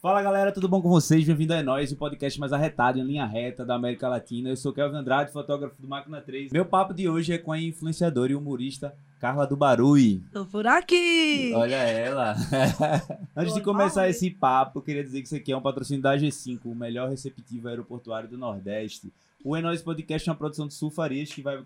Fala 0.00 0.22
galera, 0.22 0.50
tudo 0.50 0.66
bom 0.66 0.80
com 0.80 0.88
vocês? 0.88 1.26
Bem-vindo 1.26 1.52
a 1.52 1.58
É 1.58 1.62
Nós, 1.62 1.92
o 1.92 1.96
podcast 1.96 2.40
mais 2.40 2.54
arretado 2.54 2.98
em 2.98 3.02
linha 3.02 3.26
reta 3.26 3.66
da 3.66 3.74
América 3.74 4.08
Latina. 4.08 4.48
Eu 4.48 4.56
sou 4.56 4.72
Kelvin 4.72 4.96
Andrade, 4.96 5.30
fotógrafo 5.30 5.74
do 5.78 5.86
Máquina 5.86 6.22
3. 6.22 6.52
Meu 6.52 6.64
papo 6.64 6.94
de 6.94 7.06
hoje 7.06 7.34
é 7.34 7.38
com 7.38 7.52
a 7.52 7.60
influenciadora 7.60 8.32
e 8.32 8.34
humorista 8.34 8.96
Carla 9.18 9.46
do 9.46 9.58
Barui. 9.58 10.24
Tô 10.32 10.46
por 10.46 10.66
aqui! 10.66 11.52
Olha 11.54 11.76
ela! 11.76 12.34
Antes 13.36 13.52
de 13.52 13.60
começar 13.60 14.08
esse 14.08 14.30
papo, 14.30 14.80
queria 14.80 15.04
dizer 15.04 15.20
que 15.20 15.26
isso 15.26 15.36
aqui 15.36 15.52
é 15.52 15.56
um 15.58 15.60
patrocínio 15.60 16.02
da 16.02 16.16
G5, 16.16 16.60
o 16.64 16.74
melhor 16.74 17.10
receptivo 17.10 17.68
aeroportuário 17.68 18.26
do 18.26 18.38
Nordeste. 18.38 19.12
O 19.44 19.54
É 19.54 19.60
Nós 19.60 19.82
Podcast 19.82 20.26
é 20.26 20.32
uma 20.32 20.38
produção 20.38 20.66
de 20.66 20.72
Sul 20.72 20.90
Farias 20.90 21.30
que 21.30 21.42
vai 21.42 21.62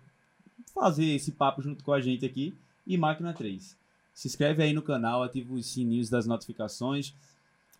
fazer 0.75 1.05
esse 1.05 1.31
papo 1.31 1.63
junto 1.63 1.85
com 1.85 1.93
a 1.93 2.01
gente 2.01 2.27
aqui 2.27 2.53
e 2.85 2.99
Máquina 2.99 3.33
3. 3.33 3.77
Se 4.13 4.27
inscreve 4.27 4.61
aí 4.61 4.73
no 4.73 4.83
canal, 4.83 5.23
ativa 5.23 5.55
os 5.55 5.67
sininhos 5.67 6.11
das 6.11 6.27
notificações. 6.27 7.15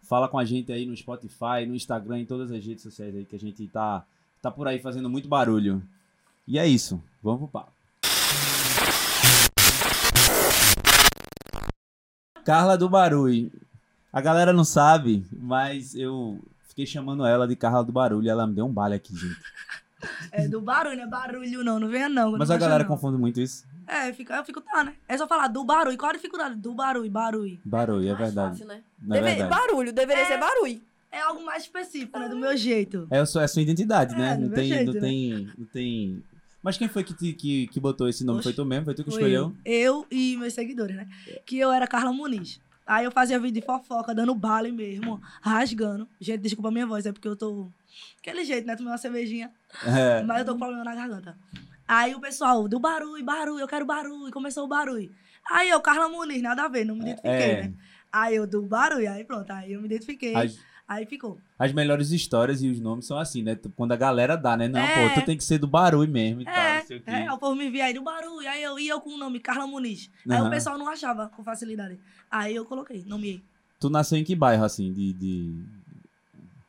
Fala 0.05 0.29
com 0.29 0.39
a 0.39 0.45
gente 0.45 0.71
aí 0.71 0.85
no 0.85 0.95
Spotify, 0.95 1.65
no 1.67 1.75
Instagram, 1.75 2.21
em 2.21 2.27
todas 2.27 2.53
as 2.53 2.65
redes 2.65 2.83
sociais 2.83 3.17
aí 3.17 3.25
que 3.25 3.35
a 3.35 3.41
gente 3.41 3.67
tá, 3.69 4.05
tá 4.43 4.51
por 4.51 4.69
aí 4.69 4.79
fazendo 4.79 5.09
muito 5.09 5.27
barulho. 5.27 5.83
E 6.47 6.59
é 6.59 6.67
isso. 6.67 7.03
Vamos 7.23 7.41
pro 7.41 7.49
papo. 7.49 7.73
Carla 12.45 12.77
do 12.77 12.91
Barulho. 12.91 13.51
A 14.13 14.21
galera 14.21 14.53
não 14.53 14.65
sabe, 14.65 15.25
mas 15.33 15.95
eu 15.95 16.39
fiquei 16.69 16.85
chamando 16.85 17.25
ela 17.25 17.49
de 17.49 17.57
Carla 17.57 17.83
do 17.83 17.91
Barulho 17.91 18.29
ela 18.29 18.47
me 18.47 18.55
deu 18.55 18.67
um 18.67 18.73
baile 18.73 18.97
aqui, 18.97 19.17
gente. 19.17 19.41
É 20.31 20.47
do 20.47 20.61
barulho, 20.61 20.99
não 20.99 21.05
é 21.05 21.07
barulho 21.07 21.65
não, 21.65 21.81
não 21.81 21.89
venha 21.89 22.11
não. 22.11 22.33
Mas 22.33 22.51
não 22.51 22.57
a 22.57 22.59
galera 22.59 22.85
não. 22.85 22.91
confunde 22.91 23.17
muito 23.17 23.41
isso. 23.41 23.65
É, 23.87 24.13
fica, 24.13 24.37
eu 24.37 24.45
fico, 24.45 24.61
tá, 24.61 24.85
né? 24.85 24.95
É 25.09 25.17
só 25.17 25.27
falar 25.27 25.49
do 25.49 25.65
barulho. 25.65 25.97
Qual 25.99 26.11
a 26.11 26.15
dificuldade? 26.15 26.55
Do 26.57 26.75
barulho, 26.75 27.11
barulho. 27.11 27.59
Barulho, 27.65 28.09
é 28.09 28.15
verdade. 28.15 28.51
fácil, 28.59 28.67
né? 28.67 28.83
É 29.03 29.07
Deve- 29.09 29.21
verdade. 29.35 29.51
Barulho, 29.51 29.93
deveria 29.93 30.23
É. 30.23 30.27
ser 30.27 30.39
barulho. 30.39 30.81
É 31.13 31.21
algo 31.21 31.45
mais 31.45 31.63
específico, 31.65 32.19
né? 32.19 32.29
Do 32.29 32.37
meu 32.37 32.57
jeito. 32.57 33.07
É 33.11 33.19
a 33.21 33.27
sua, 33.27 33.43
é 33.43 33.45
a 33.45 33.49
sua 33.49 33.63
identidade, 33.63 34.15
É, 34.15 34.19
né? 34.19 34.37
Não 34.37 34.49
tem, 34.51 34.69
jeito, 34.69 34.87
não, 34.87 34.95
né? 34.95 35.01
tem, 35.01 35.49
não 35.59 35.67
tem. 35.67 36.25
Mas 36.63 36.77
quem 36.79 36.89
foi 36.89 37.05
que, 37.05 37.15
te- 37.15 37.33
que, 37.35 37.67
que 37.69 37.79
botou 37.79 38.09
esse 38.09 38.25
nome? 38.25 38.39
Oxe, 38.39 38.49
Foi 38.49 38.53
tu 38.55 38.65
mesmo? 38.65 38.87
Foi 38.87 38.95
tu 38.95 39.05
que 39.05 39.11
Foi 39.11 39.21
escolheu? 39.21 39.55
Eu, 39.65 39.73
eu 40.01 40.07
e 40.11 40.37
meus 40.37 40.55
seguidores, 40.55 40.97
né? 40.97 41.07
Que 41.47 41.59
eu 41.59 41.71
era 41.71 41.87
Carla 41.87 42.13
Muniz. 42.13 42.59
Aí 42.87 43.05
eu 43.05 43.13
fazia 43.13 43.39
vídeo 43.39 43.61
de 43.61 43.67
fofoca, 43.67 44.15
dando 44.15 44.35
bala 44.35 44.69
mesmo, 44.71 45.21
rasgando. 45.41 46.09
Gente, 46.21 46.41
desculpa 46.41 46.69
a 46.69 46.73
minha 46.73 46.87
voz, 46.87 47.07
é 47.07 47.13
porque 47.13 47.29
eu 47.29 47.37
tô... 47.37 47.71
Aquele 48.19 48.45
jeito, 48.45 48.67
né? 48.67 48.75
Tomei 48.77 48.91
uma 48.93 48.99
cervejinha. 48.99 49.51
É. 49.87 50.23
Mas 50.23 50.41
eu 50.41 50.45
tô 50.47 50.53
com 50.55 50.59
problema 50.59 50.85
na 50.85 50.95
garganta. 50.95 51.37
Aí 51.87 52.15
o 52.15 52.21
pessoal, 52.21 52.67
do 52.69 52.79
barulho, 52.81 53.25
barulho, 53.25 53.61
eu 53.61 53.69
quero 53.69 53.85
barulho. 53.85 54.33
Começou 54.33 54.65
o 54.65 54.69
barulho. 54.69 55.11
Aí 55.51 55.69
eu, 55.69 55.81
Carla 55.81 56.09
Muniz, 56.09 56.41
nada 56.43 56.65
a 56.65 56.69
ver, 56.69 56.85
não 56.85 56.95
me 56.95 57.03
identifiquei, 57.03 57.31
É. 57.51 57.63
né? 57.65 57.73
Aí 58.13 58.37
eu, 58.37 58.47
do 58.47 58.63
barulho, 58.63 59.11
aí 59.11 59.25
pronto, 59.25 59.51
aí 59.51 59.73
eu 59.73 59.81
me 59.81 59.87
identifiquei. 59.87 60.35
As, 60.35 60.59
Aí 60.87 61.07
ficou. 61.07 61.39
as 61.59 61.73
melhores 61.73 62.11
histórias 62.11 62.63
e 62.63 62.69
os 62.69 62.79
nomes 62.79 63.07
são 63.07 63.19
assim, 63.19 63.43
né? 63.43 63.59
Quando 63.75 63.93
a 63.93 63.97
galera 63.97 64.37
dá, 64.37 64.55
né? 64.55 64.69
Não, 64.69 64.79
É. 64.81 65.09
pô, 65.09 65.15
tu 65.21 65.25
tem 65.25 65.35
que 65.37 65.43
ser 65.43 65.57
do 65.59 65.67
barulho 65.67 66.11
mesmo 66.11 66.43
e 66.43 66.45
tal, 66.45 66.55
É, 66.55 66.79
não 66.81 66.87
sei 66.87 66.97
o 66.99 67.03
quê. 67.03 67.11
é, 67.11 67.33
o 67.33 67.39
povo 67.39 67.57
me 67.57 67.71
via 67.71 67.87
aí 67.87 67.95
do 67.95 68.03
barulho. 68.03 68.47
Aí 68.47 68.63
eu 68.63 68.79
ia 68.79 68.99
com 69.01 69.11
o 69.11 69.17
nome 69.17 69.41
Carla 69.41 69.67
Muniz. 69.67 70.11
Aí 70.29 70.37
Aham. 70.37 70.47
o 70.47 70.51
pessoal 70.51 70.77
não 70.79 70.87
achava 70.89 71.29
com 71.29 71.43
facilidade. 71.43 71.99
Aí 72.31 72.55
eu 72.55 72.67
coloquei, 72.67 73.03
nomeei. 73.07 73.43
Tu 73.81 73.89
nasceu 73.89 74.19
em 74.19 74.25
que 74.25 74.35
bairro, 74.37 74.63
assim? 74.65 74.93
De. 74.93 75.13
de... 75.15 75.65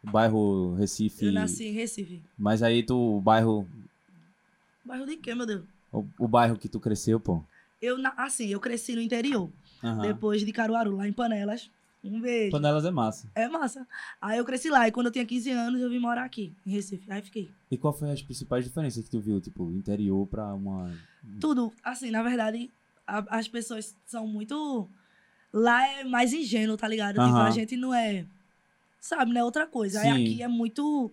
Bairro 0.04 0.76
Recife. 0.76 1.26
Eu 1.26 1.34
nasci 1.34 1.66
em 1.66 1.72
Recife. 1.74 2.22
Mas 2.38 2.62
aí 2.64 2.84
tu. 2.84 3.18
O 3.18 3.22
bairro. 3.22 3.68
Bairro 4.86 5.06
de 5.06 5.18
quê, 5.18 5.34
meu 5.34 5.46
Deus? 5.46 5.64
O, 5.92 6.06
o 6.20 6.28
bairro 6.28 6.58
que 6.58 6.70
tu 6.70 6.80
cresceu, 6.80 7.20
pô. 7.20 7.44
Eu, 7.82 7.98
assim, 8.18 8.48
eu 8.48 8.60
cresci 8.60 8.96
no 8.96 9.02
interior. 9.02 9.50
Aham. 9.84 10.02
Depois 10.02 10.46
de 10.46 10.52
Caruaru, 10.52 10.96
lá 10.96 11.08
em 11.08 11.14
Panelas. 11.14 11.70
Um 12.04 12.22
beijo. 12.22 12.52
Panelas 12.52 12.86
é 12.86 12.92
massa. 12.92 13.28
É 13.34 13.48
massa. 13.48 13.88
Aí 14.22 14.38
eu 14.38 14.46
cresci 14.46 14.70
lá. 14.70 14.88
E 14.88 14.92
quando 14.92 15.08
eu 15.08 15.12
tinha 15.12 15.26
15 15.26 15.50
anos, 15.50 15.82
eu 15.82 15.90
vim 15.90 15.98
morar 16.00 16.24
aqui, 16.24 16.54
em 16.66 16.72
Recife. 16.72 17.12
Aí 17.12 17.22
fiquei. 17.22 17.50
E 17.72 17.78
qual 17.78 17.92
foi 17.94 18.12
as 18.12 18.22
principais 18.22 18.64
diferenças 18.64 19.04
que 19.04 19.10
tu 19.10 19.20
viu, 19.20 19.42
tipo, 19.42 19.72
interior 19.72 20.28
pra 20.28 20.54
uma. 20.54 20.92
Tudo, 21.40 21.74
assim, 21.84 22.12
na 22.12 22.22
verdade, 22.22 22.70
a- 23.08 23.26
as 23.40 23.48
pessoas 23.48 23.96
são 24.06 24.28
muito. 24.28 24.88
Lá 25.52 25.88
é 25.88 26.04
mais 26.04 26.32
ingênuo, 26.32 26.78
tá 26.78 26.88
ligado? 26.88 27.14
Tipo, 27.16 27.26
Aham. 27.26 27.46
a 27.48 27.50
gente 27.52 27.76
não 27.76 27.94
é. 27.94 28.26
Sabe, 29.00 29.34
né? 29.34 29.44
Outra 29.44 29.66
coisa. 29.66 30.00
Aí 30.02 30.06
Sim. 30.14 30.24
aqui 30.24 30.44
é 30.44 30.48
muito. 30.48 31.12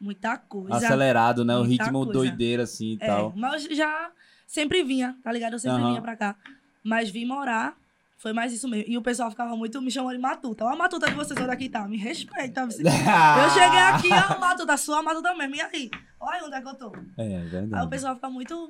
Muita 0.00 0.38
coisa. 0.38 0.76
Acelerado, 0.76 1.44
né? 1.44 1.56
O 1.56 1.62
ritmo 1.62 2.04
coisa. 2.04 2.12
doideira, 2.12 2.62
assim 2.62 2.92
e 2.92 2.98
É, 3.00 3.06
tal. 3.06 3.32
mas 3.36 3.64
já 3.64 4.10
sempre 4.46 4.82
vinha, 4.82 5.16
tá 5.22 5.30
ligado? 5.30 5.52
Eu 5.54 5.58
sempre 5.58 5.78
Aham. 5.78 5.88
vinha 5.90 6.00
pra 6.02 6.16
cá. 6.16 6.36
Mas 6.82 7.10
vim 7.10 7.26
morar, 7.26 7.76
foi 8.16 8.32
mais 8.32 8.52
isso 8.52 8.66
mesmo. 8.66 8.90
E 8.90 8.96
o 8.96 9.02
pessoal 9.02 9.30
ficava 9.30 9.54
muito 9.54 9.80
me 9.82 9.90
chamando 9.90 10.14
de 10.16 10.18
Matuta. 10.22 10.64
Ó, 10.64 10.68
a 10.68 10.76
Matuta 10.76 11.06
de 11.08 11.14
vocês, 11.14 11.38
olha 11.38 11.52
aqui, 11.52 11.68
tá? 11.68 11.86
Me 11.86 11.98
respeita. 11.98 12.66
vice. 12.66 12.80
Eu 12.82 13.50
cheguei 13.50 13.78
aqui, 13.78 14.08
ó, 14.34 14.38
Matuta, 14.40 14.76
sua 14.78 15.02
Matuta 15.02 15.34
mesmo. 15.34 15.54
E 15.56 15.60
aí? 15.60 15.90
Olha 16.18 16.44
onde 16.44 16.54
é 16.56 16.60
que 16.62 16.68
eu 16.68 16.74
tô. 16.74 16.92
É, 17.18 17.36
Aí 17.36 17.46
o 17.46 17.50
verdade. 17.50 17.88
pessoal 17.90 18.14
fica 18.14 18.30
muito. 18.30 18.68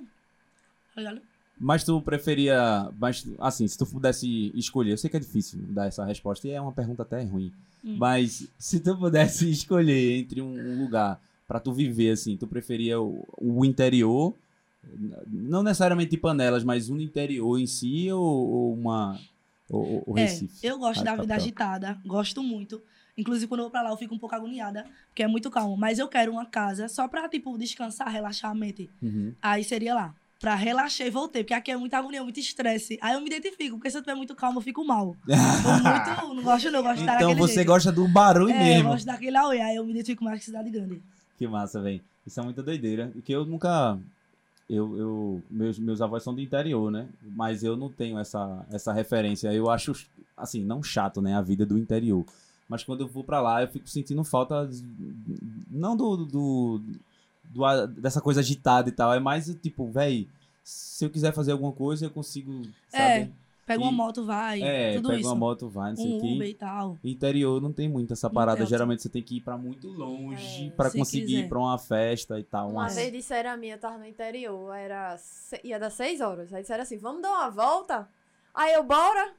Tá 0.94 1.00
ligado? 1.00 1.20
Mas 1.58 1.84
tu 1.84 2.00
preferia. 2.02 2.90
Mas, 2.98 3.24
assim, 3.38 3.69
se 3.69 3.76
tu 3.78 3.86
pudesse 3.86 4.50
escolher, 4.56 4.92
eu 4.92 4.96
sei 4.98 5.10
que 5.10 5.16
é 5.16 5.20
difícil 5.20 5.60
dar 5.69 5.86
essa 5.86 6.04
resposta 6.04 6.46
e 6.48 6.52
é 6.52 6.60
uma 6.60 6.72
pergunta 6.72 7.02
até 7.02 7.22
ruim. 7.22 7.52
Hum. 7.84 7.96
Mas 7.98 8.48
se 8.58 8.80
tu 8.80 8.96
pudesse 8.96 9.48
escolher 9.50 10.18
entre 10.18 10.41
um, 10.42 10.82
lugar 10.82 11.20
pra 11.48 11.58
tu 11.60 11.72
viver, 11.72 12.10
assim, 12.12 12.36
tu 12.36 12.46
preferia 12.46 13.00
o, 13.00 13.26
o 13.38 13.64
interior, 13.64 14.34
não 15.26 15.62
necessariamente 15.62 16.16
panelas, 16.16 16.64
mas 16.64 16.88
um 16.88 16.98
interior 16.98 17.58
em 17.58 17.66
si 17.66 18.10
ou, 18.12 18.22
ou 18.22 18.74
uma. 18.74 19.19
Ou, 19.69 20.02
ou 20.06 20.19
É, 20.19 20.22
Recife? 20.22 20.66
eu 20.66 20.78
gosto 20.78 21.00
Ah, 21.00 21.04
da 21.04 21.10
vida 21.12 21.34
capital. 21.34 21.36
agitada, 21.36 21.98
gosto 22.04 22.42
muito. 22.42 22.82
Inclusive, 23.16 23.46
quando 23.48 23.60
eu 23.60 23.64
vou 23.64 23.70
pra 23.70 23.82
lá, 23.82 23.90
eu 23.90 23.96
fico 23.96 24.14
um 24.14 24.19
pouco 24.19 24.34
agoniada, 24.34 24.84
porque 25.08 25.22
é 25.22 25.26
muito 25.26 25.50
calmo. 25.50 25.76
Mas 25.76 25.98
eu 25.98 26.08
quero 26.08 26.32
uma 26.32 26.46
casa 26.46 26.88
só 26.88 27.06
pra, 27.06 27.28
tipo, 27.28 27.56
descansar, 27.58 28.08
relaxar 28.08 28.50
a 28.50 28.54
mente. 28.54 28.88
Uhum. 29.02 29.34
Aí 29.42 29.62
seria 29.62 29.94
lá. 29.94 30.14
Pra 30.40 30.54
relaxar 30.54 31.06
e 31.06 31.10
voltei, 31.10 31.44
porque 31.44 31.52
aqui 31.52 31.70
é 31.70 31.76
muita 31.76 31.98
agonia, 31.98 32.22
muito 32.22 32.40
estresse. 32.40 32.98
Aí 33.02 33.12
eu 33.12 33.20
me 33.20 33.26
identifico, 33.26 33.76
porque 33.76 33.90
se 33.90 33.98
eu 33.98 34.00
tiver 34.00 34.14
muito 34.14 34.34
calmo, 34.34 34.58
eu 34.58 34.62
fico 34.62 34.82
mal. 34.82 35.14
Tô 35.28 35.70
muito. 35.70 36.34
Não 36.34 36.42
gosto, 36.42 36.70
não, 36.70 36.78
eu 36.78 36.82
gosto 36.82 36.96
de 36.96 37.02
estar 37.02 37.16
Então 37.16 37.36
você 37.36 37.54
jeito. 37.56 37.66
gosta 37.66 37.92
do 37.92 38.08
barulho 38.08 38.50
é, 38.50 38.58
mesmo. 38.58 38.88
eu 38.88 38.92
gosto 38.92 39.04
daquele 39.04 39.36
auê, 39.36 39.60
aí 39.60 39.76
eu 39.76 39.84
me 39.84 39.90
identifico 39.90 40.24
mais 40.24 40.40
com 40.40 40.46
cidade 40.46 40.70
grande. 40.70 41.02
Que 41.36 41.46
massa, 41.46 41.82
velho. 41.82 42.00
Isso 42.26 42.40
é 42.40 42.42
muita 42.42 42.62
doideira. 42.62 43.12
E 43.14 43.20
que 43.20 43.32
eu 43.32 43.44
nunca. 43.44 43.98
Eu, 44.68 44.96
eu, 44.96 45.42
meus, 45.50 45.78
meus 45.78 46.00
avós 46.00 46.22
são 46.22 46.34
do 46.34 46.40
interior, 46.40 46.90
né? 46.90 47.06
Mas 47.22 47.62
eu 47.62 47.76
não 47.76 47.90
tenho 47.90 48.18
essa, 48.18 48.64
essa 48.70 48.92
referência. 48.94 49.52
Eu 49.52 49.68
acho, 49.68 49.92
assim, 50.36 50.64
não 50.64 50.82
chato, 50.82 51.20
né? 51.20 51.34
A 51.34 51.42
vida 51.42 51.66
do 51.66 51.76
interior. 51.76 52.24
Mas 52.66 52.82
quando 52.84 53.00
eu 53.00 53.08
vou 53.08 53.24
pra 53.24 53.42
lá, 53.42 53.62
eu 53.62 53.68
fico 53.68 53.88
sentindo 53.88 54.24
falta. 54.24 54.70
Não 55.70 55.96
do. 55.96 56.24
do, 56.24 56.80
do- 57.50 57.87
dessa 58.00 58.21
coisa 58.21 58.41
agitada 58.41 58.88
e 58.88 58.93
tal. 58.93 59.12
É 59.12 59.21
mais 59.21 59.47
tipo, 59.62 59.87
velho. 59.91 60.27
Se 60.62 61.05
eu 61.05 61.11
quiser 61.11 61.33
fazer 61.33 61.53
alguma 61.53 61.72
coisa, 61.72 62.06
eu 62.06 62.11
consigo. 62.11 62.62
É, 62.93 63.19
Sabe? 63.21 63.33
Pega 63.66 63.83
uma 63.84 63.93
moto, 63.93 64.25
vai, 64.25 64.61
É, 64.62 64.94
tudo 64.97 65.09
pega 65.11 65.21
isso. 65.21 65.28
uma 65.28 65.34
moto, 65.37 65.69
vai, 65.69 65.91
não 65.91 65.97
sei 65.97 66.12
o 66.12 66.16
um 66.16 66.21
quê. 66.21 66.33
Uber 66.34 66.49
e 66.49 66.55
tal. 66.55 66.99
Interior 67.05 67.61
não 67.62 67.72
tem 67.72 67.88
muito 67.88 68.12
essa 68.12 68.28
parada. 68.28 68.66
Geralmente 68.66 69.00
você 69.03 69.09
tem 69.09 69.22
que 69.22 69.37
ir 69.37 69.41
pra 69.43 69.56
muito 69.56 69.87
longe 69.88 70.66
É, 70.66 70.71
pra 70.71 70.91
se 70.91 70.99
conseguir 70.99 71.27
quiser. 71.27 71.38
ir 71.44 71.49
pra 71.49 71.59
uma 71.61 71.78
festa 71.78 72.38
e 72.41 72.43
tal. 72.43 72.69
Uma 72.71 72.83
umas- 72.83 72.97
vez 72.97 73.12
disseram 73.12 73.50
a 73.50 73.56
minha, 73.56 73.75
eu 73.75 73.78
tava 73.78 73.97
no 73.99 74.06
interior, 74.06 74.75
era 74.75 75.17
se- 75.19 75.61
ia 75.62 75.78
dar 75.78 75.91
seis 75.91 76.21
horas. 76.21 76.53
Aí 76.53 76.62
disseram 76.62 76.82
assim, 76.82 76.99
vamos 76.99 77.22
dar 77.22 77.31
uma 77.31 77.49
volta? 77.50 78.09
Aí 78.53 78.72
eu, 78.75 78.82
bora? 78.82 79.32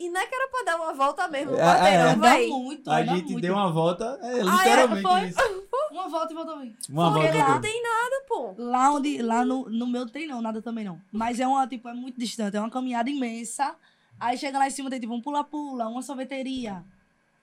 E 0.00 0.10
não 0.10 0.20
é 0.20 0.26
que 0.26 0.34
era 0.34 0.48
pra 0.50 0.62
dar 0.64 0.76
uma 0.82 0.92
volta 0.92 1.28
mesmo, 1.28 1.54
É, 1.54 1.58
quarteirão, 1.60 2.04
é. 2.06 2.12
Anda 2.12 2.30
véi. 2.30 2.48
muito, 2.48 2.90
A 2.90 3.02
gente 3.04 3.24
muito. 3.32 3.40
deu 3.40 3.54
uma 3.54 3.70
volta, 3.72 4.18
é 4.20 4.26
Ah, 4.26 4.36
é? 4.36 4.42
literalmente 4.42 5.02
Foi? 5.02 5.24
isso. 5.28 5.38
Uma 5.96 6.08
volta 6.08 6.32
e 6.32 6.36
voltou 6.36 6.58
bem. 6.58 6.76
Uma 6.90 7.10
Porque 7.12 7.26
volta. 7.28 7.38
lá 7.38 7.54
não 7.54 7.60
tem 7.60 7.82
nada, 7.82 8.24
pô. 8.28 8.54
Lá 8.58 8.92
onde, 8.92 9.22
lá 9.22 9.44
no, 9.44 9.68
no 9.70 9.86
meu 9.86 10.02
não 10.04 10.12
tem 10.12 10.26
não, 10.26 10.42
nada 10.42 10.60
também 10.60 10.84
não. 10.84 11.00
Mas 11.10 11.40
é 11.40 11.46
uma, 11.46 11.66
tipo, 11.66 11.88
é 11.88 11.94
muito 11.94 12.18
distante, 12.20 12.56
é 12.56 12.60
uma 12.60 12.70
caminhada 12.70 13.08
imensa. 13.08 13.74
Aí 14.20 14.36
chega 14.36 14.58
lá 14.58 14.66
em 14.66 14.70
cima, 14.70 14.90
tem 14.90 15.00
tipo 15.00 15.14
um 15.14 15.20
pula-pula, 15.22 15.88
uma 15.88 16.02
sorveteria. 16.02 16.84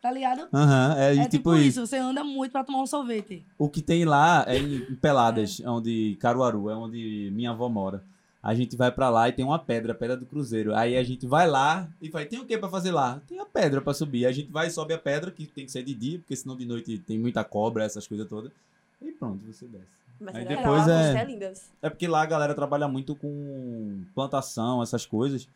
Tá 0.01 0.11
ligado? 0.11 0.49
Aham, 0.53 0.95
é, 0.97 1.11
É, 1.15 1.21
tipo, 1.21 1.29
tipo 1.29 1.55
isso. 1.55 1.67
isso, 1.81 1.87
você 1.87 1.97
anda 1.97 2.23
muito 2.25 2.51
pra 2.51 2.63
tomar 2.63 2.81
um 2.81 2.85
sorvete. 2.85 3.45
O 3.57 3.69
que 3.69 3.81
tem 3.81 4.03
lá 4.05 4.43
é 4.47 4.57
em 4.57 4.75
em 4.91 4.95
Peladas, 4.99 5.61
onde 5.65 6.17
Caruaru, 6.19 6.69
é 6.69 6.75
onde 6.75 7.31
minha 7.33 7.51
avó 7.51 7.69
mora. 7.69 8.03
A 8.43 8.53
gente 8.53 8.75
vai 8.75 8.91
pra 8.91 9.09
lá 9.09 9.29
e 9.29 9.31
tem 9.31 9.45
uma 9.45 9.57
pedra, 9.57 9.93
a 9.93 9.95
pedra 9.95 10.17
do 10.17 10.25
cruzeiro. 10.25 10.75
Aí 10.75 10.97
a 10.97 11.03
gente 11.03 11.25
vai 11.25 11.47
lá 11.49 11.87
e 12.01 12.09
vai, 12.09 12.25
tem 12.25 12.39
o 12.39 12.45
que 12.45 12.57
pra 12.57 12.67
fazer 12.67 12.91
lá? 12.91 13.21
Tem 13.25 13.39
a 13.39 13.45
pedra 13.45 13.79
pra 13.79 13.93
subir. 13.93 14.25
A 14.25 14.33
gente 14.33 14.51
vai 14.51 14.67
e 14.67 14.71
sobe 14.71 14.93
a 14.93 14.97
pedra, 14.97 15.31
que 15.31 15.47
tem 15.47 15.65
que 15.65 15.71
ser 15.71 15.81
de 15.81 15.93
dia, 15.93 16.19
porque 16.19 16.35
senão 16.35 16.57
de 16.57 16.65
noite 16.65 16.97
tem 16.99 17.17
muita 17.17 17.41
cobra, 17.45 17.85
essas 17.85 18.05
coisas 18.05 18.27
todas. 18.27 18.51
E 19.01 19.11
pronto, 19.13 19.39
você 19.47 19.65
desce. 19.65 19.85
Mas 20.19 20.35
Aí 20.35 20.45
depois 20.45 20.85
legal, 20.85 20.89
é- 20.89 21.09
é. 21.09 21.55
É 21.83 21.89
porque 21.89 22.05
lá 22.07 22.21
a 22.21 22.25
galera 22.25 22.53
trabalha 22.53 22.87
muito 22.87 23.15
com 23.15 24.01
plantação, 24.13 24.83
essas 24.83 25.05
coisas. 25.05 25.47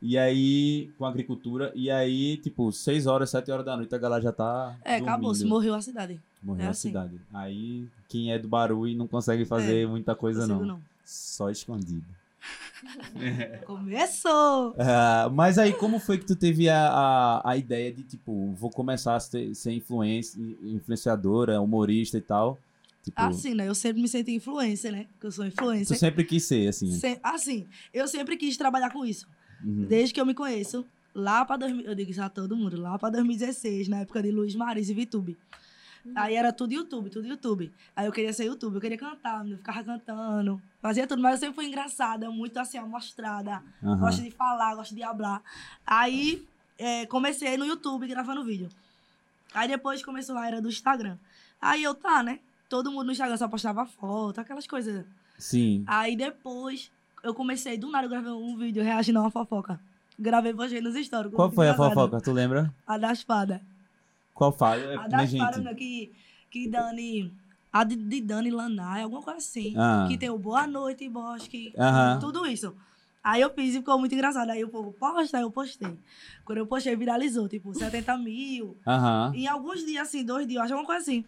E 0.00 0.18
aí, 0.18 0.90
com 0.98 1.06
agricultura. 1.06 1.72
E 1.74 1.90
aí, 1.90 2.36
tipo, 2.36 2.70
6 2.70 3.06
horas, 3.06 3.30
7 3.30 3.50
horas 3.50 3.64
da 3.64 3.76
noite, 3.76 3.94
a 3.94 3.98
galera 3.98 4.22
já 4.22 4.30
tá. 4.32 4.76
É, 4.84 4.96
acabou, 4.96 5.34
se 5.34 5.40
dormindo. 5.40 5.54
morreu 5.54 5.74
a 5.74 5.80
cidade. 5.80 6.20
Morreu 6.42 6.64
é 6.64 6.66
a 6.66 6.70
assim. 6.70 6.88
cidade. 6.88 7.18
Aí, 7.32 7.88
quem 8.08 8.30
é 8.30 8.38
do 8.38 8.46
Barulho 8.46 8.94
não 8.96 9.06
consegue 9.06 9.46
fazer 9.46 9.88
muita 9.88 10.14
coisa, 10.14 10.46
não. 10.46 10.62
não. 10.64 10.80
Só 11.04 11.50
escondido. 11.50 12.04
Começou! 13.64 14.74
Ah, 14.78 15.28
mas 15.32 15.58
aí, 15.58 15.72
como 15.72 15.98
foi 15.98 16.18
que 16.18 16.26
tu 16.26 16.36
teve 16.36 16.68
a, 16.68 16.88
a, 16.88 17.50
a 17.52 17.56
ideia 17.56 17.92
de, 17.92 18.02
tipo, 18.02 18.52
vou 18.54 18.70
começar 18.70 19.16
a 19.16 19.20
ser, 19.20 19.54
ser 19.54 19.72
influenci- 19.72 20.58
influenciadora, 20.62 21.60
humorista 21.60 22.18
e 22.18 22.20
tal? 22.20 22.58
Tipo, 23.02 23.20
Assim, 23.20 23.54
né? 23.54 23.68
Eu 23.68 23.74
sempre 23.74 24.02
me 24.02 24.08
senti 24.08 24.32
influencer, 24.32 24.90
né? 24.92 25.06
Porque 25.12 25.26
eu 25.28 25.32
sou 25.32 25.44
tu 25.44 25.48
influencer. 25.48 25.96
sempre 25.96 26.24
quis 26.24 26.44
ser, 26.44 26.68
assim. 26.68 26.90
Se- 26.92 27.18
Assim, 27.22 27.66
eu 27.94 28.06
sempre 28.08 28.36
quis 28.36 28.56
trabalhar 28.56 28.90
com 28.92 29.04
isso. 29.04 29.26
Uhum. 29.64 29.86
Desde 29.86 30.12
que 30.12 30.20
eu 30.20 30.26
me 30.26 30.34
conheço, 30.34 30.84
lá 31.14 31.44
pra 31.44 31.56
2000, 31.56 31.86
eu 31.86 31.94
digo 31.94 32.10
isso 32.10 32.22
a 32.22 32.28
todo 32.28 32.56
mundo, 32.56 32.80
lá 32.80 32.98
pra 32.98 33.08
2016, 33.10 33.88
na 33.88 34.00
época 34.00 34.22
de 34.22 34.30
Luiz 34.30 34.54
Maris 34.54 34.90
e 34.90 34.94
Vitube. 34.94 35.36
Aí 36.14 36.34
era 36.34 36.52
tudo 36.52 36.72
YouTube, 36.72 37.10
tudo 37.10 37.26
YouTube. 37.26 37.72
Aí 37.94 38.06
eu 38.06 38.12
queria 38.12 38.32
ser 38.32 38.44
YouTube, 38.44 38.74
eu 38.74 38.80
queria 38.80 38.98
cantar, 38.98 39.46
eu 39.46 39.56
ficava 39.56 39.82
cantando, 39.82 40.60
fazia 40.80 41.06
tudo, 41.06 41.22
mas 41.22 41.34
eu 41.34 41.38
sempre 41.38 41.54
fui 41.54 41.66
engraçada, 41.66 42.30
muito 42.30 42.56
assim, 42.58 42.78
amostrada. 42.78 43.62
Aham. 43.82 43.98
Gosto 43.98 44.22
de 44.22 44.30
falar, 44.30 44.74
gosto 44.74 44.94
de 44.94 45.02
hablar. 45.02 45.42
Aí 45.86 46.46
é, 46.78 47.06
comecei 47.06 47.56
no 47.56 47.64
YouTube 47.64 48.06
gravando 48.06 48.44
vídeo. 48.44 48.68
Aí 49.54 49.68
depois 49.68 50.04
começou 50.04 50.36
a 50.36 50.46
era 50.46 50.60
do 50.60 50.68
Instagram. 50.68 51.16
Aí 51.60 51.82
eu, 51.82 51.94
tá, 51.94 52.22
né? 52.22 52.40
Todo 52.68 52.90
mundo 52.90 53.06
no 53.06 53.12
Instagram 53.12 53.36
só 53.36 53.48
postava 53.48 53.86
foto, 53.86 54.40
aquelas 54.40 54.66
coisas. 54.66 55.04
Sim. 55.38 55.84
Aí 55.86 56.16
depois 56.16 56.90
eu 57.22 57.34
comecei, 57.34 57.76
do 57.76 57.90
nada 57.90 58.06
eu 58.06 58.10
gravei 58.10 58.32
um 58.32 58.56
vídeo 58.56 58.82
reagindo 58.82 59.18
a 59.18 59.22
uma 59.22 59.30
fofoca. 59.30 59.80
Gravei 60.18 60.54
postei 60.54 60.80
nos 60.80 60.94
stories. 60.94 61.34
Qual 61.34 61.50
foi 61.50 61.68
a 61.68 61.74
fofoca? 61.74 62.20
Tu 62.20 62.32
lembra? 62.32 62.72
A 62.86 62.96
da 62.96 63.12
espada. 63.12 63.60
Qual 64.36 64.52
fala? 64.52 64.76
É, 64.80 64.94
A 64.96 65.02
né, 65.02 65.08
da 65.08 65.24
espada, 65.24 65.62
gente? 65.62 65.74
que, 65.74 66.12
que 66.50 66.68
Dani. 66.68 67.32
A 67.72 67.82
de, 67.84 67.96
de 67.96 68.20
Dani 68.20 68.50
Lanai, 68.50 69.02
alguma 69.02 69.22
coisa 69.22 69.38
assim. 69.38 69.74
Ah. 69.76 70.04
Que 70.08 70.16
tem 70.16 70.30
o 70.30 70.38
Boa 70.38 70.66
Noite, 70.66 71.08
Bosque. 71.08 71.72
Aham. 71.76 72.18
Tudo 72.20 72.46
isso. 72.46 72.74
Aí 73.24 73.40
eu 73.40 73.50
fiz 73.50 73.74
e 73.74 73.78
ficou 73.78 73.98
muito 73.98 74.14
engraçado. 74.14 74.48
Aí 74.50 74.62
o 74.62 74.68
povo 74.68 74.92
posta, 74.92 75.36
aí 75.38 75.42
eu 75.42 75.50
postei. 75.50 75.98
Quando 76.44 76.58
eu 76.58 76.66
postei, 76.66 76.94
viralizou, 76.94 77.48
tipo, 77.48 77.74
70 77.74 78.16
mil. 78.18 78.76
Aham. 78.86 79.32
Em 79.34 79.48
alguns 79.48 79.84
dias, 79.84 80.06
assim, 80.08 80.24
dois 80.24 80.46
dias, 80.46 80.58
eu 80.58 80.62
acho 80.64 80.72
alguma 80.74 80.86
coisa 80.86 81.02
assim. 81.02 81.24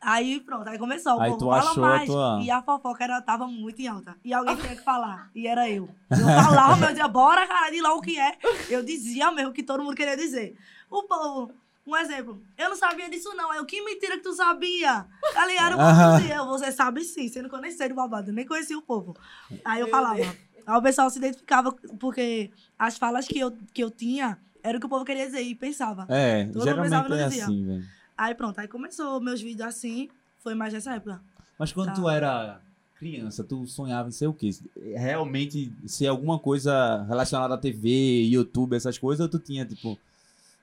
Aí 0.00 0.40
pronto, 0.40 0.68
aí 0.68 0.78
começou. 0.78 1.16
O 1.16 1.20
Aí 1.20 1.30
povo 1.30 1.38
tu 1.44 1.50
fala 1.50 1.70
achou 1.70 1.84
a 1.84 1.88
mais. 1.88 2.06
tua- 2.08 2.40
E 2.42 2.50
a 2.50 2.60
fofoca 2.62 3.04
era, 3.04 3.20
tava 3.22 3.46
muito 3.46 3.80
em 3.80 3.86
alta. 3.86 4.16
E 4.24 4.32
alguém 4.32 4.56
tinha 4.56 4.74
que 4.74 4.82
falar. 4.82 5.30
E 5.34 5.46
era 5.46 5.68
eu. 5.70 5.88
Eu 6.10 6.18
falava, 6.18 6.84
eu 6.86 6.88
dizia, 6.88 7.06
bora, 7.06 7.46
cara, 7.46 7.70
de 7.70 7.80
lá 7.80 7.94
o 7.94 8.00
que 8.00 8.18
é. 8.18 8.36
Eu 8.68 8.82
dizia 8.82 9.30
mesmo 9.30 9.50
o 9.50 9.52
que 9.52 9.62
todo 9.62 9.84
mundo 9.84 9.94
queria 9.94 10.16
dizer. 10.16 10.56
O 10.90 11.04
povo, 11.04 11.52
um 11.86 11.96
exemplo, 11.96 12.42
eu 12.56 12.68
não 12.68 12.76
sabia 12.76 13.08
disso 13.10 13.34
não. 13.34 13.52
Eu, 13.54 13.64
que 13.66 13.82
mentira 13.84 14.16
que 14.16 14.22
tu 14.22 14.32
sabia. 14.34 15.06
Tá 15.34 15.46
povo 15.76 15.78
Aham. 15.82 16.18
dizia, 16.18 16.36
eu, 16.36 16.46
você 16.46 16.70
sabe 16.70 17.02
sim, 17.04 17.28
sendo 17.28 17.48
que 17.48 17.54
eu 17.54 17.60
nem 17.60 17.70
sei 17.72 17.88
do 17.88 17.94
babado, 17.94 18.32
nem 18.32 18.46
conhecia 18.46 18.78
o 18.78 18.82
povo. 18.82 19.16
Aí 19.64 19.80
eu 19.80 19.88
falava. 19.88 20.36
Aí 20.64 20.76
o 20.78 20.82
pessoal 20.82 21.10
se 21.10 21.18
identificava, 21.18 21.72
porque 21.98 22.50
as 22.78 22.96
falas 22.96 23.26
que 23.26 23.38
eu, 23.38 23.50
que 23.74 23.82
eu 23.82 23.90
tinha 23.90 24.38
era 24.62 24.76
o 24.78 24.80
que 24.80 24.86
o 24.86 24.88
povo 24.88 25.04
queria 25.04 25.26
dizer 25.26 25.42
e 25.42 25.54
pensava. 25.56 26.06
É, 26.08 26.44
Todo 26.44 26.54
mundo 26.54 26.64
geralmente 26.64 26.90
pensava 26.90 27.08
no 27.08 27.14
é 27.16 27.28
dia. 27.28 27.44
assim, 27.44 27.64
velho. 27.66 27.84
Aí 28.16 28.34
pronto, 28.34 28.58
aí 28.60 28.68
começou 28.68 29.20
meus 29.20 29.40
vídeos 29.42 29.66
assim, 29.66 30.08
foi 30.38 30.54
mais 30.54 30.72
nessa 30.72 30.94
época. 30.94 31.20
Mas 31.58 31.72
quando 31.72 31.88
Tá. 31.88 31.94
tu 31.94 32.08
era 32.08 32.60
criança, 32.96 33.42
tu 33.42 33.66
sonhava 33.66 34.08
em 34.08 34.12
ser 34.12 34.28
o 34.28 34.32
quê? 34.32 34.50
Realmente 34.94 35.72
ser 35.86 36.06
alguma 36.06 36.38
coisa 36.38 37.02
relacionada 37.08 37.54
à 37.54 37.58
TV, 37.58 38.22
YouTube, 38.30 38.76
essas 38.76 38.96
coisas, 38.96 39.20
ou 39.24 39.28
tu 39.28 39.40
tinha, 39.40 39.64
tipo, 39.66 39.98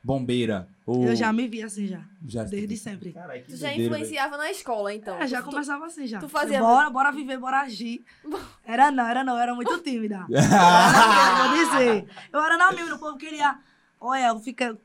bombeira? 0.04 0.68
Ou... 0.86 1.04
Eu 1.06 1.16
já 1.16 1.32
me 1.32 1.48
vi 1.48 1.62
assim 1.62 1.86
já, 1.86 2.02
já 2.26 2.44
desde 2.44 2.76
sempre. 2.78 3.14
Caralho, 3.14 3.44
que 3.44 3.52
Tu 3.52 3.58
já 3.58 3.68
doideira, 3.68 3.96
influenciava 3.96 4.38
na 4.38 4.50
escola, 4.50 4.94
então. 4.94 5.18
É, 5.22 5.28
já 5.28 5.42
Tu- 5.42 5.50
começava 5.50 5.86
assim 5.86 6.08
já. 6.08 6.20
tu 6.20 6.28
fazia- 6.28 6.60
Bora, 6.60 6.90
bora 6.90 7.12
viver, 7.12 7.38
bora 7.38 7.60
agir. 7.62 8.04
Era 8.66 8.90
não, 8.92 9.06
era 9.08 9.24
não, 9.24 9.34
eu 9.36 9.40
era 9.40 9.54
muito 9.56 9.78
tímida. 9.80 10.26
eu 10.30 11.48
vou 11.48 11.58
dizer. 11.58 12.10
Eu 12.32 12.40
era 12.42 12.58
na 12.58 12.72
minha, 12.72 12.96
o 12.96 13.00
povo 13.00 13.18
queria. 13.18 13.60
Olha, 14.02 14.28
eu 14.28 14.40
fiquei 14.40 14.76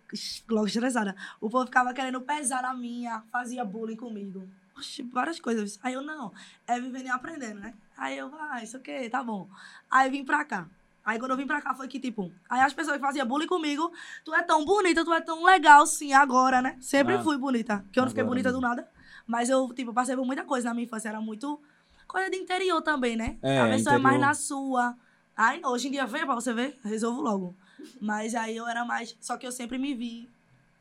logo 0.50 0.66
estressada. 0.66 1.14
O 1.40 1.48
povo 1.48 1.66
ficava 1.66 1.94
querendo 1.94 2.20
pesar 2.20 2.62
na 2.62 2.74
minha, 2.74 3.22
fazia 3.30 3.64
bullying 3.64 3.96
comigo. 3.96 4.48
Oxi, 4.76 5.02
várias 5.04 5.38
coisas. 5.38 5.78
Aí 5.82 5.94
eu, 5.94 6.02
não, 6.02 6.32
é 6.66 6.80
vivendo 6.80 7.06
e 7.06 7.10
aprendendo, 7.10 7.60
né? 7.60 7.74
Aí 7.96 8.18
eu, 8.18 8.28
vai, 8.28 8.64
isso 8.64 8.76
aqui, 8.76 9.08
tá 9.08 9.22
bom. 9.22 9.48
Aí 9.90 10.10
vim 10.10 10.24
pra 10.24 10.44
cá. 10.44 10.66
Aí 11.04 11.18
quando 11.18 11.32
eu 11.32 11.36
vim 11.36 11.46
pra 11.46 11.60
cá 11.60 11.74
foi 11.74 11.86
que, 11.86 12.00
tipo, 12.00 12.32
aí 12.48 12.60
as 12.62 12.72
pessoas 12.72 12.96
que 12.96 13.02
faziam 13.02 13.26
bullying 13.26 13.46
comigo, 13.46 13.92
tu 14.24 14.34
é 14.34 14.42
tão 14.42 14.64
bonita, 14.64 15.04
tu 15.04 15.12
é 15.12 15.20
tão 15.20 15.44
legal, 15.44 15.86
sim, 15.86 16.12
agora, 16.14 16.62
né? 16.62 16.76
Sempre 16.80 17.14
Ah. 17.14 17.22
fui 17.22 17.36
bonita. 17.36 17.84
Que 17.92 17.98
eu 17.98 18.04
não 18.04 18.08
fiquei 18.10 18.24
bonita 18.24 18.48
mesmo. 18.48 18.60
do 18.62 18.66
nada. 18.66 18.88
Mas 19.26 19.48
eu, 19.50 19.72
tipo, 19.74 19.92
passei 19.92 20.16
por 20.16 20.24
muita 20.24 20.44
coisa 20.44 20.68
na 20.68 20.74
minha 20.74 20.84
infância. 20.86 21.08
Era 21.10 21.20
muito 21.20 21.60
coisa 22.08 22.30
de 22.30 22.36
interior 22.36 22.80
também, 22.82 23.16
né? 23.16 23.36
É, 23.42 23.60
a 23.60 23.66
pessoa 23.68 23.96
é 23.96 23.98
mais 23.98 24.16
interior. 24.16 24.28
na 24.28 24.34
sua. 24.34 24.96
Aí, 25.36 25.60
hoje 25.64 25.88
em 25.88 25.90
dia, 25.90 26.06
vem 26.06 26.24
pra 26.24 26.34
você 26.34 26.52
ver, 26.54 26.78
resolvo 26.84 27.20
logo. 27.20 27.54
Mas 28.00 28.34
aí 28.34 28.56
eu 28.56 28.66
era 28.66 28.84
mais. 28.84 29.14
Só 29.20 29.36
que 29.36 29.46
eu 29.46 29.52
sempre 29.52 29.76
me 29.78 29.94
vi 29.94 30.28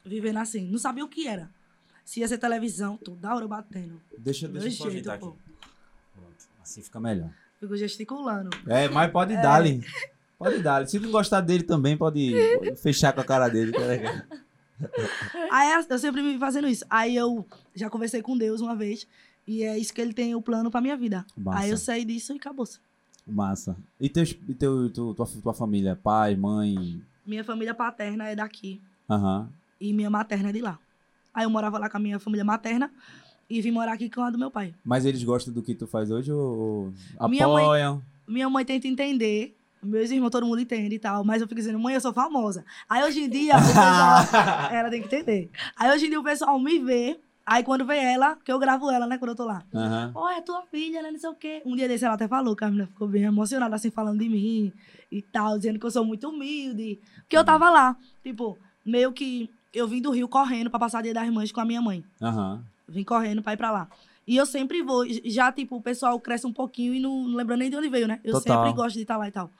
vivendo 0.05 0.37
assim. 0.37 0.69
Não 0.69 0.77
sabia 0.77 1.03
o 1.03 1.07
que 1.09 1.27
era. 1.27 1.49
Se 2.05 2.19
ia 2.21 2.27
ser 2.27 2.37
televisão, 2.37 2.95
toda 2.97 3.33
hora 3.33 3.43
eu 3.43 3.47
batendo. 3.49 4.01
Deixa, 4.17 4.47
deixa 4.47 4.67
eu 4.67 4.71
só 4.71 4.89
jeito, 4.89 5.09
aqui. 5.11 5.21
Pronto, 5.21 5.37
assim 6.61 6.81
fica 6.81 6.99
melhor. 6.99 7.29
Fico 7.59 7.75
gesticulando. 7.77 8.49
É, 8.67 8.89
mas 8.89 9.09
pode 9.11 9.33
dar-lhe. 9.37 9.81
Pode 10.43 10.59
dar-lhe. 10.63 10.87
Se 10.87 10.99
não 10.99 11.11
gostar 11.11 11.41
dele 11.41 11.63
também, 11.63 11.95
pode 11.97 12.33
fechar 12.81 13.13
com 13.13 13.21
a 13.21 13.23
cara 13.23 13.47
dele. 13.49 13.71
é 13.75 13.79
legal. 13.79 14.15
Aí 15.51 15.71
eu 15.89 15.99
sempre 15.99 16.21
me 16.21 16.37
fazendo 16.37 16.67
isso. 16.67 16.85
Aí 16.89 17.15
eu 17.15 17.45
já 17.75 17.89
conversei 17.89 18.21
com 18.21 18.37
Deus 18.37 18.61
uma 18.61 18.75
vez. 18.75 19.07
E 19.47 19.63
é 19.63 19.77
isso 19.77 19.93
que 19.93 20.01
ele 20.01 20.13
tem 20.13 20.35
o 20.35 20.41
plano 20.41 20.71
pra 20.71 20.79
minha 20.81 20.95
vida. 20.95 21.25
Massa. 21.35 21.59
Aí 21.59 21.69
eu 21.69 21.77
saí 21.77 22.05
disso 22.05 22.33
e 22.33 22.37
acabou. 22.37 22.65
Massa. 23.27 23.75
E, 23.99 24.09
teus, 24.09 24.35
e 24.47 24.53
teu, 24.53 24.89
tu- 24.89 25.13
tua, 25.13 25.25
tua 25.41 25.53
família? 25.53 25.97
Pai, 26.01 26.35
mãe? 26.35 27.01
Minha 27.25 27.43
família 27.43 27.73
paterna 27.73 28.27
é 28.27 28.35
daqui. 28.35 28.81
Aham. 29.09 29.49
E 29.79 29.93
minha 29.93 30.09
materna 30.09 30.49
é 30.49 30.51
de 30.53 30.61
lá. 30.61 30.79
Aí 31.33 31.43
eu 31.45 31.49
morava 31.49 31.77
lá 31.77 31.89
com 31.89 31.97
a 31.97 31.99
minha 31.99 32.19
família 32.19 32.43
materna. 32.45 32.91
E 33.49 33.61
vim 33.61 33.71
morar 33.71 33.93
aqui 33.93 34.09
com 34.09 34.21
a 34.21 34.29
do 34.29 34.37
meu 34.39 34.49
pai. 34.49 34.73
Mas 34.83 35.05
eles 35.05 35.23
gostam 35.23 35.53
do 35.53 35.61
que 35.61 35.75
tu 35.75 35.85
faz 35.85 36.09
hoje 36.09 36.31
ou 36.31 36.91
ou 37.19 37.29
Minha 37.29 37.47
mãe- 37.47 37.63
apoiam? 37.63 38.01
Minha 38.27 38.49
mãe 38.49 38.63
tenta 38.65 38.87
entender. 38.87 39.55
Meus 39.83 40.11
irmãos, 40.11 40.29
todo 40.29 40.45
mundo 40.45 40.61
entende 40.61 40.95
e 40.95 40.99
tal. 40.99 41.23
Mas 41.23 41.41
eu 41.41 41.47
fico 41.47 41.59
dizendo, 41.59 41.79
mãe, 41.79 41.93
eu 41.93 42.01
sou 42.01 42.13
famosa. 42.13 42.63
Aí 42.89 43.03
hoje 43.03 43.23
em 43.23 43.29
dia, 43.29 43.55
o 43.57 43.59
pessoal... 43.59 44.69
ela 44.71 44.89
tem 44.89 45.01
que 45.01 45.07
entender. 45.07 45.49
Aí 45.77 45.91
hoje 45.91 46.05
em 46.05 46.09
dia 46.09 46.19
o 46.19 46.23
pessoal 46.23 46.59
me 46.59 46.79
vê. 46.79 47.19
Aí 47.45 47.61
quando 47.61 47.85
vê 47.85 47.97
ela, 47.97 48.37
que 48.37 48.51
eu 48.51 48.57
gravo 48.57 48.89
ela, 48.89 49.05
né? 49.05 49.17
Quando 49.17 49.31
eu 49.31 49.35
tô 49.35 49.43
lá. 49.43 49.63
Aham. 49.73 50.11
Olha, 50.15 50.41
tua 50.41 50.61
filha, 50.63 51.01
né? 51.01 51.11
Não 51.11 51.19
sei 51.19 51.29
o 51.29 51.35
quê. 51.35 51.61
Um 51.65 51.75
dia 51.75 51.87
desse 51.87 52.05
ela 52.05 52.13
até 52.13 52.27
falou 52.27 52.55
que 52.55 52.63
a 52.63 52.67
menina 52.67 52.87
ficou 52.87 53.07
bem 53.07 53.23
emocionada, 53.23 53.75
assim, 53.75 53.91
falando 53.91 54.19
de 54.19 54.29
mim 54.29 54.71
e 55.11 55.21
tal, 55.21 55.57
dizendo 55.57 55.77
que 55.77 55.85
eu 55.85 55.91
sou 55.91 56.05
muito 56.05 56.29
humilde. 56.29 56.99
Porque 57.17 57.37
eu 57.37 57.43
tava 57.43 57.69
lá. 57.69 57.97
Tipo, 58.23 58.57
meio 58.85 59.11
que 59.11 59.49
eu 59.73 59.87
vim 59.87 60.01
do 60.01 60.11
Rio 60.11 60.27
correndo 60.29 60.69
pra 60.69 60.79
passar 60.79 61.01
dia 61.01 61.13
das 61.13 61.29
mães 61.29 61.51
com 61.51 61.59
a 61.59 61.65
minha 61.65 61.81
mãe. 61.81 62.03
Aham. 62.21 62.63
Vim 62.87 63.03
correndo 63.03 63.41
pra 63.41 63.53
ir 63.53 63.57
pra 63.57 63.71
lá. 63.71 63.89
E 64.25 64.37
eu 64.37 64.45
sempre 64.45 64.81
vou. 64.81 65.05
Já, 65.25 65.51
tipo, 65.51 65.75
o 65.75 65.81
pessoal 65.81 66.17
cresce 66.19 66.47
um 66.47 66.53
pouquinho 66.53 66.93
e 66.93 66.99
não, 66.99 67.27
não 67.27 67.35
lembra 67.35 67.57
nem 67.57 67.69
de 67.69 67.75
onde 67.75 67.89
veio, 67.89 68.07
né? 68.07 68.21
Eu 68.23 68.33
Total. 68.33 68.63
sempre 68.63 68.75
gosto 68.75 68.95
de 68.95 69.01
estar 69.01 69.17
lá 69.17 69.27
e 69.27 69.31
tal. 69.31 69.51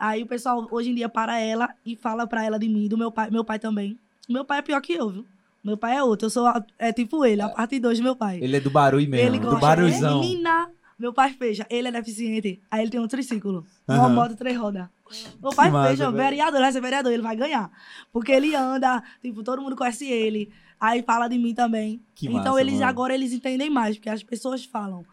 Aí 0.00 0.22
o 0.22 0.26
pessoal, 0.26 0.66
hoje 0.70 0.90
em 0.90 0.94
dia, 0.94 1.10
para 1.10 1.38
ela 1.38 1.68
e 1.84 1.94
fala 1.94 2.26
pra 2.26 2.42
ela 2.42 2.58
de 2.58 2.66
mim, 2.68 2.88
do 2.88 2.96
meu 2.96 3.12
pai, 3.12 3.30
meu 3.30 3.44
pai 3.44 3.58
também. 3.58 3.98
Meu 4.26 4.46
pai 4.46 4.60
é 4.60 4.62
pior 4.62 4.80
que 4.80 4.94
eu, 4.94 5.10
viu? 5.10 5.26
Meu 5.62 5.76
pai 5.76 5.96
é 5.96 6.02
outro. 6.02 6.24
Eu 6.26 6.30
sou, 6.30 6.46
a- 6.46 6.64
é 6.78 6.90
tipo 6.90 7.22
ele, 7.26 7.42
a 7.42 7.50
parte 7.50 7.78
2 7.78 7.98
do 7.98 8.02
meu 8.04 8.16
pai. 8.16 8.38
Ele 8.42 8.56
é 8.56 8.60
do 8.60 8.70
barulho 8.70 9.06
mesmo, 9.06 9.26
Ele 9.28 9.38
do 9.38 9.44
gosta. 9.48 9.60
barulhozão. 9.60 10.20
Menina, 10.20 10.70
meu 10.98 11.12
pai 11.12 11.34
fecha. 11.34 11.66
Ele 11.68 11.88
é 11.88 11.92
deficiente. 11.92 12.58
Aí 12.70 12.80
ele 12.80 12.90
tem 12.90 12.98
um 12.98 13.06
triciclo. 13.06 13.66
Uma 13.86 13.96
Aham. 13.98 14.08
moto 14.14 14.34
três 14.36 14.56
rodas. 14.56 14.86
Meu 15.42 15.50
pai 15.52 15.70
massa, 15.70 15.90
fecha, 15.90 16.10
velho. 16.10 16.16
vereador, 16.24 16.60
vai 16.60 16.72
ser 16.72 16.80
vereador, 16.80 17.12
ele 17.12 17.22
vai 17.22 17.36
ganhar. 17.36 17.70
Porque 18.10 18.32
ele 18.32 18.54
anda, 18.54 19.02
tipo, 19.20 19.42
todo 19.42 19.60
mundo 19.60 19.76
conhece 19.76 20.06
ele. 20.10 20.50
Aí 20.80 21.02
fala 21.02 21.28
de 21.28 21.36
mim 21.36 21.52
também. 21.52 22.00
Que 22.14 22.26
então 22.26 22.38
massa, 22.52 22.60
eles 22.62 22.74
mano. 22.74 22.86
agora 22.86 23.12
eles 23.14 23.32
entendem 23.34 23.68
mais, 23.68 23.96
porque 23.96 24.08
as 24.08 24.22
pessoas 24.22 24.64
falam. 24.64 25.04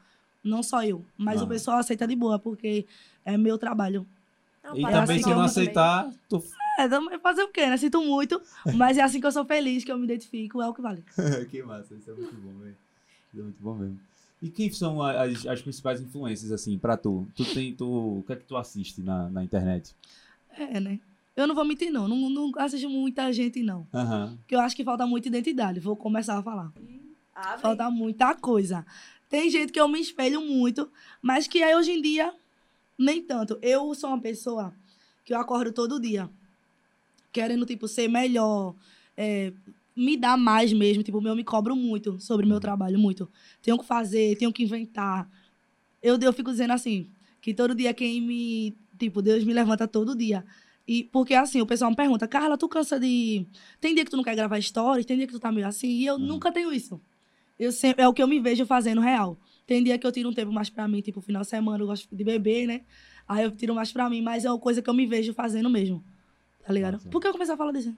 Não 0.41 0.63
só 0.63 0.81
eu, 0.83 1.03
mas 1.17 1.41
Ah. 1.41 1.43
o 1.43 1.47
pessoal 1.47 1.77
aceita 1.79 2.07
de 2.07 2.15
boa, 2.15 2.39
porque 2.39 2.85
é 3.25 3.35
meu 3.37 3.57
trabalho. 3.57 4.07
E 4.75 4.81
também 4.81 4.95
assim 4.95 5.17
se 5.17 5.23
que 5.23 5.29
não 5.29 5.41
aceitar, 5.41 6.11
tu... 6.29 6.43
É, 6.79 6.87
também 6.87 7.17
fazer 7.19 7.43
o 7.43 7.47
quê, 7.49 7.65
né? 7.67 7.77
Sinto 7.77 8.03
muito, 8.03 8.41
mas 8.75 8.97
é 8.97 9.01
assim 9.01 9.19
que 9.19 9.25
eu 9.25 9.31
sou 9.31 9.45
feliz, 9.45 9.83
que 9.83 9.91
eu 9.91 9.97
me 9.97 10.05
identifico, 10.05 10.61
é 10.61 10.67
o 10.67 10.73
que 10.73 10.81
vale. 10.81 11.03
que 11.49 11.63
massa, 11.63 11.95
isso 11.95 12.11
é 12.11 12.13
muito 12.13 12.35
bom, 12.35 12.59
velho. 12.59 12.77
Isso 13.33 13.39
é 13.39 13.43
muito 13.43 13.61
bom 13.61 13.75
mesmo. 13.75 13.99
E 14.41 14.49
quem 14.49 14.71
são 14.71 15.01
as, 15.01 15.45
as 15.47 15.61
principais 15.61 15.99
influências, 15.99 16.51
assim, 16.51 16.77
pra 16.77 16.95
tu? 16.95 17.27
Tu 17.35 17.43
tem, 17.53 17.73
tu, 17.73 18.19
o 18.19 18.23
que 18.25 18.33
é 18.33 18.35
que 18.35 18.45
tu 18.45 18.55
assiste 18.55 19.01
na, 19.01 19.29
na 19.29 19.43
internet? 19.43 19.95
É, 20.51 20.79
né? 20.79 20.99
Eu 21.35 21.47
não 21.47 21.55
vou 21.55 21.65
mentir, 21.65 21.91
não. 21.91 22.07
Não, 22.07 22.29
não 22.29 22.51
assisto 22.57 22.89
muita 22.89 23.31
gente, 23.33 23.61
não. 23.61 23.87
Aham. 23.93 24.37
Porque 24.37 24.55
eu 24.55 24.59
acho 24.59 24.75
que 24.75 24.83
falta 24.83 25.05
muita 25.05 25.27
identidade. 25.27 25.79
Vou 25.79 25.95
começar 25.95 26.37
a 26.37 26.43
falar. 26.43 26.71
Abre. 27.33 27.61
Falta 27.61 27.89
muita 27.89 28.35
coisa. 28.35 28.85
Tem 29.29 29.49
gente 29.49 29.71
que 29.71 29.79
eu 29.79 29.87
me 29.87 29.99
espelho 29.99 30.41
muito, 30.41 30.89
mas 31.21 31.47
que 31.47 31.61
aí 31.61 31.75
hoje 31.75 31.91
em 31.91 32.01
dia, 32.01 32.33
nem 32.97 33.21
tanto. 33.21 33.57
Eu 33.61 33.93
sou 33.95 34.09
uma 34.09 34.21
pessoa 34.21 34.73
que 35.23 35.33
eu 35.33 35.39
acordo 35.39 35.71
todo 35.71 35.99
dia 35.99 36.29
querendo, 37.31 37.65
tipo, 37.65 37.87
ser 37.87 38.07
melhor, 38.07 38.73
é, 39.15 39.53
me 39.95 40.17
dar 40.17 40.37
mais 40.37 40.73
mesmo. 40.73 41.03
Tipo, 41.03 41.25
eu 41.27 41.35
me 41.35 41.43
cobro 41.43 41.75
muito 41.75 42.19
sobre 42.19 42.45
o 42.45 42.49
meu 42.49 42.59
trabalho, 42.59 42.97
muito. 42.97 43.29
Tenho 43.61 43.77
que 43.77 43.85
fazer, 43.85 44.37
tenho 44.37 44.51
que 44.51 44.63
inventar. 44.63 45.29
Eu, 46.01 46.17
eu 46.19 46.33
fico 46.33 46.51
dizendo 46.51 46.73
assim, 46.73 47.09
que 47.41 47.53
todo 47.53 47.75
dia 47.75 47.93
quem 47.93 48.21
me 48.21 48.75
Tipo, 48.97 49.21
Deus 49.21 49.43
me 49.43 49.53
levanta 49.53 49.87
todo 49.87 50.15
dia. 50.15 50.43
E 50.87 51.03
porque 51.03 51.33
assim, 51.33 51.61
o 51.61 51.65
pessoal 51.65 51.91
me 51.91 51.97
pergunta, 51.97 52.27
Carla, 52.27 52.57
tu 52.57 52.67
cansa 52.67 52.99
de. 52.99 53.45
Tem 53.79 53.93
dia 53.93 54.03
que 54.03 54.11
tu 54.11 54.17
não 54.17 54.23
quer 54.23 54.35
gravar 54.35 54.59
stories, 54.61 55.05
tem 55.05 55.17
dia 55.17 55.27
que 55.27 55.33
tu 55.33 55.39
tá 55.39 55.51
meio 55.51 55.67
assim, 55.67 55.89
e 55.89 56.05
eu 56.05 56.17
nunca 56.17 56.51
tenho 56.51 56.73
isso. 56.73 56.99
Eu 57.59 57.71
sempre, 57.71 58.03
é 58.03 58.07
o 58.07 58.13
que 58.13 58.21
eu 58.21 58.27
me 58.27 58.39
vejo 58.39 58.65
fazendo 58.65 59.01
real. 59.01 59.37
Tem 59.67 59.83
dia 59.83 59.97
que 59.99 60.07
eu 60.07 60.11
tiro 60.11 60.29
um 60.29 60.33
tempo 60.33 60.51
mais 60.51 60.69
pra 60.69 60.87
mim, 60.87 61.01
tipo, 61.01 61.19
final 61.19 61.41
de 61.41 61.49
semana 61.49 61.83
eu 61.83 61.87
gosto 61.87 62.07
de 62.15 62.23
beber, 62.23 62.65
né? 62.65 62.81
Aí 63.27 63.43
eu 63.43 63.51
tiro 63.51 63.75
mais 63.75 63.91
pra 63.91 64.09
mim, 64.09 64.21
mas 64.21 64.45
é 64.45 64.49
uma 64.49 64.57
coisa 64.57 64.81
que 64.81 64.89
eu 64.89 64.93
me 64.93 65.05
vejo 65.05 65.33
fazendo 65.33 65.69
mesmo. 65.69 66.01
Tá 66.65 66.71
ligado? 66.71 66.93
Massa. 66.93 67.09
Por 67.09 67.21
que 67.21 67.27
eu 67.27 67.33
comecei 67.33 67.53
a 67.53 67.57
falar 67.57 67.73
disso? 67.73 67.93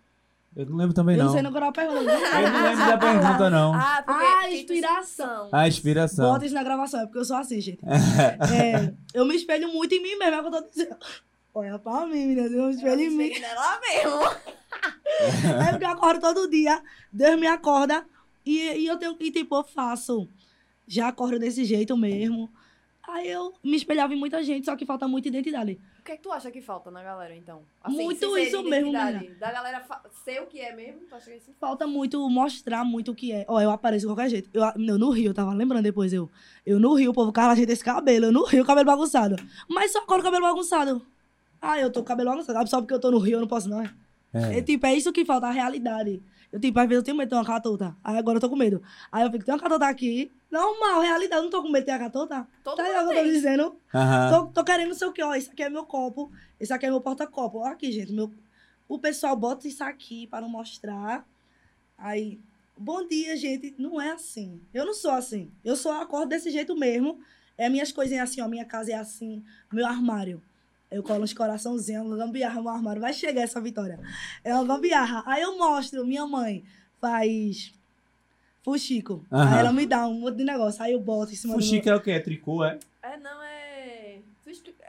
Eu 0.55 0.65
não 0.65 0.77
lembro 0.77 0.95
também, 0.95 1.15
eu 1.15 1.19
não. 1.19 1.25
não 1.27 1.33
sei 1.33 1.41
não 1.43 1.51
qual 1.51 1.71
pergunta. 1.71 1.99
Eu 2.11 2.51
não 2.51 2.63
lembro 2.63 2.85
da 2.87 2.97
pergunta, 2.97 3.49
não. 3.51 3.73
Ah, 3.75 4.03
porque 4.03 4.23
Ah, 4.25 4.51
inspiração. 4.51 5.49
A 5.51 5.67
inspiração. 5.67 6.31
Bota 6.31 6.45
isso 6.47 6.55
na 6.55 6.63
gravação, 6.63 7.01
é 7.01 7.05
porque 7.05 7.19
eu 7.19 7.25
sou 7.25 7.37
assim, 7.37 7.61
gente. 7.61 7.79
É, 7.85 8.91
eu 9.13 9.25
me 9.25 9.35
espelho 9.35 9.71
muito 9.71 9.93
em 9.93 10.01
mim 10.01 10.15
mesmo, 10.17 10.33
é 10.35 10.39
o 10.39 10.41
que 10.41 10.55
eu 10.55 10.61
tô 10.63 10.69
dizendo. 10.69 10.95
Olha 11.53 11.77
pra 11.77 12.05
mim, 12.07 12.25
menina, 12.25 12.47
eu 12.47 12.65
me 12.67 12.73
espelho 12.73 13.01
em 13.01 13.09
mim. 13.11 13.39
Nela 13.39 13.79
mesmo. 13.79 14.49
É 15.67 15.71
porque 15.71 15.85
eu 15.85 15.89
acordo 15.89 16.19
todo 16.19 16.49
dia, 16.49 16.81
Deus 17.11 17.39
me 17.39 17.45
acorda 17.47 18.03
e, 18.45 18.57
e 18.79 18.87
eu 18.87 18.97
tenho 18.97 19.15
que, 19.15 19.31
tipo, 19.31 19.55
eu 19.55 19.63
faço. 19.63 20.27
Já 20.89 21.07
acordo 21.07 21.37
desse 21.37 21.63
jeito 21.63 21.95
mesmo. 21.95 22.49
Aí 23.07 23.29
eu 23.29 23.53
me 23.63 23.75
espelhava 23.77 24.13
em 24.13 24.17
muita 24.17 24.43
gente, 24.43 24.65
só 24.65 24.75
que 24.75 24.85
falta 24.85 25.07
muita 25.07 25.27
identidade. 25.29 25.79
O 25.99 26.03
que 26.03 26.11
é 26.11 26.17
que 26.17 26.21
tu 26.21 26.31
acha 26.31 26.51
que 26.51 26.61
falta 26.61 26.91
na 26.91 27.01
galera, 27.01 27.35
então? 27.35 27.61
Muito 27.87 28.19
sem 28.19 28.33
ser 28.33 28.41
isso 28.41 28.63
mesmo. 28.63 28.91
Da 28.91 29.51
galera 29.51 29.83
ser 30.23 30.41
o 30.41 30.47
que 30.47 30.59
é 30.59 30.75
mesmo? 30.75 31.01
Tu 31.09 31.15
acha 31.15 31.25
que 31.25 31.31
é 31.31 31.37
isso? 31.37 31.51
Falta 31.59 31.87
muito 31.87 32.29
mostrar 32.29 32.83
muito 32.83 33.11
o 33.11 33.15
que 33.15 33.31
é. 33.31 33.45
Ó, 33.47 33.59
eu 33.61 33.71
apareço 33.71 34.01
de 34.01 34.07
qualquer 34.07 34.29
jeito. 34.29 34.49
Eu, 34.53 34.63
eu 34.63 34.97
no 34.99 35.09
Rio, 35.11 35.29
eu 35.29 35.33
tava 35.33 35.53
lembrando 35.53 35.83
depois, 35.83 36.11
eu. 36.13 36.29
Eu 36.65 36.79
no 36.79 36.93
Rio, 36.93 37.11
o 37.11 37.13
povo, 37.13 37.31
cara, 37.31 37.53
ajeita 37.53 37.71
esse 37.73 37.83
cabelo. 37.83 38.25
Eu 38.25 38.31
no 38.31 38.43
Rio, 38.45 38.65
cabelo 38.65 38.85
bagunçado. 38.85 39.35
Mas 39.67 39.91
só 39.91 39.99
acordo 39.99 40.21
o 40.21 40.23
cabelo 40.25 40.45
bagunçado. 40.45 41.01
Ah, 41.61 41.79
eu 41.79 41.91
tô 41.91 41.99
com 42.01 42.05
o 42.05 42.07
cabelo 42.07 42.29
bagunçado. 42.29 42.69
Só 42.69 42.79
porque 42.81 42.93
eu 42.93 42.99
tô 42.99 43.09
no 43.11 43.17
Rio, 43.17 43.37
eu 43.37 43.41
não 43.41 43.47
posso, 43.47 43.67
não. 43.69 43.81
É, 43.81 43.89
É. 44.33 44.59
é 44.59 44.61
tipo, 44.61 44.85
é 44.85 44.93
isso 44.93 45.11
que 45.11 45.25
falta, 45.25 45.47
a 45.47 45.51
realidade. 45.51 46.21
Eu, 46.51 46.59
tipo, 46.59 46.79
às 46.79 46.87
vezes 46.87 47.01
eu 47.01 47.05
tenho 47.05 47.17
medo 47.17 47.27
de 47.27 47.29
ter 47.29 47.35
uma 47.35 47.45
catota. 47.45 47.95
Aí 48.03 48.17
agora 48.17 48.37
eu 48.37 48.41
tô 48.41 48.49
com 48.49 48.55
medo. 48.55 48.81
Aí 49.11 49.23
eu 49.23 49.31
fico, 49.31 49.45
tem 49.45 49.53
uma 49.53 49.61
catota 49.61 49.85
aqui. 49.85 50.31
Normal, 50.49 51.01
realidade. 51.01 51.39
Eu 51.39 51.43
não 51.43 51.49
tô 51.51 51.61
com 51.61 51.69
medo 51.69 51.81
de 51.81 51.85
ter 51.85 51.91
a 51.91 51.99
catota. 51.99 52.47
Todo 52.63 52.77
Tá 52.77 52.83
ligado 52.83 53.05
o 53.05 53.09
que 53.09 53.17
eu 53.17 53.23
tô 53.23 53.29
dizendo? 53.29 53.75
Aham. 53.93 54.29
Tô, 54.29 54.45
tô 54.47 54.63
querendo 54.63 54.89
não 54.89 54.95
sei 54.95 55.07
o 55.07 55.11
que, 55.11 55.21
ó. 55.21 55.35
Esse 55.35 55.51
aqui 55.51 55.61
é 55.61 55.69
meu 55.69 55.85
copo. 55.85 56.31
Esse 56.59 56.73
aqui 56.73 56.87
é 56.87 56.89
meu 56.89 57.01
porta-copo. 57.01 57.59
Ó, 57.59 57.65
aqui, 57.65 57.91
gente. 57.91 58.11
Meu... 58.11 58.31
O 58.87 58.97
pessoal 58.97 59.35
bota 59.35 59.67
isso 59.67 59.83
aqui 59.83 60.25
para 60.25 60.41
não 60.41 60.49
mostrar. 60.49 61.23
Aí, 61.95 62.39
bom 62.75 63.07
dia, 63.07 63.37
gente. 63.37 63.75
Não 63.77 64.01
é 64.01 64.11
assim. 64.11 64.59
Eu 64.73 64.85
não 64.85 64.93
sou 64.95 65.11
assim. 65.11 65.51
Eu 65.63 65.75
só 65.75 66.01
acordo 66.01 66.29
desse 66.29 66.49
jeito 66.49 66.75
mesmo. 66.75 67.19
É 67.55 67.69
minhas 67.69 67.91
coisinhas 67.91 68.31
assim, 68.31 68.41
ó. 68.41 68.47
Minha 68.47 68.65
casa 68.65 68.91
é 68.91 68.95
assim. 68.95 69.43
Meu 69.71 69.85
armário. 69.85 70.41
Eu 70.91 71.03
colo 71.03 71.23
uns 71.23 71.33
coraçãozinhos, 71.33 72.05
uma 72.05 72.17
gambiarra 72.17 72.61
no 72.61 72.69
armário. 72.69 73.01
Vai 73.01 73.13
chegar 73.13 73.41
essa 73.41 73.61
vitória. 73.61 73.99
É 74.43 74.53
uma 74.55 74.65
gambiarra. 74.65 75.23
Aí 75.25 75.41
eu 75.41 75.57
mostro, 75.57 76.05
minha 76.05 76.25
mãe 76.25 76.63
faz 76.99 77.73
fuxico. 78.63 79.23
Aham. 79.31 79.53
Aí 79.53 79.59
ela 79.59 79.71
me 79.71 79.85
dá 79.85 80.07
um 80.07 80.15
monte 80.21 80.37
de 80.37 80.43
negócio. 80.43 80.81
Aí 80.83 80.93
eu 80.93 80.99
boto 80.99 81.31
em 81.31 81.35
cima 81.35 81.53
do 81.53 81.57
meu... 81.59 81.65
Fuxico 81.65 81.89
é 81.89 81.95
o 81.95 82.01
quê? 82.01 82.11
É 82.11 82.19
tricô, 82.19 82.63
é? 82.63 82.79
É, 83.03 83.17
não, 83.17 83.41
é... 83.43 83.59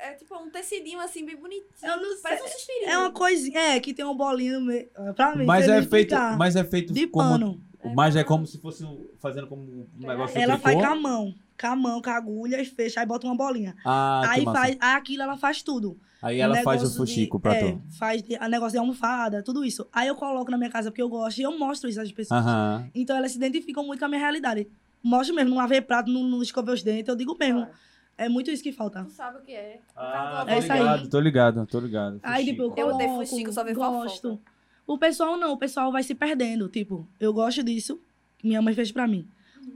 É 0.03 0.15
tipo 0.15 0.35
um 0.39 0.49
tecidinho 0.49 0.99
assim, 1.01 1.27
bem 1.27 1.37
bonitinho. 1.37 1.67
Eu 1.83 1.99
não 1.99 2.13
sei. 2.13 2.23
Parece 2.23 2.43
um 2.45 2.49
suspirinho. 2.49 2.89
É 2.89 2.99
uma 2.99 3.13
coisinha, 3.13 3.61
é, 3.61 3.81
que 3.81 3.93
tem 3.93 4.05
um 4.05 4.17
bolinho 4.17 4.59
no 4.59 4.67
meio. 4.67 4.89
É, 4.97 5.13
Pra 5.13 5.37
mim, 5.37 5.45
Mas 5.45 5.69
é 5.69 5.83
feito, 5.83 6.15
mas 6.39 6.57
é 6.57 6.65
feito 6.65 6.95
de 6.95 7.07
como 7.07 7.29
pano. 7.29 7.61
Mas 7.95 8.17
é 8.17 8.25
como 8.25 8.47
se 8.47 8.59
fosse 8.59 8.85
fazendo 9.19 9.47
como 9.47 9.63
um 9.63 9.87
negócio 9.99 10.39
Ela 10.39 10.55
tricô. 10.55 10.63
faz 10.63 10.77
com 10.77 10.93
a 10.93 10.95
mão. 10.95 11.35
Com 11.61 11.67
a 11.67 11.77
mão, 11.77 12.01
com 12.01 12.09
a 12.11 12.17
agulha, 12.17 12.61
e 12.61 12.65
fecha, 12.65 13.01
aí 13.01 13.07
bota 13.07 13.27
uma 13.27 13.37
bolinha. 13.37 13.77
Ah, 13.85 14.23
aí 14.31 14.45
faz, 14.45 14.77
aí 14.81 14.95
aquilo 14.97 15.23
ela 15.23 15.37
faz 15.37 15.63
tudo. 15.63 15.99
Aí 16.23 16.39
ela 16.41 16.57
faz 16.63 16.83
o 16.83 16.95
fuxico 16.97 17.39
de- 17.39 17.43
pra 17.43 17.55
é, 17.55 17.73
tu. 17.73 17.83
Faz 17.99 18.23
de- 18.23 18.37
a 18.37 18.49
negócio 18.49 18.73
de 18.73 18.79
almofada, 18.79 19.43
tudo 19.43 19.65
isso. 19.65 19.87
Aí 19.93 20.09
eu 20.09 20.15
coloco 20.15 20.51
na 20.51 20.57
minha 20.59 20.71
casa 20.71 20.91
porque 20.91 21.01
eu 21.03 21.09
gosto 21.09 21.39
e 21.39 21.43
eu 21.43 21.59
mostro 21.59 21.89
isso 21.89 22.01
às 22.01 22.11
pessoas. 22.13 22.41
Aham. 22.45 22.89
Então 22.95 23.17
elas 23.17 23.33
se 23.33 23.39
identificam 23.39 23.85
muito 23.87 23.99
com 23.99 24.05
a 24.05 24.09
minha 24.09 24.21
realidade. 24.21 24.69
Mostro 25.03 25.35
mesmo, 25.35 25.51
não 25.51 25.57
lavei 25.59 25.81
prato, 25.81 26.11
não, 26.11 26.23
não 26.23 26.43
escovei 26.43 26.75
os 26.75 26.83
dentes, 26.83 27.09
eu 27.09 27.17
digo 27.17 27.37
mesmo. 27.39 27.61
Claro. 27.63 27.75
É 28.19 28.29
muito 28.29 28.51
isso 28.51 28.63
que 28.63 28.71
falta. 28.71 29.03
Tu 29.05 29.13
sabe 29.13 29.39
o 29.39 29.41
que 29.41 29.53
é. 29.53 29.81
Ah, 29.97 30.45
É 30.47 30.53
tô 30.55 30.59
isso 30.61 30.73
aí. 30.73 30.79
ligado, 30.79 31.09
tô 31.09 31.21
ligado, 31.21 31.67
tô 31.67 31.81
ligado. 31.81 32.21
Aí, 32.23 32.45
tipo, 32.45 32.63
eu 32.65 32.69
Fuxico. 32.69 32.81
Eu 32.81 32.85
coloco, 32.87 33.05
odeio 33.05 33.27
fuxico, 33.27 33.53
só 33.53 33.65
ver 33.65 33.75
gosto. 33.75 34.23
fofoca. 34.29 34.43
O 34.87 34.99
pessoal 34.99 35.37
não, 35.39 35.53
o 35.53 35.57
pessoal 35.57 35.91
vai 35.91 36.03
se 36.03 36.15
perdendo. 36.15 36.69
Tipo, 36.69 37.09
eu 37.19 37.33
gosto 37.33 37.63
disso, 37.63 37.99
minha 38.45 38.61
mãe 38.61 38.75
fez 38.75 38.93
pra 38.93 39.07
mim. 39.07 39.27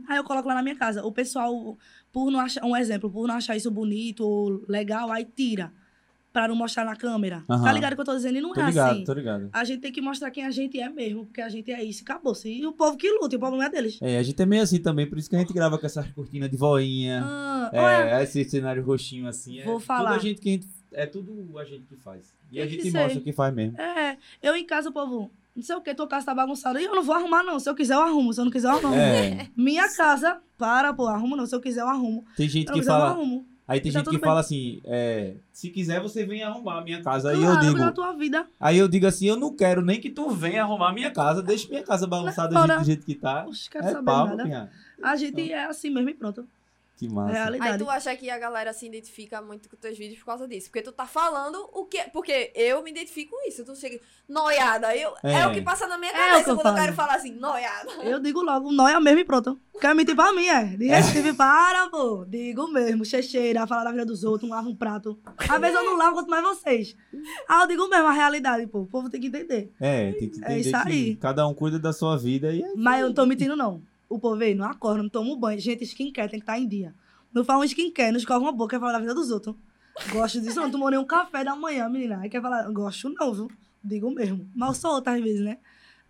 Aí 0.08 0.16
eu 0.16 0.25
coloco 0.25 0.49
lá 0.49 0.54
na 0.54 0.62
minha 0.62 0.76
casa. 0.76 1.04
O 1.04 1.12
pessoal, 1.12 1.76
por 2.12 2.30
não 2.30 2.40
achar, 2.40 2.64
um 2.64 2.76
exemplo, 2.76 3.11
por 3.11 3.26
não 3.28 3.34
achar 3.34 3.56
isso 3.56 3.70
bonito 3.70 4.25
ou 4.26 4.64
legal, 4.68 5.11
aí 5.11 5.25
tira. 5.25 5.73
Pra 6.32 6.49
não 6.49 6.56
mostrar 6.56 6.84
na 6.84 6.96
câmera. 6.96 7.44
Aham. 7.49 7.62
Tá 7.62 7.73
ligado 7.73 7.92
o 7.92 7.94
que 7.94 8.00
eu 8.00 8.04
tô 8.06 8.16
dizendo? 8.16 8.37
E 8.38 8.40
não 8.40 8.52
Tô 8.52 8.61
é 8.61 8.66
ligado, 8.66 8.90
assim. 8.92 9.04
tô 9.04 9.12
ligado. 9.12 9.49
A 9.52 9.62
gente 9.62 9.80
tem 9.82 9.92
que 9.92 10.00
mostrar 10.00 10.32
quem 10.32 10.44
a 10.44 10.50
gente 10.50 10.80
é 10.80 10.88
mesmo, 10.88 11.26
porque 11.26 11.40
a 11.40 11.49
gente 11.49 11.70
é 11.70 11.80
isso, 11.84 12.00
e 12.00 12.02
acabou. 12.02 12.34
E 12.44 12.66
o 12.66 12.73
povo 12.73 12.96
que 12.96 13.08
luta, 13.08 13.37
o 13.37 13.38
problema 13.38 13.66
é 13.66 13.68
deles. 13.70 14.00
É, 14.02 14.18
a 14.18 14.23
gente 14.25 14.42
é 14.42 14.44
meio 14.44 14.61
assim 14.64 14.80
também, 14.80 15.06
por 15.08 15.16
isso 15.16 15.30
que 15.30 15.37
a 15.37 15.38
gente 15.38 15.52
grava 15.52 15.78
com 15.78 15.87
essas 15.87 16.11
cortinas 16.11 16.50
de 16.50 16.56
voinha. 16.56 17.23
Ah, 17.25 17.70
olha, 17.73 18.18
É, 18.18 18.23
esse 18.25 18.42
cenário 18.46 18.82
roxinho 18.84 19.28
assim. 19.28 19.61
É 19.61 19.64
Vou 19.64 19.75
Tudo 19.75 19.84
falar. 19.87 20.11
a 20.16 20.18
gente 20.18 20.40
que 20.40 20.49
a 20.49 20.52
gente, 20.54 20.68
é 20.90 21.06
tudo 21.06 21.56
a 21.56 21.64
gente 21.64 21.87
que 21.87 21.94
faz. 21.94 22.34
E 22.50 22.61
a 22.61 22.66
Tem 22.66 22.78
que 22.78 22.82
gente 22.82 22.96
mostra 22.96 23.20
o 23.20 23.23
que 23.23 23.32
faz 23.32 23.54
mesmo. 23.54 23.80
é, 23.80 24.16
eu 24.42 24.56
em 24.56 24.66
casa, 24.66 24.88
o 24.88 24.92
povo, 24.92 25.30
não 25.54 25.62
sei 25.62 25.76
o 25.76 25.80
que, 25.80 25.94
tua 25.94 26.06
casa 26.08 26.26
tá 26.26 26.34
bagunçada. 26.34 26.80
E 26.80 26.84
eu 26.84 26.94
não 26.94 27.02
vou 27.02 27.14
arrumar, 27.14 27.42
não. 27.42 27.58
Se 27.61 27.68
eu 27.70 27.75
quiser, 27.75 27.94
eu 27.94 28.02
arrumo. 28.02 28.32
Se 28.32 28.40
eu 28.40 28.44
não 28.44 28.52
quiser, 28.52 28.68
eu 28.68 28.73
arrumo. 28.76 28.94
É, 28.94 29.49
Minha 29.56 29.88
casa, 29.94 30.38
para, 30.58 30.92
pô, 30.92 31.06
arrumo 31.06 31.37
não. 31.37 31.46
Se 31.46 31.54
eu 31.54 31.61
quiser, 31.61 31.82
eu 31.82 31.88
arrumo. 31.88 32.25
tem 32.37 32.49
gente 32.49 32.68
eu 32.68 32.75
que 32.75 32.80
quiser, 32.80 32.90
eu 32.92 32.96
fala. 32.96 33.11
arrumo. 33.11 33.46
Aí 33.66 33.80
tem 33.80 33.90
Tá 33.90 33.99
gente 34.00 34.04
tudo 34.04 34.14
que 34.16 34.20
bem. 34.20 34.28
fala 34.28 34.40
assim, 34.40 34.82
é, 34.84 35.37
se 35.50 35.70
quiser 35.70 35.99
você 35.99 36.23
vem 36.26 36.42
arrumar 36.42 36.80
a 36.80 36.84
minha 36.84 37.02
casa. 37.02 37.30
Aí 37.30 37.37
eu 37.42 37.50
Claro, 37.50 37.61
digo, 37.66 37.78
da 37.78 37.92
tua 37.92 38.12
vida. 38.12 38.46
aí 38.61 38.76
eu 38.76 38.87
digo 38.87 39.06
assim, 39.06 39.26
eu 39.26 39.37
não 39.37 39.56
quero 39.56 39.80
nem 39.80 39.99
que 39.99 40.11
tu 40.11 40.28
venha 40.28 40.62
arrumar 40.62 40.90
a 40.90 40.92
minha 40.92 41.11
casa, 41.11 41.42
deixa 41.42 41.66
minha 41.70 41.82
casa 41.82 42.06
bagunçada 42.06 42.54
do 42.54 42.61
jeito, 42.66 42.78
do 42.80 42.84
jeito 42.84 43.06
que 43.06 43.14
tá. 43.14 43.46
Oxe, 43.49 43.70
quero 43.70 43.87
É 43.87 43.92
saber 43.92 44.04
pau, 44.04 44.26
nada. 44.28 44.44
minha. 44.44 44.70
A 45.02 45.16
gente 45.16 45.50
é 45.50 45.64
assim 45.64 45.88
mesmo 45.88 46.11
e 46.11 46.14
pronto. 46.14 46.46
Que 46.96 47.08
massa. 47.08 47.28
Aí 47.30 47.34
Realidade. 47.34 47.78
tu 47.84 47.90
acha 47.90 48.14
que 48.16 48.30
a 48.30 48.38
galera 48.38 48.72
se 48.72 48.86
identifica 48.86 49.42
muito 49.42 49.68
com 49.68 49.76
teus 49.76 49.98
vídeos 49.98 50.20
por 50.20 50.26
causa 50.26 50.46
disso? 50.46 50.68
Porque 50.68 50.80
tu 50.82 50.92
tá 50.92 51.06
falando 51.06 51.68
o 51.72 51.84
que. 51.86 51.98
Porque 52.12 52.52
eu 52.54 52.82
me 52.84 52.90
identifico 52.92 53.32
com 53.32 53.48
isso. 53.48 53.64
Tu 53.64 53.74
chega 53.74 53.98
noiada. 54.28 54.94
Eu, 54.96 55.12
é. 55.22 55.32
É. 55.40 55.46
o 55.46 55.52
que 55.52 55.60
passa 55.60 55.86
na 55.88 55.98
minha 55.98 56.12
É 56.12 56.14
o 56.14 56.16
que 56.16 56.30
cabeça 56.30 56.50
eu 56.50 56.54
quando 56.56 56.66
eu 56.66 56.72
falo. 56.72 56.76
quero 56.84 56.92
falar 56.94 57.14
assim, 57.16 57.32
noiada. 57.32 57.90
Eu 58.04 58.20
digo 58.20 58.42
logo, 58.42 58.70
nóia 58.72 59.00
mesmo 59.00 59.18
e 59.20 59.24
pronto. 59.24 59.58
Quer 59.80 59.92
mentir 59.94 60.14
pra 60.14 60.32
mim, 60.32 60.46
é? 60.46 60.64
De 60.76 60.86
Recife, 60.86 61.32
para, 61.32 61.88
pô. 61.90 62.24
Digo 62.28 62.68
mesmo, 62.68 63.04
checheira, 63.04 63.66
falar 63.66 63.84
da 63.84 63.90
vida 63.90 64.06
dos 64.06 64.22
outros, 64.22 64.48
não 64.48 64.56
lava 64.56 64.68
um 64.68 64.76
prato. 64.76 65.18
Às 65.36 65.60
vezes 65.60 65.76
eu 65.76 65.84
não 65.84 65.96
lavo, 65.96 66.14
quanto 66.14 66.30
mais 66.30 66.44
vocês. 66.44 66.96
Ah, 67.48 67.62
eu 67.62 67.66
digo 67.66 67.88
mesmo 67.88 68.06
a 68.06 68.12
realidade, 68.12 68.66
pô. 68.68 68.82
O 68.82 68.86
povo 68.86 69.10
tem 69.10 69.20
que 69.20 69.26
entender. 69.26 69.72
É, 69.80 70.12
tem 70.12 70.28
que 70.30 70.36
É 70.44 70.52
entender 70.52 70.58
isso 70.60 70.70
que 70.70 70.76
aí. 70.88 71.16
cada 71.16 71.46
um 71.46 71.52
cuida 71.54 71.78
da 71.78 71.92
sua 71.92 72.16
vida 72.16 72.52
e 72.52 72.62
é 72.62 72.72
Mas 72.76 73.00
eu 73.00 73.08
não 73.08 73.14
tô 73.14 73.26
mentindo, 73.26 73.56
não. 73.56 73.82
O 74.08 74.18
povo 74.18 74.42
aí 74.42 74.54
não 74.54 74.66
acorda, 74.66 75.02
não 75.02 75.08
toma 75.08 75.30
um 75.30 75.37
banho. 75.37 75.58
Gente, 75.61 75.84
skincare 75.84 76.30
tem 76.30 76.38
que 76.40 76.44
estar 76.44 76.58
em 76.58 76.66
dia. 76.68 76.94
Não 77.32 77.44
faz 77.44 77.61
um 77.61 77.64
skincare, 77.64 78.12
não 78.12 78.18
escova 78.18 78.40
uma 78.44 78.52
boca, 78.52 78.76
quer 78.76 78.80
falar 78.80 78.92
da 78.92 78.99
vida 79.00 79.14
dos 79.14 79.30
outros. 79.30 79.54
Gosto 80.12 80.40
disso, 80.40 80.61
não 80.61 80.70
tomou 80.70 80.90
nem 80.90 80.99
um 80.99 81.04
café 81.04 81.44
da 81.44 81.54
manhã, 81.56 81.88
menina. 81.88 82.18
Aí 82.20 82.28
quer 82.28 82.42
falar, 82.42 82.68
gosto 82.70 83.08
não, 83.11 83.32
viu? 83.32 83.50
Digo 83.82 84.11
mesmo. 84.11 84.49
Mas 84.54 84.68
eu 84.68 84.75
sou 84.75 84.92
outra 84.92 85.14
às 85.14 85.23
vezes, 85.23 85.40
né? 85.40 85.58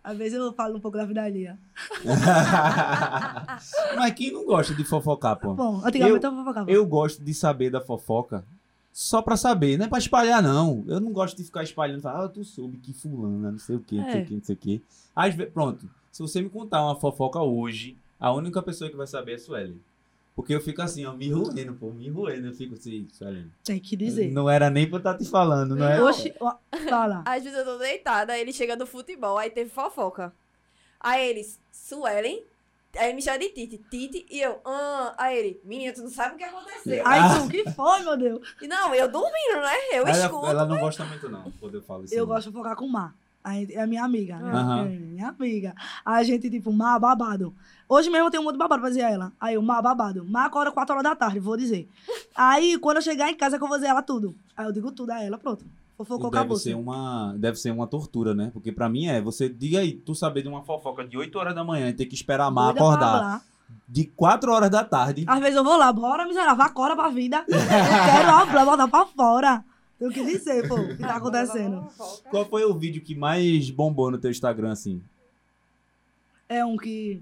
Às 0.03 0.17
vezes 0.17 0.37
eu 0.37 0.53
falo 0.53 0.77
um 0.77 0.79
pouco 0.79 0.97
da 0.97 1.05
vida 1.05 1.23
alheia. 1.23 1.57
Mas 3.95 4.13
quem 4.13 4.31
não 4.31 4.45
gosta 4.45 4.73
de 4.73 4.83
fofocar, 4.83 5.35
pô? 5.37 5.53
Bom, 5.53 5.81
antigamente 5.83 6.23
eu, 6.25 6.31
fofocava. 6.31 6.71
Eu 6.71 6.85
gosto 6.85 7.23
de 7.23 7.33
saber 7.33 7.69
da 7.69 7.81
fofoca 7.81 8.43
só 8.93 9.21
pra 9.21 9.35
saber, 9.35 9.77
não 9.77 9.85
é 9.85 9.89
pra 9.89 9.97
espalhar, 9.97 10.41
não. 10.41 10.83
Eu 10.87 10.99
não 10.99 11.11
gosto 11.11 11.35
de 11.35 11.43
ficar 11.43 11.63
espalhando, 11.63 12.01
falar, 12.01 12.25
ah, 12.25 12.29
tu 12.29 12.43
soube 12.43 12.77
que 12.77 12.93
fulana, 12.93 13.51
não 13.51 13.59
sei 13.59 13.75
o 13.75 13.79
que, 13.79 13.97
não 13.97 14.05
sei 14.09 14.21
É. 14.21 14.23
o 14.23 14.25
que, 14.27 14.33
não 14.35 14.43
sei 14.43 14.55
o 14.55 14.57
que. 14.57 14.81
Às 15.15 15.33
vezes, 15.35 15.51
pronto, 15.51 15.89
se 16.15 16.21
você 16.21 16.41
me 16.41 16.49
contar 16.49 16.81
uma 16.81 16.95
fofoca 16.95 17.41
hoje, 17.41 17.97
a 18.17 18.31
única 18.31 18.61
pessoa 18.63 18.89
que 18.89 18.95
vai 18.95 19.05
saber 19.05 19.33
é 19.33 19.35
a 19.35 19.37
Sueli. 19.37 19.81
Porque 20.33 20.55
eu 20.55 20.61
fico 20.61 20.81
assim, 20.81 21.05
ó, 21.05 21.11
me 21.11 21.29
roendo, 21.29 21.73
pô, 21.73 21.91
me 21.91 22.07
roendo. 22.07 22.47
Eu 22.47 22.53
fico 22.53 22.73
assim, 22.73 23.05
Sueli. 23.11 23.51
Tem 23.65 23.81
que 23.81 23.97
dizer. 23.97 24.31
Não 24.31 24.49
era 24.49 24.69
nem 24.69 24.87
pra 24.87 24.95
eu 24.95 24.99
estar 24.99 25.17
te 25.17 25.25
falando, 25.25 25.75
não 25.75 25.85
é? 25.85 26.01
Oxi, 26.01 26.33
ó, 26.39 26.55
fala. 26.87 27.21
Às 27.27 27.43
vezes 27.43 27.59
eu 27.59 27.65
tô 27.65 27.77
deitada, 27.77 28.31
aí 28.31 28.39
ele 28.39 28.53
chega 28.53 28.77
do 28.77 28.87
futebol, 28.87 29.37
aí 29.37 29.49
teve 29.49 29.69
fofoca. 29.69 30.33
Aí 31.01 31.31
eles, 31.31 31.59
Suelen, 31.69 32.45
aí 32.95 33.07
ele 33.07 33.15
me 33.15 33.21
chama 33.21 33.39
de 33.39 33.49
Titi, 33.49 33.77
Titi, 33.89 34.25
e 34.29 34.39
eu, 34.39 34.61
ah, 34.63 35.15
aí 35.17 35.37
ele, 35.37 35.61
menina, 35.65 35.91
tu 35.91 36.01
não 36.01 36.09
sabe 36.09 36.35
o 36.35 36.37
que 36.37 36.45
aconteceu. 36.45 37.03
Ai, 37.05 37.41
tu, 37.41 37.49
que 37.49 37.69
foi, 37.71 37.99
meu 38.03 38.15
Deus? 38.15 38.55
E 38.61 38.69
não, 38.69 38.95
eu 38.95 39.11
dormindo, 39.11 39.59
né? 39.61 39.75
Eu 39.91 40.07
ela, 40.07 40.11
escuto. 40.11 40.45
ela 40.45 40.65
não 40.65 40.79
gosta 40.79 41.03
muito, 41.03 41.27
não, 41.27 41.51
quando 41.59 41.75
eu 41.75 41.81
falo 41.81 42.05
isso. 42.05 42.15
Eu 42.15 42.25
não. 42.25 42.27
gosto 42.27 42.47
de 42.47 42.53
fofocar 42.53 42.77
com 42.77 42.85
o 42.85 42.89
Mar. 42.89 43.13
Aí 43.45 43.67
é 43.73 43.85
minha 43.85 44.03
amiga. 44.03 44.37
né? 44.39 44.51
É 44.81 44.97
minha 44.97 45.27
amiga. 45.29 45.75
Aí 46.03 46.19
a 46.21 46.23
gente, 46.23 46.49
tipo, 46.49 46.73
Mar 46.73 46.99
babado. 46.99 47.53
Hoje 47.87 48.09
mesmo 48.09 48.25
eu 48.25 48.31
tenho 48.31 48.41
um 48.41 48.45
monte 48.45 48.53
de 48.55 48.59
babado 48.59 48.81
pra 48.81 48.89
dizer 48.89 49.03
a 49.03 49.11
ela. 49.11 49.31
Aí 49.39 49.55
o 49.55 49.61
Mar 49.61 49.83
babado. 49.83 50.25
Mar 50.25 50.47
acorda 50.47 50.71
4 50.71 50.93
horas 50.95 51.03
da 51.03 51.15
tarde, 51.15 51.39
vou 51.39 51.55
dizer. 51.55 51.87
Aí 52.35 52.79
quando 52.79 52.97
eu 52.97 53.03
chegar 53.03 53.29
em 53.29 53.35
casa, 53.35 53.59
que 53.59 53.63
eu 53.63 53.67
vou 53.67 53.77
dizer 53.77 53.89
ela 53.89 54.01
tudo. 54.01 54.35
Aí 54.57 54.65
eu 54.65 54.71
digo 54.71 54.91
tudo 54.91 55.11
a 55.11 55.21
ela, 55.21 55.37
pronto. 55.37 55.63
Fofocou, 55.95 56.31
deve 56.31 56.39
acabou. 56.39 56.57
ser, 56.57 56.73
uma, 56.73 57.35
deve 57.37 57.57
ser 57.57 57.69
uma 57.71 57.85
tortura, 57.85 58.33
né? 58.33 58.49
Porque 58.51 58.71
pra 58.71 58.89
mim 58.89 59.05
é, 59.05 59.21
você 59.21 59.47
diga 59.47 59.79
aí, 59.79 59.93
tu 59.93 60.15
saber 60.15 60.41
de 60.41 60.49
uma 60.49 60.63
fofoca 60.63 61.07
de 61.07 61.15
8 61.15 61.37
horas 61.37 61.53
da 61.53 61.63
manhã 61.63 61.87
e 61.87 61.93
ter 61.93 62.07
que 62.07 62.15
esperar 62.15 62.47
a 62.47 62.51
Má 62.51 62.71
Doida 62.71 62.79
acordar 62.83 63.41
de 63.87 64.05
4 64.05 64.51
horas 64.51 64.69
da 64.71 64.83
tarde. 64.83 65.23
Às 65.27 65.39
vezes 65.39 65.55
eu 65.55 65.63
vou 65.63 65.77
lá, 65.77 65.93
bora, 65.93 66.25
miserável, 66.25 66.65
acorda 66.65 66.95
pra 66.95 67.09
vida. 67.09 67.45
Eu 67.47 67.59
quero 67.59 68.29
hablar, 68.29 68.65
botar 68.65 68.87
pra 68.87 69.05
fora. 69.05 69.63
Tenho 69.97 70.11
que 70.11 70.25
dizer, 70.25 70.67
pô, 70.67 70.75
o 70.75 70.87
que 70.89 70.97
tá 70.97 71.15
acontecendo. 71.15 71.87
Qual 72.29 72.45
foi 72.45 72.65
o 72.65 72.73
vídeo 72.77 73.01
que 73.01 73.15
mais 73.15 73.69
bombou 73.69 74.11
no 74.11 74.17
teu 74.17 74.29
Instagram, 74.29 74.71
assim? 74.71 75.01
É 76.49 76.63
um 76.65 76.75
que 76.77 77.21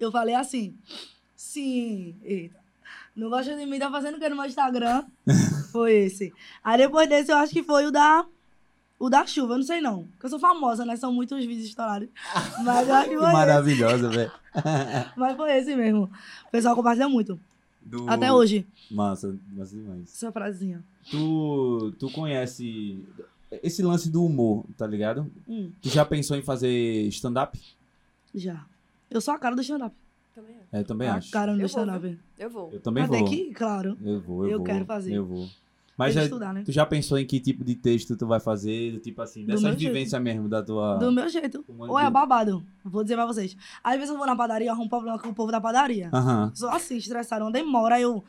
eu 0.00 0.10
falei 0.10 0.34
assim, 0.34 0.74
sim, 1.36 2.14
eita, 2.24 2.56
não 3.14 3.28
gosta 3.30 3.54
de 3.54 3.64
mim, 3.66 3.78
tá 3.78 3.90
fazendo 3.90 4.16
o 4.16 4.18
que 4.20 4.28
no 4.28 4.34
meu 4.36 4.46
Instagram? 4.46 5.04
foi 5.70 5.92
esse. 6.06 6.32
Aí 6.64 6.78
depois 6.78 7.08
desse 7.08 7.30
eu 7.30 7.36
acho 7.36 7.52
que 7.52 7.62
foi 7.62 7.86
o 7.86 7.92
da, 7.92 8.24
o 8.98 9.08
da 9.08 9.24
chuva, 9.26 9.54
eu 9.54 9.58
não 9.58 9.64
sei 9.64 9.80
não, 9.80 10.04
porque 10.04 10.26
eu 10.26 10.30
sou 10.30 10.38
famosa, 10.40 10.84
né, 10.84 10.96
são 10.96 11.12
muitos 11.12 11.44
vídeos 11.44 11.68
estourados. 11.68 12.08
Mas 12.64 12.88
eu 12.88 12.94
acho 12.94 13.08
que 13.10 13.16
foi 13.16 13.24
esse. 13.24 13.32
maravilhosa, 13.32 14.08
velho. 14.08 14.32
Mas 15.16 15.36
foi 15.36 15.56
esse 15.58 15.76
mesmo. 15.76 16.10
O 16.48 16.50
pessoal 16.50 16.74
compartilha 16.74 17.08
muito, 17.08 17.38
Do- 17.80 18.10
até 18.10 18.32
hoje, 18.32 18.66
Massa, 18.90 19.38
massa 19.52 19.76
demais. 19.76 20.12
essa 20.12 20.32
frasezinha. 20.32 20.82
Tu, 21.10 21.92
tu 21.98 22.10
conhece 22.12 23.04
esse 23.62 23.82
lance 23.82 24.10
do 24.10 24.24
humor, 24.24 24.64
tá 24.76 24.86
ligado? 24.86 25.30
Hum, 25.48 25.70
Tu 25.80 25.88
já 25.88 26.04
pensou 26.04 26.36
em 26.36 26.42
fazer 26.42 27.06
stand-up? 27.08 27.58
já. 28.34 28.64
Eu 29.10 29.20
sou 29.20 29.34
a 29.34 29.38
cara 29.38 29.54
do 29.54 29.60
stand-up. 29.60 29.94
Também 30.34 30.56
é. 30.72 30.78
É, 30.78 30.80
eu 30.80 30.84
também 30.84 31.08
a 31.08 31.16
acho. 31.16 31.30
cara 31.30 31.52
do 31.52 31.60
Eu 31.60 31.68
vou, 31.68 31.82
stand-up. 31.82 32.18
Eu 32.38 32.50
vou. 32.50 32.72
Eu 32.72 32.80
também 32.80 33.02
Mas 33.06 33.10
vou. 33.10 33.18
tem 33.28 33.28
que, 33.28 33.52
claro, 33.52 33.98
Eu 34.02 34.20
vou, 34.20 34.44
eu, 34.44 34.52
Eu 34.52 34.58
vou. 34.58 34.66
quero 34.66 34.84
fazer. 34.86 35.12
Eu 35.12 35.26
vou. 35.26 35.46
Mas 35.94 36.14
já, 36.14 36.20
que 36.20 36.26
estudar, 36.26 36.54
né? 36.54 36.62
tu 36.64 36.72
já 36.72 36.86
pensou 36.86 37.18
em 37.18 37.26
que 37.26 37.38
tipo 37.38 37.62
de 37.62 37.74
texto 37.74 38.16
tu 38.16 38.26
vai 38.26 38.40
fazer? 38.40 38.92
Do 38.92 38.98
tipo 39.00 39.20
assim, 39.20 39.44
dessas 39.44 39.76
vivências 39.76 40.20
mesmo 40.22 40.48
da 40.48 40.62
tua. 40.62 40.96
Do 40.96 41.12
meu 41.12 41.28
jeito. 41.28 41.62
um 41.68 41.90
Ou 41.90 41.98
é 41.98 42.10
babado. 42.10 42.64
Vou 42.82 43.02
dizer 43.02 43.14
pra 43.14 43.26
vocês. 43.26 43.54
Às 43.84 43.96
vezes 43.96 44.08
eu 44.08 44.16
vou 44.16 44.26
na 44.26 44.34
padaria, 44.34 44.72
arrumo 44.72 44.88
problema 44.88 45.18
com 45.18 45.28
o 45.28 45.34
povo 45.34 45.52
da 45.52 45.60
padaria. 45.60 46.08
Aham. 46.12 46.50
Sou 46.54 46.70
assim, 46.70 46.96
estressado. 46.96 47.44
Uma 47.44 47.52
demora, 47.52 47.96
aí 47.96 48.02
eu 48.02 48.24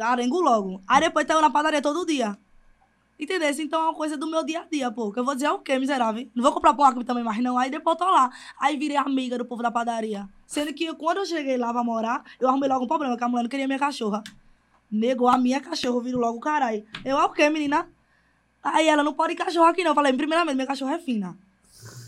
arengo 0.00 0.40
logo. 0.40 0.80
Aí 0.86 1.00
depois 1.00 1.26
tá 1.26 1.34
eu 1.34 1.42
na 1.42 1.50
padaria 1.50 1.82
todo 1.82 2.06
dia. 2.06 2.36
Entendeu? 3.18 3.50
Então 3.50 3.80
é 3.80 3.84
uma 3.84 3.94
coisa 3.94 4.16
do 4.16 4.26
meu 4.26 4.44
dia 4.44 4.62
a 4.62 4.64
dia, 4.64 4.90
pô. 4.90 5.12
Que 5.12 5.20
eu 5.20 5.24
vou 5.24 5.34
dizer 5.34 5.48
o 5.48 5.58
quê, 5.58 5.78
miserável? 5.78 6.28
Não 6.34 6.42
vou 6.42 6.52
comprar 6.52 6.74
pão 6.74 6.84
aqui 6.84 7.04
também 7.04 7.22
mais, 7.22 7.40
não. 7.40 7.56
Aí 7.56 7.70
depois 7.70 7.94
eu 7.94 8.06
tô 8.06 8.10
lá. 8.10 8.30
Aí 8.58 8.76
virei 8.76 8.96
amiga 8.96 9.38
do 9.38 9.44
povo 9.44 9.62
da 9.62 9.70
padaria. 9.70 10.28
Sendo 10.46 10.72
que 10.74 10.92
quando 10.94 11.18
eu 11.18 11.26
cheguei 11.26 11.56
lá 11.56 11.72
pra 11.72 11.84
morar, 11.84 12.24
eu 12.40 12.48
arrumei 12.48 12.68
logo 12.68 12.84
um 12.84 12.88
problema, 12.88 13.16
que 13.16 13.22
a 13.22 13.28
mulher 13.28 13.42
não 13.42 13.50
queria 13.50 13.66
minha 13.66 13.78
cachorra. 13.78 14.24
Negou 14.90 15.28
a 15.28 15.38
minha 15.38 15.60
cachorra, 15.60 15.96
eu 15.96 16.00
viro 16.00 16.18
logo 16.18 16.38
o 16.38 16.40
caralho. 16.40 16.84
Eu, 17.04 17.18
é 17.18 17.24
o 17.24 17.30
quê, 17.30 17.48
menina? 17.48 17.88
Aí 18.62 18.88
ela 18.88 19.04
não 19.04 19.12
pode 19.12 19.34
ir 19.34 19.36
cachorro 19.36 19.66
aqui, 19.66 19.82
não. 19.84 19.92
Eu 19.92 19.94
falei, 19.94 20.12
primeiramente, 20.12 20.54
minha 20.54 20.66
cachorra 20.66 20.94
é 20.94 20.98
fina. 20.98 21.36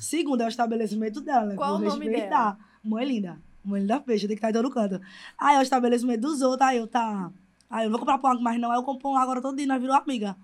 Segundo, 0.00 0.42
é 0.42 0.46
o 0.46 0.48
estabelecimento 0.48 1.20
dela, 1.20 1.46
né? 1.46 1.54
Qual 1.54 1.76
o 1.76 1.78
nome 1.78 2.06
respeitar. 2.06 2.58
Mãe 2.82 3.04
linda. 3.04 3.38
Mãe 3.64 3.80
linda 3.80 4.00
peixe, 4.00 4.26
tem 4.26 4.36
que 4.36 4.44
estar 4.44 4.50
em 4.50 4.52
todo 4.52 4.70
canto. 4.70 5.00
Aí 5.38 5.56
é 5.56 5.58
o 5.58 5.62
estabelecimento 5.62 6.20
dos 6.20 6.42
outros, 6.42 6.68
aí 6.68 6.76
eu 6.76 6.86
tá. 6.86 7.30
Aí 7.74 7.86
eu 7.86 7.90
não 7.90 7.98
vou 7.98 8.06
comprar 8.06 8.18
pão 8.18 8.40
mais 8.40 8.60
não, 8.60 8.70
aí 8.70 8.78
eu 8.78 8.84
compro 8.84 9.02
pão 9.02 9.16
agora 9.16 9.42
todo 9.42 9.56
dia, 9.56 9.66
nós 9.66 9.80
virou 9.80 9.96
amiga. 9.96 10.36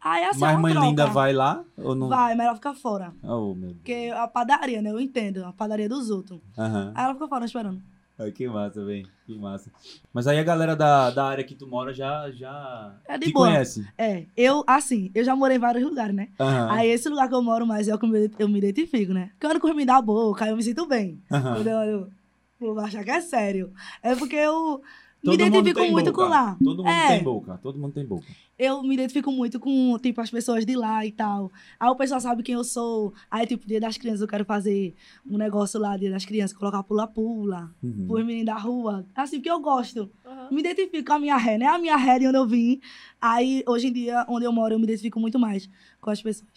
Aí 0.00 0.24
assim, 0.24 0.38
é 0.42 0.46
Mas 0.46 0.54
uma 0.56 0.62
mãe 0.62 0.72
troca. 0.72 0.88
linda 0.88 1.06
vai 1.06 1.32
lá 1.32 1.64
ou 1.76 1.94
não? 1.94 2.08
Vai, 2.08 2.34
mas 2.34 2.46
ela 2.46 2.56
fica 2.56 2.74
fora. 2.74 3.14
Oh, 3.22 3.54
meu 3.54 3.68
Deus. 3.68 3.76
Porque 3.76 4.10
a 4.12 4.26
padaria, 4.26 4.82
né? 4.82 4.90
Eu 4.90 4.98
entendo, 4.98 5.44
a 5.44 5.52
padaria 5.52 5.88
dos 5.88 6.10
outros. 6.10 6.40
Aham. 6.58 6.92
Aí 6.96 7.04
ela 7.04 7.14
fica 7.14 7.28
fora 7.28 7.44
esperando. 7.44 7.80
Ai, 8.18 8.32
que 8.32 8.48
massa, 8.48 8.84
velho. 8.84 9.08
Que 9.24 9.38
massa. 9.38 9.70
Mas 10.12 10.26
aí 10.26 10.36
a 10.36 10.42
galera 10.42 10.74
da, 10.74 11.10
da 11.10 11.26
área 11.26 11.44
que 11.44 11.54
tu 11.54 11.68
mora 11.68 11.94
já, 11.94 12.28
já 12.32 12.92
É 13.06 13.16
de 13.16 13.26
te 13.26 13.32
boa. 13.32 13.46
conhece. 13.46 13.86
É, 13.96 14.24
eu, 14.36 14.64
assim, 14.66 15.12
eu 15.14 15.22
já 15.22 15.36
morei 15.36 15.58
em 15.58 15.60
vários 15.60 15.84
lugares, 15.84 16.12
né? 16.16 16.28
Aham. 16.40 16.72
Aí 16.72 16.88
esse 16.88 17.08
lugar 17.08 17.28
que 17.28 17.34
eu 17.36 17.42
moro 17.42 17.64
mais 17.64 17.86
é 17.86 17.94
o 17.94 17.98
que 18.00 18.04
eu 18.04 18.08
me, 18.08 18.30
eu 18.36 18.48
me 18.48 18.58
identifico, 18.58 19.12
né? 19.12 19.30
Porque 19.34 19.46
eu 19.46 19.50
ando 19.50 19.60
com 19.60 19.72
me 19.72 19.84
da 19.86 20.02
boca, 20.02 20.44
eu 20.48 20.56
me 20.56 20.62
sinto 20.64 20.86
bem. 20.86 21.22
Aham. 21.30 21.54
Quando 21.54 21.66
eu 21.68 21.76
olho, 21.78 22.12
vou 22.58 22.80
achar 22.80 23.04
que 23.04 23.10
é 23.12 23.20
sério. 23.20 23.72
É 24.02 24.16
porque 24.16 24.34
eu 24.34 24.82
Todo 25.24 25.38
mundo 25.40 25.56
identifico 25.56 25.92
muito 25.92 26.12
boca. 26.12 26.24
com 26.24 26.30
lá. 26.30 26.56
Todo 26.62 26.76
mundo 26.84 26.88
é, 26.88 27.08
tem 27.08 27.22
boca. 27.24 27.58
Todo 27.60 27.78
mundo 27.78 27.92
tem 27.92 28.06
boca. 28.06 28.24
eu 28.56 28.82
me 28.84 28.94
identifico 28.94 29.32
muito 29.32 29.58
com, 29.58 29.98
tipo, 29.98 30.20
as 30.20 30.30
pessoas 30.30 30.64
de 30.64 30.76
lá 30.76 31.04
e 31.04 31.10
tal. 31.10 31.50
Aí 31.78 31.88
o 31.90 31.96
pessoal 31.96 32.20
sabe 32.20 32.42
quem 32.44 32.54
eu 32.54 32.62
sou. 32.62 33.12
Aí, 33.30 33.44
tipo, 33.46 33.66
dia 33.66 33.80
das 33.80 33.98
crianças, 33.98 34.20
eu 34.20 34.28
quero 34.28 34.44
fazer 34.44 34.94
um 35.28 35.36
negócio 35.36 35.80
lá, 35.80 35.96
dia 35.96 36.10
das 36.10 36.24
crianças, 36.24 36.56
colocar 36.56 36.82
pula-pula, 36.84 37.68
Uhum. 37.82 38.06
pôr 38.06 38.24
meninos 38.24 38.46
da 38.46 38.56
rua. 38.56 39.04
Assim, 39.14 39.38
porque 39.38 39.50
eu 39.50 39.60
gosto. 39.60 40.08
Aham. 40.24 40.48
Me 40.52 40.60
identifico 40.60 41.04
com 41.04 41.12
a 41.14 41.18
minha 41.18 41.36
ré, 41.36 41.58
né? 41.58 41.66
A 41.66 41.78
minha 41.78 41.96
ré 41.96 42.20
de 42.20 42.26
onde 42.28 42.38
eu 42.38 42.46
vim. 42.46 42.80
Aí, 43.20 43.64
hoje 43.66 43.88
em 43.88 43.92
dia, 43.92 44.24
onde 44.28 44.44
eu 44.46 44.52
moro, 44.52 44.74
eu 44.74 44.78
me 44.78 44.84
identifico 44.84 45.18
muito 45.18 45.38
mais 45.38 45.68
com 46.00 46.10
as 46.10 46.22
pessoas. 46.22 46.48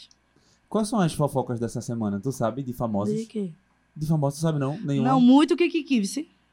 Quais 0.70 0.88
são 0.88 1.00
as 1.00 1.14
fofocas 1.14 1.60
dessa 1.60 1.82
semana? 1.82 2.20
Tu 2.20 2.32
sabe? 2.32 2.62
De 2.64 2.74
famosos? 2.74 3.18
De 3.18 3.26
quê? 3.26 3.52
De 3.98 4.06
famosos, 4.08 4.40
tu 4.40 4.44
sabe 4.44 4.60
não? 4.60 4.80
Nenhuma? 4.82 5.10
Não, 5.10 5.20
muito 5.20 5.58
kikiki, 5.58 6.00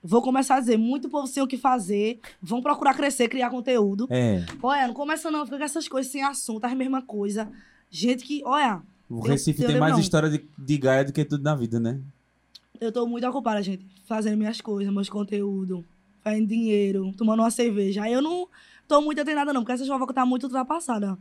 Vou 0.03 0.23
começar 0.23 0.57
a 0.57 0.61
dizer, 0.61 0.77
muito 0.77 1.09
povo 1.09 1.27
sem 1.27 1.43
o 1.43 1.47
que 1.47 1.57
fazer. 1.57 2.21
Vão 2.41 2.63
procurar 2.63 2.95
crescer, 2.95 3.29
criar 3.29 3.51
conteúdo. 3.51 4.07
É. 4.11 4.45
Olha, 4.63 4.87
não 4.87 4.95
começa 4.95 5.31
não, 5.31 5.45
fica 5.45 5.59
com 5.59 5.65
essas 5.65 5.89
coisas 5.89 6.11
sem 6.13 6.23
assunto, 6.23 6.65
as 6.65 6.75
mesma 6.75 7.03
coisa. 7.03 7.51
Gente 7.91 8.25
que, 8.25 8.43
olha, 8.45 8.81
O 9.11 9.17
Eu- 9.19 9.23
Recife 9.31 9.63
eu 9.63 9.67
tem 9.67 9.75
lembro 9.75 9.81
mais 9.81 9.95
não. 9.95 10.01
história 10.01 10.29
de, 10.31 10.45
de 10.59 10.79
Gaia 10.79 11.05
do 11.05 11.13
que 11.13 11.25
tudo 11.25 11.43
na 11.43 11.55
vida, 11.55 11.81
né? 11.81 12.01
eu 12.81 12.93
tô 12.93 13.05
muito 13.09 13.27
ocupada, 13.27 13.61
gente, 13.61 13.85
fazendo 14.05 14.37
minhas 14.39 14.61
coisas, 14.61 14.93
meus 14.95 15.09
conteúdos, 15.09 15.83
fazendo 16.23 16.47
dinheiro, 16.47 17.13
tomando 17.17 17.41
uma 17.41 17.51
cerveja. 17.51 18.05
Aí 18.05 18.13
eu 18.13 18.23
não 18.23 18.47
tô 18.87 19.01
muito 19.01 19.21
atendada 19.21 19.53
não, 19.53 19.63
porque 19.63 19.73
essa 19.73 19.85
fofocas 19.85 20.15
tá 20.15 20.25
muito 20.25 20.45
ultrapassada. 20.45 21.19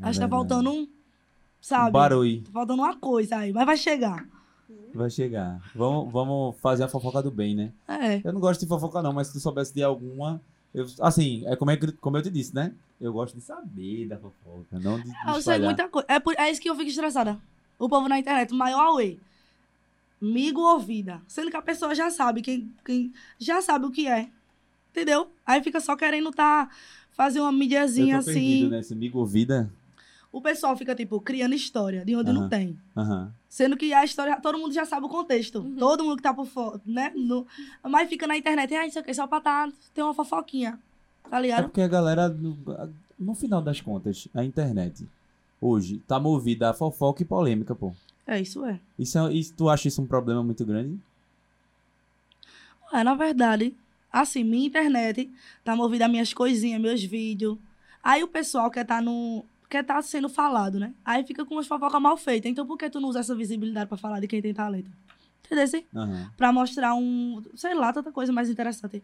É 0.00 0.06
Acho 0.08 0.18
que 0.18 0.24
tá 0.24 0.30
faltando 0.30 0.70
um, 0.72 0.88
sabe? 1.60 1.90
Um 1.90 1.92
barulho. 1.92 2.42
Tá 2.44 2.50
faltando 2.52 2.80
uma 2.82 2.96
coisa 2.96 3.36
aí, 3.36 3.52
mas 3.52 3.66
vai 3.66 3.76
chegar. 3.76 4.26
Vai 4.94 5.10
chegar. 5.10 5.60
Vamos, 5.74 6.12
vamos 6.12 6.56
fazer 6.60 6.84
a 6.84 6.88
fofoca 6.88 7.22
do 7.22 7.30
bem, 7.30 7.54
né? 7.54 7.72
É, 7.86 8.20
Eu 8.24 8.32
não 8.32 8.40
gosto 8.40 8.60
de 8.60 8.66
fofoca, 8.66 9.02
não, 9.02 9.12
mas 9.12 9.26
se 9.28 9.34
tu 9.34 9.40
soubesse 9.40 9.74
de 9.74 9.82
alguma. 9.82 10.40
Eu, 10.74 10.86
assim, 11.00 11.46
é 11.46 11.54
como, 11.56 11.70
é 11.70 11.78
como 12.00 12.16
eu 12.16 12.22
te 12.22 12.30
disse, 12.30 12.54
né? 12.54 12.72
Eu 13.00 13.12
gosto 13.12 13.34
de 13.34 13.42
saber 13.42 14.06
da 14.08 14.16
fofoca, 14.16 14.78
não 14.78 14.96
de, 15.00 15.04
de 15.10 15.28
eu 15.28 15.42
sei 15.42 15.58
muita 15.58 15.88
coisa. 15.88 16.06
É, 16.08 16.18
por- 16.18 16.34
é 16.38 16.50
isso 16.50 16.60
que 16.60 16.68
eu 16.68 16.74
fico 16.76 16.88
estressada. 16.88 17.38
O 17.78 17.88
povo 17.88 18.08
na 18.08 18.18
internet, 18.18 18.52
o 18.52 18.56
maior 18.56 18.86
away. 18.86 19.20
Migo 20.20 20.60
ou 20.60 20.78
vida. 20.80 21.20
Sendo 21.28 21.50
que 21.50 21.56
a 21.56 21.62
pessoa 21.62 21.94
já 21.94 22.10
sabe, 22.10 22.40
quem, 22.40 22.72
quem 22.84 23.12
já 23.38 23.60
sabe 23.60 23.86
o 23.86 23.90
que 23.90 24.08
é. 24.08 24.30
Entendeu? 24.90 25.30
Aí 25.44 25.62
fica 25.62 25.78
só 25.78 25.94
querendo 25.94 26.30
tá, 26.30 26.70
fazer 27.12 27.40
uma 27.40 27.52
mídiazinha 27.52 28.18
assim. 28.18 28.32
perdido 28.32 28.70
nesse 28.70 28.94
amigo 28.94 29.24
vida. 29.26 29.70
O 30.32 30.40
pessoal 30.40 30.74
fica, 30.76 30.94
tipo, 30.94 31.20
criando 31.20 31.54
história 31.54 32.02
de 32.04 32.16
onde 32.16 32.30
Aham. 32.30 32.40
não 32.40 32.48
tem. 32.48 32.78
Aham. 32.96 33.32
Sendo 33.56 33.74
que 33.74 33.90
a 33.94 34.04
história, 34.04 34.38
todo 34.38 34.58
mundo 34.58 34.74
já 34.74 34.84
sabe 34.84 35.06
o 35.06 35.08
contexto. 35.08 35.60
Uhum. 35.60 35.76
Todo 35.76 36.04
mundo 36.04 36.16
que 36.18 36.22
tá 36.22 36.34
por 36.34 36.44
fora, 36.44 36.78
né? 36.84 37.10
No, 37.16 37.46
mas 37.82 38.06
fica 38.06 38.26
na 38.26 38.36
internet, 38.36 38.74
ah, 38.74 38.86
isso 38.86 38.98
aqui, 38.98 39.14
só 39.14 39.26
pra 39.26 39.40
tá, 39.40 39.72
ter 39.94 40.02
uma 40.02 40.12
fofoquinha. 40.12 40.78
Tá 41.30 41.38
É 41.38 41.40
ligado? 41.40 41.62
porque 41.64 41.80
a 41.80 41.88
galera, 41.88 42.28
no, 42.28 42.54
no 43.18 43.34
final 43.34 43.62
das 43.62 43.80
contas, 43.80 44.28
a 44.34 44.44
internet, 44.44 45.08
hoje, 45.58 46.02
tá 46.06 46.20
movida 46.20 46.68
a 46.68 46.74
fofoca 46.74 47.22
e 47.22 47.24
polêmica, 47.24 47.74
pô. 47.74 47.94
É, 48.26 48.38
isso 48.38 48.62
é. 48.62 48.78
Isso, 48.98 49.18
é- 49.18 49.32
isso, 49.32 49.54
tu 49.54 49.70
acha 49.70 49.88
isso 49.88 50.02
um 50.02 50.06
problema 50.06 50.42
muito 50.42 50.62
grande? 50.62 51.00
É, 52.92 53.02
na 53.02 53.14
verdade, 53.14 53.74
assim, 54.12 54.44
minha 54.44 54.66
internet 54.66 55.32
tá 55.64 55.74
movida 55.74 56.04
a 56.04 56.08
minhas 56.08 56.34
coisinhas, 56.34 56.78
meus 56.78 57.02
vídeos. 57.02 57.56
Aí 58.04 58.22
o 58.22 58.28
pessoal 58.28 58.70
quer 58.70 58.84
tá 58.84 59.00
no. 59.00 59.46
Quer 59.68 59.84
tá 59.84 60.00
sendo 60.02 60.28
falado, 60.28 60.78
né? 60.80 60.92
Aí 61.04 61.24
fica 61.24 61.44
com 61.44 61.54
umas 61.54 61.66
fofocas 61.66 62.00
mal 62.00 62.16
feitas. 62.16 62.50
Então 62.50 62.66
por 62.66 62.76
que 62.78 62.88
tu 62.90 63.00
não 63.00 63.08
usa 63.08 63.20
essa 63.20 63.34
visibilidade 63.34 63.88
pra 63.88 63.96
falar 63.98 64.20
de 64.20 64.26
quem 64.28 64.40
tem 64.42 64.52
talento? 64.54 64.90
Entendeu? 65.44 65.84
Aham. 65.94 66.30
Pra 66.36 66.52
mostrar 66.52 66.94
um. 66.94 67.42
sei 67.54 67.74
lá, 67.74 67.92
tanta 67.92 68.10
coisa 68.10 68.32
mais 68.32 68.48
interessante. 68.50 69.02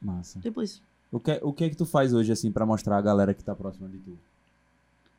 Massa. 0.00 0.40
Tipo 0.40 0.62
isso. 0.62 0.82
O 1.10 1.20
que, 1.20 1.38
o 1.42 1.52
que 1.52 1.64
é 1.64 1.68
que 1.70 1.76
tu 1.76 1.84
faz 1.84 2.14
hoje, 2.14 2.32
assim, 2.32 2.50
pra 2.50 2.64
mostrar 2.64 2.96
a 2.96 3.02
galera 3.02 3.34
que 3.34 3.44
tá 3.44 3.54
próxima 3.54 3.88
de 3.88 3.98
tu? 3.98 4.18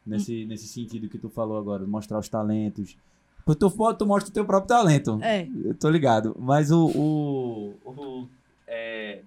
Nesse, 0.06 0.46
nesse 0.46 0.68
sentido 0.68 1.08
que 1.08 1.18
tu 1.18 1.30
falou 1.30 1.58
agora, 1.58 1.86
mostrar 1.86 2.20
os 2.20 2.28
talentos. 2.28 2.98
Tu, 3.46 3.56
tu 3.56 4.06
mostra 4.06 4.30
o 4.30 4.34
teu 4.34 4.46
próprio 4.46 4.68
talento. 4.68 5.20
É. 5.22 5.48
Eu 5.64 5.76
tô 5.76 5.90
ligado. 5.90 6.36
Mas 6.40 6.72
o. 6.72 6.88
o, 6.88 7.76
o- 7.86 8.28
é, 8.68 9.22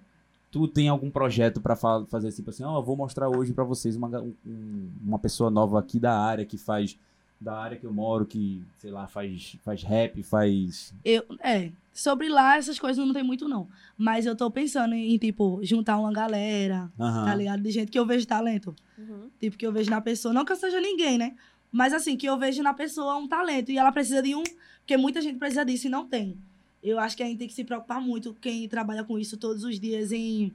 tu 0.57 0.67
tem 0.67 0.87
algum 0.89 1.09
projeto 1.11 1.61
pra 1.61 1.75
fa- 1.75 2.05
fazer 2.07 2.31
tipo 2.31 2.49
assim, 2.49 2.63
ó, 2.63 2.79
eu 2.79 2.83
vou 2.83 2.95
mostrar 2.95 3.29
hoje 3.29 3.53
pra 3.53 3.63
vocês 3.63 3.95
uma, 3.95 4.07
um- 4.21 4.89
uma 5.03 5.19
pessoa 5.19 5.49
nova 5.51 5.79
aqui 5.79 5.99
da 5.99 6.17
área 6.19 6.45
que 6.45 6.57
faz. 6.57 6.97
Da 7.39 7.55
área 7.55 7.77
que 7.77 7.85
eu 7.85 7.93
moro, 7.93 8.25
que, 8.25 8.63
sei 8.79 8.89
lá, 8.89 9.05
faz, 9.05 9.55
faz 9.63 9.83
rap, 9.83 10.23
faz. 10.23 10.91
Eu, 11.05 11.23
é, 11.43 11.69
sobre 11.93 12.27
lá, 12.29 12.57
essas 12.57 12.79
coisas 12.79 13.05
não 13.05 13.13
tem 13.13 13.21
muito, 13.21 13.47
não. 13.47 13.67
Mas 13.95 14.25
eu 14.25 14.35
tô 14.35 14.49
pensando 14.49 14.95
em, 14.95 15.15
tipo, 15.19 15.59
juntar 15.61 15.99
uma 15.99 16.11
galera, 16.11 16.91
Aham. 16.99 17.25
tá 17.25 17.35
ligado? 17.35 17.61
De 17.61 17.69
gente 17.69 17.91
que 17.91 17.99
eu 17.99 18.07
vejo 18.07 18.25
talento. 18.25 18.75
Uhum. 18.97 19.29
Tipo, 19.39 19.55
que 19.55 19.67
eu 19.67 19.71
vejo 19.71 19.87
na 19.91 20.01
pessoa. 20.01 20.33
Não 20.33 20.43
que 20.43 20.51
eu 20.51 20.55
seja 20.55 20.81
ninguém, 20.81 21.19
né? 21.19 21.35
Mas 21.71 21.93
assim, 21.93 22.17
que 22.17 22.25
eu 22.25 22.39
vejo 22.39 22.63
na 22.63 22.73
pessoa 22.73 23.15
um 23.17 23.27
talento. 23.27 23.69
E 23.71 23.77
ela 23.77 23.91
precisa 23.91 24.19
de 24.23 24.33
um. 24.33 24.41
Porque 24.79 24.97
muita 24.97 25.21
gente 25.21 25.37
precisa 25.37 25.63
disso 25.63 25.85
e 25.85 25.89
não 25.91 26.07
tem. 26.07 26.39
Eu 26.83 26.99
acho 26.99 27.17
que 27.17 27.23
a 27.23 27.25
gente 27.25 27.39
tem 27.39 27.47
que 27.47 27.53
se 27.53 27.63
preocupar 27.63 27.99
muito, 27.99 28.33
quem 28.39 28.67
trabalha 28.67 29.03
com 29.03 29.17
isso 29.17 29.37
todos 29.37 29.63
os 29.63 29.79
dias, 29.79 30.11
em 30.11 30.53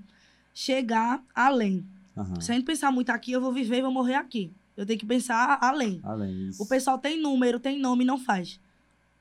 chegar 0.54 1.22
além. 1.34 1.84
Aham. 2.16 2.40
Se 2.40 2.52
a 2.52 2.54
gente 2.54 2.64
pensar 2.64 2.90
muito 2.90 3.10
aqui, 3.10 3.32
eu 3.32 3.40
vou 3.40 3.52
viver 3.52 3.78
e 3.78 3.82
vou 3.82 3.92
morrer 3.92 4.14
aqui. 4.14 4.50
Eu 4.76 4.86
tenho 4.86 4.98
que 4.98 5.06
pensar 5.06 5.58
além. 5.60 6.00
Além. 6.02 6.50
O 6.58 6.66
pessoal 6.66 6.98
tem 6.98 7.20
número, 7.20 7.60
tem 7.60 7.78
nome 7.78 8.04
não 8.04 8.18
faz. 8.18 8.58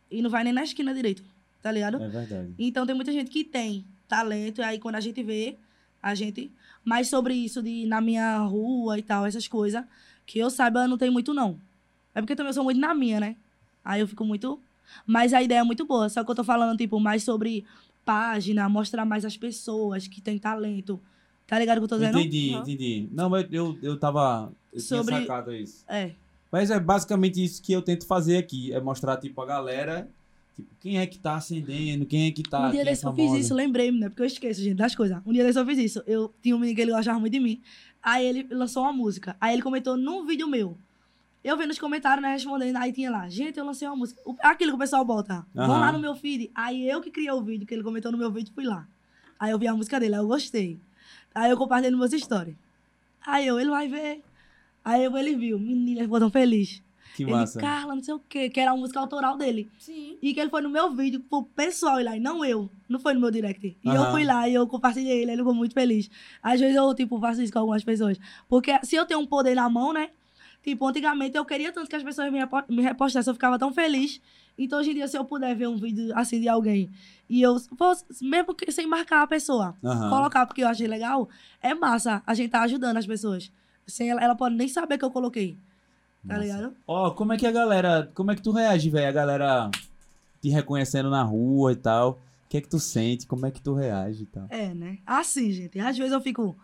E 0.10 0.22
não 0.22 0.30
vai 0.30 0.44
nem 0.44 0.54
na 0.54 0.64
esquina 0.64 0.94
direito. 0.94 1.24
Tá 1.62 1.72
ligado? 1.72 2.02
É 2.02 2.08
verdade. 2.08 2.54
Então 2.58 2.86
tem 2.86 2.96
muita 2.96 3.12
gente 3.12 3.30
que 3.30 3.44
tem 3.44 3.86
talento, 4.08 4.60
e 4.60 4.64
aí 4.64 4.80
quando 4.80 4.96
a 4.96 5.00
gente 5.00 5.22
vê, 5.22 5.58
a 6.02 6.16
gente. 6.16 6.52
Mas 6.84 7.08
sobre 7.08 7.34
isso 7.34 7.62
de 7.62 7.86
na 7.86 8.02
minha 8.02 8.38
rua 8.40 8.98
e 8.98 9.04
tal, 9.04 9.26
essas 9.26 9.48
coisas, 9.48 9.84
Que 10.26 10.40
eu 10.40 10.50
saiba, 10.50 10.88
não 10.88 10.98
tem 10.98 11.10
muito, 11.10 11.34
não. 11.34 11.60
É 12.16 12.22
porque 12.22 12.36
também 12.36 12.50
eu 12.50 12.54
sou 12.54 12.64
muito 12.64 12.80
na 12.80 12.94
minha, 12.94 13.20
né? 13.20 13.36
Aí 13.84 14.02
eu 14.02 14.08
fico 14.08 14.24
muito. 14.26 14.60
Mas 15.06 15.34
a 15.34 15.42
ideia 15.42 15.60
é 15.60 15.64
muito 15.64 15.86
boa. 15.86 16.10
Só 16.10 16.24
que 16.24 16.32
eu 16.32 16.36
tô 16.36 16.44
falando, 16.44 16.78
tipo, 16.78 17.00
mais 17.00 17.24
sobre 17.24 17.66
página, 18.06 18.68
mostrar 18.68 19.06
mais 19.06 19.26
as 19.26 19.38
pessoas 19.38 20.08
que 20.08 20.22
têm 20.22 20.38
talento. 20.38 21.00
Tá 21.48 21.60
ligado 21.60 21.78
o 21.78 21.82
que 21.82 21.86
eu 21.86 21.90
tô 21.90 21.98
dizendo? 21.98 22.20
Entendi, 22.20 22.54
Uhum. 22.54 22.62
entendi. 22.62 23.10
Não, 23.12 23.30
mas 23.30 23.46
eu, 23.52 23.78
eu 23.82 23.98
tava. 24.00 24.52
Eu 24.72 24.80
Sobre- 24.80 25.16
tinha 25.16 25.22
sacado 25.28 25.54
isso. 25.54 25.84
É. 25.88 26.12
Mas 26.52 26.70
é 26.72 26.80
basicamente 26.80 27.44
isso 27.44 27.62
que 27.62 27.74
eu 27.74 27.82
tento 27.82 28.06
fazer 28.06 28.38
aqui. 28.38 28.74
É 28.74 28.80
mostrar, 28.80 29.18
tipo, 29.18 29.42
a 29.42 29.46
galera. 29.46 30.10
Tipo, 30.56 30.70
quem 30.82 31.00
é 31.00 31.06
que 31.08 31.18
tá 31.18 31.36
acendendo, 31.36 32.06
quem 32.06 32.28
é 32.28 32.32
que 32.32 32.44
tá. 32.44 32.60
um 32.60 32.62
dia 32.64 32.72
quem 32.72 32.80
é 32.82 32.86
desse 32.86 33.06
eu 33.06 33.14
fiz 33.14 33.32
isso, 33.34 33.54
lembrei-me, 33.54 34.00
né? 34.00 34.10
Porque 34.10 34.22
eu 34.22 34.26
esqueço, 34.28 34.62
gente, 34.62 34.76
das 34.76 34.94
coisas. 34.96 35.22
Um 35.26 35.32
dia 35.32 35.44
desse 35.46 35.58
eu 35.60 35.66
fiz 35.66 35.78
isso. 35.78 36.04
Eu 36.06 36.34
tinha 36.42 36.56
um 36.56 36.60
menino 36.60 36.76
que 36.76 36.82
ele 36.82 36.92
gostava 36.92 37.20
muito 37.20 37.32
de 37.34 37.40
mim. 37.40 37.62
Aí 38.04 38.26
ele 38.26 38.48
lançou 38.52 38.84
uma 38.84 38.92
música. 38.92 39.36
Aí 39.40 39.54
ele 39.54 39.62
comentou 39.62 39.96
num 39.96 40.26
vídeo 40.26 40.48
meu. 40.48 40.78
Eu 41.44 41.58
vi 41.58 41.66
nos 41.66 41.80
comentários, 41.80 42.22
né, 42.22 42.34
respondendo. 42.34 42.76
Aí 42.78 42.94
tinha 42.94 43.10
lá, 43.10 43.28
gente, 43.28 43.58
eu 43.58 43.66
lancei 43.66 43.88
uma 43.88 43.96
música. 43.98 44.22
O- 44.26 44.36
Aquilo 44.42 44.72
que 44.72 44.76
o 44.76 44.80
pessoal 44.80 45.04
bota. 45.04 45.46
Vão 45.54 45.66
Aham. 45.72 45.80
lá 45.80 45.92
no 45.92 46.00
meu 46.00 46.16
feed. 46.16 46.52
Aí 46.54 46.88
eu 46.88 47.02
que 47.02 47.10
criei 47.10 47.32
o 47.32 47.42
vídeo, 47.42 47.66
que 47.66 47.74
ele 47.74 47.84
comentou 47.84 48.12
no 48.12 48.18
meu 48.18 48.32
vídeo, 48.32 48.54
fui 48.54 48.64
lá. 48.64 48.88
Aí 49.40 49.50
eu 49.52 49.58
vi 49.58 49.68
a 49.68 49.74
música 49.74 50.00
dele, 50.00 50.14
aí 50.16 50.22
eu 50.22 50.28
gostei. 50.28 50.80
Aí 51.34 51.50
eu 51.50 51.58
compartilhei 51.58 51.92
nos 51.96 52.12
meus 52.12 52.24
stories. 52.24 52.56
Aí 53.26 53.48
eu, 53.48 53.60
ele 53.60 53.70
vai 53.72 53.88
ver. 53.88 54.24
Aí 54.86 55.04
eu, 55.04 55.16
ele 55.18 55.36
viu. 55.36 55.58
Menina, 55.60 56.00
ele 56.00 56.04
ficou 56.04 56.20
tão 56.20 56.30
feliz. 56.30 56.82
Que 57.16 57.24
ele, 57.24 57.32
massa. 57.32 57.60
Carla, 57.60 57.94
não 57.96 58.04
sei 58.04 58.14
o 58.14 58.20
quê, 58.20 58.50
que 58.50 58.60
era 58.60 58.72
uma 58.72 58.80
música 58.80 59.00
autoral 59.00 59.36
dele. 59.38 59.70
Sim. 59.80 60.18
E 60.22 60.34
que 60.34 60.40
ele 60.40 60.50
foi 60.50 60.62
no 60.62 60.70
meu 60.70 60.92
vídeo 60.96 61.20
pro 61.22 61.44
pessoal 61.44 62.00
ir 62.00 62.04
lá, 62.04 62.16
e 62.16 62.20
não 62.20 62.46
eu. 62.46 62.70
Não 62.88 63.00
foi 63.00 63.14
no 63.14 63.20
meu 63.20 63.30
direct. 63.32 63.66
E 63.84 63.88
eu 63.90 63.94
Aham. 64.02 64.12
fui 64.12 64.24
lá 64.24 64.48
e 64.48 64.54
eu 64.54 64.66
compartilhei 64.68 65.22
ele, 65.24 65.32
ele 65.32 65.42
ficou 65.42 65.54
muito 65.54 65.74
feliz. 65.74 66.10
Às 66.42 66.60
vezes 66.60 66.76
eu, 66.76 66.94
tipo, 66.96 67.20
faço 67.20 67.42
isso 67.42 67.52
com 67.52 67.60
algumas 67.60 67.84
pessoas. 67.84 68.18
Porque 68.48 68.80
se 68.84 68.96
eu 68.96 69.06
tenho 69.06 69.20
um 69.20 69.26
poder 69.26 69.56
na 69.56 69.68
mão, 69.70 69.92
né? 69.92 70.10
Tipo, 70.64 70.88
antigamente 70.88 71.36
eu 71.38 71.44
queria 71.46 71.72
tanto 71.72 71.90
que 71.90 71.96
as 71.96 72.04
pessoas 72.04 72.32
me, 72.32 72.38
repo- 72.40 72.64
me 72.70 72.82
repostassem, 72.82 73.30
eu 73.32 73.34
ficava 73.34 73.58
tão 73.58 73.74
feliz. 73.74 74.22
Então, 74.58 74.80
hoje 74.80 74.92
em 74.92 74.94
dia, 74.94 75.08
se 75.08 75.18
eu 75.18 75.26
puder 75.26 75.56
ver 75.56 75.68
um 75.68 75.76
vídeo 75.78 76.12
assim 76.16 76.40
de 76.40 76.48
alguém 76.48 76.90
e 77.28 77.42
eu, 77.42 77.58
mesmo 78.22 78.54
que 78.54 78.72
sem 78.72 78.86
marcar 78.86 79.24
a 79.24 79.28
pessoa, 79.28 79.76
Aham. 79.84 80.10
colocar 80.10 80.46
porque 80.46 80.62
eu 80.64 80.68
achei 80.68 80.86
legal, 80.88 81.28
é 81.62 81.74
massa. 81.74 82.22
A 82.28 82.34
gente 82.36 82.52
tá 82.52 82.62
ajudando 82.62 82.98
as 82.98 83.08
pessoas. 83.08 83.52
Sem 83.88 84.10
ela, 84.12 84.22
ela 84.24 84.36
pode 84.36 84.56
nem 84.56 84.68
saber 84.68 84.98
que 84.98 85.06
eu 85.06 85.10
coloquei. 85.12 85.58
Tá 86.28 86.36
Massa. 86.36 86.42
ligado? 86.42 86.76
Ó, 86.88 87.10
como 87.12 87.34
é 87.34 87.38
que 87.38 87.48
a 87.48 87.52
galera. 87.52 88.12
Como 88.14 88.30
é 88.32 88.36
que 88.36 88.42
tu 88.44 88.52
reage, 88.52 88.90
velho? 88.92 89.08
A 89.08 89.12
galera 89.12 89.72
te 90.40 90.50
reconhecendo 90.50 91.10
na 91.10 91.24
rua 91.24 91.72
e 91.72 91.76
tal. 91.76 92.12
O 92.46 92.50
que 92.50 92.58
é 92.58 92.62
que 92.62 92.68
tu 92.70 92.80
sente? 92.80 93.26
Como 93.26 93.46
é 93.48 93.52
que 93.52 93.62
tu 93.62 93.74
reage 93.74 94.24
e 94.24 94.26
tal? 94.28 94.46
É, 94.50 94.72
né? 94.76 95.00
Assim, 95.08 95.52
gente. 95.52 95.80
Às 95.80 95.98
vezes 95.98 96.14
eu 96.14 96.22
fico. 96.22 96.56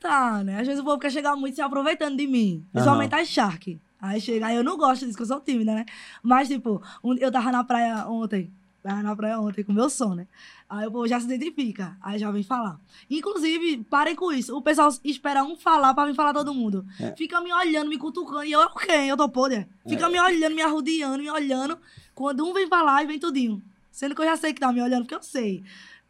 Tá, 0.00 0.42
né? 0.42 0.60
Às 0.60 0.66
vezes 0.66 0.80
o 0.80 0.84
povo 0.84 0.98
quer 0.98 1.10
chegar 1.12 1.36
muito 1.36 1.54
se 1.54 1.60
aproveitando 1.62 2.16
de 2.16 2.26
mim. 2.26 2.64
Principalmente 2.72 3.14
as 3.14 3.28
Shark. 3.28 3.78
Aí 4.00 4.20
chega. 4.20 4.46
Aí 4.46 4.56
eu 4.56 4.64
não 4.64 4.78
gosto 4.78 5.04
disso, 5.04 5.16
que 5.16 5.22
eu 5.22 5.26
sou 5.26 5.40
tímida, 5.40 5.74
né? 5.74 5.84
Mas, 6.22 6.48
tipo, 6.48 6.82
um- 7.04 7.14
eu 7.18 7.30
tava 7.30 7.52
na 7.52 7.62
praia 7.62 8.06
ontem. 8.08 8.50
Tava 8.82 9.02
na 9.02 9.14
praia 9.14 9.38
ontem 9.38 9.62
com 9.62 9.74
meu 9.74 9.90
som, 9.90 10.14
né? 10.14 10.26
Aí 10.66 10.86
o 10.86 10.90
povo 10.90 11.06
já 11.06 11.20
se 11.20 11.26
identifica. 11.26 11.98
Aí 12.00 12.18
já 12.18 12.30
vem 12.30 12.42
falar. 12.42 12.80
Inclusive, 13.10 13.84
parem 13.90 14.16
com 14.16 14.32
isso. 14.32 14.56
O 14.56 14.62
pessoal 14.62 14.88
espera 15.04 15.44
um 15.44 15.54
falar 15.54 15.92
pra 15.92 16.06
vir 16.06 16.14
falar 16.14 16.32
todo 16.32 16.54
mundo. 16.54 16.86
É. 16.98 17.14
Fica 17.14 17.38
me 17.42 17.52
olhando, 17.52 17.90
me 17.90 17.98
cutucando. 17.98 18.44
E 18.44 18.52
eu, 18.52 18.60
o 18.60 18.74
quê? 18.74 18.92
Eu 19.06 19.18
tô 19.18 19.28
podre. 19.28 19.66
Fica 19.86 20.08
me 20.08 20.18
olhando, 20.18 20.54
me 20.54 20.62
arrodeando, 20.62 21.18
me 21.22 21.30
olhando. 21.30 21.76
Quando 22.14 22.42
um 22.48 22.54
vem 22.54 22.66
falar, 22.68 23.02
e 23.04 23.06
vem 23.06 23.18
tudinho. 23.18 23.62
Sendo 23.92 24.14
que 24.14 24.22
eu 24.22 24.26
já 24.26 24.36
sei 24.38 24.54
que 24.54 24.60
tá 24.60 24.72
me 24.72 24.80
olhando, 24.80 25.02
porque 25.02 25.14
eu 25.14 25.22
sei. 25.22 25.62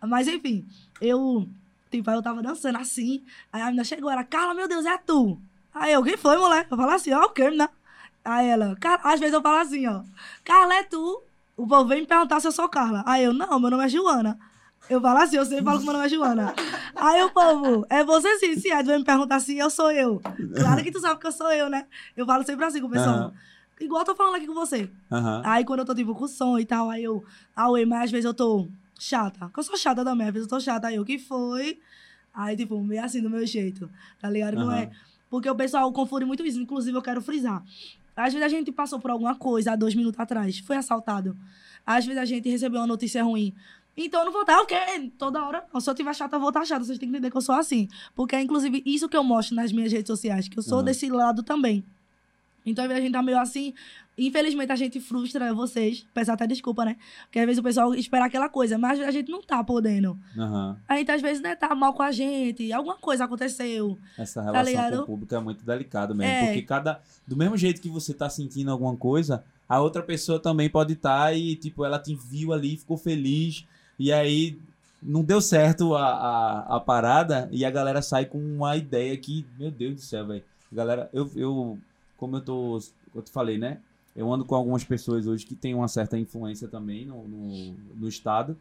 Mas, 0.07 0.29
enfim, 0.29 0.65
eu... 1.01 1.49
Tipo, 1.91 2.11
aí 2.11 2.17
eu 2.17 2.23
tava 2.23 2.43
dançando 2.43 2.79
assim. 2.79 3.25
Aí 3.53 3.61
a 3.61 3.67
menina 3.67 3.85
chegou, 3.85 4.11
ela, 4.11 4.25
Carla, 4.25 4.55
meu 4.55 4.69
Deus, 4.69 4.87
é 4.87 4.97
tu. 4.99 5.41
Aí 5.75 5.93
eu, 5.93 6.03
quem 6.03 6.17
foi, 6.17 6.37
mulher? 6.37 6.67
Eu 6.71 6.77
falo 6.77 6.91
assim, 6.91 7.13
ó, 7.13 7.25
o 7.25 7.31
quê, 7.31 7.45
menina? 7.45 7.71
Aí 8.25 8.49
ela, 8.49 8.77
às 9.03 9.19
vezes 9.19 9.35
eu 9.35 9.43
falo 9.43 9.59
assim, 9.59 9.87
ó, 9.87 10.03
Carla, 10.45 10.75
é 10.75 10.83
tu? 10.83 11.23
O 11.57 11.67
povo 11.67 11.89
vem 11.89 12.03
me 12.03 12.07
perguntar 12.07 12.41
se 12.41 12.47
eu 12.47 12.53
sou 12.53 12.69
Carla. 12.69 13.03
Aí 13.07 13.25
eu, 13.25 13.33
não, 13.33 13.59
meu 13.59 13.71
nome 13.71 13.85
é 13.85 13.89
Joana. 13.89 14.39
Eu 14.89 15.01
falo 15.01 15.19
assim, 15.19 15.37
eu 15.37 15.45
sempre 15.45 15.65
falo 15.65 15.79
que 15.79 15.85
meu 15.85 15.93
nome 15.93 16.07
é 16.07 16.09
Joana. 16.09 16.55
Aí 16.97 17.23
o 17.23 17.31
povo, 17.31 17.87
é 17.89 18.03
você 18.05 18.39
sim, 18.39 18.57
sim. 18.57 18.71
Aí 18.71 18.83
tu 18.83 18.89
vem 18.89 18.99
me 18.99 19.05
perguntar 19.05 19.41
se 19.41 19.57
eu 19.57 19.71
sou 19.71 19.91
eu. 19.91 20.21
Claro 20.55 20.83
que 20.83 20.91
tu 20.91 21.01
sabe 21.01 21.21
que 21.21 21.27
eu 21.27 21.33
sou 21.33 21.51
eu, 21.53 21.69
né? 21.69 21.87
Eu 22.17 22.27
falo 22.27 22.45
sempre 22.45 22.65
assim 22.65 22.81
com 22.81 22.87
o 22.87 22.91
pessoal. 22.91 23.15
Aham. 23.15 23.33
Igual 23.81 24.03
eu 24.03 24.07
tô 24.07 24.15
falando 24.15 24.35
aqui 24.37 24.47
com 24.47 24.55
você. 24.55 24.91
Aham. 25.11 25.43
Aí 25.45 25.65
quando 25.65 25.81
eu 25.81 25.87
tô, 25.87 25.95
tipo, 25.95 26.15
com 26.15 26.29
som 26.29 26.59
e 26.59 26.65
tal, 26.67 26.91
aí 26.91 27.05
eu, 27.05 27.25
auê, 27.57 27.87
mas 27.87 28.05
às 28.05 28.11
vezes 28.11 28.25
eu 28.27 28.35
tô 28.35 28.69
chata. 29.03 29.47
Porque 29.47 29.61
eu 29.61 29.65
sou 29.65 29.77
chata 29.77 30.05
também, 30.05 30.29
às 30.29 30.33
vezes 30.33 30.47
eu 30.47 30.57
tô 30.57 30.61
chata. 30.61 30.89
Aí 30.89 30.97
eu, 30.97 31.05
que 31.05 31.19
foi? 31.19 31.81
Aí, 32.33 32.57
tipo, 32.57 32.81
meio 32.83 33.05
assim, 33.05 33.21
do 33.21 33.29
meu 33.29 33.45
jeito, 33.47 33.91
tá 34.21 34.31
ligado? 34.31 34.55
Não 34.55 34.71
é... 34.71 34.91
Porque 35.29 35.49
o 35.49 35.55
pessoal 35.55 35.91
confunde 35.93 36.25
muito 36.25 36.45
isso. 36.45 36.61
Inclusive, 36.61 36.97
eu 36.97 37.03
quero 37.03 37.21
frisar. 37.21 37.63
Às 38.17 38.35
vezes 38.35 38.45
a 38.45 38.49
gente 38.49 38.71
passou 38.71 38.99
por 38.99 39.11
alguma 39.11 39.35
coisa 39.35 39.73
há 39.73 39.77
dois 39.77 39.95
minutos 39.95 40.21
atrás, 40.21 40.59
foi 40.59 40.77
assaltado. 40.77 41.37
Às 41.87 42.05
vezes 42.05 42.21
a 42.21 42.25
gente 42.25 42.49
recebeu 42.49 42.81
uma 42.81 42.87
notícia 42.87 43.23
ruim. 43.23 43.55
Então 43.97 44.21
eu 44.21 44.27
não 44.27 44.33
vou 44.33 44.43
estar 44.43 44.61
o 44.61 44.67
quê? 44.67 44.77
Toda 45.19 45.45
hora. 45.45 45.65
Se 45.81 45.89
eu 45.91 45.95
tiver 45.95 46.15
chata, 46.15 46.37
eu 46.37 46.41
vou 46.41 46.51
estar 46.51 46.65
chata. 46.65 46.85
Vocês 46.85 46.99
têm 46.99 47.09
que 47.09 47.15
entender 47.17 47.31
que 47.31 47.37
eu 47.37 47.41
sou 47.41 47.55
assim. 47.55 47.89
Porque 48.15 48.37
é 48.37 48.41
inclusive 48.43 48.83
isso 48.85 49.09
que 49.09 49.17
eu 49.17 49.25
mostro 49.25 49.57
nas 49.57 49.73
minhas 49.73 49.93
redes 49.93 50.07
sociais, 50.07 50.49
que 50.49 50.59
eu 50.59 50.63
sou 50.63 50.79
Aham. 50.79 50.85
desse 50.85 51.09
lado 51.09 51.43
também. 51.43 51.85
Então, 52.65 52.85
a 52.85 53.01
gente 53.01 53.13
tá 53.13 53.23
meio 53.23 53.39
assim. 53.39 53.73
Infelizmente, 54.27 54.71
a 54.71 54.77
gente 54.77 55.01
frustra 55.01 55.55
vocês. 55.55 56.07
Peço 56.13 56.31
até 56.31 56.47
desculpa, 56.47 56.85
né? 56.85 56.97
Porque 57.25 57.39
às 57.39 57.47
vezes 57.47 57.59
o 57.59 57.63
pessoal 57.63 57.95
espera 57.95 58.27
aquela 58.27 58.51
coisa, 58.51 58.77
mas 58.77 59.01
a 59.01 59.11
gente 59.11 59.31
não 59.31 59.41
tá 59.41 59.65
podendo. 59.65 60.19
Aham. 60.37 60.77
A 60.87 60.97
gente, 60.97 61.11
às 61.11 61.23
vezes, 61.23 61.43
né, 61.43 61.57
tá 61.57 61.75
mal 61.75 61.95
com 61.95 62.03
a 62.03 62.13
gente. 62.13 62.71
Alguma 62.71 62.97
coisa 62.97 63.25
aconteceu. 63.25 63.99
Essa 64.19 64.43
relação 64.43 64.63
com 64.63 64.71
ligado? 64.71 65.03
o 65.03 65.07
público 65.07 65.35
é 65.35 65.41
muito 65.41 65.65
delicada 65.65 66.15
mesmo. 66.15 66.33
É. 66.33 66.47
Porque 66.47 66.63
cada. 66.63 67.01
Do 67.27 67.35
mesmo 67.35 67.57
jeito 67.57 67.81
que 67.81 67.89
você 67.89 68.13
tá 68.13 68.29
sentindo 68.29 68.71
alguma 68.71 68.95
coisa, 68.95 69.43
a 69.67 69.81
outra 69.81 70.03
pessoa 70.03 70.39
também 70.39 70.69
pode 70.69 70.93
estar 70.93 71.35
e, 71.35 71.57
tipo, 71.57 71.85
ela 71.85 71.99
te 71.99 72.15
viu 72.15 72.53
ali, 72.53 72.77
ficou 72.77 72.99
feliz. 72.99 73.65
E 73.99 74.13
aí 74.13 74.59
não 75.03 75.25
deu 75.25 75.41
certo 75.41 75.95
a, 75.95 76.07
a, 76.07 76.77
a 76.77 76.81
parada 76.81 77.49
e 77.51 77.65
a 77.65 77.71
galera 77.71 78.03
sai 78.03 78.27
com 78.27 78.39
uma 78.39 78.77
ideia 78.77 79.17
que, 79.17 79.47
meu 79.59 79.71
Deus 79.71 79.95
do 79.95 80.01
céu, 80.03 80.27
velho. 80.27 80.45
Galera, 80.71 81.09
eu, 81.13 81.31
eu. 81.35 81.79
Como 82.19 82.37
eu 82.37 82.41
tô. 82.43 82.79
Eu 83.15 83.23
te 83.23 83.31
falei, 83.31 83.57
né? 83.57 83.79
Eu 84.15 84.33
ando 84.33 84.45
com 84.45 84.55
algumas 84.55 84.83
pessoas 84.85 85.27
hoje 85.27 85.47
que 85.47 85.55
têm 85.55 85.75
uma 85.75 85.89
certa 85.89 86.19
influência 86.19 86.67
também 86.69 87.07
no, 87.07 87.27
no, 87.29 87.75
no 87.97 88.09
estado. 88.09 88.57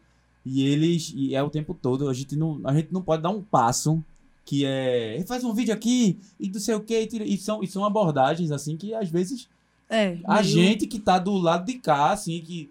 E 0.46 0.66
eles. 0.66 1.12
E 1.14 1.34
é 1.34 1.42
o 1.42 1.50
tempo 1.50 1.74
todo. 1.74 2.08
A 2.08 2.14
gente 2.14 2.36
não, 2.36 2.60
a 2.64 2.72
gente 2.74 2.92
não 2.92 3.02
pode 3.02 3.22
dar 3.22 3.30
um 3.30 3.42
passo 3.42 4.02
que 4.44 4.64
é. 4.64 5.22
Faz 5.26 5.44
um 5.44 5.52
vídeo 5.52 5.74
aqui 5.74 6.18
e 6.38 6.48
não 6.48 6.60
sei 6.60 6.74
o 6.74 6.80
que. 6.80 7.08
E 7.12 7.36
são, 7.36 7.62
e 7.62 7.66
são 7.66 7.84
abordagens 7.84 8.50
assim 8.50 8.76
que 8.76 8.94
às 8.94 9.08
vezes 9.10 9.48
É. 9.88 10.16
a 10.24 10.34
meio- 10.34 10.44
gente 10.44 10.86
que 10.86 10.98
tá 10.98 11.18
do 11.18 11.32
lado 11.36 11.66
de 11.66 11.74
cá, 11.74 12.12
assim, 12.12 12.40
que. 12.40 12.70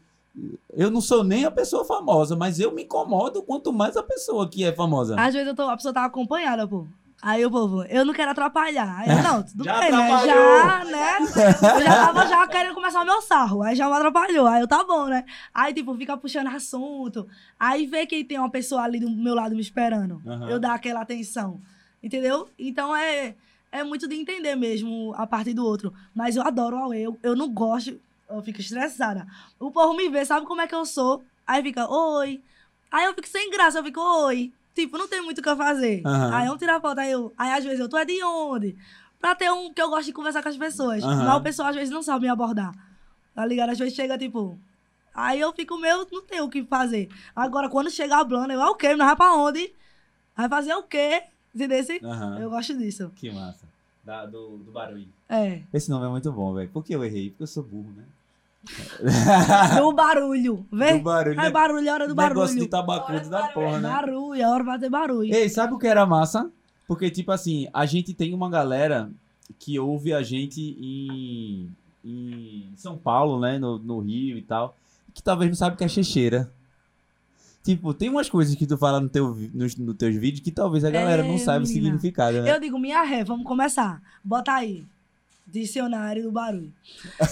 Eu 0.74 0.90
não 0.90 1.02
sou 1.02 1.24
nem 1.24 1.44
a 1.44 1.52
pessoa 1.52 1.84
famosa, 1.84 2.34
mas 2.36 2.60
eu 2.60 2.72
me 2.74 2.84
incomodo 2.84 3.42
quanto 3.44 3.74
mais 3.74 3.98
a 3.98 4.04
pessoa 4.04 4.48
que 4.48 4.64
é 4.64 4.72
famosa. 4.72 5.20
Às 5.20 5.34
vezes 5.34 5.54
tô, 5.54 5.64
a 5.64 5.76
pessoa 5.76 5.94
tá 5.94 6.06
acompanhada, 6.06 6.66
pô. 6.68 6.88
Aí 7.22 7.46
o 7.46 7.52
povo, 7.52 7.84
eu 7.84 8.06
não 8.06 8.14
quero 8.14 8.32
atrapalhar. 8.32 8.98
Aí 8.98 9.10
eu, 9.10 9.22
não, 9.22 9.44
tudo 9.44 9.64
Já 9.64 9.80
bem, 9.80 9.92
né? 9.92 10.26
Já, 10.26 10.86
né? 10.86 11.18
Eu 11.76 11.82
já 11.82 12.06
tava 12.06 12.28
já 12.28 12.48
querendo 12.48 12.74
começar 12.74 13.02
o 13.02 13.06
meu 13.06 13.22
sarro. 13.22 13.62
Aí 13.62 13.76
já 13.76 13.88
me 13.88 13.94
atrapalhou. 13.94 14.48
Aí 14.48 14.62
eu, 14.62 14.68
tá 14.68 14.84
bom, 14.84 15.08
né? 15.08 15.26
Aí, 15.54 15.74
tipo, 15.74 15.94
fica 15.96 16.16
puxando 16.16 16.48
assunto. 16.48 17.28
Aí 17.60 17.86
vê 17.86 18.06
que 18.06 18.24
tem 18.24 18.40
uma 18.40 18.50
pessoa 18.50 18.84
ali 18.84 19.00
do 19.00 19.10
meu 19.10 19.36
lado 19.36 19.54
me 19.54 19.62
esperando. 19.62 20.22
Aham. 20.26 20.50
Eu 20.50 20.60
dar 20.60 20.74
aquela 20.76 21.02
atenção. 21.02 21.60
Entendeu? 22.02 22.48
Então 22.58 22.96
é, 22.96 23.36
é 23.72 23.84
muito 23.84 24.08
de 24.08 24.16
entender 24.16 24.56
mesmo 24.56 25.14
a 25.18 25.28
parte 25.28 25.54
do 25.54 25.66
outro. 25.66 25.94
Mas 26.16 26.38
eu 26.38 26.44
adoro 26.44 26.78
o 26.78 26.80
Aue. 26.80 27.02
Eu, 27.02 27.20
eu 27.22 27.36
não 27.36 27.50
gosto, 27.50 28.00
eu 28.30 28.42
fico 28.42 28.62
estressada. 28.62 29.28
O 29.60 29.72
povo 29.72 29.94
me 29.94 30.08
vê, 30.08 30.24
sabe 30.24 30.46
como 30.46 30.62
é 30.62 30.68
que 30.68 30.76
eu 30.76 30.86
sou? 30.86 31.22
Aí 31.46 31.62
fica, 31.62 31.92
oi. 31.92 32.42
Aí 32.90 33.06
eu 33.06 33.14
fico 33.14 33.28
sem 33.28 33.52
graça, 33.52 33.80
eu 33.80 33.84
fico, 33.84 34.00
oi. 34.00 34.54
Tipo, 34.80 34.98
não 34.98 35.08
tem 35.08 35.22
muito 35.22 35.40
o 35.40 35.42
que 35.42 35.50
eu 35.50 35.58
fazer. 35.58 36.02
Aham. 36.06 36.34
Aí 36.36 36.48
eu 36.48 36.58
tirar 36.58 36.80
foto, 36.80 37.00
aí 37.00 37.12
eu. 37.12 37.34
Aí 37.38 37.52
às 37.52 37.64
vezes 37.64 37.80
eu, 37.80 37.90
tu 37.90 37.98
é 37.98 38.06
de 38.06 38.24
onde? 38.24 38.78
Pra 39.20 39.36
ter 39.36 39.52
um 39.52 39.74
que 39.74 39.82
eu 39.82 39.90
gosto 39.90 40.06
de 40.06 40.14
conversar 40.14 40.42
com 40.42 40.48
as 40.50 40.58
pessoas. 40.58 41.04
Aham. 41.04 41.26
Mas 41.26 41.36
o 41.38 41.42
pessoal 41.42 41.68
às 41.70 41.76
vezes 41.76 41.94
não 41.94 42.02
sabe 42.02 42.22
me 42.26 42.30
abordar. 42.30 42.72
Tá 43.36 43.46
ligado? 43.46 43.70
Às 43.72 43.78
vezes 43.80 43.94
chega, 43.94 44.18
tipo. 44.18 44.58
Aí 45.14 45.40
eu 45.40 45.52
fico 45.54 45.78
meio, 45.78 46.08
não 46.12 46.22
tenho 46.22 46.46
o 46.46 46.50
que 46.50 46.64
fazer. 46.64 47.10
Agora, 47.36 47.68
quando 47.68 47.90
chega 47.90 48.18
a 48.18 48.24
Blanda, 48.24 48.54
eu, 48.54 48.62
ah, 48.62 48.72
o 48.72 48.76
quê? 48.76 48.96
Nós 48.96 49.08
vai 49.08 49.16
pra 49.16 49.34
onde? 49.34 49.74
Vai 50.36 50.48
fazer 50.48 50.74
o 50.76 50.84
quê? 50.84 51.24
Entendeu? 51.54 51.84
Aham. 52.04 52.40
Eu 52.40 52.50
gosto 52.50 52.78
disso. 52.78 53.12
Que 53.16 53.30
massa. 53.32 53.68
Da- 54.04 54.26
do, 54.26 54.58
do 54.60 54.72
barulho. 54.72 55.08
É. 55.28 55.62
Esse 55.74 55.90
nome 55.90 56.06
é 56.06 56.10
muito 56.10 56.32
bom, 56.32 56.54
velho. 56.54 56.70
Por 56.70 56.84
que 56.86 56.94
eu 56.96 57.04
errei? 57.04 57.32
Porque 57.32 57.44
eu 57.44 57.48
sou 57.48 57.64
burro, 57.64 57.92
né? 57.98 58.04
Do 59.78 59.94
barulho. 59.94 60.66
Vê? 60.72 60.94
do 60.98 61.04
barulho. 61.04 61.40
Ai, 61.40 61.46
né? 61.48 61.52
barulho, 61.52 61.88
é 61.88 61.94
hora 61.94 62.08
do 62.08 62.16
Negócio 62.16 62.36
barulho. 62.36 62.60
de 62.60 62.68
tabacudo 62.68 63.30
da 63.30 63.48
porra, 63.48 63.80
né? 63.80 63.90
Barulho, 63.90 64.42
é 64.42 64.48
hora 64.48 64.64
de 64.64 64.70
fazer 64.70 64.90
barulho. 64.90 65.34
Ei, 65.34 65.50
sabe 65.50 65.74
o 65.74 65.78
que 65.80 65.88
era 65.88 66.06
massa? 66.06 66.52
Porque, 66.88 67.10
tipo 67.10 67.32
assim, 67.32 67.68
a 67.74 67.86
gente 67.86 68.14
tem 68.14 68.34
uma 68.34 68.50
galera 68.50 69.10
que 69.58 69.80
ouve 69.80 70.14
a 70.14 70.22
gente 70.22 70.60
em, 70.80 71.70
em 72.04 72.72
São 72.76 72.98
Paulo, 72.98 73.40
né? 73.40 73.58
No, 73.58 73.80
no 73.80 74.00
Rio 74.00 74.38
e 74.38 74.42
tal, 74.42 74.76
que 75.14 75.24
talvez 75.24 75.50
não 75.50 75.56
sabe 75.56 75.76
o 75.76 75.78
que 75.78 75.84
é 75.84 75.88
checheira. 75.88 76.52
Tipo, 77.64 77.94
tem 77.94 78.10
umas 78.10 78.30
coisas 78.30 78.56
que 78.56 78.66
tu 78.66 78.78
fala 78.78 79.00
no 79.00 79.10
teu, 79.10 79.36
nos, 79.54 79.76
nos 79.76 79.96
teus 79.96 80.16
vídeos 80.16 80.42
que 80.42 80.52
talvez 80.52 80.84
a 80.84 80.90
galera 80.90 81.24
É, 81.24 81.28
não 81.28 81.38
saiba 81.38 81.64
o 81.66 81.68
menina. 81.68 81.86
significado, 81.92 82.42
né? 82.42 82.52
Eu 82.56 82.60
digo, 82.60 82.80
minha 82.80 83.04
ré, 83.04 83.24
vamos 83.24 83.46
começar. 83.46 84.02
Bota 84.24 84.54
aí. 84.54 84.86
Dicionário 85.52 86.24
do 86.24 86.32
barulho. 86.32 86.72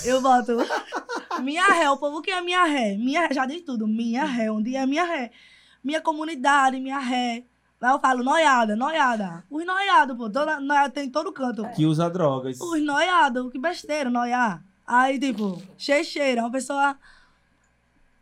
Eu 0.04 0.22
boto 0.22 0.58
minha 1.44 1.68
ré, 1.68 1.90
o 1.90 1.98
povo 1.98 2.22
que 2.22 2.32
é 2.32 2.42
minha 2.42 2.64
ré. 2.66 2.96
Minha 2.96 3.28
ré, 3.28 3.34
já 3.34 3.46
diz 3.46 3.62
tudo. 3.62 3.88
Minha 3.88 4.26
ré, 4.26 4.52
onde 4.52 4.76
é 4.76 4.86
minha 4.86 5.06
ré? 5.06 5.32
Minha 5.84 6.02
comunidade, 6.02 6.80
minha 6.80 7.00
ré. 7.00 7.44
Aí 7.80 7.92
eu 7.92 8.00
falo 8.00 8.24
noiada, 8.24 8.76
noiada. 8.76 9.44
Os 9.52 9.64
noiados, 9.66 10.18
pô. 10.18 10.30
Toda, 10.30 10.60
noiada 10.60 10.90
tem 10.90 11.06
em 11.06 11.10
todo 11.12 11.32
canto. 11.32 11.68
Que 11.76 11.86
usa 11.86 12.10
drogas. 12.10 12.60
Os 12.60 12.82
noiados, 12.82 13.52
que 13.52 13.60
besteira, 13.60 14.10
noiar. 14.10 14.64
Aí, 14.86 15.20
tipo, 15.20 15.62
checheira, 15.78 16.42
uma 16.42 16.52
pessoa. 16.52 16.98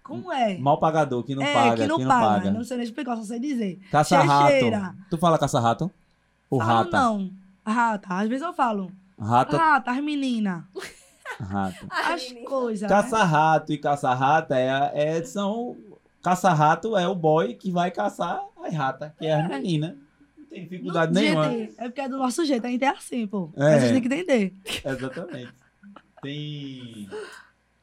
Como 0.04 0.32
é? 0.32 0.58
Mal 0.58 0.78
pagador, 0.78 1.24
que 1.24 1.34
não 1.34 1.42
é, 1.42 1.54
paga, 1.54 1.76
que 1.84 1.88
não, 1.88 1.98
não 1.98 2.08
paga. 2.08 2.26
paga. 2.28 2.52
Não 2.52 2.64
sei 2.64 2.78
nem 2.78 2.86
explicar, 2.86 3.16
só 3.16 3.24
sei 3.24 3.40
dizer. 3.40 3.80
Caça-rato. 3.90 4.96
Tu 5.10 5.18
fala 5.18 5.38
caça-rato? 5.40 5.90
Ou 6.50 6.60
Falo 6.60 6.72
rata? 6.72 6.92
não. 6.92 7.32
Rata. 7.66 8.08
Às 8.10 8.28
vezes 8.28 8.46
eu 8.46 8.54
falo. 8.54 8.92
Rata, 9.20 9.58
Rata, 9.58 9.92
as 9.92 10.04
meninas. 10.04 10.64
rato. 11.40 11.86
Ai, 11.90 12.14
As 12.14 12.32
coisas. 12.46 12.82
né? 12.82 12.88
Caça-rato 12.90 13.72
e 13.74 13.78
caça-rata 13.78 14.58
é, 14.58 14.92
é, 15.18 15.24
são. 15.24 15.78
Caça-rato 16.22 16.98
é 16.98 17.08
o 17.08 17.14
boy 17.16 17.54
que 17.54 17.72
vai 17.72 17.92
caçar 17.92 18.42
as 18.64 18.74
ratas, 18.74 19.12
que 19.18 19.26
é 19.28 19.34
as 19.34 19.48
meninas. 19.48 19.96
Não 20.38 20.46
tem 20.48 20.64
dificuldade 20.64 21.14
Não, 21.14 21.22
nenhuma. 21.22 21.50
gente, 21.50 21.74
é 21.78 21.84
porque 21.84 22.02
é 22.02 22.10
do 22.10 22.18
nosso 22.18 22.46
jeito, 22.46 22.66
a 22.66 22.70
gente 22.70 22.84
é 22.84 22.88
assim, 22.90 23.28
pô. 23.28 23.52
É. 23.56 23.74
A 23.76 23.80
gente 23.80 23.94
tem 23.94 24.02
que 24.02 24.08
entender. 24.08 24.54
Exatamente. 24.84 25.54
Tem. 26.22 27.10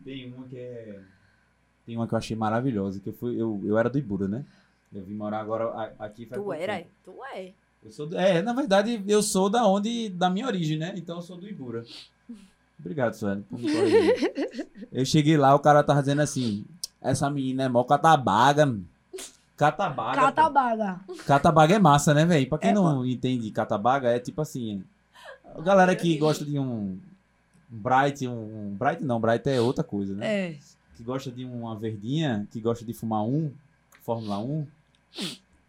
Tem 0.05 0.33
uma 0.35 0.47
que 0.49 0.59
é. 0.59 1.01
Tem 1.87 1.97
uma 1.97 2.07
que 2.09 2.15
eu 2.15 2.19
achei 2.19 2.37
maravilhosa, 2.37 3.01
que 3.01 3.09
eu 3.11 3.13
fui. 3.13 3.41
Eu, 3.41 3.61
eu 3.65 3.79
era 3.79 3.89
do 3.91 3.99
Ibura, 3.99 4.27
né? 4.27 4.45
Eu 4.93 5.05
vim 5.05 5.15
morar 5.15 5.41
agora 5.41 5.95
aqui 5.99 6.27
Tu 6.27 6.53
era? 6.53 6.77
tempo. 6.79 6.91
Tu 7.05 7.15
é. 7.35 7.53
Eu 7.85 7.91
sou 7.91 8.07
do- 8.07 8.17
é, 8.17 8.41
na 8.43 8.53
verdade, 8.53 9.03
eu 9.09 9.23
sou 9.23 9.49
da 9.51 9.67
onde. 9.67 10.09
Da 10.11 10.31
minha 10.31 10.47
origem, 10.47 10.79
né? 10.79 10.93
Então 10.97 11.17
eu 11.17 11.23
sou 11.23 11.37
do 11.37 11.49
Ibura. 11.49 11.85
Obrigado, 12.79 13.15
Sueli, 13.15 13.43
por 13.43 13.59
me 13.59 13.73
corrigir. 13.73 14.73
Eu 14.93 15.07
cheguei 15.07 15.37
lá, 15.37 15.55
o 15.55 15.59
cara 15.61 15.83
tava 15.85 16.01
dizendo 16.01 16.21
assim: 16.21 16.65
essa 17.01 17.31
menina 17.31 17.63
é 17.65 17.69
mó 17.69 17.83
catabaga. 17.85 18.67
mano." 18.67 18.85
Catabaga. 19.57 20.19
pô. 20.21 20.27
Catabaga. 20.27 21.01
Catabaga 21.27 21.75
é 21.77 21.79
massa, 21.79 22.13
né, 22.13 22.25
velho? 22.27 22.49
Pra 22.49 22.59
quem 22.59 22.71
É, 22.71 22.75
não 22.75 23.07
entende 23.07 23.51
catabaga, 23.53 24.09
é 24.11 24.19
tipo 24.19 24.41
assim. 24.41 24.83
A 25.55 25.61
galera 25.61 25.95
que 25.95 26.17
gosta 26.19 26.45
de 26.45 26.59
um. 26.59 26.99
Bright, 27.69 28.27
um. 28.27 28.33
um 28.73 28.75
Bright 28.77 29.03
não, 29.05 29.21
Bright 29.21 29.49
é 29.49 29.61
outra 29.61 29.85
coisa, 29.85 30.15
né? 30.15 30.27
É. 30.51 30.59
Que 30.97 31.03
gosta 31.05 31.31
de 31.31 31.45
uma 31.45 31.77
verdinha, 31.77 32.47
que 32.51 32.61
gosta 32.61 32.85
de 32.85 32.93
fumar 32.93 33.23
um, 33.23 33.51
Fórmula 34.03 34.39
1, 34.39 34.67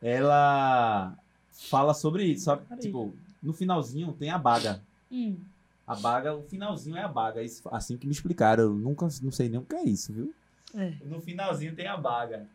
ela 0.02 1.13
fala 1.54 1.94
sobre 1.94 2.26
isso, 2.26 2.46
sabe? 2.46 2.63
Tipo, 2.80 3.13
no 3.42 3.54
finalzinho 3.54 4.12
tem 4.13 4.30
a 4.30 4.38
baga. 4.38 4.82
Hum. 5.12 5.38
A 5.86 5.96
baga, 5.96 6.34
o 6.34 6.44
finalzinho 6.44 6.98
é 6.98 7.04
a 7.04 7.08
baga. 7.08 7.42
Isso, 7.42 7.62
assim 7.72 7.98
que 7.98 8.06
me 8.08 8.13
explicaram. 8.13 8.63
Eu 8.63 8.74
nunca 8.74 9.08
não 9.22 9.32
sei 9.32 9.50
nem 9.50 9.60
o 9.60 9.63
que 9.63 9.76
é 9.76 9.84
isso, 9.84 10.13
viu? 10.13 10.34
É. 10.76 10.94
No 11.06 11.22
finalzinho 11.22 11.76
tem 11.76 11.88
a 11.88 11.98
baga. 11.98 12.46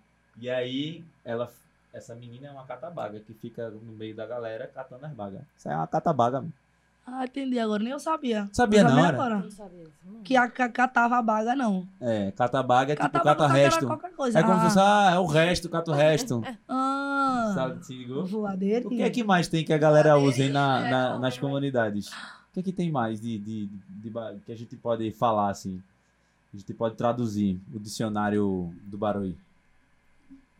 E 0.40 0.48
aí, 0.48 1.04
ela, 1.24 1.52
essa 1.92 2.14
menina 2.14 2.48
é 2.48 2.50
uma 2.50 2.64
catabaga 2.64 3.20
que 3.20 3.34
fica 3.34 3.70
no 3.70 3.92
meio 3.92 4.14
da 4.14 4.26
galera 4.26 4.66
catando 4.66 5.04
as 5.04 5.12
bagas. 5.12 5.42
Isso 5.56 5.68
é 5.68 5.76
uma 5.76 5.86
catabaga. 5.86 6.44
Ah, 7.06 7.24
entendi 7.24 7.58
agora. 7.58 7.82
Nem 7.82 7.92
eu 7.92 7.98
sabia. 7.98 8.48
Sabia 8.52 8.80
Eu 8.80 8.84
não, 8.84 8.98
era? 8.98 9.08
agora. 9.08 9.38
Não 9.38 9.50
sabia 9.50 9.82
isso, 9.82 9.92
não. 10.04 10.20
Que 10.22 10.36
a, 10.36 10.48
ca- 10.48 10.68
catava 10.68 11.16
a 11.16 11.22
baga, 11.22 11.56
não. 11.56 11.86
É, 12.00 12.30
catabaga 12.32 12.92
é 12.92 12.96
tipo 12.96 13.08
Catabaga 13.10 13.30
cata 13.30 13.44
era 13.44 13.52
resto. 13.52 13.84
É 13.84 14.42
como 14.42 14.52
ah, 14.52 14.58
se 14.58 14.64
fosse, 14.66 14.78
ah, 14.78 15.10
é 15.14 15.18
o 15.18 15.26
resto, 15.26 15.68
cata 15.70 15.90
o 15.90 15.94
resto. 15.94 16.42
Ah, 16.68 17.07
Sabe, 17.54 17.84
se 17.86 17.94
ligou? 17.94 18.24
voadeira. 18.26 18.86
O 18.86 18.90
que 18.90 19.02
é 19.02 19.10
que 19.10 19.22
mais 19.24 19.48
tem 19.48 19.64
que 19.64 19.72
a 19.72 19.78
galera 19.78 20.16
usa 20.18 20.42
aí 20.42 20.48
na, 20.50 20.86
É, 20.86 20.90
na- 20.90 21.18
nas 21.18 21.34
não. 21.34 21.40
comunidades? 21.40 22.08
O 22.08 22.52
que 22.54 22.60
é 22.60 22.62
que 22.62 22.72
tem 22.72 22.90
mais 22.90 23.20
de, 23.20 23.38
de, 23.38 23.66
de 23.88 24.10
ba- 24.10 24.34
que 24.44 24.52
a 24.52 24.56
gente 24.56 24.76
pode 24.76 25.10
falar 25.12 25.50
assim? 25.50 25.82
A 26.52 26.56
gente 26.56 26.72
pode 26.74 26.96
traduzir 26.96 27.60
o 27.74 27.78
dicionário 27.78 28.74
do 28.84 28.96
Baroi. 28.96 29.36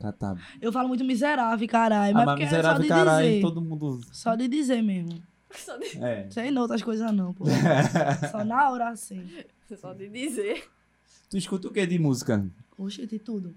Catab... 0.01 0.39
Eu 0.61 0.71
falo 0.73 0.87
muito 0.89 1.05
miserável, 1.05 1.67
caralho. 1.69 2.17
Ah, 2.17 2.25
Mas, 2.27 2.41
é 2.41 2.45
miserável, 2.45 2.77
só 2.77 2.83
de 2.83 2.89
caralho, 2.89 3.27
dizer. 3.29 3.41
todo 3.41 3.61
mundo. 3.61 4.01
Só 4.13 4.35
de 4.37 4.47
dizer 4.47 4.83
mesmo. 4.83 5.21
Só 5.51 5.77
de, 5.79 5.99
É. 6.05 6.29
Sem 6.31 6.51
não 6.51 6.63
outras 6.63 6.83
coisas 6.83 7.11
não, 7.13 7.33
pô. 7.35 7.45
Só 8.31 8.45
na 8.45 8.71
hora 8.71 8.91
assim. 8.91 9.29
só 9.81 9.93
de 9.95 10.09
dizer. 10.09 10.69
Tu 11.31 11.37
escuta 11.39 11.69
o 11.69 11.73
que 11.73 11.85
de 11.87 11.99
música? 11.99 12.47
Oxe, 12.79 13.07
de 13.07 13.19
tudo. 13.19 13.55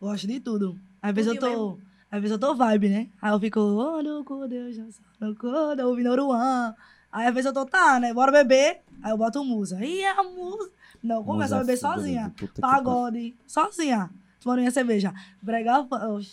Gosto 0.00 0.26
de 0.26 0.38
tudo. 0.40 0.78
Às 1.00 1.14
vezes 1.14 1.32
eu 1.34 1.40
tô. 1.40 1.78
Às 2.16 2.22
vezes 2.22 2.32
eu 2.32 2.38
tô 2.38 2.54
vibe, 2.54 2.88
né? 2.88 3.08
Aí 3.20 3.30
eu 3.32 3.38
fico, 3.38 3.60
oh, 3.60 4.02
no 4.02 4.24
cu, 4.24 4.48
Deus, 4.48 4.76
não 4.78 4.90
sou 4.90 5.04
no 5.20 5.36
cu, 5.36 5.46
eu 5.48 5.88
ouvindo 5.88 6.10
Oruan. 6.10 6.74
Aí 7.12 7.26
às 7.26 7.34
vezes 7.34 7.46
eu 7.46 7.52
tô, 7.52 7.66
tá, 7.66 8.00
né? 8.00 8.12
Bora 8.14 8.32
beber. 8.32 8.80
Aí 9.02 9.10
eu 9.12 9.18
boto 9.18 9.44
musa. 9.44 9.78
E 9.84 10.04
a 10.04 10.22
musa. 10.22 10.70
Não, 11.02 11.22
começo 11.22 11.54
a 11.54 11.58
beber 11.58 11.78
foda, 11.78 11.96
sozinha. 11.96 12.34
pariu. 12.38 12.52
Pagode. 12.60 13.36
Sozinha. 13.46 14.10
Tomando 14.40 14.58
minha 14.60 14.70
cerveja. 14.70 15.12
Bregar. 15.42 15.86
Oxe. 16.10 16.32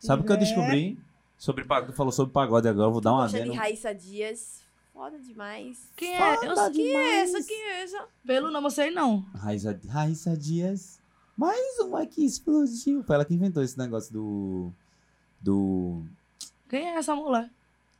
Sabe 0.00 0.22
o 0.22 0.24
que 0.24 0.32
eu 0.32 0.36
É. 0.36 0.38
descobri? 0.38 0.98
Sobre 1.36 1.64
pagode. 1.64 1.92
Tu 1.92 1.96
falou 1.96 2.12
sobre 2.12 2.32
pagode 2.32 2.68
agora, 2.68 2.88
eu 2.88 2.92
vou 2.92 3.00
dar 3.00 3.12
uma 3.12 3.26
de 3.26 3.36
adendo. 3.36 3.54
Raíssa 3.54 3.94
Dias. 3.94 4.62
Foda 4.92 5.18
demais. 5.18 5.90
Quem 5.96 6.14
é? 6.14 6.34
Eu 6.46 6.56
sei 6.56 6.70
Quem 6.72 6.96
é 6.96 7.20
essa? 7.22 7.42
Quem 7.42 7.62
é 7.62 7.82
essa? 7.82 8.04
Pelo 8.24 8.50
nome 8.52 8.66
eu 8.68 8.70
sei 8.70 8.90
não. 8.92 9.26
Raíssa, 9.34 9.80
Raíssa 9.88 10.36
Dias. 10.36 11.00
Mais 11.36 11.80
uma 11.80 12.06
que 12.06 12.24
explodiu. 12.24 13.02
Foi 13.02 13.16
ela 13.16 13.24
que 13.24 13.34
inventou 13.34 13.62
esse 13.62 13.76
negócio 13.76 14.12
do. 14.12 14.72
Do. 15.44 16.02
Quem 16.70 16.88
é 16.88 16.94
essa 16.96 17.14
mulher? 17.14 17.50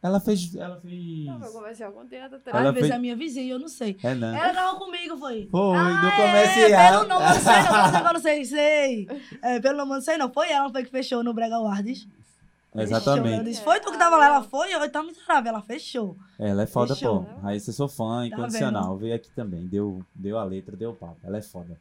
Ela 0.03 0.21
fez. 0.21 0.55
Ela 0.55 0.81
fez. 0.81 1.27
Não, 1.27 1.41
foi 1.41 1.51
comercial 1.53 1.93
com 1.93 2.07
teatro. 2.07 2.39
Ela 2.47 2.59
Às 2.69 2.75
vezes 2.75 2.81
fez- 2.81 2.91
é 2.91 2.99
minha 2.99 3.17
vizinha, 3.17 3.53
eu 3.55 3.59
não 3.59 3.69
sei. 3.69 3.97
É, 4.03 4.15
não. 4.15 4.35
Ela 4.35 4.53
tava 4.55 4.79
comigo, 4.79 5.17
foi. 5.17 5.49
Foi, 5.51 5.77
Ah, 5.77 6.01
do 6.01 6.07
é, 6.07 6.17
comercial. 6.17 6.93
pelo 6.93 7.09
nome 7.09 7.25
eu 7.25 7.35
não 7.35 7.41
sei, 7.41 7.63
não. 7.63 7.99
Eu 8.09 8.13
não 8.15 8.21
sei, 8.21 8.45
sei. 8.45 9.09
É, 9.43 9.61
pelo 9.61 9.77
nome 9.79 9.91
eu 9.93 9.95
não 9.97 10.03
sei, 10.03 10.17
não. 10.19 10.33
Foi 10.33 10.51
ela 10.51 10.71
foi 10.71 10.85
que 10.85 10.91
fechou 10.91 11.23
no 11.23 11.33
Brega 11.35 11.57
Awards. 11.57 12.01
Fechou. 12.03 12.15
Eu 12.75 12.83
Exatamente. 12.83 13.45
disse, 13.45 13.63
foi 13.63 13.79
tu 13.81 13.93
que 13.93 13.99
tava 13.99 14.17
lá? 14.17 14.27
Ela 14.27 14.43
foi, 14.43 14.75
eu 14.75 14.85
então 14.85 15.05
miserável. 15.07 15.51
Ela 15.51 15.63
fechou. 15.63 16.17
Ela 16.39 16.63
é 16.63 16.67
foda, 16.67 16.95
Fechou. 16.95 17.25
pô. 17.25 17.41
Raíssa, 17.41 17.71
eu 17.71 17.75
sou 17.75 17.89
fã 17.89 18.21
Tá 18.21 18.27
incondicional. 18.27 18.97
Veio 18.97 19.15
aqui 19.15 19.31
também. 19.31 19.65
Deu, 19.67 20.03
deu 20.15 20.39
a 20.39 20.45
letra, 20.45 20.75
deu 20.77 20.91
o 20.91 20.95
papo. 20.95 21.17
Ela 21.23 21.39
é 21.39 21.43
foda. 21.43 21.79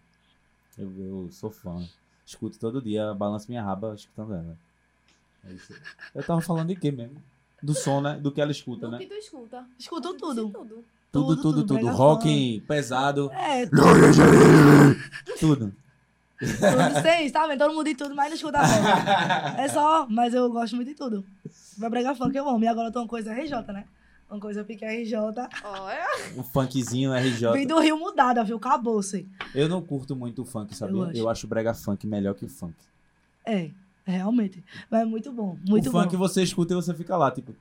Eu, 0.78 0.92
eu 1.00 1.30
sou 1.32 1.50
fã. 1.52 1.84
Escuto 2.26 2.58
todo 2.60 2.82
dia, 2.82 3.14
balanço 3.14 3.48
minha 3.50 3.62
raba 3.64 3.94
escutando 3.96 4.34
ela. 4.34 4.56
É 5.48 5.52
isso. 5.54 5.74
Eu 6.16 6.24
tava 6.24 6.42
falando 6.42 6.68
de 6.70 6.76
quê 6.76 6.92
mesmo? 6.92 7.22
Do 7.62 7.74
som, 7.74 8.02
né? 8.02 8.18
Do 8.20 8.32
que 8.32 8.42
ela 8.42 8.52
escuta, 8.52 8.88
Do 8.88 8.92
né? 8.94 8.98
que 9.00 9.06
tu 9.08 9.14
escuta. 9.14 9.66
Escutou 9.80 10.14
Tu 10.14 10.20
tudo. 10.20 10.50
Tudo. 10.50 10.84
Tudo, 11.12 11.36
tudo, 11.42 11.64
tudo, 11.66 11.80
tudo. 11.80 11.88
Rock 11.92 12.62
pesado. 12.68 13.32
É, 13.34 13.68
Tudo. 15.40 15.40
tudo 15.40 15.74
sem 17.02 17.26
isso, 17.26 17.34
tá 17.34 17.48
vendo? 17.48 17.60
Todo 17.60 17.74
mundo 17.74 17.86
de 17.86 17.96
tudo, 17.96 18.16
mas 18.16 18.30
não 18.30 18.36
escuta 18.36 18.60
funk. 18.66 19.60
É 19.62 19.68
só, 19.70 20.08
mas 20.10 20.34
eu 20.34 20.52
gosto 20.52 20.76
muito 20.76 20.88
de 20.90 20.96
tudo. 20.96 21.24
Vai 21.78 21.90
bregar 21.90 22.16
funk, 22.16 22.36
eu 22.36 22.48
amo. 22.50 22.64
E 22.64 22.68
agora 22.68 22.88
eu 22.88 22.92
tô 22.92 23.00
uma 23.00 23.08
coisa 23.08 23.32
RJ, 23.34 23.52
né? 23.72 23.86
Uma 24.30 24.40
coisa 24.40 24.64
pique 24.64 24.84
RJ. 24.84 25.16
Olha. 25.64 26.08
O 26.36 26.44
funkzinho 26.44 27.14
RJ. 27.14 27.54
Vim 27.54 27.68
do 27.68 27.80
Rio 27.80 27.98
mudada, 27.98 28.44
viu? 28.44 28.58
Acabou-se. 28.58 29.28
Eu 29.54 29.70
não 29.70 29.82
curto 29.82 30.16
muito 30.16 30.42
o 30.42 30.46
funk, 30.46 30.76
sabia? 30.76 30.96
Eu 30.96 31.12
Eu 31.14 31.30
acho. 31.30 31.48
brega 31.48 31.74
funk 31.74 32.06
melhor 32.08 32.34
que 32.34 32.46
o 32.46 32.50
funk. 32.50 32.74
É, 33.46 33.70
realmente. 34.12 34.64
Mas 34.90 35.02
é 35.02 35.06
muito 35.06 35.32
bom, 35.32 35.58
muito 35.68 35.90
o 35.90 35.92
bom. 35.92 36.04
funk 36.04 36.16
você 36.16 36.44
escuta 36.44 36.74
e 36.74 36.76
você 36.76 36.94
fica 36.94 37.16
lá, 37.18 37.32
tipo. 37.32 37.56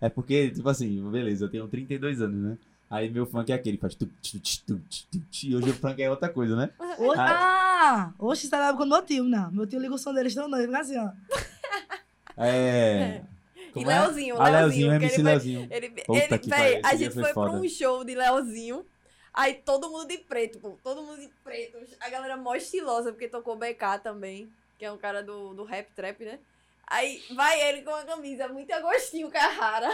É 0.00 0.08
porque, 0.08 0.50
tipo 0.50 0.68
assim, 0.68 1.10
beleza, 1.10 1.44
eu 1.44 1.48
tenho 1.48 1.66
32 1.66 2.20
anos, 2.20 2.36
né? 2.36 2.58
Aí 2.88 3.10
meu 3.10 3.26
funk 3.26 3.50
é 3.50 3.54
aquele, 3.54 3.78
faz. 3.78 3.94
tu, 3.94 4.06
tu, 4.22 4.38
tu, 4.40 4.80
tu, 5.10 5.46
E 5.46 5.56
hoje 5.56 5.70
o 5.70 5.74
funk 5.74 6.00
é 6.00 6.10
outra 6.10 6.28
coisa, 6.28 6.54
né? 6.54 6.70
Hoje, 6.98 7.20
ah, 7.20 8.12
hoje 8.18 8.42
você 8.42 8.48
tá 8.50 8.72
com 8.72 8.84
meu 8.84 9.02
tio, 9.02 9.24
não. 9.24 9.50
Meu 9.50 9.66
tio 9.66 9.80
liga 9.80 9.94
o 9.94 9.98
som 9.98 10.14
dele, 10.14 10.28
estão 10.28 10.48
noivo, 10.48 10.66
fica 10.66 10.80
assim, 10.80 10.98
ó. 10.98 11.10
E 12.38 12.48
É. 12.48 13.24
Como 13.72 13.90
é? 13.90 14.00
Leozinho, 14.00 14.40
Ah, 14.40 14.48
Leozinho, 14.48 14.88
Leozinho, 14.88 14.92
MC 14.92 15.14
ele 15.14 15.22
Leozinho. 15.22 15.68
Ele, 15.70 15.86
ele, 15.86 16.38
véi, 16.46 16.80
a 16.84 16.94
gente 16.94 17.14
foi 17.14 17.24
foi 17.24 17.32
pra 17.32 17.52
um 17.52 17.68
show 17.68 18.04
de 18.04 18.14
Leozinho. 18.14 18.86
Aí 19.34 19.54
todo 19.54 19.90
mundo 19.90 20.06
de 20.06 20.18
preto, 20.18 20.58
pô. 20.58 20.78
Todo 20.82 21.02
mundo 21.02 21.20
de 21.20 21.28
preto. 21.44 21.76
A 22.00 22.08
galera 22.08 22.36
mó 22.36 22.54
estilosa, 22.54 23.12
porque 23.12 23.28
tocou 23.28 23.56
BK 23.56 23.98
também. 24.02 24.50
Que 24.78 24.84
é 24.84 24.92
um 24.92 24.98
cara 24.98 25.22
do, 25.22 25.54
do 25.54 25.64
rap 25.64 25.88
trap, 25.94 26.24
né? 26.24 26.38
Aí 26.86 27.22
vai 27.34 27.60
ele 27.68 27.82
com 27.82 27.90
uma 27.90 28.04
camisa 28.04 28.46
muito 28.48 28.70
agostinho, 28.72 29.30
Carrara. 29.30 29.90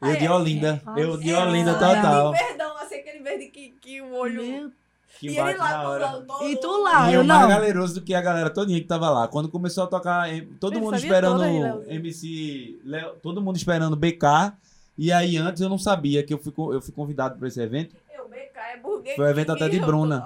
Eu 0.00 0.16
de 0.16 0.28
Olinda. 0.28 0.82
Eu 0.96 1.16
de 1.16 1.30
É, 1.32 1.38
Olinda 1.38 1.72
é, 1.72 1.74
total. 1.74 2.32
De 2.32 2.38
verdão, 2.38 2.76
assim, 2.78 2.94
aquele 2.96 3.18
verde 3.20 3.46
que, 3.48 3.70
que 3.80 4.00
o 4.00 4.14
olho... 4.14 4.42
Meu- 4.42 4.72
Que 5.18 5.28
e 5.28 5.36
bate 5.36 5.50
ele 5.50 5.58
lá 5.58 5.68
na 5.70 5.88
hora. 5.88 6.08
todo. 6.26 6.44
E 6.48 6.56
tu 6.56 6.82
lá? 6.82 7.10
E 7.10 7.14
eu 7.14 7.20
eu 7.20 7.24
mais 7.26 7.40
não. 7.42 7.48
galeroso 7.48 7.94
do 7.94 8.00
que 8.02 8.14
a 8.14 8.20
galera 8.20 8.50
todinha 8.50 8.80
que 8.80 8.86
tava 8.86 9.08
lá. 9.10 9.28
Quando 9.28 9.48
começou 9.48 9.84
a 9.84 9.86
tocar, 9.86 10.32
em- 10.32 10.46
todo 10.60 10.74
Ele 10.74 10.80
mundo 10.80 10.96
esperando 10.96 11.36
toda 11.38 11.46
Leozinho. 11.50 11.84
MC, 11.92 12.80
Leo- 12.84 13.14
todo 13.22 13.40
mundo 13.42 13.56
esperando 13.56 13.94
BK. 13.96 14.52
E 14.98 15.12
aí 15.12 15.36
antes 15.36 15.60
eu 15.62 15.68
não 15.68 15.78
sabia 15.78 16.22
que 16.22 16.32
eu 16.34 16.38
fui, 16.38 16.52
eu 16.74 16.80
fui 16.80 16.92
convidado 16.92 17.38
para 17.38 17.46
esse 17.48 17.60
evento. 17.60 17.94
Eu, 18.12 18.28
BK 18.28 18.58
é 18.58 18.76
Burger 18.78 19.14
Foi 19.16 19.24
um 19.26 19.28
evento 19.28 19.52
até 19.52 19.68
de 19.68 19.76
eu 19.78 19.86
Bruna. 19.86 20.24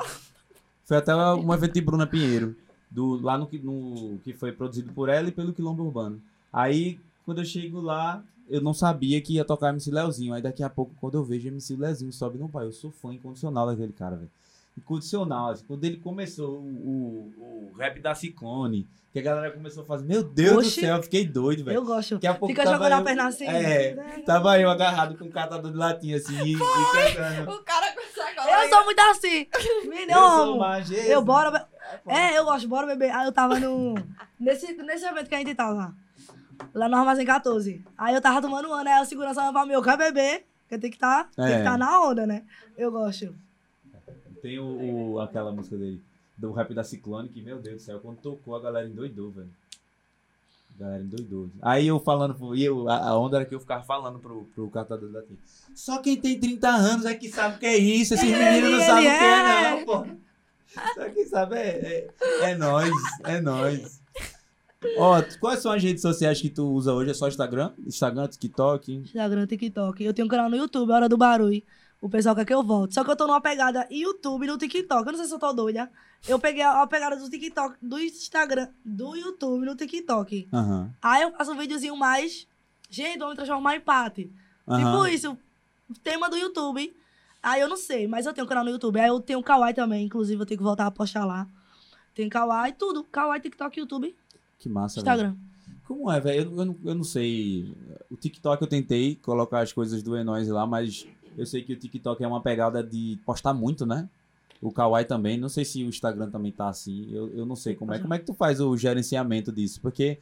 Foi 0.84 0.96
até 0.96 1.14
um 1.14 1.52
evento 1.52 1.72
de 1.74 1.80
Bruna 1.80 2.06
Pinheiro. 2.06 2.56
Do, 2.90 3.20
lá 3.20 3.37
no, 3.37 3.46
que- 3.46 3.59
no 3.59 4.18
que 4.24 4.33
foi 4.33 4.51
produzido 4.53 4.92
por 4.92 5.09
ela 5.09 5.29
e 5.29 5.33
pelo 5.33 5.53
Quilombo 5.53 5.85
Urbano. 5.85 6.20
Aí, 6.53 6.98
quando 7.24 7.38
eu 7.38 7.44
chego 7.44 7.81
lá, 7.81 8.22
eu 8.48 8.61
não 8.62 8.72
sabia 8.72 9.20
que 9.20 9.35
ia 9.35 9.44
tocar 9.44 9.68
MC 9.70 9.90
Leozinho. 9.90 10.33
Aí 10.33 10.40
daqui 10.40 10.62
a 10.62 10.70
pouco, 10.70 10.94
quando 11.01 11.14
eu 11.18 11.24
vejo 11.24 11.48
MC 11.48 11.77
Leozinho 11.77 12.12
sobe 12.12 12.38
no 12.38 12.48
pai, 12.48 12.64
eu 12.64 12.72
sou 12.72 12.90
fã 12.90 13.12
incondicional 13.12 13.66
daquele 13.66 13.92
cara, 13.92 14.16
velho. 14.16 14.31
Incondicional. 14.77 15.51
Assim, 15.51 15.64
quando 15.66 15.85
ele 15.85 15.96
começou 15.98 16.57
o, 16.59 17.33
o, 17.37 17.70
o 17.74 17.77
rap 17.77 18.01
da 18.01 18.14
Ciclone, 18.14 18.87
que 19.12 19.18
a 19.18 19.22
galera 19.22 19.51
começou 19.51 19.83
a 19.83 19.87
fazer, 19.87 20.07
meu 20.07 20.22
Deus 20.22 20.53
do 20.53 20.59
Oxi. 20.61 20.81
céu, 20.81 20.96
eu 20.96 21.03
fiquei 21.03 21.27
doido, 21.27 21.64
velho. 21.64 21.77
Eu 21.77 21.85
gosto. 21.85 22.14
Daqui 22.14 22.27
a 22.27 22.35
pouco 22.35 22.53
Fica 22.55 22.62
tava 22.64 22.77
jogando 22.77 22.92
a 22.92 22.98
eu- 22.98 23.05
perna 23.05 23.27
assim. 23.27 23.44
É, 23.46 23.94
tava 24.24 24.59
eu 24.61 24.70
agarrado 24.70 25.16
com 25.18 25.24
um 25.24 25.31
catador 25.31 25.70
de 25.72 25.77
latinha 25.77 26.16
assim 26.16 26.35
e, 26.44 26.53
e 26.55 26.59
cantando. 26.59 27.51
O 27.53 27.62
cara 27.64 27.92
com 27.92 28.01
sacola. 28.14 28.64
Eu 28.64 28.68
sou 28.70 28.85
muito 28.85 29.01
assim. 29.01 29.46
Menino, 29.88 30.12
eu. 30.12 31.03
Eu 31.11 31.22
bora. 31.22 31.68
É, 32.07 32.38
eu 32.38 32.44
gosto, 32.44 32.68
bora 32.68 32.87
beber. 32.87 33.11
Aí 33.11 33.27
eu 33.27 33.33
tava 33.33 33.59
no. 33.61 33.94
Nesse, 34.38 34.72
nesse 34.74 35.05
evento 35.05 35.29
que 35.29 35.35
a 35.35 35.38
gente 35.38 35.55
tava. 35.55 35.94
Lá 36.74 36.88
no 36.88 36.96
Armazém 36.96 37.24
14. 37.27 37.85
Aí 37.96 38.14
eu 38.14 38.20
tava 38.20 38.40
tomando 38.42 38.66
uma, 38.68 38.83
né? 38.85 38.92
Aí 38.92 39.03
o 39.03 39.07
segurança 39.07 39.37
falou 39.40 39.53
pra 39.53 39.66
mim, 39.66 39.72
eu 39.72 39.83
quero 39.83 39.98
beber. 39.98 40.44
Porque 40.62 40.79
tem 40.79 40.90
que 40.90 40.98
tá, 40.98 41.29
É. 41.38 41.59
que 41.59 41.64
tá 41.64 41.77
na 41.79 42.01
onda, 42.05 42.27
né? 42.27 42.44
Eu 42.77 42.90
gosto. 42.92 43.35
Tem 44.42 44.59
o, 44.59 45.12
o- 45.14 45.20
aquela 45.20 45.51
música 45.51 45.77
dele, 45.77 46.01
do 46.37 46.53
rap 46.53 46.72
da 46.74 46.85
Ciclone, 46.85 47.29
que, 47.29 47.40
meu 47.42 47.59
Deus 47.59 47.77
do 47.77 47.83
céu, 47.83 48.01
quando 48.01 48.18
tocou, 48.18 48.55
a 48.55 48.61
galera 48.61 48.87
endoidou, 48.88 49.31
velho. 49.31 49.51
A 50.79 50.83
galera 50.85 51.03
endoidou. 51.03 51.51
Aí 51.62 51.87
eu 51.88 51.98
falando, 51.98 52.35
pro- 52.35 52.55
e 52.55 52.64
eu, 52.64 52.88
a, 52.88 53.18
onda 53.18 53.38
era 53.38 53.44
que 53.46 53.55
eu 53.55 53.61
ficava 53.61 53.83
falando 53.85 54.18
pro, 54.20 54.44
pro 54.55 54.70
catador 54.70 55.09
da 55.11 55.20
latinha. 55.20 55.38
Só 55.74 55.98
quem 55.98 56.16
tem 56.20 56.38
30 56.38 56.68
anos 56.68 57.05
é 57.07 57.14
que 57.14 57.29
sabe 57.29 57.57
o 57.57 57.59
que 57.59 57.66
é 57.66 57.77
isso. 57.77 58.14
Esses 58.14 58.31
meninos 58.31 58.70
não 58.72 58.81
sabem 58.81 59.07
o 59.07 59.11
que 59.11 59.24
é, 59.24 59.40
é. 59.40 59.70
não, 59.70 59.85
pô. 59.85 60.07
Só 60.94 61.09
quem 61.11 61.26
sabe 61.26 61.57
é, 61.57 62.11
é, 62.40 62.50
é 62.50 62.57
nós, 62.57 62.90
é 63.24 63.40
nós. 63.40 64.00
Ó, 64.96 65.20
quais 65.40 65.61
são 65.61 65.72
as 65.72 65.83
redes 65.83 66.02
sociais 66.02 66.40
que 66.40 66.48
tu 66.48 66.68
usa 66.72 66.92
hoje? 66.92 67.11
É 67.11 67.14
só 67.14 67.26
Instagram? 67.26 67.72
Instagram, 67.85 68.28
TikTok? 68.28 68.94
Instagram, 68.94 69.46
TikTok. 69.46 70.04
Eu 70.04 70.14
tenho 70.14 70.26
um 70.26 70.28
canal 70.28 70.48
no 70.48 70.57
YouTube, 70.57 70.92
Hora 70.92 71.09
do 71.09 71.16
Barulho. 71.16 71.62
O 72.00 72.09
pessoal 72.09 72.35
quer 72.35 72.44
que 72.44 72.54
eu 72.54 72.62
volte. 72.62 72.94
Só 72.94 73.02
que 73.02 73.11
eu 73.11 73.16
tô 73.16 73.26
numa 73.26 73.40
pegada 73.40 73.88
YouTube 73.90 74.46
no 74.46 74.57
TikTok. 74.57 75.04
Eu 75.04 75.12
não 75.12 75.18
sei 75.18 75.26
se 75.26 75.35
eu 75.35 75.38
tô 75.38 75.52
doida. 75.52 75.90
Eu 76.28 76.38
peguei 76.38 76.62
a, 76.62 76.83
a 76.83 76.87
pegada 76.87 77.16
do 77.16 77.28
TikTok, 77.28 77.76
do 77.83 77.98
Instagram, 77.98 78.68
do 78.85 79.16
YouTube 79.16 79.66
no 79.66 79.74
TikTok. 79.74 80.48
Aham. 80.52 80.92
Aí 81.02 81.22
eu 81.22 81.33
faço 81.33 81.52
um 81.52 81.59
videozinho 81.59 81.96
mais. 81.96 82.46
Gente, 82.88 83.18
vamos 83.18 83.35
transformar 83.35 83.74
em 83.74 83.78
empate. 83.78 84.33
aham. 84.66 84.78
Tipo 84.78 85.07
isso. 85.09 85.38
Tema 86.04 86.31
do 86.31 86.37
YouTube. 86.37 86.94
Aí 87.42 87.61
eu 87.61 87.68
não 87.68 87.77
sei, 87.77 88.07
mas 88.07 88.27
eu 88.27 88.33
tenho 88.33 88.44
um 88.44 88.48
canal 88.48 88.64
no 88.64 88.70
YouTube. 88.70 88.98
Aí 88.98 89.09
eu 89.09 89.20
tenho 89.20 89.38
o 89.38 89.42
Kawaii 89.42 89.74
também. 89.74 90.05
Inclusive, 90.07 90.40
eu 90.42 90.46
tenho 90.46 90.59
que 90.59 90.64
voltar 90.64 90.87
a 90.87 90.90
postar 90.90 91.24
lá. 91.24 91.46
Tem 92.14 92.29
Kawaii, 92.29 92.72
tudo. 92.72 93.05
Kawaii, 93.05 93.40
TikTok, 93.40 93.79
YouTube, 93.79 94.14
Que 94.59 94.68
massa. 94.68 94.98
Instagram. 94.98 95.37
Como 95.87 96.11
é, 96.11 96.20
velho? 96.20 96.51
Eu, 96.53 96.59
eu, 96.59 96.64
não- 96.64 96.77
eu 96.85 96.94
não 96.94 97.05
sei. 97.05 97.72
O 98.11 98.16
TikTok 98.16 98.61
eu 98.61 98.68
tentei 98.68 99.14
colocar 99.16 99.61
as 99.61 99.72
coisas 99.72 100.03
do 100.03 100.16
Enóis 100.16 100.48
lá, 100.48 100.66
mas 100.66 101.07
eu 101.37 101.46
sei 101.46 101.62
que 101.62 101.72
o 101.72 101.77
TikTok 101.79 102.22
é 102.22 102.27
uma 102.29 102.42
pegada 102.42 102.83
de 102.83 103.18
postar 103.24 103.55
muito, 103.55 103.87
né? 103.87 104.09
O 104.61 104.72
Kawaii 104.72 105.07
também. 105.07 105.38
Não 105.38 105.48
sei 105.48 105.64
se 105.64 105.83
o 105.85 105.88
Instagram 105.88 106.29
também 106.31 106.51
tá 106.51 106.68
assim. 106.68 107.09
Eu, 107.14 107.29
eu 107.31 107.46
não 107.46 107.55
sei 107.55 107.74
como 107.77 107.94
é. 107.94 107.98
Como 108.01 108.12
é 108.12 108.18
que 108.18 108.27
tu 108.27 108.35
faz 108.35 108.61
o 108.61 108.77
gerenciamento 108.77 109.53
disso? 109.53 109.81
Porque 109.81 110.18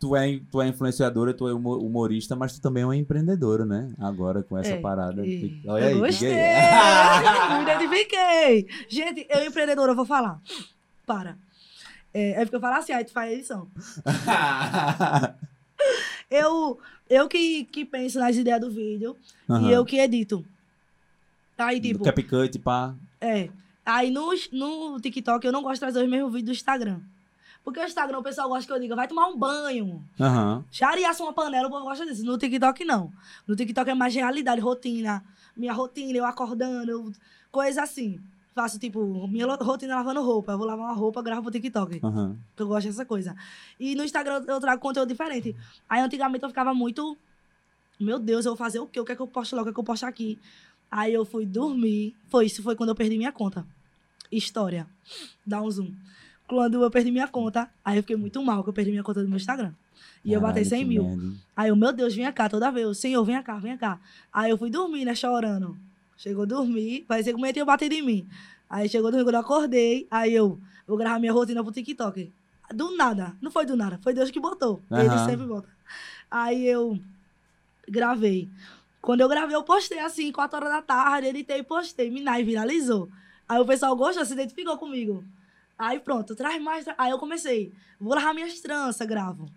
tu 0.00 0.16
é, 0.16 0.40
tu 0.50 0.60
é 0.62 0.68
influenciadora, 0.68 1.32
tu 1.34 1.46
é 1.46 1.52
humo- 1.52 1.76
humorista, 1.78 2.34
mas 2.34 2.54
tu 2.54 2.60
também 2.60 2.82
é 2.82 2.86
uma 2.86 2.96
empreendedora, 2.96 3.64
né? 3.66 3.92
Agora 4.00 4.42
com 4.42 4.56
essa 4.58 4.72
É, 4.72 4.80
parada. 4.80 5.24
e- 5.26 5.60
Olha 5.66 5.86
aí, 5.86 5.94
gostei. 5.98 6.30
Me 7.56 7.62
identifiquei. 7.62 8.66
Gente, 8.88 9.26
eu 9.28 9.46
empreendedora, 9.46 9.92
eu 9.92 9.96
vou 9.96 10.06
falar. 10.06 10.40
Para. 11.06 11.36
É, 12.12 12.30
é 12.32 12.44
porque 12.44 12.56
eu 12.56 12.60
falo 12.60 12.76
assim, 12.76 12.92
aí 12.92 13.04
tu 13.04 13.12
faz 13.12 13.30
a 13.30 13.34
edição. 13.34 13.68
Eu, 16.30 16.78
eu 17.08 17.26
que, 17.28 17.64
que 17.64 17.84
penso 17.84 18.18
nas 18.18 18.36
ideias 18.36 18.60
do 18.60 18.70
vídeo 18.70 19.16
Aham. 19.48 19.68
e 19.68 19.72
eu 19.72 19.84
que 19.84 19.98
edito. 19.98 20.44
Aí, 21.58 21.80
tipo, 21.80 22.04
CapCut, 22.04 22.58
pá. 22.60 22.94
é. 23.20 23.48
Aí 23.84 24.10
no, 24.10 24.30
no 24.52 25.00
TikTok 25.00 25.44
eu 25.44 25.50
não 25.52 25.62
gosto 25.62 25.74
de 25.74 25.80
trazer 25.80 26.04
os 26.04 26.08
mesmos 26.08 26.30
vídeos 26.32 26.56
do 26.56 26.60
Instagram. 26.60 27.00
Porque 27.64 27.78
o 27.78 27.84
Instagram 27.84 28.18
o 28.18 28.22
pessoal 28.22 28.48
gosta 28.48 28.66
que 28.66 28.72
eu 28.72 28.80
diga, 28.80 28.96
vai 28.96 29.06
tomar 29.06 29.26
um 29.28 29.36
banho. 29.36 30.02
Aham. 30.18 30.64
Chareaça 30.70 31.22
uma 31.22 31.32
panela, 31.32 31.68
o 31.68 31.70
povo 31.70 31.84
gosta 31.84 32.06
disso. 32.06 32.24
No 32.24 32.38
TikTok, 32.38 32.84
não. 32.84 33.12
No 33.46 33.54
TikTok 33.54 33.90
é 33.90 33.94
mais 33.94 34.14
realidade, 34.14 34.60
rotina. 34.60 35.22
Minha 35.56 35.72
rotina, 35.72 36.16
eu 36.18 36.24
acordando, 36.24 36.90
eu- 36.90 37.12
coisa 37.52 37.82
assim. 37.82 38.18
Faço, 38.54 38.78
tipo, 38.78 39.28
minha 39.28 39.46
rotina 39.46 39.94
lavando 39.96 40.22
roupa. 40.22 40.52
Eu 40.52 40.58
vou 40.58 40.66
lavar 40.66 40.86
uma 40.86 40.94
roupa, 40.94 41.22
gravo 41.22 41.42
pro 41.42 41.50
TikTok. 41.50 42.00
Aham. 42.02 42.36
Que 42.56 42.62
eu 42.62 42.66
gosto 42.66 42.86
dessa 42.86 43.04
coisa. 43.04 43.36
E 43.78 43.94
no 43.94 44.02
Instagram 44.04 44.42
eu 44.48 44.58
trago 44.58 44.80
conteúdo 44.80 45.08
diferente. 45.08 45.54
Aí 45.88 46.00
antigamente 46.00 46.42
eu 46.42 46.48
ficava 46.48 46.72
muito. 46.74 47.16
Meu 47.98 48.18
Deus, 48.18 48.46
eu 48.46 48.52
vou 48.52 48.56
fazer 48.56 48.80
o 48.80 48.86
quê? 48.86 48.98
O 48.98 49.04
que 49.04 49.12
é 49.12 49.14
que 49.16 49.22
eu 49.22 49.26
posto 49.26 49.54
lá? 49.54 49.62
O 49.62 49.64
que 49.64 49.70
é 49.70 49.74
que 49.74 49.78
eu 49.78 49.84
posto 49.84 50.04
aqui? 50.04 50.38
Aí 50.90 51.12
eu 51.12 51.24
fui 51.24 51.44
dormir. 51.46 52.16
Foi 52.28 52.46
isso, 52.46 52.62
foi 52.62 52.74
quando 52.74 52.88
eu 52.88 52.94
perdi 52.94 53.16
minha 53.18 53.30
conta. 53.30 53.64
História. 54.32 54.86
Dá 55.46 55.60
um 55.62 55.70
zoom. 55.70 55.92
Quando 56.50 56.82
eu 56.82 56.90
perdi 56.90 57.12
minha 57.12 57.28
conta, 57.28 57.70
aí 57.84 57.98
eu 57.98 58.02
fiquei 58.02 58.16
muito 58.16 58.42
mal, 58.42 58.64
que 58.64 58.68
eu 58.68 58.72
perdi 58.72 58.90
minha 58.90 59.04
conta 59.04 59.22
do 59.22 59.28
meu 59.28 59.36
Instagram. 59.36 59.72
E 60.24 60.32
eu 60.32 60.40
bati 60.40 60.54
Caralho, 60.54 60.68
100 60.68 60.78
que 60.80 60.84
mil. 60.84 61.04
merda? 61.04 61.36
Aí 61.56 61.68
eu, 61.68 61.76
meu 61.76 61.92
Deus, 61.92 62.12
vinha 62.12 62.32
cá 62.32 62.48
toda 62.48 62.72
vez. 62.72 62.84
Eu, 62.84 62.92
Senhor, 62.92 63.24
venha 63.24 63.40
cá, 63.40 63.56
venha 63.60 63.78
cá. 63.78 64.00
Aí 64.32 64.50
eu 64.50 64.58
fui 64.58 64.68
dormir, 64.68 65.04
né, 65.04 65.14
chorando. 65.14 65.78
Chegou 66.16 66.42
a 66.42 66.46
dormir, 66.46 67.04
parecia 67.06 67.32
que 67.32 67.36
o 67.36 67.40
menino 67.40 67.52
tinha 67.52 67.64
batido 67.64 67.94
em 67.94 68.02
mim. 68.02 68.28
Aí 68.68 68.88
chegou 68.88 69.12
quando 69.12 69.32
eu 69.32 69.38
acordei, 69.38 70.08
aí 70.10 70.34
eu 70.34 70.60
vou 70.88 70.96
gravar 70.96 71.20
minha 71.20 71.32
rotina 71.32 71.62
pro 71.62 71.72
TikTok. 71.72 72.32
Do 72.74 72.96
nada, 72.96 73.36
não 73.40 73.52
foi 73.52 73.64
do 73.64 73.76
nada, 73.76 74.00
foi 74.02 74.12
Deus 74.12 74.32
que 74.32 74.40
botou. 74.40 74.82
Ele 74.90 75.06
Aham. 75.06 75.26
sempre 75.26 75.46
bota. 75.46 75.68
Aí 76.28 76.66
eu 76.66 76.98
gravei. 77.88 78.48
Quando 79.00 79.20
eu 79.20 79.28
gravei, 79.28 79.54
eu 79.54 79.62
postei 79.62 80.00
assim, 80.00 80.32
4 80.32 80.56
horas 80.56 80.72
da 80.72 80.82
tarde, 80.82 81.28
editei 81.28 81.60
e 81.60 81.62
postei. 81.62 82.10
Minai 82.10 82.42
viralizou. 82.42 83.08
Aí 83.48 83.60
o 83.60 83.64
pessoal 83.64 83.94
gostou, 83.94 84.24
se 84.24 84.32
identificou 84.32 84.76
comigo. 84.76 85.24
Aí 85.80 85.98
pronto, 85.98 86.34
traz 86.36 86.60
mais. 86.62 86.84
tra- 86.84 86.94
Aí 86.98 87.10
eu 87.10 87.18
comecei. 87.18 87.72
Vou 88.00 88.10
gravar 88.12 88.34
minhas 88.34 88.60
tranças, 88.60 89.06
gravo. 89.06 89.48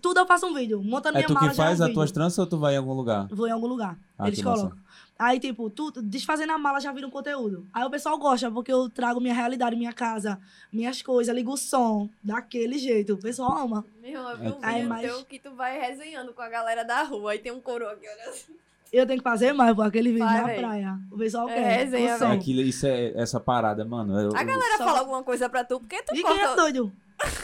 Tudo 0.00 0.18
eu 0.20 0.26
faço 0.26 0.46
um 0.46 0.54
vídeo. 0.54 0.82
Montando 0.82 1.16
É 1.18 1.20
minha 1.20 1.26
tu 1.28 1.34
mala 1.34 1.50
que 1.50 1.56
já 1.56 1.62
é 1.62 1.66
um 1.66 1.68
faz 1.68 1.80
as 1.80 1.86
vídeo. 1.88 1.94
tuas 1.94 2.10
tranças 2.12 2.38
ou 2.38 2.46
tu 2.46 2.58
vai 2.58 2.74
em 2.74 2.78
algum 2.78 2.94
lugar? 2.94 3.28
Vou 3.28 3.46
em 3.46 3.50
algum 3.50 3.66
lugar. 3.66 3.98
Ah, 4.18 4.26
Eles 4.28 4.38
que 4.38 4.44
massa. 4.44 4.62
colocam. 4.62 4.78
Aí, 5.18 5.38
tipo, 5.38 5.68
tudo, 5.70 6.00
desfazendo 6.02 6.52
a 6.52 6.58
mala 6.58 6.80
já 6.80 6.90
vira 6.90 7.06
um 7.06 7.10
conteúdo. 7.10 7.66
Aí 7.72 7.84
o 7.84 7.90
pessoal 7.90 8.18
gosta, 8.18 8.50
porque 8.50 8.72
eu 8.72 8.88
trago 8.88 9.20
minha 9.20 9.34
realidade, 9.34 9.76
minha 9.76 9.92
casa, 9.92 10.40
minhas 10.72 11.02
coisas, 11.02 11.34
ligo 11.34 11.52
o 11.52 11.56
som, 11.56 12.08
daquele 12.22 12.78
jeito. 12.78 13.12
O 13.14 13.18
pessoal 13.18 13.58
ama. 13.58 13.84
Meu 14.02 14.20
eu 14.22 14.38
vi 14.38 14.48
um 14.48 14.58
Aí, 14.62 14.74
vídeo 14.76 14.88
mas- 14.88 15.02
teu 15.02 15.24
que 15.26 15.38
tu 15.38 15.50
vai 15.54 15.78
resenhando 15.78 16.32
com 16.32 16.42
a 16.42 16.48
galera 16.48 16.82
da 16.82 17.02
rua. 17.04 17.32
Aí 17.32 17.38
tem 17.38 17.52
um 17.52 17.60
coroa 17.60 17.92
aqui, 17.92 18.06
olha 18.08 18.30
assim. 18.30 18.54
Eu 18.96 19.06
tenho 19.06 19.18
que 19.18 19.24
fazer 19.28 19.52
mais, 19.52 19.74
pô, 19.74 19.82
aquele 19.82 20.10
vídeo 20.12 20.24
Vai, 20.24 20.40
na 20.40 20.46
véi. 20.46 20.58
praia. 20.60 20.98
O 21.10 21.16
pessoal 21.18 21.48
É, 21.48 21.54
quer. 21.54 21.76
resenha, 21.84 22.14
o 22.14 22.18
som. 22.18 22.28
véi. 22.28 22.36
Aquilo, 22.38 22.60
isso 22.60 22.86
é 22.86 23.12
essa 23.16 23.40
parada, 23.40 23.84
mano. 23.84 24.12
eu- 24.20 24.36
A 24.36 24.40
eu- 24.42 24.46
galera 24.46 24.76
Só- 24.78 24.84
fala 24.84 24.98
alguma 25.00 25.22
coisa 25.24 25.48
pra 25.48 25.64
tu, 25.64 25.80
porque 25.80 26.00
tu 26.02 26.14
E 26.14 26.22
quem 26.22 26.38
é 26.40 26.46
corta... 26.46 26.62
doido? 26.62 26.92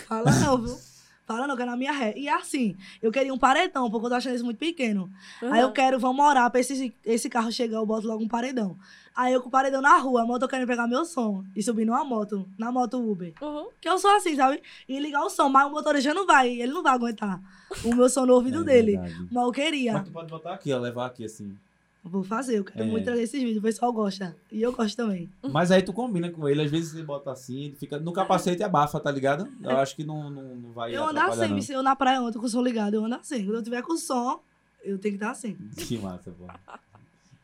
Fala 0.07 0.31
não, 0.31 0.59
viu? 0.59 0.77
Fala 1.31 1.47
não, 1.47 1.55
que 1.55 1.62
é 1.62 1.66
na 1.66 1.77
minha 1.77 1.93
ré. 1.93 2.12
E 2.16 2.29
assim, 2.29 2.77
eu 3.01 3.12
queria 3.12 3.33
um 3.33 3.38
paredão, 3.38 3.88
porque 3.88 4.05
eu 4.07 4.11
tô 4.11 4.16
achando 4.16 4.35
isso 4.35 4.45
muito 4.45 4.59
pequeno. 4.59 5.09
Aí 5.40 5.61
eu 5.61 5.69
Uhum. 5.69 5.73
quero, 5.73 5.97
vamos 5.97 6.25
orar 6.27 6.51
pra 6.51 6.59
esse, 6.59 6.93
esse 7.05 7.31
carro 7.31 7.53
chegar, 7.53 7.77
eu 7.77 7.87
boto 7.87 8.05
logo 8.09 8.25
um 8.25 8.27
paredão. 8.27 8.77
Aí 9.14 9.33
eu 9.33 9.40
com 9.40 9.47
o 9.49 9.51
paredão 9.51 9.81
na 9.81 9.97
rua, 9.97 10.23
a 10.23 10.27
moto 10.27 10.49
querendo 10.49 10.66
pegar 10.66 10.88
meu 10.88 11.05
som 11.05 11.45
e 11.55 11.62
subir 11.62 11.85
numa 11.85 12.03
moto, 12.05 12.49
na 12.59 12.73
moto 12.73 12.99
Uber. 12.99 13.33
Uhum. 13.40 13.69
Que 13.81 13.88
eu 13.88 13.97
sou 13.97 14.11
assim, 14.16 14.35
sabe? 14.35 14.61
E 14.88 14.99
ligar 14.99 15.23
o 15.23 15.31
som, 15.31 15.49
mas 15.49 15.69
o 15.69 15.71
motorista 15.71 16.12
não 16.12 16.27
vai, 16.27 16.49
ele 16.49 16.73
não 16.73 16.83
vai 16.83 16.95
aguentar 16.95 17.40
o 17.85 17.95
meu 17.95 18.09
som 18.09 18.27
no 18.27 18.35
ouvido 18.35 18.62
É 18.62 18.64
dele. 18.64 18.93
verdade. 18.97 19.29
Mas 19.31 19.45
eu 19.45 19.53
queria. 19.53 19.93
Mas 19.93 20.05
tu 20.07 20.11
pode 20.11 20.29
botar 20.29 20.55
aqui, 20.55 20.73
ó, 20.73 20.79
levar 20.81 21.07
aqui 21.07 21.25
assim. 21.25 21.57
Vou 22.03 22.25
fazer, 22.25 22.57
eu 22.59 22.65
quero 22.65 22.83
É. 22.83 22.87
muito 22.87 23.05
trazer 23.05 23.23
esses 23.23 23.39
vídeos, 23.43 23.59
o 23.59 23.63
pessoal 23.63 23.93
gosta. 23.93 24.35
E 24.51 24.63
eu 24.63 24.73
gosto 24.73 24.97
também. 24.97 25.29
Mas 25.53 25.71
aí 25.71 25.83
tu 25.83 25.93
combina 25.93 26.31
com 26.31 26.49
ele, 26.49 26.63
às 26.63 26.71
vezes 26.71 26.93
você 26.93 27.03
bota 27.03 27.31
assim, 27.31 27.65
ele 27.65 27.77
fica 27.77 27.99
no 27.99 28.11
capacete 28.13 28.63
e 28.63 28.65
abafa, 28.65 28.99
tá 28.99 29.11
ligado? 29.11 29.47
Eu 29.63 29.77
acho 29.77 29.95
que 29.95 30.03
não, 30.03 30.31
não, 30.31 30.57
não 30.57 30.73
vai 30.73 30.97
eu 30.97 31.05
ando 31.05 31.21
assim, 31.21 31.49
não. 31.49 31.61
se 31.61 31.73
eu 31.73 31.83
na 31.83 31.95
praia 31.95 32.23
ontem 32.23 32.39
com 32.39 32.47
o 32.47 32.49
som 32.49 32.63
ligado, 32.63 32.95
eu 32.95 33.05
ando 33.05 33.17
assim. 33.17 33.45
Quando 33.45 33.57
eu 33.57 33.63
tiver 33.63 33.83
com 33.83 33.93
o 33.93 33.99
som, 33.99 34.41
eu 34.83 34.99
tenho 34.99 35.19
que 35.19 35.23
estar 35.23 35.31
assim. 35.31 35.55
Que 35.77 35.99
massa, 35.99 36.31
pô. 36.31 36.47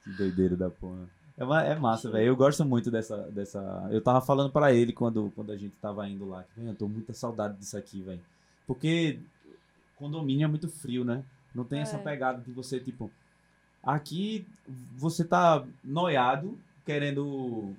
Que 0.04 0.10
doideira 0.16 0.56
da 0.56 0.70
porra. 0.70 1.06
É, 1.36 1.72
é 1.72 1.74
massa, 1.74 2.10
velho. 2.10 2.28
Eu 2.28 2.36
gosto 2.36 2.64
muito 2.64 2.90
dessa, 2.90 3.18
dessa. 3.30 3.86
Eu 3.90 4.00
tava 4.00 4.22
falando 4.22 4.50
pra 4.50 4.72
ele 4.72 4.90
quando, 4.90 5.30
quando 5.36 5.52
a 5.52 5.56
gente 5.56 5.74
tava 5.82 6.08
indo 6.08 6.26
lá. 6.26 6.44
que, 6.44 6.58
"Véi, 6.60 6.70
Eu 6.70 6.74
tô 6.74 6.88
muita 6.88 7.12
saudade 7.12 7.58
disso 7.58 7.76
aqui, 7.76 8.00
velho. 8.00 8.22
Porque 8.66 9.18
condomínio 9.96 10.44
é 10.44 10.48
muito 10.48 10.66
frio, 10.66 11.04
né? 11.04 11.22
Não 11.54 11.62
tem 11.64 11.80
essa 11.80 11.96
É. 11.96 12.02
pegada 12.02 12.40
de 12.40 12.50
você, 12.52 12.80
tipo. 12.80 13.10
Aqui 13.86 14.44
você 14.98 15.24
tá 15.24 15.64
noiado, 15.84 16.58
querendo. 16.84 17.72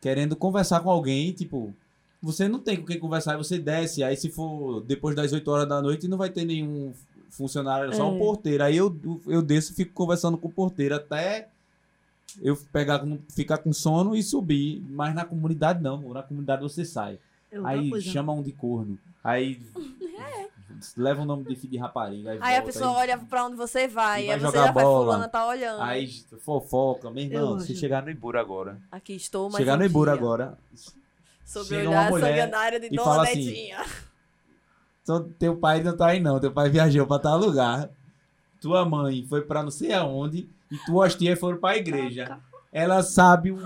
Querendo 0.00 0.36
conversar 0.36 0.80
com 0.80 0.90
alguém, 0.90 1.32
tipo. 1.32 1.74
Você 2.22 2.46
não 2.46 2.58
tem 2.58 2.76
com 2.76 2.84
quem 2.84 2.98
conversar, 2.98 3.32
aí 3.32 3.38
você 3.38 3.58
desce. 3.58 4.04
Aí 4.04 4.14
se 4.14 4.28
for 4.28 4.82
depois 4.82 5.16
das 5.16 5.32
8 5.32 5.50
horas 5.50 5.66
da 5.68 5.80
noite, 5.80 6.06
não 6.06 6.18
vai 6.18 6.28
ter 6.28 6.44
nenhum 6.44 6.92
funcionário, 7.30 7.94
só 7.96 8.10
um 8.12 8.16
É. 8.16 8.18
porteiro. 8.18 8.62
Aí 8.62 8.76
eu, 8.76 8.94
eu 9.26 9.40
desço 9.40 9.72
e 9.72 9.74
fico 9.76 9.94
conversando 9.94 10.36
com 10.36 10.48
o 10.48 10.52
porteiro 10.52 10.94
até 10.94 11.48
eu 12.42 12.54
pegar, 12.70 13.02
ficar 13.30 13.56
com 13.58 13.72
sono 13.72 14.14
e 14.14 14.22
subir. 14.22 14.82
Mas 14.90 15.14
na 15.14 15.24
comunidade 15.24 15.82
não, 15.82 16.12
na 16.12 16.22
comunidade 16.22 16.60
você 16.60 16.84
sai. 16.84 17.18
É 17.50 17.58
Aí 17.64 17.88
coisa. 17.88 18.06
chama 18.10 18.32
um 18.34 18.42
de 18.42 18.52
corno. 18.52 18.98
Aí 19.24 19.58
leva 20.96 21.22
o 21.22 21.24
nome 21.24 21.44
de 21.44 21.56
filho 21.56 21.72
de 21.72 21.78
rapariga. 21.78 22.30
Aí, 22.30 22.38
Aí 22.40 22.56
a 22.56 22.60
volta, 22.60 22.72
pessoa 22.72 22.92
olha 22.92 23.18
pra 23.18 23.44
onde 23.44 23.56
você 23.56 23.88
vai, 23.88 24.26
vai 24.26 24.34
aí 24.34 24.40
você 24.40 24.56
já 24.58 24.72
bola. 24.72 25.04
fulana 25.04 25.28
tá 25.28 25.46
olhando. 25.46 25.82
Aí 25.82 26.08
fofoca, 26.44 27.10
meu 27.10 27.24
irmão, 27.24 27.60
se 27.60 27.74
chegar 27.74 28.02
no 28.02 28.10
Ibura 28.10 28.40
agora. 28.40 28.78
Aqui 28.90 29.14
estou, 29.14 29.48
mas 29.48 29.56
chegar 29.56 29.76
no 29.76 29.82
um 29.82 29.86
Ibura 29.86 30.12
dia, 30.12 30.20
agora. 30.20 30.58
Sobre 31.44 31.76
chega 31.76 31.88
olhar 31.88 32.00
uma 32.00 32.06
a 32.06 32.10
mulher 32.10 32.36
sanguinária 32.38 32.80
de 32.80 32.86
e 32.86 32.90
Dona 32.90 33.04
fala 33.04 33.22
assim, 33.24 33.44
Netinha. 33.46 33.84
Então, 35.02 35.32
teu 35.38 35.56
pai 35.56 35.82
não 35.82 35.96
tá 35.96 36.06
aí 36.06 36.20
não, 36.20 36.38
teu 36.38 36.52
pai 36.52 36.68
viajou 36.68 37.06
pra 37.06 37.18
tal 37.18 37.38
lugar. 37.38 37.90
Tua 38.60 38.84
mãe 38.84 39.26
foi 39.28 39.42
pra 39.42 39.62
não 39.62 39.70
sei 39.70 39.92
aonde 39.92 40.48
e 40.70 40.76
tuas 40.86 41.14
tias 41.14 41.38
foram 41.38 41.58
pra 41.58 41.76
igreja. 41.76 42.38
Ela 42.72 43.02
sabe 43.02 43.50
o, 43.50 43.58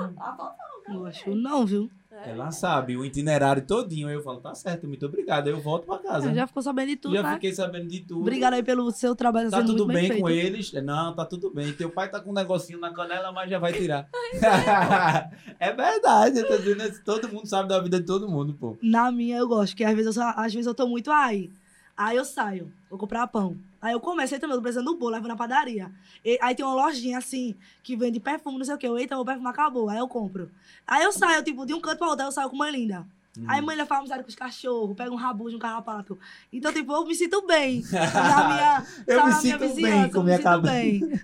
Eu 0.88 1.06
acho 1.06 1.34
não, 1.34 1.66
viu? 1.66 1.90
É. 2.24 2.30
ela 2.30 2.50
sabe 2.50 2.96
o 2.96 3.04
itinerário 3.04 3.62
todinho. 3.66 4.08
Aí 4.08 4.14
eu 4.14 4.22
falo, 4.22 4.40
tá 4.40 4.54
certo, 4.54 4.86
muito 4.86 5.04
obrigado. 5.06 5.46
Aí 5.46 5.52
eu 5.52 5.60
volto 5.60 5.86
pra 5.86 5.98
casa. 5.98 6.32
Já 6.34 6.46
ficou 6.46 6.62
sabendo 6.62 6.88
de 6.88 6.96
tudo, 6.96 7.14
Já 7.14 7.22
né? 7.22 7.34
fiquei 7.34 7.52
sabendo 7.52 7.86
de 7.88 8.00
tudo. 8.00 8.20
Obrigada 8.20 8.56
aí 8.56 8.62
pelo 8.62 8.90
seu 8.90 9.14
trabalho. 9.16 9.50
Tá 9.50 9.62
tudo 9.62 9.86
bem, 9.86 10.20
com 10.20 10.28
eles? 10.30 10.72
Não, 10.74 11.14
tá 11.14 11.24
tudo 11.24 11.50
bem. 11.52 11.72
Teu 11.72 11.90
pai 11.90 12.10
tá 12.10 12.20
com 12.20 12.30
um 12.30 12.34
negocinho 12.34 12.78
na 12.78 12.92
canela, 12.92 13.32
mas 13.32 13.50
já 13.50 13.58
vai 13.58 13.72
tirar. 13.78 14.08
é 15.58 15.72
verdade, 15.72 16.38
eu 16.38 16.46
tô 16.48 16.56
dizendo. 16.58 17.02
Todo 17.04 17.28
mundo 17.28 17.46
sabe 17.46 17.68
da 17.68 17.80
vida 17.80 17.98
de 18.00 18.06
todo 18.06 18.28
mundo, 18.28 18.54
pô. 18.54 18.76
Na 18.82 19.10
minha 19.10 19.36
eu 19.38 19.48
gosto, 19.48 19.74
que 19.76 19.84
às 19.84 19.92
vezes 19.94 20.06
eu, 20.06 20.12
só- 20.22 20.32
às 20.36 20.52
vezes 20.52 20.66
eu 20.66 20.74
tô 20.74 20.86
muito 20.86 21.10
aí. 21.10 21.50
Aí 21.96 22.16
eu 22.16 22.24
saio, 22.24 22.72
vou 22.90 22.98
comprar 22.98 23.26
pão. 23.28 23.56
Aí 23.80 23.92
eu 23.92 24.00
comecei 24.00 24.38
também, 24.38 24.54
eu 24.54 24.58
tô 24.58 24.62
precisando 24.62 24.86
do 24.86 24.96
bolo, 24.96 25.12
levo 25.12 25.28
na 25.28 25.36
padaria. 25.36 25.90
E- 26.24 26.38
aí 26.42 26.54
tem 26.54 26.64
uma 26.64 26.74
lojinha 26.74 27.18
assim, 27.18 27.54
que 27.82 27.94
vende 27.96 28.18
perfume, 28.18 28.58
não 28.58 28.64
sei 28.64 28.74
o 28.74 28.78
quê. 28.78 28.86
Eita, 28.88 29.14
meu 29.14 29.24
perfume 29.24 29.48
acabou. 29.48 29.88
Aí 29.88 29.98
eu 29.98 30.08
compro. 30.08 30.50
Aí 30.86 31.04
eu 31.04 31.12
saio, 31.12 31.42
tipo, 31.44 31.64
de 31.64 31.74
um 31.74 31.80
canto 31.80 31.98
pra 31.98 32.08
outro, 32.08 32.22
aí 32.22 32.28
eu 32.28 32.32
saio 32.32 32.48
com 32.50 32.56
uma 32.56 32.70
linda. 32.70 33.06
Uhum. 33.36 33.44
Aí 33.48 33.60
mãe 33.60 33.76
fala 33.84 34.00
amizade 34.00 34.22
com 34.22 34.28
os 34.28 34.34
cachorros, 34.36 34.96
pega 34.96 35.10
um 35.10 35.16
rabujo, 35.16 35.56
um 35.56 35.58
carrapato. 35.58 36.16
Então, 36.52 36.72
tipo, 36.72 36.92
eu 36.92 37.04
me 37.04 37.14
sinto 37.16 37.44
bem. 37.46 37.82
Na 37.90 38.48
minha, 38.48 38.86
Eu 39.08 39.24
me 39.24 39.30
na 39.32 39.40
minha 39.42 39.58
sinto 39.58 39.74
bem 39.74 40.10
com 40.10 40.18
eu 40.18 40.20
me 40.20 40.24
minha 40.26 40.36
sinto 40.36 40.44
cabeça. 40.44 40.72
bem. 40.72 41.20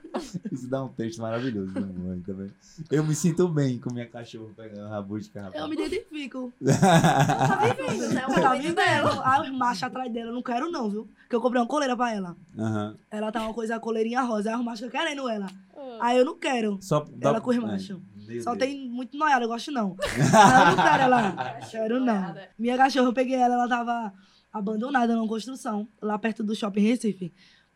Isso 0.50 0.68
dá 0.68 0.82
um 0.82 0.88
texto 0.88 1.20
maravilhoso, 1.20 1.72
né, 1.72 1.86
mãe, 1.96 2.20
também. 2.20 2.50
Eu 2.90 3.04
me 3.04 3.14
sinto 3.14 3.46
bem 3.48 3.78
com 3.78 3.92
minha 3.92 4.06
cachorra 4.08 4.50
pegando 4.56 4.88
rabu 4.88 5.18
de 5.20 5.28
carrapato. 5.30 5.58
Eu 5.58 5.68
me 5.68 5.74
identifico. 5.74 6.52
Tá 6.64 7.56
vivendo, 7.62 8.08
né? 8.14 8.26
O 8.26 8.34
Tá 8.34 8.54
vivendo. 8.54 9.22
Aí 9.24 9.40
os 9.42 9.50
machos 9.56 9.82
atrás 9.84 10.12
dela, 10.12 10.30
eu 10.30 10.34
não 10.34 10.42
quero 10.42 10.70
não, 10.70 10.90
viu? 10.90 11.08
Porque 11.22 11.36
eu 11.36 11.40
comprei 11.40 11.60
uma 11.62 11.68
coleira 11.68 11.96
pra 11.96 12.12
ela. 12.12 12.36
Aham. 12.58 12.96
Ela 13.10 13.30
tá 13.32 13.42
uma 13.42 13.54
coisa, 13.54 13.78
coleirinha 13.78 14.22
rosa. 14.22 14.50
Aí 14.50 14.56
os 14.56 14.64
machos 14.64 14.90
querendo 14.90 15.28
ela. 15.28 15.46
Ah. 15.76 15.98
Aí 16.00 16.18
eu 16.18 16.24
não 16.24 16.36
quero. 16.36 16.78
Só 16.80 17.06
dá- 17.16 17.30
Ela 17.30 17.40
com 17.40 17.50
os 17.50 17.56
Ai, 17.56 17.62
machos. 17.62 17.98
Só 18.42 18.56
tem 18.56 18.88
muito 18.88 19.16
noiada, 19.16 19.44
eu 19.44 19.48
gosto 19.48 19.70
não. 19.70 19.96
Eu 20.04 20.66
não 20.66 20.76
quero 20.76 21.02
ela. 21.02 21.60
Quero 21.70 22.00
não. 22.00 22.34
Minha 22.58 22.76
cachorra, 22.76 23.06
eu 23.08 23.12
peguei 23.12 23.36
ela, 23.36 23.54
ela 23.54 23.68
tava 23.68 24.12
abandonada 24.52 25.14
numa 25.14 25.26
construção, 25.28 25.88
lá 26.00 26.18
perto 26.18 26.42
do 26.44 26.54
shopping 26.54 26.80
Recife. 26.82 27.32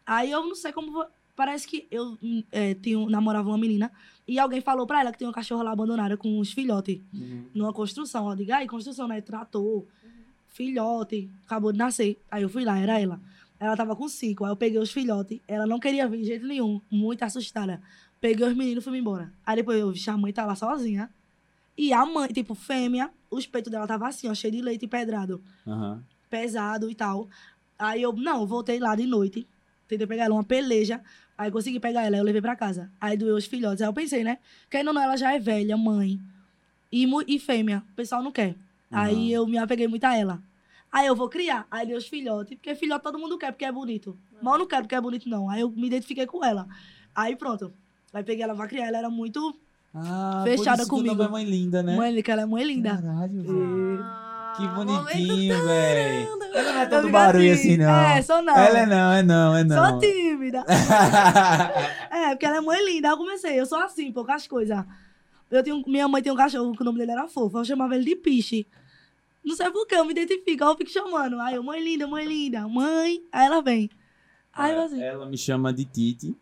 Aí 0.07 0.31
eu 0.31 0.43
não 0.47 0.55
sei 0.55 0.73
como. 0.73 1.05
Parece 1.37 1.69
que 1.69 1.87
eu 1.91 2.19
é, 2.51 2.75
tinha, 2.75 3.09
namorava 3.09 3.49
uma 3.49 3.59
menina 3.59 3.93
e 4.27 4.39
alguém 4.41 4.61
falou 4.61 4.87
pra 4.89 5.01
ela 5.03 5.13
que 5.13 5.19
tem 5.19 5.29
uma 5.29 5.33
cachorra 5.33 5.63
lá 5.63 5.71
abandonada 5.71 6.17
com 6.17 6.41
uns 6.41 6.53
filhotes 6.53 7.01
Uhum. 7.15 7.45
numa 7.55 7.73
construção. 7.73 8.29
Eu 8.29 8.35
digo, 8.37 8.53
aí, 8.53 8.67
construção, 8.67 9.07
né? 9.07 9.21
Trator, 9.21 9.85
filhote, 10.49 11.31
acabou 11.47 11.73
de 11.73 11.79
nascer. 11.79 12.21
Aí 12.31 12.43
eu 12.43 12.49
fui 12.49 12.65
lá, 12.65 12.79
era 12.79 12.99
ela. 13.01 13.21
Ela 13.61 13.77
tava 13.77 13.95
com 13.97 14.09
cinco, 14.09 14.45
aí 14.45 14.51
eu 14.53 14.57
peguei 14.57 14.79
os 14.79 14.91
filhotes. 14.93 15.41
Ela 15.47 15.67
não 15.67 15.79
queria 15.81 16.07
vir 16.09 16.19
de 16.21 16.25
jeito 16.27 16.47
nenhum, 16.47 16.81
muito 16.91 17.23
assustada. 17.25 17.81
Peguei 18.21 18.47
os 18.47 18.57
meninos 18.57 18.85
e 18.85 18.89
fui 18.89 18.99
embora. 18.99 19.33
Aí 19.47 19.57
depois 19.57 19.79
eu 19.79 19.93
vi 19.93 20.01
a 20.11 20.17
mãe 20.17 20.33
tá 20.33 20.45
lá 20.45 20.55
sozinha. 20.57 21.11
E 21.77 21.93
a 21.93 22.05
mãe, 22.05 22.29
tipo, 22.29 22.55
fêmea, 22.55 23.11
os 23.31 23.47
peitos 23.47 23.71
dela 23.71 23.87
tava 23.87 24.09
assim, 24.09 24.29
ó, 24.29 24.35
cheio 24.35 24.53
de 24.53 24.61
leite 24.61 24.89
pedrado, 24.89 25.41
Aham. 25.67 26.03
pesado 26.29 26.91
e 26.91 26.95
tal. 26.95 27.29
Aí 27.79 28.03
eu, 28.03 28.13
não, 28.13 28.45
voltei 28.45 28.81
lá 28.81 28.97
de 28.97 29.07
noite, 29.07 29.47
tentei 29.87 30.05
pegar 30.07 30.25
ela 30.25 30.35
uma 30.35 30.43
peleja. 30.43 31.01
Aí 31.37 31.53
consegui 31.53 31.79
pegar 31.79 32.03
ela, 32.03 32.17
aí 32.17 32.21
eu 32.21 32.25
levei 32.25 32.43
pra 32.43 32.57
casa. 32.57 32.91
Aí 33.01 33.17
doeu 33.17 33.37
os 33.37 33.47
filhotes. 33.47 33.81
Aí 33.81 33.87
eu 33.89 33.93
pensei, 33.93 34.25
né? 34.25 34.39
Querendo 34.69 34.89
ou 34.89 34.95
não, 34.95 35.01
ela 35.03 35.17
já 35.17 35.33
é 35.33 35.39
velha, 35.39 35.77
mãe. 35.77 36.21
E, 36.91 37.07
mu- 37.07 37.23
e 37.29 37.39
fêmea. 37.39 37.85
O 37.93 37.95
pessoal 37.95 38.21
não 38.25 38.33
quer. 38.33 38.57
Aí 38.91 39.33
eu 39.33 39.47
me 39.47 39.57
apeguei 39.57 39.87
muito 39.87 40.03
a 40.03 40.17
ela. 40.17 40.43
Aí 40.91 41.07
eu 41.07 41.15
vou 41.15 41.29
criar. 41.29 41.65
Aí 41.71 41.87
deu 41.87 41.97
os 41.97 42.09
filhotes. 42.09 42.57
Porque 42.57 42.75
filhote 42.75 43.05
todo 43.05 43.19
mundo 43.21 43.39
quer, 43.39 43.53
porque 43.53 43.65
é 43.65 43.71
bonito. 43.71 44.19
Mas 44.43 44.53
eu 44.55 44.59
não 44.59 44.67
quero 44.67 44.83
porque 44.83 44.95
é 44.97 45.01
bonito, 45.01 45.29
não. 45.29 45.49
Aí 45.49 45.61
eu 45.61 45.71
me 45.71 45.87
identifiquei 45.87 46.27
com 46.27 46.45
ela. 46.45 46.67
Aí 47.15 47.37
pronto. 47.37 47.73
Aí 48.13 48.23
peguei 48.25 48.43
ela 48.45 48.55
pra 48.55 48.67
criar. 48.67 48.87
Ela 48.87 48.99
era 48.99 49.11
muito 49.11 49.55
Ah, 49.95 50.43
Fechada 50.45 50.79
por 50.79 50.83
isso 50.83 50.91
comigo. 50.91 51.17
Que 51.17 51.23
é 51.23 51.29
mãe 51.29 51.45
linda, 51.45 51.83
né? 51.83 51.97
mãe, 51.97 52.23
que 52.23 52.31
ela 52.31 52.43
é 52.43 52.47
mãe 52.47 52.65
linda. 52.65 52.97
Caralho, 52.97 53.43
velho. 53.43 54.01
Ah, 54.03 54.55
Que 54.57 54.69
bonitinho, 54.69 55.65
velho. 55.65 56.29
Ela 56.55 56.73
não 56.73 56.81
é 56.81 56.87
tanto 56.87 57.01
fico 57.03 57.13
barulho 57.13 57.53
assim, 57.53 57.77
não. 57.77 57.91
É, 57.91 58.23
sou 58.23 58.43
não. 58.43 58.57
Ela 58.57 58.79
é 58.81 58.87
não, 58.87 59.13
é 59.13 59.23
não, 59.23 59.57
é 59.57 59.65
não. 59.65 59.91
Sou 59.91 59.99
tímida. 60.01 60.65
É, 62.11 62.31
porque 62.31 62.47
ela 62.47 62.57
é 62.57 62.61
mãe 62.61 62.85
linda. 62.85 63.09
Aí 63.09 63.15
eu 63.15 63.19
comecei, 63.19 63.61
eu 63.61 63.67
sou 63.67 63.79
assim, 63.79 64.11
poucas 64.13 64.47
coisas. 64.47 64.85
Eu 65.51 65.63
tenho, 65.63 65.83
minha 65.87 66.09
mãe 66.09 66.23
tem 66.23 66.33
um 66.33 66.37
cachorro 66.37 66.73
que 66.75 66.83
o 66.83 66.85
nome 66.85 66.99
dele 66.99 67.13
era 67.13 67.29
fofo. 67.29 67.59
Eu 67.59 67.65
chamava 67.65 67.95
ele 67.95 68.05
de 68.05 68.17
Piche. 68.17 68.67
Não 69.45 69.55
sei 69.57 69.71
por 69.71 69.87
que, 69.87 69.95
eu 69.95 70.05
me 70.05 70.11
identifico. 70.13 70.65
Aí 70.65 70.71
eu 70.71 70.77
fico 70.77 70.91
chamando. 70.91 71.41
Aí 71.41 71.55
eu, 71.55 71.63
mãe 71.63 71.83
linda, 71.83 72.07
mãe 72.07 72.27
linda, 72.27 72.67
mãe. 72.69 73.23
Aí 73.33 73.47
ela 73.47 73.63
vem. 73.63 73.89
Aí 74.53 74.73
eu 74.73 74.83
assim, 74.83 75.03
Ela 75.03 75.27
me 75.27 75.39
chama 75.39 75.73
de 75.73 75.85
Titi. 75.85 76.37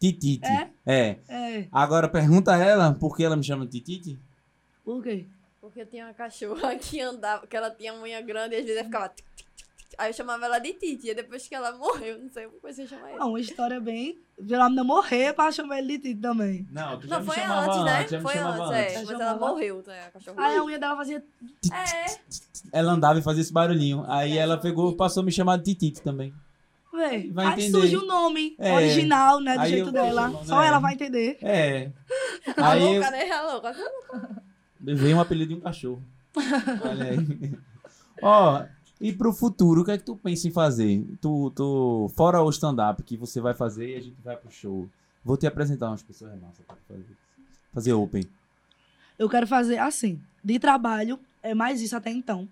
Titite. 0.00 0.46
É? 0.46 0.70
É. 0.86 1.18
é, 1.28 1.68
Agora 1.70 2.08
pergunta 2.08 2.54
a 2.54 2.58
ela 2.58 2.94
por 2.94 3.14
que 3.16 3.22
ela 3.22 3.36
me 3.36 3.44
chama 3.44 3.66
de 3.66 3.80
Titite. 3.80 4.18
por 4.84 5.02
quê? 5.02 5.26
Porque 5.60 5.82
eu 5.82 5.86
tinha 5.86 6.06
uma 6.06 6.14
cachorra 6.14 6.74
que 6.80 7.00
andava, 7.00 7.46
que 7.46 7.54
ela 7.56 7.70
tinha 7.70 7.92
unha 7.94 8.20
grande 8.22 8.54
e 8.54 8.58
às 8.58 8.64
vezes 8.64 8.78
ela 8.78 8.86
ficava. 8.86 9.08
tic, 9.10 9.26
tic, 9.36 9.46
tic, 9.56 9.66
tic. 9.66 9.94
Aí 9.98 10.08
eu 10.08 10.14
chamava 10.14 10.46
ela 10.46 10.58
de 10.58 10.72
Titi. 10.72 11.10
E 11.10 11.14
depois 11.14 11.46
que 11.46 11.54
ela 11.54 11.72
morreu, 11.76 12.18
não 12.18 12.30
sei 12.30 12.46
como 12.46 12.58
comecei 12.60 12.86
a 12.86 12.88
chamar 12.88 13.06
Ah, 13.08 13.10
ela. 13.10 13.26
uma 13.26 13.38
história 13.40 13.78
bem. 13.78 14.18
Ela 14.48 14.70
me 14.70 14.82
morrer 14.82 15.34
pra 15.34 15.52
chamar 15.52 15.78
ele 15.80 15.98
de 15.98 16.08
Tito 16.08 16.22
também. 16.22 16.66
Não, 16.70 16.98
tu 16.98 17.06
Não, 17.06 17.22
foi 17.22 17.36
antes, 17.42 17.84
né? 17.84 18.08
já 18.08 18.16
me 18.16 18.22
Foi 18.22 18.32
chamava 18.34 18.64
antes, 18.64 18.72
é. 18.78 18.88
Já 18.94 18.98
Mas 19.00 19.10
ela 19.10 19.18
chamava? 19.18 19.46
morreu, 19.48 19.84
né? 19.86 20.04
A 20.06 20.10
cachorra. 20.12 20.46
Aí 20.46 20.56
a 20.56 20.64
unha 20.64 20.78
dela 20.78 20.96
fazia. 20.96 21.24
É. 21.70 22.18
Ela 22.72 22.92
andava 22.92 23.18
e 23.18 23.22
fazia 23.22 23.42
esse 23.42 23.52
barulhinho. 23.52 24.02
Aí 24.08 24.38
É, 24.38 24.40
ela 24.40 24.54
chama 24.54 24.62
pegou, 24.62 24.86
Titi. 24.86 24.96
passou 24.96 25.20
a 25.22 25.26
me 25.26 25.30
chamar 25.32 25.58
de 25.58 25.64
Titite 25.64 26.00
também. 26.00 26.32
Véi, 27.00 27.30
Vai 27.30 27.46
aí 27.46 27.52
entender. 27.52 27.70
surge 27.70 27.96
o 27.96 28.06
nome 28.06 28.54
É. 28.58 28.72
original, 28.74 29.40
né? 29.40 29.54
Do 29.54 29.60
Aí 29.60 29.70
jeito 29.70 29.88
eu- 29.88 29.92
dela. 29.92 30.28
né? 30.28 30.38
Só 30.44 30.62
ela 30.62 30.78
vai 30.78 30.94
entender. 30.94 31.38
É. 31.42 31.90
A 32.56 32.72
Aí 32.72 32.82
eu 32.82 32.92
louca, 32.92 33.10
né? 33.10 33.30
A 33.30 33.42
louca. 33.52 33.76
veio 34.80 35.16
um 35.16 35.20
apelido 35.20 35.54
de 35.54 35.58
um 35.58 35.60
cachorro. 35.62 36.02
Olha 36.36 37.04
aí. 37.10 37.52
Ó, 38.22 38.62
e 39.00 39.12
pro 39.12 39.32
futuro, 39.32 39.80
o 39.80 39.84
que 39.84 39.90
é 39.92 39.98
que 39.98 40.04
tu 40.04 40.14
pensa 40.16 40.46
em 40.46 40.50
fazer? 40.50 41.04
Tu, 41.20 41.50
tu, 41.56 42.10
fora 42.14 42.42
o 42.42 42.50
stand-up 42.50 43.02
que 43.02 43.16
você 43.16 43.40
vai 43.40 43.54
fazer 43.54 43.94
e 43.94 43.96
a 43.96 44.00
gente 44.00 44.16
vai 44.22 44.36
pro 44.36 44.50
show. 44.50 44.88
Vou 45.24 45.36
te 45.36 45.46
apresentar 45.46 45.88
umas 45.88 46.02
pessoas 46.02 46.32
massas 46.40 46.64
pra 46.66 46.76
fazer. 46.86 47.06
Fazer 47.72 47.92
open. 47.94 48.24
Eu 49.18 49.28
quero 49.28 49.46
fazer 49.46 49.78
assim. 49.78 50.20
De 50.44 50.58
trabalho, 50.58 51.18
é 51.42 51.54
mais 51.54 51.80
isso 51.80 51.96
até 51.96 52.10
então. 52.10 52.48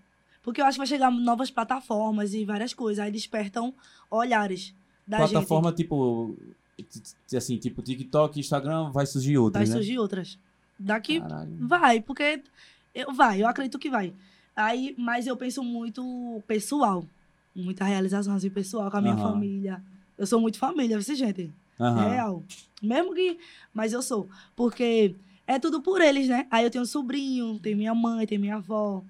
Porque 0.48 0.62
eu 0.62 0.64
acho 0.64 0.76
que 0.76 0.78
vai 0.78 0.86
chegar 0.86 1.10
novas 1.10 1.50
plataformas 1.50 2.32
e 2.32 2.42
várias 2.42 2.72
coisas. 2.72 3.04
Aí 3.04 3.12
despertam 3.12 3.74
olhares 4.10 4.74
da 5.06 5.18
Plataforma 5.18 5.70
tipo. 5.72 6.34
t- 6.78 6.84
t- 7.28 7.36
Assim, 7.36 7.58
tipo 7.58 7.82
TikTok, 7.82 8.40
Instagram, 8.40 8.90
vai 8.90 9.04
surgir 9.04 9.28
gente. 9.28 9.38
outras, 9.38 9.68
Vai 9.68 9.74
né? 9.76 9.82
surgir 9.82 9.98
outras. 9.98 10.38
Daqui 10.78 11.20
Caralho. 11.20 11.54
vai, 11.60 12.00
porque 12.00 12.42
eu, 12.94 13.12
vai, 13.12 13.42
eu 13.42 13.46
acredito 13.46 13.78
que 13.78 13.90
vai. 13.90 14.14
Aí, 14.56 14.94
mas 14.96 15.26
eu 15.26 15.36
penso 15.36 15.62
muito 15.62 16.42
pessoal. 16.46 17.04
Muita 17.54 17.84
realização 17.84 18.34
assim, 18.34 18.48
pessoal, 18.48 18.90
com 18.90 18.96
a 18.96 19.02
minha 19.02 19.14
Aham. 19.14 19.22
família. 19.32 19.82
Eu 20.16 20.26
sou 20.26 20.40
muito 20.40 20.56
família, 20.58 20.98
viu, 20.98 21.14
gente? 21.14 21.52
Aham. 21.78 22.08
Real. 22.08 22.42
Mesmo 22.82 23.14
que. 23.14 23.38
Mas 23.74 23.92
eu 23.92 24.00
sou. 24.00 24.30
Porque 24.56 25.14
é 25.46 25.58
tudo 25.58 25.82
por 25.82 26.00
eles, 26.00 26.26
né? 26.26 26.46
Aí 26.50 26.64
eu 26.64 26.70
tenho 26.70 26.84
um 26.84 26.86
sobrinho, 26.86 27.58
tem 27.58 27.74
minha 27.74 27.94
mãe, 27.94 28.26
tem 28.26 28.38
minha 28.38 28.56
avó. 28.56 29.04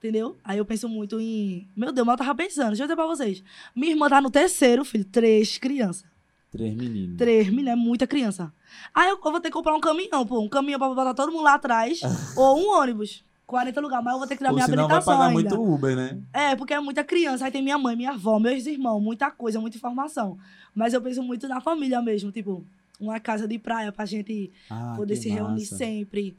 Entendeu? 0.00 0.38
Aí 0.42 0.56
eu 0.56 0.64
penso 0.64 0.88
muito 0.88 1.20
em. 1.20 1.68
Meu 1.76 1.92
Deus, 1.92 2.06
mas 2.06 2.14
eu 2.14 2.18
tava 2.24 2.34
pensando, 2.34 2.68
deixa 2.68 2.82
eu 2.84 2.86
dizer 2.86 2.96
pra 2.96 3.06
vocês. 3.06 3.44
Minha 3.76 3.92
irmã 3.92 4.08
tá 4.08 4.18
no 4.18 4.30
terceiro, 4.30 4.82
filho, 4.82 5.04
três 5.04 5.58
crianças. 5.58 6.06
Três 6.50 6.74
meninos. 6.74 7.18
Três, 7.18 7.48
menina, 7.50 7.72
é 7.72 7.76
muita 7.76 8.06
criança. 8.06 8.50
Aí 8.94 9.10
eu, 9.10 9.16
eu 9.22 9.30
vou 9.30 9.40
ter 9.40 9.48
que 9.48 9.52
comprar 9.52 9.74
um 9.74 9.80
caminhão, 9.80 10.26
pô. 10.26 10.40
Um 10.40 10.48
caminhão 10.48 10.78
pra 10.78 10.88
botar 10.88 11.12
todo 11.12 11.30
mundo 11.30 11.44
lá 11.44 11.54
atrás. 11.54 12.00
ou 12.34 12.58
um 12.58 12.80
ônibus. 12.80 13.22
40 13.46 13.80
lugares, 13.80 14.04
mas 14.04 14.12
eu 14.14 14.18
vou 14.20 14.28
ter 14.28 14.36
que 14.36 14.42
dar 14.44 14.50
Ou 14.50 14.54
minha 14.54 14.64
senão 14.64 14.86
vai 14.88 14.96
habilitação 14.96 15.18
pagar 15.18 15.36
ainda. 15.36 15.56
muito 15.56 15.74
Uber, 15.74 15.94
né? 15.96 16.18
É, 16.32 16.56
porque 16.56 16.72
é 16.72 16.80
muita 16.80 17.04
criança. 17.04 17.44
Aí 17.44 17.50
tem 17.50 17.60
minha 17.62 17.76
mãe, 17.76 17.94
minha 17.96 18.12
avó, 18.12 18.38
meus 18.38 18.64
irmãos, 18.64 19.00
muita 19.00 19.30
coisa, 19.30 19.60
muita 19.60 19.76
informação. 19.76 20.38
Mas 20.74 20.94
eu 20.94 21.02
penso 21.02 21.20
muito 21.22 21.46
na 21.46 21.60
família 21.60 22.00
mesmo, 22.00 22.30
tipo, 22.32 22.64
uma 22.98 23.18
casa 23.20 23.46
de 23.48 23.58
praia 23.58 23.90
pra 23.92 24.06
gente 24.06 24.50
Ah, 24.70 24.94
poder 24.96 25.16
se 25.16 25.28
reunir 25.28 25.62
massa. 25.62 25.76
sempre. 25.76 26.36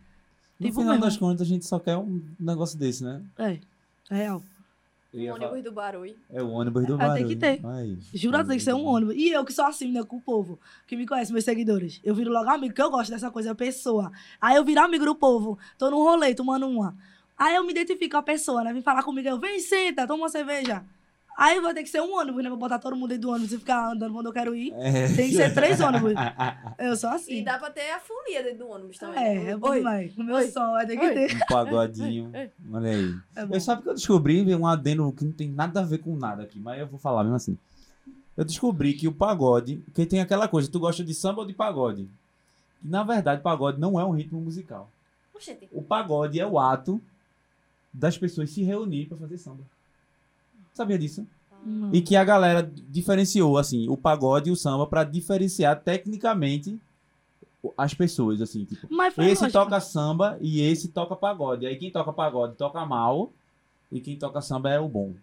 No 0.62 0.68
Tipo 0.68 0.80
final 0.82 0.94
mesmo. 0.94 1.06
das 1.06 1.18
contas, 1.18 1.42
a 1.42 1.46
gente 1.50 1.66
só 1.66 1.80
quer 1.80 1.98
um 1.98 2.22
negócio 2.40 2.78
desse, 2.78 3.04
né? 3.04 3.22
É, 3.38 3.60
é 4.12 4.16
real. 4.16 4.44
O 5.14 5.18
ia 5.18 5.34
falar- 5.34 5.48
ônibus 5.48 5.64
do 5.64 5.72
barulho. 5.74 6.16
É 6.30 6.42
o 6.42 6.50
ônibus 6.52 6.86
do 6.86 6.94
É, 6.94 6.98
barulho. 6.98 7.18
tem 7.18 7.28
que 7.28 7.36
ter. 7.36 7.66
Aí. 7.66 7.98
Juro 8.14 8.38
tem 8.48 8.58
que 8.58 8.64
ser 8.64 8.74
um 8.74 8.86
ônibus. 8.86 9.16
E 9.16 9.30
eu 9.30 9.44
que 9.44 9.52
sou 9.52 9.66
assim, 9.66 9.92
né, 9.92 10.04
com 10.04 10.18
o 10.18 10.22
povo, 10.22 10.60
que 10.88 10.96
me 10.96 11.06
conhece, 11.08 11.34
meus 11.34 11.44
seguidores. 11.44 12.00
Eu 12.04 12.14
viro 12.16 12.32
logo 12.32 12.50
amigo, 12.50 12.68
porque 12.68 12.82
eu 12.82 12.90
gosto 12.92 13.10
dessa 13.10 13.30
coisa, 13.32 13.54
pessoa. 13.56 14.12
Aí 14.40 14.56
eu 14.56 14.64
viro 14.64 14.80
amigo 14.82 15.04
do 15.04 15.16
povo. 15.16 15.58
Tô 15.78 15.90
num 15.90 15.98
rolê, 15.98 16.34
tomando 16.36 16.68
uma. 16.68 16.96
Aí 17.38 17.56
eu 17.56 17.64
me 17.66 17.72
identifico 17.72 18.12
com 18.12 18.18
a 18.18 18.24
pessoa, 18.24 18.64
né? 18.64 18.72
Vem 18.72 18.84
falar 18.84 19.02
comigo, 19.04 19.28
eu, 19.28 19.40
vem, 19.40 19.60
senta, 19.60 20.06
toma 20.08 20.24
uma 20.24 20.30
cerveja. 20.30 20.84
Aí 21.38 21.60
vai 21.60 21.74
ter 21.74 21.82
que 21.84 21.90
ser 21.90 22.02
um 22.02 22.16
ônibus, 22.16 22.44
né? 22.44 22.50
Pra 22.50 22.58
botar 22.58 22.78
todo 22.78 22.96
mundo 22.96 23.10
dentro 23.10 23.24
do 23.24 23.30
ônibus 23.32 23.52
e 23.54 23.58
ficar 23.58 23.92
andando 23.94 24.14
quando 24.14 24.26
eu 24.28 24.34
quero 24.34 24.54
ir. 24.54 24.74
É. 24.74 25.08
Tem 25.08 25.30
que 25.30 25.36
ser 25.36 25.54
três 25.54 25.80
ônibus. 25.80 26.14
Eu 26.78 26.96
sou 26.96 27.10
E 27.12 27.16
assim. 27.16 27.44
dá 27.44 27.58
pra 27.58 27.70
ter 27.72 27.90
a 27.92 28.00
folia 28.00 28.44
dentro 28.44 28.60
do 28.60 28.70
ônibus 28.70 28.98
também. 28.98 29.24
É, 29.48 29.50
é 29.52 29.58
bom 29.58 29.70
Oi. 29.70 29.78
demais. 29.78 30.18
O 30.18 30.24
meu 30.24 30.36
Oi. 30.36 30.48
som 30.50 30.72
vai 30.72 30.86
ter 30.86 30.98
que 30.98 31.06
Oi. 31.06 31.14
ter. 31.14 31.36
Um 31.36 31.40
pagodinho. 31.48 32.32
Olha 32.74 32.90
aí. 32.92 33.16
É. 33.36 33.56
Eu 33.56 33.62
sabe 33.62 33.82
que 33.82 33.90
eu 33.90 33.94
descobri 33.94 34.56
um 34.56 34.68
adendo 34.68 35.12
que 35.14 35.24
não 35.26 35.32
tem 35.32 35.50
nada 35.50 35.80
a 35.80 35.84
ver 35.84 36.00
com 36.00 36.16
nada 36.16 36.44
aqui, 36.44 36.60
mas 36.60 36.80
eu 36.80 36.88
vou 36.88 37.00
falar 37.00 37.24
mesmo 37.24 37.36
assim. 37.38 37.58
Eu 38.36 38.46
descobri 38.46 38.94
que 38.94 39.08
o 39.08 39.12
pagode, 39.12 39.78
porque 39.86 40.06
tem 40.06 40.20
aquela 40.22 40.48
coisa, 40.48 40.70
tu 40.70 40.80
gosta 40.80 41.04
de 41.04 41.14
samba 41.14 41.42
ou 41.42 41.48
de 41.48 41.54
pagode? 41.54 42.10
E, 42.84 42.88
na 42.88 43.04
verdade, 43.04 43.42
pagode 43.42 43.80
não 43.80 44.00
é 44.00 44.06
um 44.06 44.12
ritmo 44.12 44.40
musical. 44.40 44.90
Oxente. 45.34 45.68
O 45.72 45.82
pagode 45.82 46.40
é 46.40 46.46
o 46.46 46.58
ato 46.60 47.02
das 47.94 48.18
pessoas 48.18 48.50
se 48.52 48.64
reunir 48.64 49.08
pra 49.08 49.18
fazer 49.18 49.38
samba. 49.38 49.64
Sabia 50.82 50.98
disso? 50.98 51.26
Não. 51.64 51.94
E 51.94 52.02
que 52.02 52.16
a 52.16 52.24
galera 52.24 52.70
diferenciou 52.90 53.58
assim, 53.58 53.88
o 53.88 53.96
pagode 53.96 54.50
e 54.50 54.52
o 54.52 54.56
samba 54.56 54.88
pra 54.88 55.04
diferenciar 55.04 55.80
tecnicamente 55.82 56.80
as 57.78 57.94
pessoas 57.94 58.42
assim, 58.42 58.66
tipo, 58.66 58.88
Mas 58.90 59.16
esse 59.20 59.44
lógica. 59.44 59.52
toca 59.52 59.80
samba 59.80 60.38
e 60.42 60.62
esse 60.62 60.88
toca 60.88 61.16
pagode. 61.16 61.68
Aí 61.68 61.76
quem 61.76 61.92
toca 61.92 62.12
pagode 62.12 62.56
toca 62.56 62.84
mal 62.86 63.32
e 63.92 64.00
quem 64.00 64.18
toca 64.18 64.42
samba 64.42 64.72
é 64.72 64.80
o 64.80 64.90
bom. 64.90 65.14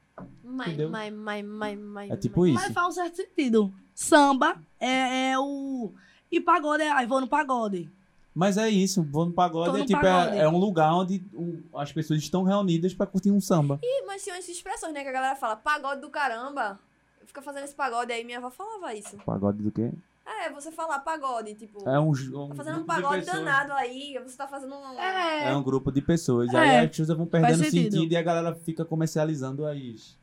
Mai, 0.44 0.68
Entendeu? 0.68 0.90
mai, 0.90 1.10
mai, 1.10 1.42
mai, 1.42 1.76
mai. 1.76 2.10
É 2.10 2.16
tipo 2.16 2.40
mai. 2.42 2.50
isso. 2.50 2.62
Mas 2.62 2.72
faz 2.72 2.86
um 2.86 2.92
certo 2.92 3.16
sentido. 3.16 3.74
Samba 3.94 4.56
é, 4.78 5.30
é 5.32 5.38
o. 5.38 5.92
E 6.30 6.40
pagode 6.40 6.82
é. 6.84 6.90
Ai, 6.90 7.06
vou 7.06 7.20
no 7.20 7.26
pagode. 7.26 7.90
Mas 8.38 8.56
é 8.56 8.68
isso, 8.68 9.02
vou 9.02 9.26
no 9.26 9.32
pagode 9.32 9.70
Tô 9.72 9.76
é 9.78 9.80
no 9.80 9.84
tipo 9.84 10.00
pagode. 10.00 10.36
É, 10.36 10.42
é 10.42 10.48
um 10.48 10.58
lugar 10.58 10.94
onde 10.94 11.20
o- 11.34 11.60
as 11.76 11.90
pessoas 11.90 12.20
estão 12.20 12.44
reunidas 12.44 12.94
pra 12.94 13.04
curtir 13.04 13.32
um 13.32 13.40
samba. 13.40 13.80
Ih, 13.82 14.04
mas 14.06 14.22
tinha 14.22 14.36
umas 14.36 14.48
expressões, 14.48 14.94
né? 14.94 15.02
Que 15.02 15.08
a 15.08 15.12
galera 15.12 15.34
fala, 15.34 15.56
pagode 15.56 16.00
do 16.00 16.08
caramba. 16.08 16.78
Fica 17.26 17.42
fazendo 17.42 17.64
esse 17.64 17.74
pagode 17.74 18.12
aí, 18.12 18.22
minha 18.22 18.38
avó 18.38 18.48
falava 18.48 18.94
isso. 18.94 19.16
Pagode 19.26 19.60
do 19.60 19.72
quê? 19.72 19.90
É, 20.24 20.50
você 20.50 20.70
falar 20.70 21.00
pagode, 21.00 21.52
tipo. 21.54 21.88
É 21.88 21.98
um, 21.98 22.10
um 22.12 22.48
Tá 22.50 22.54
fazendo 22.54 22.78
um 22.80 22.84
pagode 22.84 23.24
pessoas. 23.24 23.44
danado 23.44 23.72
aí, 23.72 24.16
você 24.22 24.36
tá 24.36 24.46
fazendo 24.46 24.72
um. 24.76 25.00
É. 25.00 25.50
É 25.50 25.56
um 25.56 25.62
grupo 25.62 25.90
de 25.90 26.00
pessoas. 26.00 26.54
É. 26.54 26.58
Aí 26.58 26.86
as 26.86 26.96
coisas 26.96 27.16
vão 27.16 27.26
perdendo 27.26 27.64
sentido. 27.64 27.92
sentido 27.96 28.12
e 28.12 28.16
a 28.16 28.22
galera 28.22 28.54
fica 28.54 28.84
comercializando 28.84 29.66
as, 29.66 30.16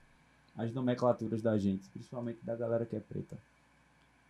as 0.58 0.74
nomenclaturas 0.74 1.42
da 1.42 1.58
gente, 1.58 1.90
principalmente 1.90 2.40
da 2.44 2.56
galera 2.56 2.86
que 2.86 2.96
é 2.96 3.00
preta. 3.02 3.36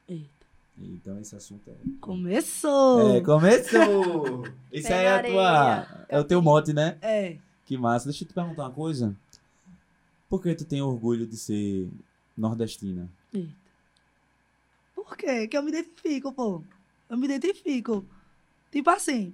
Eita. 0.10 0.45
Então 0.78 1.20
esse 1.20 1.36
assunto 1.36 1.70
é. 1.70 1.76
Começou. 2.02 3.16
É, 3.16 3.22
começou! 3.22 4.44
Isso 4.72 4.88
aí 4.88 5.06
é 5.06 5.14
a 5.14 5.24
tua. 5.24 6.06
É 6.10 6.20
o 6.20 6.24
teu 6.24 6.42
mote, 6.42 6.74
né? 6.74 6.98
É. 7.02 7.38
Que 7.66 7.78
massa. 7.78 8.10
Deixa 8.10 8.24
eu 8.24 8.28
te 8.28 8.34
perguntar 8.34 8.64
uma 8.64 8.72
coisa. 8.72 9.16
Por 10.30 10.42
que 10.42 10.54
tu 10.54 10.66
tem 10.66 10.82
orgulho 10.82 11.26
de 11.26 11.38
ser 11.38 11.90
nordestina? 12.38 13.10
Eita. 13.34 13.66
Por 14.94 15.16
quê? 15.16 15.48
Que 15.48 15.56
eu 15.56 15.62
me 15.62 15.70
identifico, 15.70 16.34
pô. 16.34 16.64
Eu 17.10 17.18
me 17.18 17.26
identifico. 17.26 18.06
Tipo 18.72 18.90
assim. 18.90 19.34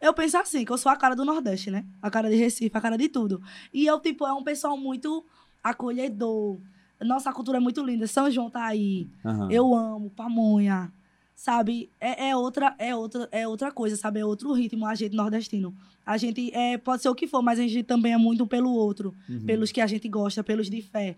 Eu 0.00 0.12
penso 0.12 0.36
assim, 0.36 0.64
que 0.64 0.72
eu 0.72 0.78
sou 0.78 0.90
a 0.90 0.96
cara 0.96 1.14
do 1.14 1.24
Nordeste, 1.24 1.70
né? 1.70 1.86
A 2.02 2.10
cara 2.10 2.28
de 2.28 2.34
Recife, 2.34 2.76
a 2.76 2.80
cara 2.80 2.98
de 2.98 3.08
tudo. 3.08 3.40
E 3.72 3.86
eu, 3.86 4.00
tipo, 4.00 4.26
é 4.26 4.32
um 4.32 4.42
pessoal 4.42 4.76
muito 4.76 5.24
acolhedor. 5.62 6.58
Nossa 7.04 7.32
cultura 7.32 7.58
é 7.58 7.60
muito 7.60 7.82
linda. 7.84 8.06
São 8.06 8.30
João 8.30 8.50
tá 8.50 8.64
aí. 8.64 9.08
Aham. 9.24 9.50
Eu 9.50 9.74
amo 9.74 10.10
pamonha. 10.10 10.92
Sabe? 11.34 11.90
É, 12.00 12.28
é 12.28 12.36
outra, 12.36 12.74
é 12.78 12.94
outra, 12.94 13.28
é 13.32 13.48
outra 13.48 13.72
coisa, 13.72 13.96
sabe? 13.96 14.20
É 14.20 14.24
outro 14.24 14.52
ritmo, 14.52 14.86
a 14.86 14.94
gente 14.94 15.16
nordestino. 15.16 15.74
A 16.06 16.16
gente 16.16 16.54
é, 16.54 16.78
pode 16.78 17.02
ser 17.02 17.08
o 17.08 17.14
que 17.14 17.26
for, 17.26 17.42
mas 17.42 17.58
a 17.58 17.62
gente 17.62 17.82
também 17.82 18.12
é 18.12 18.16
muito 18.16 18.44
um 18.44 18.46
pelo 18.46 18.70
outro 18.72 19.14
Uhum. 19.28 19.44
pelos 19.44 19.72
que 19.72 19.80
a 19.80 19.86
gente 19.86 20.08
gosta, 20.08 20.44
pelos 20.44 20.70
de 20.70 20.80
fé. 20.82 21.16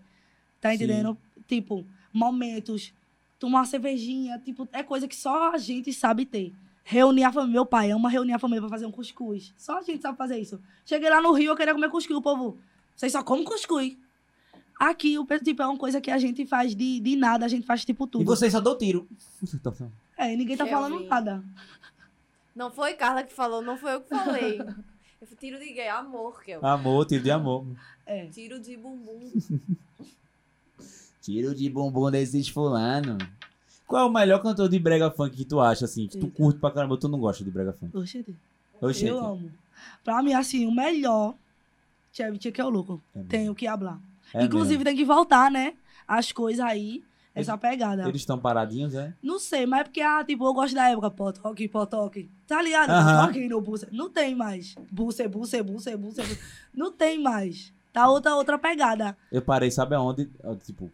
Tá 0.59 0.69
Sim. 0.69 0.75
entendendo? 0.75 1.15
Tipo, 1.47 1.85
momentos, 2.11 2.91
tomar 3.39 3.59
uma 3.59 3.65
cervejinha, 3.65 4.39
tipo, 4.39 4.67
é 4.73 4.81
coisa 4.81 5.07
que 5.07 5.15
só 5.15 5.53
a 5.53 5.57
gente 5.59 5.93
sabe 5.93 6.25
ter. 6.25 6.53
Reunir 6.83 7.23
a 7.23 7.31
família. 7.31 7.53
Meu 7.53 7.65
pai 7.65 7.91
ama 7.91 8.09
reunir 8.09 8.33
a 8.33 8.39
família 8.39 8.61
pra 8.61 8.69
fazer 8.69 8.85
um 8.85 8.91
cuscuz. 8.91 9.53
Só 9.57 9.79
a 9.79 9.81
gente 9.81 10.01
sabe 10.01 10.17
fazer 10.17 10.39
isso. 10.39 10.59
Cheguei 10.85 11.09
lá 11.09 11.21
no 11.21 11.33
Rio, 11.33 11.51
eu 11.51 11.55
queria 11.55 11.73
comer 11.73 11.89
cuscuz, 11.89 12.17
o 12.17 12.21
povo. 12.21 12.57
Vocês 12.95 13.11
só 13.11 13.21
comem 13.21 13.43
cuscuz. 13.43 13.95
Aqui, 14.79 15.17
o 15.17 15.25
tipo, 15.25 15.61
é 15.61 15.65
uma 15.65 15.77
coisa 15.77 16.01
que 16.01 16.11
a 16.11 16.17
gente 16.17 16.45
faz 16.45 16.75
de, 16.75 16.99
de 16.99 17.15
nada, 17.15 17.45
a 17.45 17.47
gente 17.47 17.65
faz 17.65 17.85
tipo 17.85 18.05
tudo. 18.05 18.21
E 18.21 18.25
vocês 18.25 18.51
só 18.51 18.59
dão 18.59 18.77
tiro. 18.77 19.07
É, 20.17 20.31
e 20.33 20.37
ninguém 20.37 20.55
tá 20.55 20.65
falando 20.65 21.03
nada. 21.03 21.43
Não 22.55 22.71
foi 22.71 22.93
Carla 22.93 23.21
que 23.21 23.33
falou, 23.33 23.61
não 23.61 23.77
foi 23.77 23.95
eu 23.95 24.01
que 24.01 24.07
falei. 24.07 24.61
Eu 25.19 25.27
fui 25.27 25.35
tiro 25.35 25.59
de 25.59 25.73
gay, 25.73 25.89
amor, 25.89 26.41
que 26.41 26.51
eu. 26.51 26.65
Amor, 26.65 27.05
tiro 27.05 27.21
de 27.21 27.31
amor. 27.31 27.65
É. 28.05 28.25
Tiro 28.27 28.57
de 28.57 28.77
bumbum. 28.77 29.19
Tiro 31.21 31.55
de 31.55 31.69
bumbum 31.69 32.11
desses 32.11 32.47
fulano. 32.47 33.17
Qual 33.87 34.03
é 34.03 34.05
o 34.07 34.13
melhor 34.13 34.41
cantor 34.41 34.69
de 34.69 34.77
brega 34.77 35.09
funk 35.11 35.35
que 35.35 35.43
tu 35.43 35.59
acha, 35.59 35.85
assim? 35.85 36.07
Que 36.07 36.19
tu 36.19 36.27
Eita. 36.27 36.37
curte 36.37 36.59
pra 36.59 36.71
caramba, 36.71 36.97
tu 36.97 37.09
não 37.09 37.19
gosta 37.19 37.43
de 37.43 37.49
brega 37.49 37.73
funk? 37.73 37.97
Oxente. 37.97 38.35
Oxente. 38.79 39.07
Eu 39.07 39.19
amo. 39.19 39.51
Pra 40.03 40.21
mim, 40.21 40.33
assim, 40.33 40.65
o 40.65 40.71
melhor. 40.71 41.35
Chevy 42.13 42.37
que 42.37 42.61
é 42.61 42.63
o 42.63 42.69
louco. 42.69 43.01
É 43.13 43.17
mesmo. 43.17 43.29
Tem 43.29 43.49
o 43.49 43.55
que 43.55 43.67
hablar. 43.67 43.99
É 44.35 44.43
Inclusive, 44.43 44.83
tem 44.83 44.95
que 44.95 45.05
voltar, 45.05 45.49
né? 45.49 45.73
As 46.07 46.31
coisas 46.31 46.63
aí. 46.65 47.03
Essa 47.33 47.57
pegada. 47.57 47.97
mesmo. 47.97 48.11
Eles 48.11 48.21
estão 48.21 48.39
paradinhos, 48.39 48.93
é? 48.95 49.13
Não 49.21 49.37
sei, 49.37 49.65
mas 49.65 49.81
é 49.81 49.83
porque, 49.83 49.99
ah, 49.99 50.23
tipo, 50.23 50.45
eu 50.45 50.53
gosto 50.53 50.73
da 50.73 50.89
época. 50.89 51.11
Potoque, 51.11 51.67
potoque. 51.67 52.31
Tá 52.47 52.61
ligado? 52.61 52.89
Aham. 52.89 53.27
Potoque 53.27 53.47
no 53.49 53.59
buce. 53.59 53.87
Não 53.91 54.09
tem 54.09 54.33
mais. 54.33 54.73
Buce, 54.89 55.27
buce, 55.27 55.61
buce, 55.61 55.97
buce. 55.97 56.21
buce. 56.21 56.39
Não 56.73 56.91
tem 56.93 57.21
mais. 57.21 57.73
Tá 57.91 58.09
outra, 58.09 58.35
outra 58.35 58.57
pegada. 58.57 59.17
Eu 59.31 59.41
parei, 59.41 59.69
sabe 59.69 59.95
aonde? 59.95 60.29
Tipo, 60.63 60.89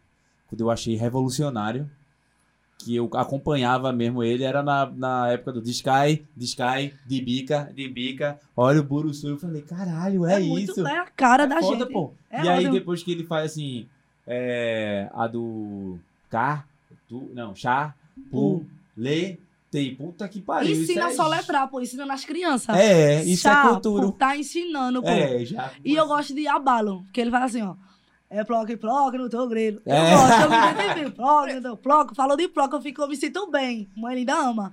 quando 0.48 0.62
eu 0.62 0.72
achei 0.72 0.96
revolucionário, 0.96 1.90
que 2.82 2.96
eu 2.96 3.10
acompanhava 3.14 3.92
mesmo 3.92 4.24
ele, 4.24 4.44
era 4.44 4.62
na, 4.64 4.86
na 4.86 5.28
época 5.32 5.54
do 5.54 5.62
Discai, 5.62 6.24
Discai, 6.36 6.94
de 7.06 7.22
bica, 7.22 7.72
de 7.76 7.88
bica, 7.88 8.40
olha 8.56 8.80
o 8.80 8.84
Buruçu. 8.84 9.28
Eu 9.30 9.38
falei, 9.38 9.62
caralho, 9.62 10.26
é, 10.26 10.40
muito, 10.40 10.72
isso. 10.72 10.88
É 10.88 10.98
a 11.00 11.06
cara 11.06 11.44
É 11.44 11.48
da 11.48 11.60
foda, 11.60 11.86
gente. 11.86 11.94
pô. 11.94 12.14
É 12.30 12.44
e 12.44 12.50
aí, 12.50 12.58
ótimo. 12.60 12.74
depois 12.74 13.04
que 13.04 13.12
ele 13.12 13.24
faz 13.24 13.52
assim, 13.52 13.88
é, 14.28 15.10
a 15.14 15.28
do 15.28 15.98
Car, 16.30 16.68
tu, 17.08 17.30
não, 17.34 17.56
Chá, 17.56 17.94
Pu. 18.30 18.66
Lê, 18.96 19.38
tem. 19.72 19.96
Puta 19.96 20.28
que 20.28 20.42
pariu. 20.42 20.72
isso 20.72 20.82
Ensina 20.84 21.06
é- 21.06 21.12
a 21.12 21.16
soletrar, 21.16 21.68
pô. 21.70 21.80
Ensina 21.82 22.06
nas 22.06 22.26
crianças. 22.26 22.76
É, 22.76 23.24
isso 23.24 23.44
Chá, 23.44 23.64
é 23.66 23.70
cultura. 23.70 24.06
pô, 24.06 24.12
Tá 24.12 24.36
ensinando, 24.38 25.02
pô. 25.02 25.08
É, 25.08 25.44
já. 25.46 25.72
E 25.84 25.96
eu 25.96 26.06
gosto 26.08 26.34
de 26.36 26.48
abalo, 26.48 27.04
porque 27.04 27.22
ele 27.22 27.32
fala 27.32 27.46
assim, 27.46 27.62
ó. 27.62 27.76
É 28.34 28.46
ploque, 28.46 28.78
ploque 28.78 29.18
no 29.18 29.28
teu 29.30 29.46
grelo. 29.48 29.82
Eu 29.86 29.94
É. 29.94 30.12
gosto, 30.16 30.42
eu 30.44 30.50
me 30.50 30.56
identifico. 30.72 31.12
Ploque, 31.18 31.54
no 31.56 31.62
teu 31.62 31.78
ploque. 31.78 32.16
Falou 32.16 32.38
de 32.38 32.48
ploque, 32.48 32.76
eu, 32.76 32.82
fico, 32.82 33.02
eu 33.02 33.08
me 33.10 33.18
sinto 33.18 33.52
bem. 33.52 33.90
Mãe 33.96 34.16
linda 34.16 34.34
ama. 34.36 34.72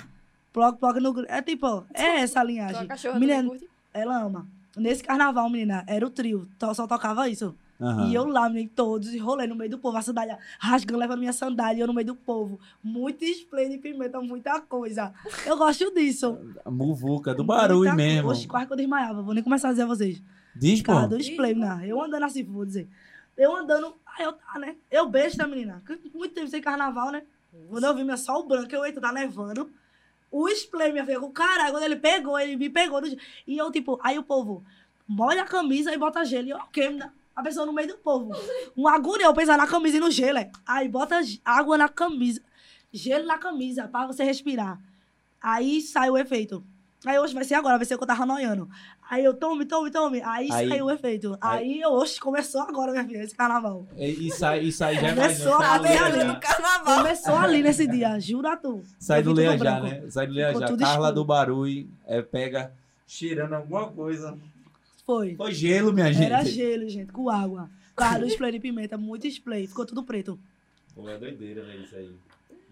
Ploque, 0.52 0.78
ploque 0.78 1.00
no 1.00 1.12
grelo. 1.12 1.26
É 1.28 1.42
tipo, 1.42 1.84
é 1.92 2.20
essa 2.20 2.40
a 2.40 2.44
linhagem. 2.44 2.86
Menina, 3.18 3.50
ela 3.92 4.22
ama. 4.22 4.46
Nesse 4.76 5.02
carnaval, 5.02 5.50
menina, 5.50 5.82
era 5.88 6.06
o 6.06 6.11
trio. 6.11 6.48
Só 6.72 6.86
tocava 6.86 7.28
isso. 7.28 7.52
Aham. 7.80 8.09
E 8.09 8.14
eu 8.14 8.26
lá, 8.26 8.48
menina, 8.48 8.70
todos, 8.76 9.12
e 9.12 9.18
rolê 9.18 9.46
no 9.48 9.56
meio 9.56 9.70
do 9.72 9.78
povo. 9.78 9.96
A 9.96 10.02
sandália 10.02 10.38
rasgando, 10.61 11.00
levando 11.00 11.18
minha 11.18 11.32
sandália, 11.32 11.82
eu 11.82 11.86
no 11.88 11.94
meio 11.94 12.06
do 12.06 12.14
povo. 12.14 12.61
Muito 12.82 13.24
de 13.24 13.78
pimenta, 13.82 14.20
muita 14.20 14.61
coisa. 14.61 15.12
Eu 15.44 15.56
gosto 15.56 15.92
disso. 15.94 16.38
A 16.64 16.70
Muvuca, 16.70 17.34
do 17.34 17.42
barulho 17.42 17.78
Muita 17.90 17.94
mesmo. 17.96 18.30
Oxe, 18.30 18.46
quase 18.46 18.66
que 18.66 18.72
eu 18.72 18.76
desmaiava. 18.76 19.20
Vou 19.20 19.34
nem 19.34 19.42
começar 19.42 19.68
a 19.68 19.70
dizer 19.72 19.82
a 19.82 19.86
vocês. 19.86 20.22
Diz, 20.54 20.80
pô. 20.80 20.92
Cara, 20.92 21.09
do 21.09 21.18
display, 21.18 21.54
né? 21.54 21.82
Eu 21.84 22.00
andando 22.00 22.24
assim, 22.24 22.42
vou 22.44 22.64
dizer. 22.64 22.88
Eu 23.39 23.57
andando, 23.57 23.95
aí 24.07 24.24
eu 24.24 24.32
tá, 24.32 24.59
né? 24.59 24.76
Eu 24.91 25.09
besta, 25.09 25.47
menina. 25.47 25.82
Muito 26.12 26.34
tempo 26.34 26.49
sem 26.49 26.61
carnaval, 26.61 27.11
né? 27.12 27.22
Quando 27.70 27.84
eu 27.84 27.95
vi 27.95 28.05
meu 28.05 28.16
sol 28.18 28.47
branco, 28.47 28.74
eu 28.74 28.84
eito, 28.84 29.01
tá 29.01 29.12
nevando. 29.12 29.70
O 30.30 30.47
display, 30.49 30.93
minha 30.93 31.05
filha, 31.07 31.20
o 31.20 31.30
caralho, 31.30 31.72
quando 31.72 31.84
ele 31.84 31.97
pegou, 31.97 32.39
ele 32.39 32.57
me 32.57 32.68
pegou. 32.68 33.01
do- 33.01 33.07
E 33.47 33.57
eu, 33.57 33.70
tipo, 33.72 33.99
aí 34.03 34.18
o 34.18 34.22
povo 34.22 34.62
molha 35.07 35.43
a 35.43 35.47
camisa 35.47 35.95
e 35.95 35.97
bota 35.97 36.24
gelo. 36.24 36.49
E 36.49 36.51
eu, 36.51 36.57
ok, 36.59 36.89
menina. 36.89 37.14
a 37.34 37.43
pessoa 37.43 37.64
no 37.64 37.72
meio 37.72 37.86
do 37.89 37.97
povo. 37.99 38.32
Um 38.76 38.89
agonia, 38.89 39.26
eu 39.26 39.32
pensar 39.32 39.57
na 39.57 39.66
camisa 39.66 39.97
e 39.97 40.01
no 40.01 40.11
gelo, 40.11 40.39
é. 40.39 40.51
Aí 40.66 40.89
bota 40.89 41.20
água 41.45 41.78
na 41.78 41.89
camisa, 41.89 42.43
gelo 42.93 43.24
na 43.26 43.39
camisa, 43.39 43.86
pra 43.86 44.09
você 44.09 44.24
respirar. 44.24 44.78
Aí 45.41 45.80
sai 45.80 46.11
o 46.11 46.18
efeito. 46.18 46.64
Aí 47.07 47.16
hoje 47.16 47.32
vai 47.32 47.45
ser 47.45 47.55
agora, 47.55 47.76
vai 47.78 47.86
ser 47.86 47.95
o 47.95 47.99
que 47.99 48.03
eu 48.03 48.09
tava 48.09 48.26
noiando. 48.26 48.68
Aí 49.11 49.24
eu 49.24 49.32
tome, 49.32 49.64
tome, 49.64 49.90
tome. 49.90 50.20
Aí, 50.22 50.48
Aí- 50.52 50.68
saiu 50.68 50.84
o 50.86 50.90
efeito. 50.90 51.38
Aí, 51.40 51.80
eu, 51.80 51.92
oxe, 51.92 52.20
começou 52.20 52.61
agora, 52.61 52.92
minha 52.92 53.04
filha, 53.06 53.22
esse 53.22 53.34
carnaval. 53.34 53.86
E, 53.96 54.28
e 54.28 54.30
sai, 54.30 54.61
e 54.64 54.72
sai 54.72 54.96
já 54.96 55.14
Começou 55.14 55.59
ver 55.59 55.78
Leia 55.80 56.04
ali 56.04 56.18
já. 56.18 56.24
no 56.24 56.40
carnaval. 56.40 56.96
Começou 56.98 57.34
ali 57.36 57.62
nesse 57.62 57.86
dia, 57.86 58.20
jura 58.20 58.56
tu. 58.56 58.82
Sai 58.98 59.22
do 59.22 59.32
Leia 59.32 59.56
já, 59.56 59.80
né? 59.80 60.04
Sai 60.11 60.26
do 60.26 60.34
Leia 60.34 60.52
já. 60.52 60.66
Carla 60.76 60.78
escuro. 61.09 61.12
do 61.12 61.24
Barulho 61.24 61.88
é, 62.06 62.20
pega 62.20 62.72
cheirando 63.06 63.54
alguma 63.54 63.88
coisa. 63.90 64.36
Foi. 65.06 65.34
Foi 65.36 65.52
gelo, 65.54 65.90
minha 65.90 66.12
gente. 66.12 66.26
Era 66.30 66.44
gelo, 66.44 66.86
gente, 66.86 67.11
com 67.11 67.30
água. 67.30 67.70
Claro, 67.96 68.26
spray 68.26 68.52
de 68.52 68.61
pimenta, 68.61 68.98
muito 68.98 69.26
spray. 69.26 69.66
Ficou 69.66 69.86
tudo 69.86 70.04
preto. 70.04 70.38
Pô, 70.94 71.09
é 71.09 71.16
doideira, 71.16 71.62
velho, 71.64 71.82
isso 71.82 71.96
aí. 71.96 72.11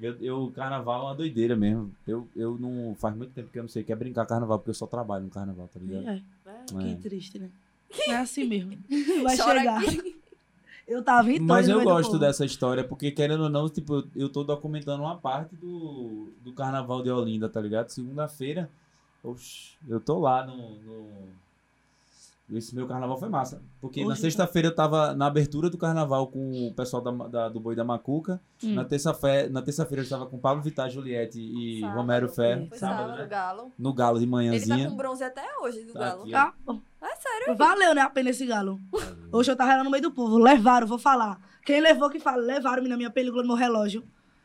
Eu, 0.01 0.15
eu, 0.21 0.53
carnaval 0.55 1.01
é 1.01 1.05
uma 1.07 1.15
doideira 1.15 1.57
mesmo. 1.57 1.91
Eu, 2.07 2.29
eu 2.37 2.59
não. 2.59 2.95
Faz 2.97 3.17
muito 3.17 3.33
tempo 3.33 3.49
que 3.51 3.59
eu 3.59 3.63
não 3.63 3.69
sei 3.69 3.83
o 3.83 3.85
que 3.85 3.93
é 3.93 3.97
brincar 3.97 4.27
carnaval, 4.27 4.59
porque 4.59 4.71
eu 4.71 4.75
só 4.75 4.87
trabalho 4.87 5.25
no 5.25 5.31
carnaval, 5.31 5.69
tá 5.73 5.81
ligado? 5.81 6.07
É, 6.09 6.23
É. 6.47 6.65
que 6.83 6.97
triste, 6.97 7.39
né? 7.39 7.49
É 8.09 8.17
assim 8.17 8.45
mesmo. 8.45 8.77
Vai 9.23 9.37
Chora 9.37 9.59
chegar. 9.61 9.79
aqui. 9.83 10.17
Eu 10.87 11.03
tava 11.03 11.33
em 11.33 11.41
Mas 11.41 11.69
eu 11.69 11.83
gosto 11.83 12.11
povo. 12.13 12.21
dessa 12.21 12.45
história, 12.45 12.85
porque 12.85 13.11
querendo 13.11 13.43
ou 13.43 13.49
não, 13.51 13.69
tipo, 13.69 13.93
eu- 13.97 14.07
eu 14.15 14.29
tô 14.29 14.45
documentando 14.45 15.03
uma 15.03 15.17
parte 15.17 15.57
do, 15.57 16.29
do 16.45 16.53
carnaval 16.53 17.03
de 17.03 17.11
Olinda, 17.11 17.49
tá 17.49 17.61
ligado? 17.61 17.89
Segunda-feira, 17.89 18.71
oxe, 19.25 19.73
eu 19.89 19.99
tô 19.99 20.21
lá 20.21 20.47
no, 20.47 20.57
no- 20.77 21.29
Esse 22.53 22.75
meu 22.77 22.87
carnaval 22.87 23.19
foi 23.19 23.29
massa. 23.29 23.61
Porque 23.81 24.03
na 24.03 24.13
Hoje, 24.13 24.21
sexta-feira 24.21 24.69
eu 24.69 24.75
tava 24.75 25.13
na 25.15 25.27
abertura 25.27 25.69
do 25.69 25.77
carnaval 25.77 26.29
com 26.29 26.69
o 26.69 26.73
pessoal 26.75 27.03
da, 27.03 27.11
da- 27.11 27.49
do 27.49 27.59
Boi 27.59 27.75
da 27.75 27.83
Macuca. 27.83 28.41
Hum. 28.63 28.75
Na 28.75 28.85
terça-feira 28.85 29.49
na 29.51 29.61
terça-feira 29.63 30.01
eu 30.03 30.05
estava 30.05 30.27
com 30.27 30.39
Pablo 30.39 30.63
Vittar, 30.63 30.89
Juliette 30.89 31.41
e 31.41 31.81
Sábado. 31.81 31.97
Romero 31.97 32.29
Ferro. 32.29 32.67
Foi 32.69 32.79
Sábado, 32.79 32.99
sábado, 33.09 33.19
né? 33.19 33.27
Galo. 33.27 33.73
No 33.77 33.93
Galo 33.93 34.19
de 34.19 34.25
Ele 34.25 34.31
tá 34.31 34.37
manhãzinha. 34.37 34.89
com 34.89 34.97
bronze 34.97 35.25
até 35.25 35.43
hoje 35.61 35.83
do 35.85 35.93
Tá 35.93 35.99
Galo. 35.99 36.23
aqui, 36.23 36.31
Tá. 36.31 36.55
É 37.03 37.17
sério? 37.17 37.57
Valeu, 37.57 37.95
né, 37.95 38.01
a 38.03 38.11
pena 38.11 38.31
esse 38.31 38.47
galo. 38.47 38.81
Hoje 39.33 39.51
eu 39.51 39.57
tava 39.57 39.77
lá 39.77 39.83
no 39.85 39.91
meio 39.91 40.03
do 40.03 40.13
povo. 40.13 40.39
Levaram, 40.39 40.87
vou 40.87 40.99
falar. 40.99 41.41
Quem 41.65 41.81
levou 41.81 42.09
que 42.11 42.21
fala, 42.21 42.39
levaram-me 42.43 42.89
na 42.89 42.97
minha 42.97 43.11
película 43.11 43.43
no 43.43 43.49
meu 43.49 43.57
relógio. 43.57 44.05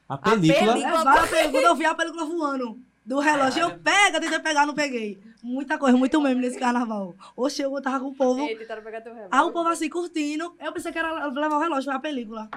A 0.09 0.17
película. 0.17 0.73
película- 0.73 0.97
Levaram 0.97 1.23
a 1.23 1.27
película, 1.27 1.61
eu 1.63 1.75
vi 1.75 1.85
a 1.85 1.93
película 1.95 2.25
voando 2.25 2.79
do 3.05 3.19
relógio. 3.19 3.61
Eu 3.61 3.79
pega, 3.79 4.19
tentei 4.19 4.39
pegar, 4.39 4.65
não 4.65 4.73
peguei. 4.75 5.19
Muita 5.43 5.77
coisa, 5.77 5.97
muito 5.97 6.21
meme 6.21 6.41
nesse 6.41 6.59
carnaval. 6.59 7.15
Oxe, 7.35 7.61
eu 7.61 7.81
tava 7.81 7.99
com 7.99 8.09
o 8.09 8.15
povo. 8.15 8.41
Ei, 8.41 8.55
tentaram 8.55 8.83
pegar 8.83 9.01
teu 9.01 9.13
relógio. 9.13 9.33
Aí 9.33 9.41
o 9.41 9.51
povo 9.51 9.69
assim 9.69 9.89
curtindo. 9.89 10.53
Eu 10.59 10.71
pensei 10.71 10.91
que 10.91 10.99
era 10.99 11.27
levar 11.27 11.57
o 11.57 11.59
relógio 11.59 11.89
pra 11.89 11.99
película. 11.99 12.49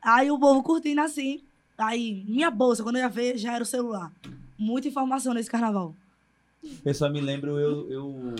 Aí 0.00 0.30
o 0.30 0.38
povo 0.38 0.62
curtindo 0.62 1.00
assim. 1.02 1.42
Aí, 1.76 2.24
minha 2.26 2.50
bolsa, 2.50 2.82
quando 2.82 2.96
eu 2.96 3.02
ia 3.02 3.08
ver, 3.08 3.38
já 3.38 3.54
era 3.54 3.62
o 3.62 3.66
celular. 3.66 4.12
Muita 4.58 4.88
informação 4.88 5.34
nesse 5.34 5.50
carnaval. 5.50 5.94
Eu 6.84 6.94
só 6.94 7.08
me 7.08 7.20
lembro, 7.20 7.58
eu, 7.58 7.90
eu, 7.90 8.34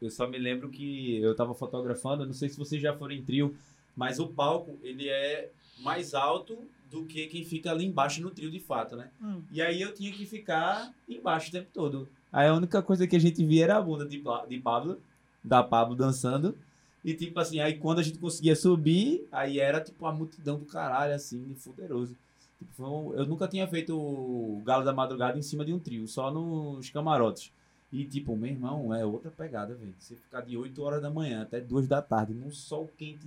eu 0.00 0.10
só 0.10 0.28
me 0.28 0.38
lembro 0.38 0.68
que 0.68 1.20
eu 1.20 1.34
tava 1.34 1.54
fotografando, 1.54 2.24
não 2.24 2.32
sei 2.32 2.48
se 2.48 2.56
vocês 2.56 2.80
já 2.80 2.96
foram 2.96 3.14
em 3.14 3.22
trio, 3.22 3.56
mas 3.96 4.20
o 4.20 4.28
palco, 4.28 4.78
ele 4.82 5.08
é 5.08 5.50
mais 5.80 6.14
alto 6.14 6.56
do 6.88 7.04
que 7.04 7.26
quem 7.26 7.44
fica 7.44 7.70
ali 7.70 7.84
embaixo 7.84 8.22
no 8.22 8.30
trio 8.30 8.50
de 8.50 8.60
fato, 8.60 8.96
né? 8.96 9.10
Hum. 9.20 9.42
E 9.50 9.60
aí 9.60 9.80
eu 9.82 9.92
tinha 9.92 10.12
que 10.12 10.24
ficar 10.24 10.92
embaixo 11.08 11.48
o 11.48 11.52
tempo 11.52 11.68
todo. 11.74 12.08
Aí 12.32 12.46
a 12.48 12.54
única 12.54 12.82
coisa 12.82 13.06
que 13.06 13.16
a 13.16 13.20
gente 13.20 13.44
via 13.44 13.64
era 13.64 13.76
a 13.76 13.82
bunda 13.82 14.04
de, 14.06 14.22
de 14.48 14.58
Pablo, 14.60 15.00
da 15.42 15.62
Pablo 15.62 15.94
dançando. 15.96 16.56
E 17.04 17.14
tipo 17.14 17.38
assim, 17.40 17.60
aí 17.60 17.78
quando 17.78 18.00
a 18.00 18.02
gente 18.02 18.18
conseguia 18.18 18.54
subir, 18.56 19.26
aí 19.32 19.58
era 19.58 19.80
tipo 19.80 20.04
a 20.04 20.12
multidão 20.12 20.58
do 20.58 20.66
caralho, 20.66 21.14
assim, 21.14 21.54
fuderoso. 21.56 22.14
Tipo, 22.58 22.84
um- 22.86 23.14
eu 23.14 23.24
nunca 23.24 23.46
tinha 23.46 23.66
feito 23.68 23.96
o 23.96 24.60
Galo 24.64 24.84
da 24.84 24.92
Madrugada 24.92 25.38
em 25.38 25.42
cima 25.42 25.64
de 25.64 25.72
um 25.72 25.78
trio, 25.78 26.06
só 26.08 26.30
nos 26.30 26.90
camarotes. 26.90 27.52
E 27.92 28.04
tipo, 28.04 28.36
meu 28.36 28.50
irmão, 28.50 28.92
é 28.92 29.04
outra 29.06 29.30
pegada, 29.30 29.74
velho. 29.74 29.94
Você 29.98 30.14
ficar 30.16 30.42
de 30.42 30.56
8 30.56 30.82
horas 30.82 31.00
da 31.00 31.08
manhã 31.08 31.42
até 31.42 31.60
2 31.60 31.86
da 31.88 32.02
tarde, 32.02 32.34
num 32.34 32.50
sol 32.50 32.90
quente. 32.98 33.26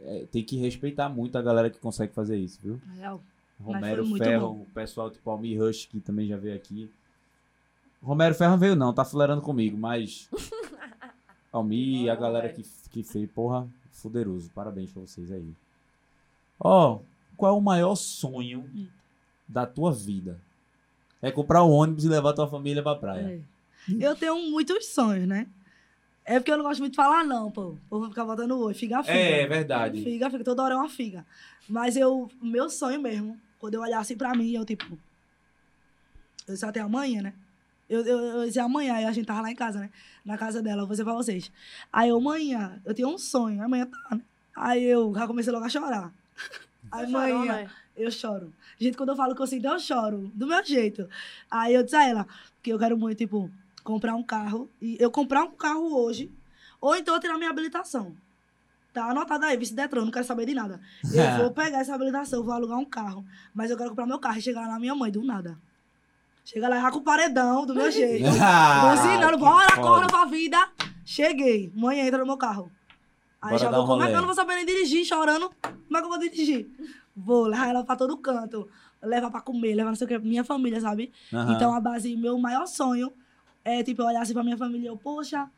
É, 0.00 0.24
tem 0.32 0.42
que 0.42 0.56
respeitar 0.56 1.08
muito 1.10 1.36
a 1.36 1.42
galera 1.42 1.68
que 1.68 1.78
consegue 1.78 2.14
fazer 2.14 2.38
isso, 2.38 2.58
viu? 2.62 2.80
Real. 2.96 3.20
Romero 3.62 4.02
Ferro, 4.24 4.62
o 4.62 4.66
pessoal 4.72 5.10
tipo 5.10 5.28
Almir 5.28 5.60
Rush, 5.60 5.84
que 5.86 6.00
também 6.00 6.26
já 6.26 6.38
veio 6.38 6.56
aqui. 6.56 6.90
Romero 8.02 8.34
Ferro 8.34 8.52
não 8.52 8.58
veio 8.58 8.76
não, 8.76 8.92
tá 8.92 9.04
fulerando 9.04 9.42
comigo, 9.42 9.76
mas... 9.76 10.28
Almir 11.52 12.02
e 12.02 12.10
a 12.10 12.14
galera 12.14 12.48
que, 12.48 12.64
que 12.90 13.02
fez, 13.02 13.28
porra, 13.30 13.68
fuderoso. 13.92 14.50
Parabéns 14.54 14.90
pra 14.90 15.02
vocês 15.02 15.32
aí. 15.32 15.52
Ó, 16.58 17.00
qual 17.36 17.54
é 17.54 17.58
o 17.58 17.60
maior 17.60 17.96
sonho 17.96 18.70
da 19.48 19.66
tua 19.66 19.92
vida? 19.92 20.40
É 21.20 21.30
comprar 21.30 21.64
um 21.64 21.70
ônibus 21.70 22.04
e 22.04 22.08
levar 22.08 22.32
tua 22.32 22.48
família 22.48 22.82
pra 22.82 22.94
praia. 22.94 23.42
É. 23.88 23.96
Eu 23.98 24.14
tenho 24.14 24.36
muitos 24.50 24.86
sonhos, 24.86 25.26
né? 25.26 25.46
É 26.24 26.38
porque 26.38 26.52
eu 26.52 26.56
não 26.56 26.64
gosto 26.64 26.80
muito 26.80 26.92
de 26.92 26.96
falar, 26.96 27.24
não, 27.24 27.50
pô. 27.50 27.70
O 27.70 27.78
povo 27.88 28.08
ficar 28.08 28.24
botando 28.24 28.58
oi. 28.58 28.74
Figa, 28.74 29.02
figa. 29.02 29.18
É, 29.18 29.46
verdade. 29.46 30.02
Figa, 30.02 30.30
figa. 30.30 30.44
Toda 30.44 30.62
hora 30.62 30.74
é 30.74 30.76
uma 30.76 30.88
figa. 30.88 31.26
Mas 31.68 31.96
eu, 31.96 32.30
o 32.40 32.46
meu 32.46 32.70
sonho 32.70 33.00
mesmo, 33.00 33.38
quando 33.58 33.74
eu 33.74 33.80
olhar 33.80 34.00
assim 34.00 34.16
pra 34.16 34.34
mim, 34.34 34.52
eu 34.52 34.64
tipo. 34.64 34.98
Eu 36.46 36.54
disse 36.54 36.64
até 36.64 36.80
amanhã, 36.80 37.22
né? 37.22 37.34
Eu, 37.90 38.06
eu, 38.06 38.18
eu 38.18 38.46
disse 38.46 38.60
amanhã, 38.60 38.94
aí 38.94 39.04
a 39.04 39.10
gente 39.10 39.26
tava 39.26 39.40
lá 39.40 39.50
em 39.50 39.56
casa, 39.56 39.80
né? 39.80 39.90
Na 40.24 40.38
casa 40.38 40.62
dela, 40.62 40.82
eu 40.82 40.86
vou 40.86 40.92
dizer 40.92 41.02
pra 41.02 41.12
vocês. 41.12 41.50
Aí 41.92 42.08
eu, 42.08 42.18
amanhã, 42.18 42.80
eu 42.84 42.94
tenho 42.94 43.08
um 43.08 43.18
sonho, 43.18 43.60
amanhã 43.60 43.84
tá, 43.84 44.14
né? 44.14 44.22
Aí 44.56 44.84
eu 44.84 45.12
já 45.12 45.26
comecei 45.26 45.52
logo 45.52 45.64
a 45.64 45.68
chorar. 45.68 46.12
Aí 46.92 47.10
chorou, 47.10 47.36
amanhã, 47.36 47.52
né? 47.52 47.70
eu 47.96 48.10
choro. 48.12 48.54
Gente, 48.78 48.96
quando 48.96 49.08
eu 49.08 49.16
falo 49.16 49.34
que 49.34 49.42
eu 49.42 49.46
sinto, 49.46 49.66
eu 49.66 49.78
choro. 49.80 50.30
Do 50.34 50.46
meu 50.46 50.64
jeito. 50.64 51.08
Aí 51.50 51.74
eu 51.74 51.82
disse 51.82 51.96
a 51.96 52.08
ela 52.08 52.26
que 52.62 52.70
eu 52.70 52.78
quero 52.78 52.96
muito, 52.96 53.18
tipo, 53.18 53.50
comprar 53.82 54.14
um 54.14 54.22
carro. 54.22 54.70
E 54.80 54.96
eu 55.00 55.10
comprar 55.10 55.42
um 55.42 55.50
carro 55.50 55.92
hoje. 55.92 56.30
Ou 56.80 56.96
então 56.96 57.14
eu 57.14 57.20
tirar 57.20 57.36
minha 57.38 57.50
habilitação. 57.50 58.14
Tá 58.92 59.10
anotado 59.10 59.44
aí, 59.44 59.56
vice 59.56 59.74
Detran, 59.74 60.04
não 60.04 60.10
quero 60.10 60.24
saber 60.24 60.46
de 60.46 60.54
nada. 60.54 60.80
Eu 61.12 61.38
vou 61.42 61.50
pegar 61.50 61.80
essa 61.80 61.94
habilitação, 61.94 62.42
vou 62.42 62.54
alugar 62.54 62.78
um 62.78 62.84
carro. 62.84 63.24
Mas 63.52 63.70
eu 63.70 63.76
quero 63.76 63.90
comprar 63.90 64.06
meu 64.06 64.18
carro 64.18 64.38
e 64.38 64.42
chegar 64.42 64.62
lá 64.62 64.68
na 64.68 64.78
minha 64.78 64.94
mãe, 64.94 65.10
do 65.10 65.24
nada. 65.24 65.58
Chega 66.44 66.68
lá 66.68 66.80
já 66.80 66.90
com 66.90 66.98
o 66.98 67.02
paredão, 67.02 67.64
do 67.66 67.74
meu 67.74 67.90
jeito. 67.92 68.26
Ah, 68.42 68.94
Buzinando, 68.94 69.38
bora, 69.38 69.76
corra 69.76 70.06
pra 70.06 70.24
vida. 70.24 70.56
Cheguei. 71.04 71.72
Mãe 71.74 72.00
entra 72.00 72.18
no 72.18 72.26
meu 72.26 72.36
carro. 72.36 72.70
Aí 73.42 73.50
Bora 73.50 73.62
já 73.62 73.70
vou, 73.70 73.84
um 73.84 73.86
como 73.86 74.02
é 74.02 74.08
que 74.08 74.12
eu 74.12 74.18
não 74.18 74.26
vou 74.26 74.34
saber 74.34 74.54
nem 74.56 74.66
dirigir, 74.66 75.04
chorando? 75.04 75.50
Como 75.62 75.96
é 75.96 76.00
que 76.00 76.04
eu 76.04 76.10
vou 76.10 76.18
dirigir? 76.18 76.68
Vou 77.16 77.46
levar 77.46 77.68
ela 77.68 77.84
pra 77.84 77.96
todo 77.96 78.16
canto. 78.18 78.68
Levar 79.02 79.30
pra 79.30 79.40
comer, 79.40 79.74
levar 79.74 79.90
não 79.90 79.96
sei 79.96 80.04
o 80.04 80.08
que, 80.08 80.18
minha 80.18 80.44
família, 80.44 80.78
sabe? 80.80 81.10
Aham. 81.32 81.54
Então 81.54 81.74
a 81.74 81.80
base, 81.80 82.14
meu 82.16 82.38
maior 82.38 82.66
sonho 82.66 83.10
é, 83.64 83.82
tipo, 83.82 84.02
eu 84.02 84.06
olhar 84.06 84.20
assim 84.22 84.34
pra 84.34 84.42
minha 84.42 84.56
família 84.58 84.84
e 84.84 84.88
eu, 84.88 84.96
poxa, 84.96 85.48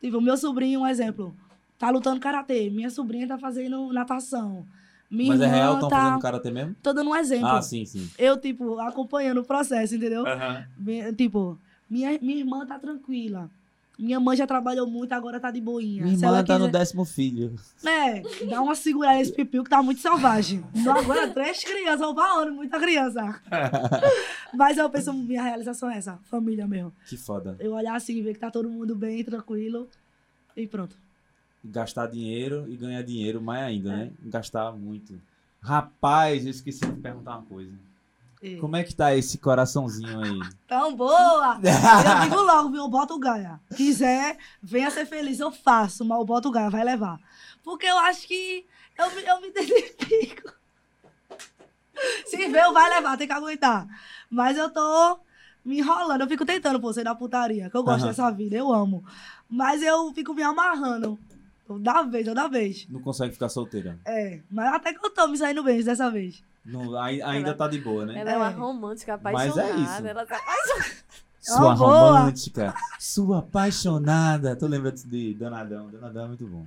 tipo, 0.00 0.18
o 0.18 0.20
meu 0.20 0.36
sobrinho, 0.36 0.80
um 0.80 0.86
exemplo, 0.86 1.36
tá 1.78 1.90
lutando 1.90 2.20
karatê, 2.20 2.68
minha 2.70 2.90
sobrinha 2.90 3.28
tá 3.28 3.38
fazendo 3.38 3.92
natação. 3.92 4.66
Minha 5.10 5.30
Mas 5.30 5.40
é 5.40 5.44
irmã 5.44 5.56
real, 5.56 5.74
estão 5.74 5.88
tá... 5.88 5.96
fazendo 6.04 6.20
karatê 6.20 6.50
mesmo? 6.52 6.76
Tô 6.82 6.92
dando 6.92 7.10
um 7.10 7.16
exemplo. 7.16 7.46
Ah, 7.48 7.60
sim, 7.60 7.84
sim. 7.84 8.08
Eu, 8.16 8.36
tipo, 8.38 8.78
acompanhando 8.78 9.38
o 9.40 9.44
processo, 9.44 9.94
entendeu? 9.96 10.24
Minha- 10.78 11.12
Tipo, 11.12 11.58
minha, 11.88 12.16
minha 12.22 12.36
irmã 12.36 12.64
tá 12.64 12.78
tranquila. 12.78 13.50
Minha 13.98 14.18
mãe 14.18 14.34
já 14.34 14.46
trabalhou 14.46 14.86
muito, 14.86 15.12
agora 15.12 15.38
tá 15.38 15.50
de 15.50 15.60
boinha. 15.60 16.04
Minha 16.04 16.16
Se 16.16 16.24
irmã 16.24 16.36
ela 16.36 16.44
tá 16.46 16.58
no 16.58 16.66
quiser- 16.66 16.78
décimo 16.78 17.04
filho. 17.04 17.54
É, 17.84 18.22
dá 18.48 18.62
uma 18.62 18.74
segurada 18.74 19.18
nesse 19.18 19.32
pipiu 19.32 19.62
que 19.62 19.68
tá 19.68 19.82
muito 19.82 20.00
selvagem. 20.00 20.64
Não 20.74 20.96
agora 20.96 21.28
três 21.28 21.62
crianças, 21.62 22.00
vão 22.00 22.14
pra 22.14 22.36
onde? 22.38 22.52
Muita 22.52 22.78
criança. 22.80 23.40
Mas 24.54 24.78
eu 24.78 24.88
penso, 24.88 25.12
minha 25.12 25.42
realização 25.42 25.90
é 25.90 25.98
essa, 25.98 26.18
família 26.24 26.66
mesmo. 26.66 26.92
Que 27.06 27.16
foda. 27.16 27.56
Eu 27.60 27.74
olhar 27.74 27.94
assim, 27.94 28.22
ver 28.22 28.32
que 28.34 28.40
tá 28.40 28.50
todo 28.50 28.70
mundo 28.70 28.94
bem, 28.94 29.22
tranquilo. 29.24 29.86
E 30.56 30.66
pronto. 30.66 30.96
Gastar 31.64 32.06
dinheiro 32.06 32.64
e 32.68 32.76
ganhar 32.76 33.02
dinheiro 33.02 33.40
mais 33.40 33.64
ainda, 33.66 33.92
É. 33.92 33.96
né? 33.96 34.10
Gastar 34.24 34.72
muito. 34.72 35.20
Rapaz, 35.60 36.44
eu 36.44 36.50
esqueci 36.50 36.80
de 36.86 37.00
perguntar 37.00 37.32
uma 37.36 37.42
coisa. 37.46 37.72
E- 38.42 38.56
Como 38.56 38.74
é 38.76 38.82
que 38.82 38.94
tá 38.94 39.14
esse 39.14 39.36
coraçãozinho 39.36 40.18
aí? 40.20 40.40
Tão 40.66 40.96
boa! 40.96 41.56
Eu 41.62 42.22
digo 42.22 42.40
logo, 42.40 42.70
viu? 42.70 42.80
Eu 42.80 42.88
boto 42.88 43.14
o 43.14 43.18
Gaia. 43.18 43.60
Quiser, 43.76 44.38
venha 44.62 44.90
ser 44.90 45.04
feliz, 45.04 45.38
eu 45.38 45.52
faço, 45.52 46.02
mas 46.04 46.18
eu 46.18 46.24
boto 46.24 46.48
o 46.48 46.50
Gaia, 46.50 46.70
vai 46.70 46.82
levar. 46.82 47.20
Porque 47.62 47.84
eu 47.84 47.98
acho 47.98 48.26
que 48.26 48.64
eu, 48.98 49.10
me- 49.14 49.22
eu 49.24 49.40
me 49.42 49.48
identifico. 49.52 50.54
Se 52.24 52.48
veio, 52.48 52.72
vai 52.72 52.88
levar, 52.88 53.18
tem 53.18 53.26
que 53.26 53.32
aguentar. 53.34 53.86
Mas 54.30 54.56
eu 54.56 54.70
tô 54.70 55.18
me 55.62 55.78
enrolando, 55.80 56.22
eu 56.22 56.28
fico 56.28 56.46
tentando, 56.46 56.80
pô, 56.80 56.90
sair 56.94 57.04
da 57.04 57.14
putaria, 57.14 57.68
que 57.68 57.76
eu 57.76 57.82
gosto 57.82 58.00
Aham. 58.04 58.08
dessa 58.08 58.30
vida, 58.30 58.56
eu 58.56 58.72
amo. 58.72 59.04
Mas 59.48 59.82
eu 59.82 60.10
fico 60.14 60.32
me 60.32 60.42
amarrando. 60.42 61.18
Toda 61.70 62.02
vez, 62.02 62.26
toda 62.26 62.48
vez. 62.48 62.84
Não 62.90 63.00
consegue 63.00 63.32
ficar 63.32 63.48
solteira. 63.48 63.96
É, 64.04 64.40
mas 64.50 64.74
até 64.74 64.92
que 64.92 65.06
eu 65.06 65.10
tô 65.10 65.28
me 65.28 65.38
saindo 65.38 65.62
bem 65.62 65.80
dessa 65.84 66.10
vez. 66.10 66.42
Não, 66.66 66.96
ai- 66.96 67.22
ainda 67.22 67.50
Ela- 67.50 67.56
tá 67.56 67.68
de 67.68 67.78
boa, 67.80 68.04
né? 68.04 68.18
Ela 68.18 68.30
é 68.32 68.36
uma 68.36 68.50
É. 68.50 68.54
romântica 68.54 69.18
Mas 69.22 69.34
é 69.56 69.60
apaixonada. 69.60 69.80
isso. 70.00 70.06
Ela 70.08 70.26
tá 70.26 70.36
apaixonada. 70.36 70.96
Sua 71.40 71.74
boa. 71.76 72.10
romântica, 72.10 72.74
sua 72.98 73.38
apaixonada. 73.38 74.56
Tu 74.56 74.66
lembra 74.66 74.90
de 74.90 75.32
Donadão? 75.34 75.88
Donadão 75.88 76.24
é 76.24 76.28
muito 76.28 76.46
bom. 76.46 76.66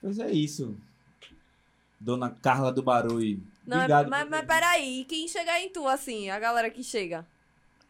Pois 0.00 0.18
é 0.20 0.30
isso. 0.30 0.76
Dona 2.00 2.30
Carla 2.30 2.72
do 2.72 2.82
Barulho. 2.82 3.42
Não, 3.66 3.78
Obrigado. 3.78 4.08
mas, 4.08 4.28
mas 4.30 4.46
peraí, 4.46 5.04
quem 5.08 5.26
chega 5.26 5.58
em 5.60 5.70
tu, 5.70 5.88
assim, 5.88 6.30
a 6.30 6.38
galera 6.38 6.70
que 6.70 6.82
chega? 6.84 7.26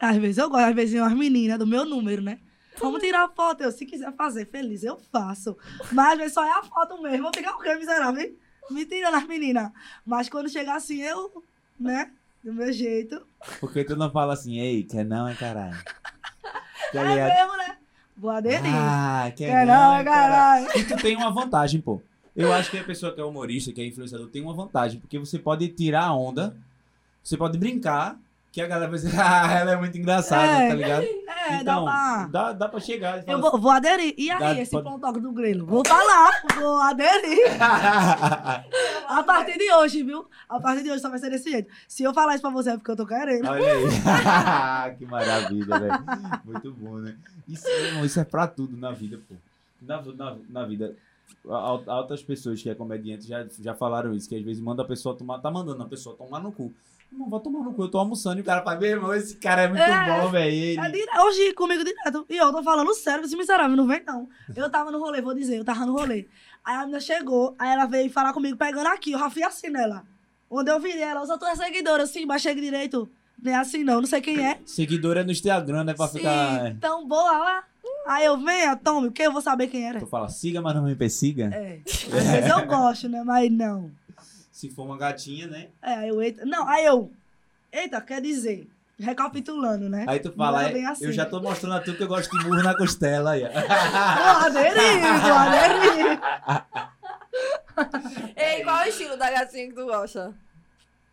Às 0.00 0.16
vezes 0.16 0.38
eu 0.38 0.48
gosto, 0.48 0.64
às 0.64 0.74
vezes 0.74 0.98
umas 1.00 1.12
meninas 1.12 1.58
do 1.58 1.66
meu 1.66 1.84
número, 1.84 2.22
né? 2.22 2.38
Vamos 2.78 3.00
tirar 3.00 3.28
foto. 3.34 3.62
Eu, 3.62 3.72
se 3.72 3.86
quiser 3.86 4.12
fazer 4.14 4.46
feliz, 4.46 4.82
eu 4.82 4.98
faço. 5.12 5.56
Mas 5.92 6.32
só 6.32 6.44
é 6.44 6.50
a 6.58 6.62
foto 6.62 7.00
mesmo. 7.02 7.22
Vou 7.24 7.32
ficar 7.34 7.54
o 7.54 7.60
quê, 7.60 7.74
miserável? 7.76 8.20
hein? 8.20 8.36
Me 8.70 8.84
tirando 8.86 9.14
as 9.14 9.26
meninas. 9.26 9.70
Mas 10.04 10.28
quando 10.28 10.48
chegar 10.48 10.76
assim, 10.76 11.00
eu, 11.02 11.42
né? 11.78 12.10
Do 12.42 12.52
meu 12.52 12.72
jeito. 12.72 13.26
Porque 13.60 13.84
tu 13.84 13.96
não 13.96 14.10
fala 14.10 14.34
assim, 14.34 14.58
ei, 14.58 14.82
quer 14.82 15.04
não 15.04 15.26
é 15.28 15.34
caralho. 15.34 15.76
Tá 16.92 17.00
É 17.00 17.04
ligado? 17.04 17.32
mesmo, 17.34 17.56
né? 17.56 17.76
Vou 18.16 18.30
aderir. 18.30 18.74
Ah, 18.74 19.32
quer, 19.36 19.46
Quer 19.50 19.66
não, 19.66 19.74
não, 19.74 19.96
é 19.96 20.00
é 20.00 20.04
caralho. 20.04 20.66
caralho. 20.66 20.80
E 20.80 20.84
tu 20.86 20.96
tem 21.02 21.16
uma 21.16 21.30
vantagem, 21.32 21.80
pô. 21.80 22.00
Eu 22.36 22.52
acho 22.52 22.70
que 22.70 22.78
a 22.78 22.84
pessoa 22.84 23.12
que 23.14 23.20
é 23.20 23.24
humorista, 23.24 23.72
que 23.72 23.80
é 23.80 23.86
influenciador, 23.86 24.28
tem 24.28 24.42
uma 24.42 24.54
vantagem. 24.54 25.00
Porque 25.00 25.18
você 25.18 25.38
pode 25.38 25.68
tirar 25.68 26.04
a 26.04 26.14
onda, 26.14 26.56
você 27.22 27.36
pode 27.36 27.58
brincar, 27.58 28.18
que 28.54 28.60
a 28.62 28.66
galera 28.68 28.88
vai 28.88 28.98
dizer, 29.00 29.12
ah, 29.20 29.52
ela 29.58 29.72
é 29.72 29.76
muito 29.76 29.98
engraçada, 29.98 30.46
É. 30.64 30.68
tá 30.68 30.74
ligado? 30.74 31.04
É, 31.46 31.56
então, 31.56 31.84
dá 31.84 31.90
pra... 31.90 32.26
dá, 32.30 32.52
dá 32.54 32.68
pra 32.70 32.80
chegar. 32.80 33.22
Eu 33.28 33.38
vou, 33.38 33.58
vou 33.60 33.70
aderir. 33.70 34.14
E 34.16 34.30
aí, 34.30 34.38
Dá- 34.38 34.58
esse 34.62 34.70
pode- 34.70 34.84
pronto 34.98 35.20
do 35.20 35.30
grelo? 35.30 35.66
Vou 35.66 35.82
falar, 35.86 36.30
vou 36.58 36.78
aderir. 36.78 37.38
A 39.06 39.22
partir 39.22 39.58
de 39.58 39.70
hoje, 39.74 40.02
viu? 40.02 40.24
A 40.48 40.58
partir 40.58 40.82
de 40.84 40.90
hoje 40.90 41.00
só 41.02 41.10
vai 41.10 41.18
ser 41.18 41.28
desse 41.28 41.50
jeito. 41.50 41.70
Se 41.86 42.02
eu 42.02 42.14
falar 42.14 42.34
isso 42.34 42.40
pra 42.40 42.50
você 42.50 42.70
é 42.70 42.76
porque 42.78 42.90
eu 42.90 42.96
tô 42.96 43.06
querendo. 43.06 43.46
Olha 43.46 43.72
aí. 43.72 44.96
que 44.96 45.04
maravilha, 45.04 45.78
velho. 45.78 46.04
Muito 46.44 46.72
bom, 46.72 46.96
né? 46.96 47.14
Isso, 47.46 47.68
irmão, 47.68 48.04
isso 48.06 48.18
é 48.20 48.24
pra 48.24 48.46
tudo 48.46 48.74
na 48.76 48.92
vida, 48.92 49.20
pô. 49.28 49.34
Na, 49.82 50.00
na, 50.00 50.36
na 50.48 50.64
vida. 50.64 50.96
al- 51.46 51.84
Altas 51.86 52.22
pessoas 52.22 52.62
que 52.62 52.70
é 52.70 52.74
comediante 52.74 53.26
já, 53.28 53.44
já 53.60 53.74
falaram 53.74 54.14
isso, 54.14 54.28
que 54.28 54.36
às 54.36 54.42
vezes 54.42 54.62
manda 54.62 54.82
a 54.82 54.86
pessoa 54.86 55.14
tomar, 55.14 55.40
tá 55.40 55.50
mandando 55.50 55.82
a 55.82 55.86
pessoa 55.86 56.16
tomar 56.16 56.40
no 56.40 56.50
cu. 56.52 56.72
Não 57.12 57.30
vai 57.30 57.38
tomar 57.40 57.60
no 57.60 57.72
cu, 57.72 57.84
eu 57.84 57.88
tô 57.90 57.98
almoçando 57.98 58.38
e 58.38 58.42
o 58.42 58.44
cara 58.44 58.62
fala, 58.62 58.78
meu 58.80 58.90
irmão, 58.90 59.14
esse 59.14 59.36
cara 59.36 59.62
é 59.62 59.68
muito 59.68 59.80
É. 59.82 60.20
bom, 60.20 60.28
velho. 60.30 60.52
Ele- 60.52 61.06
É. 61.12 61.20
Hoje 61.22 61.52
comigo 61.54 61.84
direto. 61.84 62.26
E 62.28 62.36
eu 62.36 62.50
tô 62.52 62.62
falando 62.62 62.92
sério, 62.94 63.24
esse 63.24 63.36
miserável 63.36 63.76
não 63.76 63.86
vem, 63.86 64.02
não. 64.04 64.28
Eu 64.56 64.68
tava 64.68 64.90
no 64.90 64.98
rolê, 64.98 65.22
vou 65.22 65.32
dizer, 65.34 65.56
eu 65.58 65.64
tava 65.64 65.86
no 65.86 65.92
rolê. 65.92 66.26
Aí 66.64 66.74
a 66.76 66.80
menina 66.80 66.98
chegou, 67.00 67.54
aí 67.58 67.70
ela 67.72 67.86
veio 67.86 68.10
falar 68.10 68.32
comigo, 68.32 68.56
pegando 68.56 68.88
aqui, 68.88 69.12
eu 69.12 69.18
já 69.18 69.30
fui 69.30 69.42
assim 69.44 69.68
nela. 69.70 70.02
Onde 70.50 70.70
eu 70.70 70.80
virei 70.80 71.02
ela, 71.02 71.20
eu 71.20 71.26
sou 71.26 71.38
tua 71.38 71.54
seguidora, 71.54 72.02
assim, 72.02 72.26
mas 72.26 72.42
chega 72.42 72.60
direito. 72.60 73.08
Não 73.42 73.52
é 73.52 73.56
assim 73.56 73.84
não, 73.84 74.00
não 74.00 74.06
sei 74.06 74.20
quem 74.20 74.44
é. 74.44 74.58
Seguidor 74.64 75.16
é 75.16 75.22
no 75.24 75.30
Instagram, 75.32 75.84
né? 75.84 75.92
Pra 75.94 76.08
Sim, 76.08 76.18
ficar. 76.18 76.68
Então, 76.70 77.06
boa 77.06 77.38
lá. 77.38 77.64
Aí 78.06 78.24
eu, 78.24 78.38
venha, 78.38 78.74
tome, 78.76 79.08
o 79.08 79.12
que 79.12 79.22
eu 79.22 79.32
vou 79.32 79.42
saber 79.42 79.66
quem 79.66 79.86
era? 79.86 80.00
Tu 80.00 80.06
fala, 80.06 80.28
siga, 80.28 80.60
mas 80.62 80.74
não 80.74 80.84
me 80.84 80.94
persiga. 80.94 81.50
É. 81.52 81.80
Às 81.86 82.02
vezes 82.26 82.50
eu 82.50 82.66
gosto, 82.66 83.08
né? 83.08 83.22
Mas 83.24 83.50
não. 83.52 83.90
Se 84.64 84.70
for 84.70 84.84
uma 84.86 84.96
gatinha, 84.96 85.46
né? 85.46 85.68
É, 85.82 85.92
aí 85.94 86.08
eu, 86.08 86.22
eita. 86.22 86.42
Não, 86.46 86.66
aí 86.66 86.86
eu. 86.86 87.12
Eita, 87.70 88.00
quer 88.00 88.22
dizer. 88.22 88.66
Recapitulando, 88.98 89.90
né? 89.90 90.06
Aí 90.08 90.18
tu 90.20 90.32
fala, 90.32 90.66
é 90.70 90.80
"É, 90.80 90.86
assim. 90.86 91.04
eu 91.04 91.12
já 91.12 91.26
tô 91.26 91.38
mostrando 91.38 91.74
a 91.74 91.80
tu 91.80 91.94
que 91.94 92.02
eu 92.02 92.08
gosto 92.08 92.30
de 92.38 92.44
murro 92.46 92.62
na 92.62 92.74
costela. 92.74 93.32
Aí, 93.32 93.42
vou 93.42 93.50
aderir. 94.46 96.20
Ei, 98.36 98.62
qual 98.62 98.78
é 98.78 98.86
o 98.86 98.88
estilo 98.88 99.16
da 99.18 99.30
gatinha 99.30 99.66
que 99.68 99.74
tu 99.74 99.84
gosta? 99.84 100.32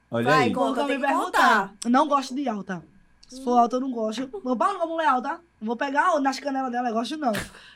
Olha 0.10 0.26
Vai, 0.30 0.44
aí. 0.44 0.54
conta, 0.54 0.86
me 0.86 0.98
perguntar. 1.00 1.74
Não 1.86 2.08
gosto 2.08 2.34
de 2.36 2.48
alta. 2.48 2.82
Se 3.28 3.44
for 3.44 3.58
alta, 3.58 3.76
eu 3.78 3.82
não 3.82 3.92
gosto. 3.92 4.30
Vou 4.44 4.56
para 4.56 4.78
uma 4.78 4.86
mulher 4.86 5.08
alta. 5.08 5.42
Vou 5.62 5.76
pegar 5.76 6.18
nas 6.22 6.40
canelas 6.40 6.72
dela, 6.72 6.90
eu 6.90 6.94
gosto 6.94 7.18
não. 7.18 7.34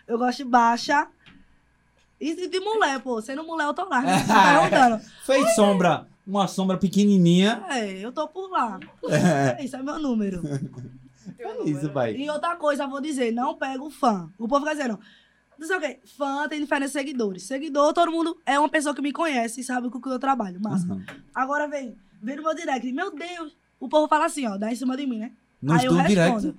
Eu 0.07 0.17
gosto 0.17 0.37
de 0.37 0.45
baixa. 0.45 1.07
E 2.19 2.47
de- 2.47 2.59
mulher, 2.59 2.99
pô. 3.01 3.21
Sendo 3.21 3.43
mulher, 3.43 3.65
eu 3.65 3.73
tô 3.73 3.85
lá. 3.89 4.01
né? 4.03 4.23
Tá 4.25 4.69
perguntando. 4.69 5.03
Fez 5.25 5.55
sombra, 5.55 6.07
uma 6.25 6.47
sombra 6.47 6.77
pequenininha. 6.77 7.63
É, 7.69 7.91
eu 8.05 8.11
tô 8.11 8.27
por 8.27 8.49
lá. 8.49 8.79
É 9.57 9.63
Esse 9.63 9.75
é 9.75 9.81
meu 9.83 9.99
número. 9.99 10.41
isso, 11.65 11.91
vai. 11.91 12.15
E 12.15 12.29
outra 12.29 12.55
coisa, 12.55 12.83
eu 12.83 12.89
vou 12.89 13.01
dizer, 13.01 13.31
não 13.31 13.55
pego 13.55 13.89
fã. 13.89 14.29
O 14.37 14.47
povo 14.47 14.65
fica 14.65 14.75
dizendo, 14.75 14.99
não 15.57 15.67
sei 15.67 15.77
o 15.77 15.79
quê, 15.79 15.99
fã 16.17 16.47
tem 16.47 16.59
diferentes 16.61 16.91
seguidores. 16.93 17.43
Seguidor, 17.43 17.93
todo 17.93 18.11
mundo 18.11 18.37
é 18.45 18.57
uma 18.59 18.69
pessoa 18.69 18.93
que 18.95 19.01
me 19.01 19.11
conhece 19.11 19.61
e 19.61 19.63
sabe 19.63 19.89
com 19.89 19.97
o 19.97 20.01
que 20.01 20.09
eu 20.09 20.19
trabalho. 20.19 20.59
Massa. 20.61 20.87
Uhum. 20.93 21.03
Agora 21.33 21.67
vem, 21.67 21.95
vem 22.21 22.35
no 22.37 22.43
meu 22.43 22.55
direct, 22.55 22.91
meu 22.91 23.13
Deus. 23.13 23.57
O 23.79 23.89
povo 23.89 24.07
fala 24.07 24.25
assim, 24.25 24.45
ó, 24.47 24.57
dá 24.57 24.71
em 24.71 24.75
cima 24.75 24.95
de 24.95 25.05
mim, 25.05 25.19
né? 25.19 25.31
No 25.61 25.73
Aí 25.73 25.85
eu 25.85 25.93
respondo. 25.93 26.41
direct. 26.41 26.55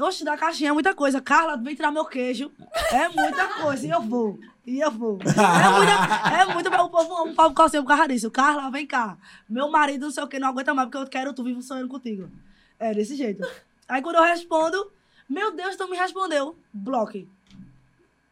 Oxe, 0.00 0.24
da 0.24 0.36
caixinha 0.36 0.70
é 0.70 0.72
muita 0.72 0.94
coisa. 0.94 1.20
Carla, 1.20 1.56
vem 1.56 1.74
tirar 1.74 1.90
meu 1.90 2.04
queijo. 2.04 2.50
É 2.92 3.08
muita 3.08 3.46
coisa. 3.60 3.86
E 3.86 3.90
eu 3.90 4.00
vou. 4.00 4.38
E 4.66 4.80
eu 4.80 4.90
vou. 4.90 5.18
É 5.22 5.68
muita. 5.70 6.42
É 6.42 6.44
muita. 6.52 6.82
O 6.82 6.88
povo 6.88 7.14
ama 7.14 7.32
o 7.32 7.34
Pablo 7.34 7.54
Calcinha 7.54 7.82
por 7.82 7.88
causa 7.88 8.08
disso. 8.08 8.30
Carla, 8.30 8.70
vem 8.70 8.86
cá. 8.86 9.16
Meu 9.48 9.70
marido, 9.70 10.06
não 10.06 10.10
sei 10.10 10.22
o 10.22 10.28
que, 10.28 10.38
não 10.38 10.48
aguenta 10.48 10.72
mais 10.72 10.88
porque 10.88 10.98
eu 10.98 11.06
quero 11.06 11.34
tu 11.34 11.44
vivo 11.44 11.60
sonhando 11.62 11.88
contigo. 11.88 12.30
É 12.78 12.94
desse 12.94 13.16
jeito. 13.16 13.46
Aí 13.88 14.00
quando 14.00 14.16
eu 14.16 14.22
respondo, 14.22 14.90
meu 15.28 15.54
Deus, 15.54 15.76
tu 15.76 15.88
me 15.88 15.96
respondeu. 15.96 16.56
Bloque. 16.72 17.28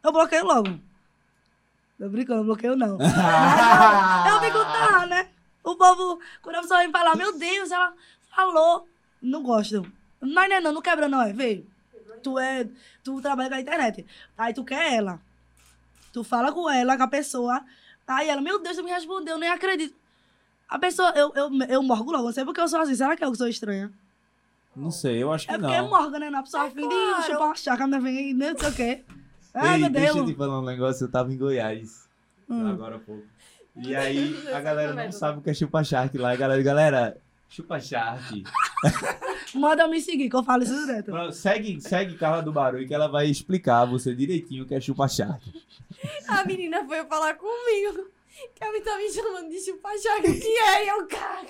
Eu 0.03 0.11
bloqueio 0.11 0.45
logo. 0.45 0.79
Tô 1.97 2.09
brincando, 2.09 2.41
eu 2.41 2.45
bloqueio 2.45 2.75
não. 2.75 2.97
Eu 4.27 4.39
fico, 4.41 4.57
tá, 4.59 5.05
né? 5.05 5.29
O 5.63 5.75
povo, 5.75 6.19
quando 6.41 6.57
a 6.57 6.61
pessoa 6.61 6.79
vem 6.81 6.91
falar, 6.91 7.15
meu 7.15 7.37
Deus, 7.37 7.71
ela 7.71 7.93
falou. 8.35 8.87
Não 9.21 9.41
gosto. 9.41 9.85
Mas 10.23 10.49
não 10.49 10.55
é 10.55 10.61
não, 10.61 10.71
não 10.73 10.81
quebra 10.81 11.07
não, 11.07 11.21
é, 11.21 11.33
vê. 11.33 11.63
Tu 12.21 12.39
é, 12.39 12.67
tu 13.03 13.21
trabalha 13.21 13.49
com 13.49 13.55
a 13.55 13.61
internet. 13.61 14.05
Aí 14.37 14.53
tu 14.53 14.63
quer 14.63 14.93
ela. 14.93 15.19
Tu 16.13 16.23
fala 16.23 16.51
com 16.51 16.69
ela, 16.69 16.95
com 16.95 17.03
a 17.03 17.07
pessoa. 17.07 17.63
Aí 18.07 18.29
ela, 18.29 18.41
meu 18.41 18.61
Deus, 18.61 18.77
tu 18.77 18.83
me 18.83 18.91
respondeu, 18.91 19.37
nem 19.37 19.49
acredito. 19.49 19.95
A 20.69 20.79
pessoa, 20.79 21.09
eu, 21.15 21.31
eu, 21.35 21.49
eu 21.67 21.83
morgo 21.83 22.11
logo, 22.11 22.25
não 22.25 22.31
sei 22.31 22.45
porque 22.45 22.61
eu 22.61 22.67
sou 22.67 22.79
assim. 22.79 22.95
Será 22.95 23.15
que 23.15 23.23
eu 23.23 23.31
que 23.31 23.37
sou 23.37 23.47
estranha? 23.47 23.91
Não 24.75 24.89
sei, 24.89 25.21
eu 25.21 25.31
acho 25.31 25.45
que 25.47 25.53
É 25.53 25.57
porque 25.57 25.77
não. 25.77 25.89
morga, 25.89 26.17
né? 26.17 26.29
Na 26.29 26.41
pessoa, 26.41 26.69
fim 26.69 26.87
de 26.87 26.95
claro. 26.95 27.23
chupar 27.23 27.47
uma 27.47 27.55
chácara, 27.55 27.99
vem 27.99 28.17
aí, 28.17 28.33
não 28.33 28.57
sei 28.57 28.69
o 28.69 28.73
quê. 28.73 29.03
Ai, 29.53 29.75
Ei, 29.75 29.81
meu 29.81 29.89
deixa 29.91 30.09
eu 30.09 30.15
Deus. 30.15 30.29
te 30.29 30.35
falar 30.35 30.59
um 30.59 30.65
negócio, 30.65 31.05
eu 31.05 31.11
tava 31.11 31.31
em 31.31 31.37
Goiás. 31.37 32.07
Hum. 32.49 32.67
Agora 32.67 32.95
há 32.95 32.99
pouco. 32.99 33.23
E 33.75 33.95
aí 33.95 34.35
a 34.51 34.59
galera 34.61 34.93
não 34.93 35.11
sabe 35.11 35.39
o 35.39 35.41
que 35.41 35.51
é 35.51 35.53
chupa 35.53 35.83
shark 35.83 36.17
lá. 36.17 36.31
A 36.31 36.35
galera, 36.35 36.61
galera, 36.63 37.17
chupa 37.53 37.79
shark. 37.79 38.43
Manda 39.53 39.87
me 39.87 40.01
seguir, 40.01 40.27
que 40.27 40.35
eu 40.35 40.43
falo 40.43 40.63
isso 40.63 40.85
direto. 40.85 41.11
Segue, 41.31 41.79
segue 41.79 42.15
Carla 42.15 42.41
do 42.41 42.51
Barulho 42.51 42.87
que 42.87 42.93
ela 42.93 43.07
vai 43.07 43.27
explicar 43.27 43.81
a 43.81 43.85
você 43.85 44.15
direitinho 44.15 44.63
o 44.63 44.67
que 44.67 44.73
é 44.73 44.81
chupa 44.81 45.07
shark. 45.07 45.53
A 46.27 46.43
menina 46.45 46.83
foi 46.85 47.05
falar 47.05 47.35
comigo. 47.35 48.11
Que 48.55 48.63
ela 48.63 48.81
tá 48.81 48.97
me 48.97 49.09
chamando 49.11 49.49
de 49.49 49.59
chupa-chaca. 49.59 50.27
O 50.27 50.39
que 50.39 50.47
é? 50.47 50.91
Eu, 50.91 51.07
cara. 51.07 51.45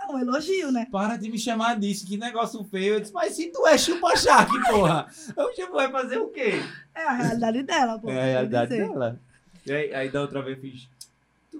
É 0.00 0.06
um 0.06 0.18
elogio, 0.18 0.70
né? 0.70 0.86
Para 0.90 1.16
de 1.16 1.28
me 1.28 1.38
chamar 1.38 1.78
disso, 1.78 2.06
que 2.06 2.16
negócio 2.16 2.62
feio. 2.64 2.94
Eu 2.94 3.00
disse, 3.00 3.12
mas 3.12 3.34
se 3.34 3.48
tu 3.48 3.66
é 3.66 3.76
chupa 3.76 4.16
shark, 4.16 4.50
porra, 4.70 5.08
eu 5.36 5.72
vai 5.72 5.90
fazer 5.90 6.18
o 6.18 6.28
quê? 6.28 6.62
É 6.94 7.02
a 7.02 7.12
realidade 7.12 7.62
dela, 7.64 7.98
pô. 7.98 8.08
É 8.08 8.20
a 8.20 8.24
realidade 8.24 8.76
dela. 8.76 9.20
E 9.66 9.72
aí, 9.72 9.94
aí 9.94 10.08
da 10.08 10.22
outra 10.22 10.40
vez 10.42 10.56
eu 10.56 10.62
fiz. 10.62 10.88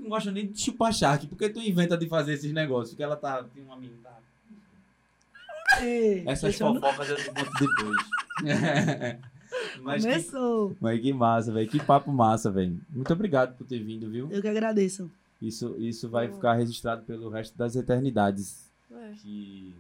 Tu 0.01 0.05
não 0.05 0.09
gosta 0.11 0.32
nem 0.32 0.46
de 0.51 0.59
chupar 0.59 0.94
shark, 0.94 1.26
por 1.26 1.36
que 1.36 1.51
tu 1.51 1.61
inventa 1.61 1.94
de 1.96 2.09
fazer 2.09 2.32
esses 2.32 2.51
negócios? 2.53 2.90
Porque 2.90 3.03
ela 3.03 3.16
tá. 3.16 3.44
Tem 3.44 3.62
uma 3.62 3.76
menina. 3.76 3.98
tá- 4.03 4.18
Ei, 5.82 6.24
Essas 6.26 6.59
eu- 6.59 6.74
fofocas 6.74 7.09
eu 7.11 7.16
te 7.16 7.26
conto 7.26 7.51
depois. 7.61 7.96
mas, 9.82 10.05
que, 10.05 10.11
Começou. 10.11 10.76
mas 10.80 11.01
que 11.01 11.12
massa, 11.12 11.53
velho. 11.53 11.68
Que 11.68 11.78
papo 11.78 12.11
massa, 12.12 12.51
velho. 12.51 12.80
Muito 12.90 13.12
obrigado 13.12 13.57
por 13.57 13.66
ter 13.66 13.78
vindo, 13.82 14.09
viu? 14.11 14.28
Eu 14.32 14.40
que 14.40 14.48
agradeço. 14.48 15.11
Isso, 15.40 15.74
isso 15.78 16.09
vai 16.09 16.28
Uhum. 16.28 16.34
ficar 16.34 16.55
registrado 16.55 17.03
pelo 17.05 17.28
resto 17.30 17.57
das 17.57 17.76
eternidades. 17.76 18.68
É. 18.90 19.12
Que 19.22 19.74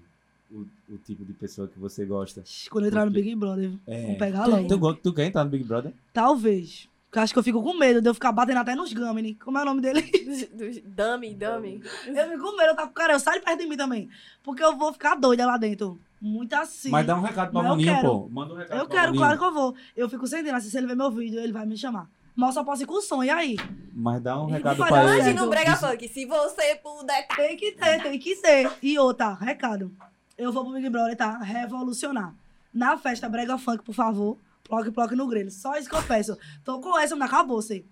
o, 0.50 0.66
o 0.90 0.98
tipo 0.98 1.24
de 1.24 1.32
pessoa 1.32 1.66
que 1.66 1.78
você 1.78 2.04
gosta. 2.04 2.42
Quando 2.70 2.84
eu 2.84 2.88
entrar 2.88 3.04
no 3.06 3.10
Porque- 3.12 3.22
Big 3.22 3.34
Brother, 3.36 3.72
É. 3.86 4.02
vamos 4.02 4.18
pegar 4.18 4.44
Tu, 4.44 4.50
logo. 4.50 4.68
tu, 4.68 4.78
go- 4.78 4.94
tu 4.94 5.12
quer 5.12 5.26
entrar 5.26 5.44
no 5.44 5.50
Big 5.50 5.64
Brother? 5.64 5.92
Talvez. 6.12 6.88
Porque 7.10 7.18
eu 7.18 7.22
acho 7.24 7.32
que 7.32 7.38
eu 7.40 7.42
fico 7.42 7.60
com 7.60 7.74
medo 7.76 8.00
de 8.00 8.08
eu 8.08 8.14
ficar 8.14 8.30
batendo 8.30 8.58
até 8.60 8.72
nos 8.76 8.92
Gamini. 8.92 9.34
Como 9.34 9.58
é 9.58 9.62
o 9.62 9.64
nome 9.64 9.80
dele? 9.82 10.00
Dummy, 10.86 11.34
dummy. 11.34 11.82
Eu 12.06 12.30
fico 12.30 12.42
com 12.44 12.56
medo, 12.56 12.68
eu 12.70 12.76
tava 12.76 12.86
com 12.86 12.94
cara, 12.94 13.14
eu 13.14 13.18
saio 13.20 13.42
perto 13.42 13.58
de 13.58 13.66
mim 13.66 13.76
também. 13.76 14.08
Porque 14.44 14.62
eu 14.62 14.76
vou 14.76 14.92
ficar 14.92 15.16
doida 15.16 15.44
lá 15.44 15.56
dentro. 15.56 16.00
Muito 16.20 16.52
assim. 16.54 16.88
Mas 16.88 17.04
dá 17.04 17.16
um 17.16 17.20
recado 17.20 17.50
pra 17.50 17.76
quero. 17.76 18.08
pô. 18.08 18.28
Manda 18.30 18.54
um 18.54 18.56
recado 18.56 18.78
Eu 18.78 18.86
pra 18.86 18.94
quero, 18.96 19.06
Boninho. 19.08 19.24
claro 19.24 19.38
que 19.40 19.44
eu 19.44 19.52
vou. 19.52 19.74
Eu 19.96 20.08
fico 20.08 20.24
sentindo 20.28 20.54
assim, 20.54 20.70
se 20.70 20.78
ele 20.78 20.86
ver 20.86 20.94
meu 20.94 21.10
vídeo, 21.10 21.40
ele 21.40 21.52
vai 21.52 21.66
me 21.66 21.76
chamar. 21.76 22.08
Mas 22.36 22.50
eu 22.50 22.54
só 22.54 22.64
posso 22.64 22.84
ir 22.84 22.86
com 22.86 22.94
o 22.94 23.02
som, 23.02 23.24
e 23.24 23.30
aí? 23.30 23.56
Mas 23.92 24.22
dá 24.22 24.40
um 24.40 24.46
recado 24.46 24.76
pra 24.76 25.02
ele. 25.02 25.14
Imagina 25.14 25.44
um 25.44 25.48
brega 25.50 25.76
funk. 25.76 26.08
Se 26.08 26.24
você 26.26 26.76
puder. 26.76 27.26
tá. 27.26 27.34
Tem 27.34 27.56
que 27.56 27.72
ter, 27.72 28.02
tem 28.04 28.18
que 28.20 28.36
ser. 28.36 28.70
E 28.80 28.96
outra, 28.98 29.34
recado. 29.34 29.90
Eu 30.38 30.52
vou 30.52 30.62
pro 30.64 30.74
Big 30.74 30.88
Brother, 30.88 31.16
tá? 31.16 31.38
Revolucionar. 31.38 32.32
Na 32.72 32.96
festa 32.96 33.28
Brega 33.28 33.58
Funk, 33.58 33.82
por 33.82 33.94
favor. 33.94 34.38
Ploque, 34.64 34.90
ploque 34.90 35.14
no 35.16 35.26
grelho. 35.26 35.50
Só 35.50 35.76
isso 35.76 35.88
que 35.88 35.94
eu 35.96 36.02
peço. 36.02 36.36
Tô 36.64 36.80
com 36.80 36.98
essa, 36.98 37.16
mas 37.16 37.28
acabou, 37.28 37.60
sei. 37.60 37.84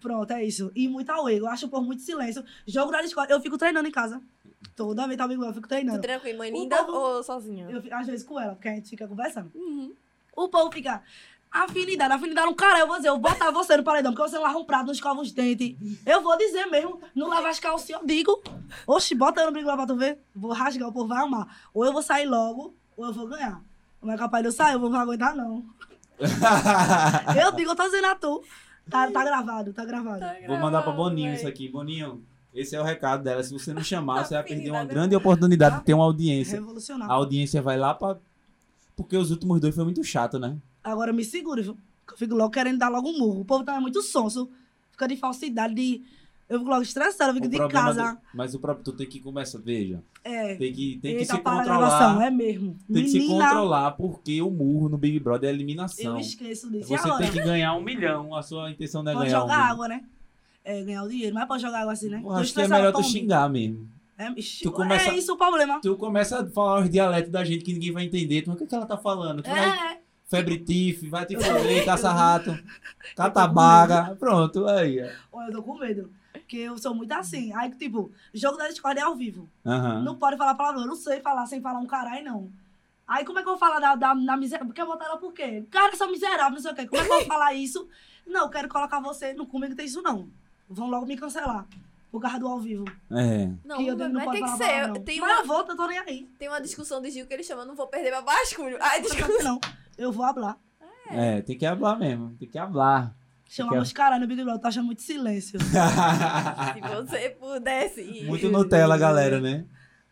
Pronto, 0.00 0.30
é 0.32 0.44
isso. 0.44 0.70
E 0.74 0.86
muito 0.88 1.10
away. 1.10 1.38
Eu 1.38 1.46
acho 1.48 1.68
por 1.68 1.82
muito 1.82 2.02
silêncio. 2.02 2.44
Jogo 2.66 2.90
da 2.92 3.02
escola. 3.02 3.26
Eu 3.30 3.40
fico 3.40 3.56
treinando 3.58 3.88
em 3.88 3.92
casa. 3.92 4.20
Toda 4.76 5.06
vez 5.06 5.16
tá 5.18 5.24
eu 5.24 5.52
fico 5.52 5.66
Tu 5.66 5.68
treinando. 5.68 6.00
treina 6.00 6.20
com 6.20 6.26
a 6.26 6.30
irmã 6.30 6.48
linda 6.48 6.82
povo- 6.84 6.98
ou 6.98 7.22
sozinha? 7.22 7.66
Eu 7.70 7.80
fico, 7.82 7.94
às 7.94 8.06
vezes 8.06 8.26
com 8.26 8.40
ela, 8.40 8.54
porque 8.54 8.68
a 8.68 8.74
gente 8.74 8.88
fica 8.90 9.06
conversando. 9.06 9.50
Uhum. 9.54 9.92
O 10.36 10.48
povo 10.48 10.72
fica. 10.72 11.02
Afinidade, 11.50 12.12
afinidade, 12.12 12.48
um 12.48 12.54
cara, 12.54 12.80
eu 12.80 12.86
vou 12.88 12.96
dizer, 12.96 13.08
eu 13.10 13.12
vou 13.18 13.30
botar 13.30 13.50
você 13.52 13.76
no 13.76 13.84
paredão, 13.84 14.12
porque 14.12 14.28
você 14.28 14.34
não 14.34 14.42
lava 14.42 14.58
um 14.58 14.64
prato, 14.64 14.86
não 14.86 14.92
escova 14.92 15.20
os 15.20 15.30
dentes. 15.30 15.76
Eu 16.04 16.20
vou 16.20 16.36
dizer 16.36 16.66
mesmo, 16.66 17.00
não 17.14 17.28
lava 17.28 17.48
as 17.48 17.60
calcinhas, 17.60 18.00
eu 18.00 18.06
digo. 18.08 18.42
Oxi, 18.88 19.14
bota 19.14 19.40
eu 19.40 19.46
no 19.46 19.52
brigo 19.52 19.68
lá 19.68 19.76
pra 19.76 19.86
tu 19.86 19.94
ver. 19.94 20.18
Vou 20.34 20.52
rasgar, 20.52 20.88
o 20.88 20.92
povo 20.92 21.06
vai 21.06 21.22
amar. 21.22 21.68
Ou 21.72 21.84
eu 21.84 21.92
vou 21.92 22.02
sair 22.02 22.26
logo, 22.26 22.74
ou 22.96 23.06
eu 23.06 23.12
vou 23.12 23.28
ganhar. 23.28 23.62
Como 24.00 24.10
é 24.10 24.16
capaz 24.18 24.42
de 24.42 24.48
eu 24.48 24.52
sair, 24.52 24.72
eu 24.74 24.80
não 24.80 24.90
vou 24.90 24.98
aguentar, 24.98 25.36
não. 25.36 25.64
Eu 27.44 27.52
digo, 27.52 27.70
eu 27.70 27.76
tô 27.76 27.84
dizendo 27.84 28.06
a 28.06 28.14
tu. 28.14 28.42
Tá, 28.88 29.10
tá 29.10 29.24
gravado, 29.24 29.72
tá 29.72 29.84
gravado. 29.84 30.20
Tá 30.20 30.34
Vou 30.46 30.56
mandar 30.58 30.82
pra 30.82 30.92
gravado, 30.92 30.96
Boninho 30.96 31.30
véi. 31.30 31.36
isso 31.38 31.48
aqui. 31.48 31.68
Boninho, 31.68 32.22
esse 32.54 32.76
é 32.76 32.80
o 32.80 32.84
recado 32.84 33.22
dela. 33.24 33.42
Se 33.42 33.52
você 33.52 33.72
não 33.72 33.82
chamar, 33.82 34.24
você 34.24 34.34
vai 34.34 34.42
perder 34.44 34.70
uma 34.70 34.84
grande 34.84 35.16
oportunidade 35.16 35.78
de 35.78 35.84
ter 35.84 35.94
uma 35.94 36.04
audiência. 36.04 36.58
Revolucionário. 36.58 37.10
A 37.12 37.16
audiência 37.16 37.62
vai 37.62 37.76
lá 37.76 37.94
pra. 37.94 38.16
Porque 38.96 39.16
os 39.16 39.30
últimos 39.30 39.60
dois 39.60 39.74
foi 39.74 39.84
muito 39.84 40.04
chato, 40.04 40.38
né? 40.38 40.56
Agora 40.82 41.12
me 41.12 41.24
segure, 41.24 41.62
viu? 41.62 41.76
Eu 42.10 42.16
fico 42.16 42.34
logo 42.34 42.50
querendo 42.50 42.78
dar 42.78 42.88
logo 42.90 43.08
um 43.08 43.18
murro. 43.18 43.40
O 43.40 43.44
povo 43.44 43.64
tá 43.64 43.80
muito 43.80 44.02
sonso. 44.02 44.48
Fica 44.92 45.08
de 45.08 45.16
falsidade, 45.16 45.74
de. 45.74 46.02
Eu 46.48 46.58
fico 46.58 46.70
logo 46.70 46.82
estressada, 46.82 47.30
eu 47.30 47.34
fico 47.34 47.46
O 47.46 47.50
de 47.50 47.68
casa. 47.72 48.12
do- 48.12 48.18
mas 48.34 48.54
o 48.54 48.58
próprio, 48.58 48.84
tu 48.84 48.92
tem 48.92 49.06
que 49.06 49.18
começar, 49.18 49.58
veja, 49.58 50.02
É. 50.22 50.54
tem 50.56 50.72
que, 50.72 50.98
tem 51.00 51.16
que 51.16 51.24
se 51.24 51.38
controlar. 51.38 52.22
é 52.22 52.30
mesmo. 52.30 52.76
Tem 52.92 53.02
que 53.02 53.08
se 53.08 53.18
Menina, 53.18 53.44
controlar 53.46 53.90
porque 53.92 54.42
o 54.42 54.50
murro 54.50 54.88
no 54.90 54.98
Big 54.98 55.18
Brother 55.18 55.48
é 55.48 55.52
Eu 55.52 55.54
eliminação. 55.56 56.18
esqueço 56.20 56.70
disso. 56.70 56.88
Você 56.88 57.16
tem 57.18 57.30
que 57.30 57.40
ganhar 57.42 57.74
um 57.74 57.82
milhão. 57.82 58.34
A 58.34 58.42
sua 58.42 58.70
intenção 58.70 59.02
não 59.02 59.12
é 59.12 59.14
Pode 59.14 59.26
ganhar 59.30 59.40
jogar 59.40 59.56
um 59.58 59.72
água, 59.72 59.88
né? 59.88 60.04
É, 60.62 60.82
ganhar 60.82 61.02
o 61.02 61.08
dinheiro, 61.08 61.34
mas 61.34 61.46
pode 61.48 61.62
jogar 61.62 61.80
água 61.80 61.92
assim, 61.94 62.08
né? 62.10 62.20
Eu 62.22 62.30
acho 62.32 62.52
que 62.54 62.60
é 62.60 62.68
melhor 62.68 62.92
tu 62.92 63.02
xingar 63.02 63.48
mesmo. 63.48 63.88
É, 64.16 64.30
Tu 64.62 64.70
começa- 64.70 65.10
é 65.10 65.16
isso 65.18 65.32
o 65.32 65.36
problema. 65.36 65.80
Tu 65.80 65.96
começa 65.96 66.40
a 66.42 66.46
falar 66.46 66.82
os 66.82 66.90
dialetos 66.90 67.32
da 67.32 67.42
gente 67.42 67.64
que 67.64 67.72
ninguém 67.72 67.90
vai 67.90 68.04
entender. 68.04 68.42
Tu, 68.42 68.52
o 68.52 68.56
que, 68.56 68.66
que 68.66 68.74
ela 68.74 68.86
tá 68.86 68.96
falando? 68.96 69.42
Tu 69.42 69.50
vai 69.50 69.94
É, 69.94 69.98
febre 70.26 70.58
tif, 70.58 71.08
vai 71.08 71.26
te 71.26 71.34
Eu- 71.34 71.40
foder, 71.40 71.84
caça-rato, 71.84 72.56
catabaga. 73.16 74.14
Pronto, 74.18 74.66
aí. 74.68 75.00
olha, 75.32 75.48
eu 75.48 75.52
tô 75.52 75.62
com 75.62 75.78
medo. 75.78 76.10
Porque 76.44 76.58
eu 76.58 76.76
sou 76.78 76.94
muito 76.94 77.10
assim. 77.12 77.52
Aí, 77.54 77.70
tipo, 77.74 78.12
jogo 78.34 78.58
da 78.58 78.68
Discord 78.68 79.00
é 79.00 79.02
ao 79.02 79.16
vivo. 79.16 79.48
Aham. 79.64 80.02
Não 80.02 80.14
pode 80.16 80.36
falar 80.36 80.54
palavrão. 80.54 80.82
Eu 80.82 80.88
não 80.88 80.94
sei 80.96 81.20
falar 81.20 81.46
sem 81.46 81.60
falar 81.60 81.78
um 81.78 81.86
caralho, 81.86 82.22
não. 82.24 82.50
Aí 83.08 83.24
como 83.24 83.38
é 83.38 83.42
que 83.42 83.48
eu 83.48 83.52
vou 83.52 83.58
falar 83.58 83.80
da, 83.80 83.94
da, 83.94 84.14
da 84.14 84.36
miséria? 84.36 84.64
Porque 84.64 84.80
eu 84.80 84.86
botar 84.86 85.06
ela 85.06 85.16
por 85.18 85.32
quê? 85.32 85.64
Cara, 85.70 85.94
sou 85.96 86.10
miserável, 86.10 86.52
não 86.54 86.60
sei 86.60 86.72
o 86.72 86.74
quê. 86.74 86.86
Como 86.86 87.02
é 87.02 87.04
que 87.06 87.10
eu 87.12 87.18
vou 87.18 87.26
falar 87.28 87.52
isso? 87.54 87.88
Não, 88.26 88.42
eu 88.42 88.48
quero 88.50 88.68
colocar 88.68 89.00
você. 89.00 89.32
Não, 89.34 89.44
comigo 89.46 89.74
tem 89.74 89.86
isso, 89.86 90.00
não. 90.02 90.28
Vão 90.68 90.88
logo 90.88 91.06
me 91.06 91.16
cancelar. 91.16 91.66
Por 92.10 92.20
causa 92.20 92.38
do 92.38 92.46
ao 92.46 92.60
vivo. 92.60 92.84
É. 93.10 93.50
Não, 93.64 93.76
que 93.78 93.86
eu 93.88 93.96
mas, 93.96 94.06
não 94.08 94.14
mas 94.14 94.24
pode 94.24 94.38
tem 94.38 94.44
que 94.44 94.56
ser. 94.56 94.64
palavrão. 94.80 95.02
Tem 95.02 95.20
Mas 95.20 95.32
uma, 95.32 95.40
eu 95.40 95.46
vou, 95.46 95.58
eu 95.66 95.76
tô 95.76 95.86
nem 95.86 95.98
aí. 95.98 96.28
tem 96.38 96.48
uma 96.48 96.60
discussão 96.60 97.00
de 97.02 97.10
Gil 97.10 97.26
que 97.26 97.34
ele 97.34 97.42
chama 97.42 97.64
Não 97.64 97.74
Vou 97.74 97.86
Perder 97.88 98.10
Meu 98.12 98.22
Basculho. 98.22 98.78
Ai, 98.80 99.00
Não, 99.00 99.08
desculpa. 99.10 99.42
não. 99.42 99.60
Eu 99.98 100.12
vou 100.12 100.24
hablar. 100.24 100.56
É, 101.10 101.42
tem 101.42 101.58
que 101.58 101.66
hablar 101.66 101.98
mesmo. 101.98 102.34
Tem 102.38 102.48
que 102.48 102.56
hablar. 102.58 103.14
Chamar 103.48 103.70
Quer- 103.70 103.76
meus 103.76 103.92
caras 103.92 104.20
no 104.20 104.26
Big 104.26 104.42
Brother, 104.42 104.60
tá 104.60 104.68
achando 104.68 104.86
muito 104.86 105.02
silêncio. 105.02 105.58
Se 106.74 106.80
você 106.80 107.30
pudesse. 107.30 108.24
Muito 108.26 108.48
Nutella, 108.50 108.96
galera, 108.96 109.40
né? 109.40 109.64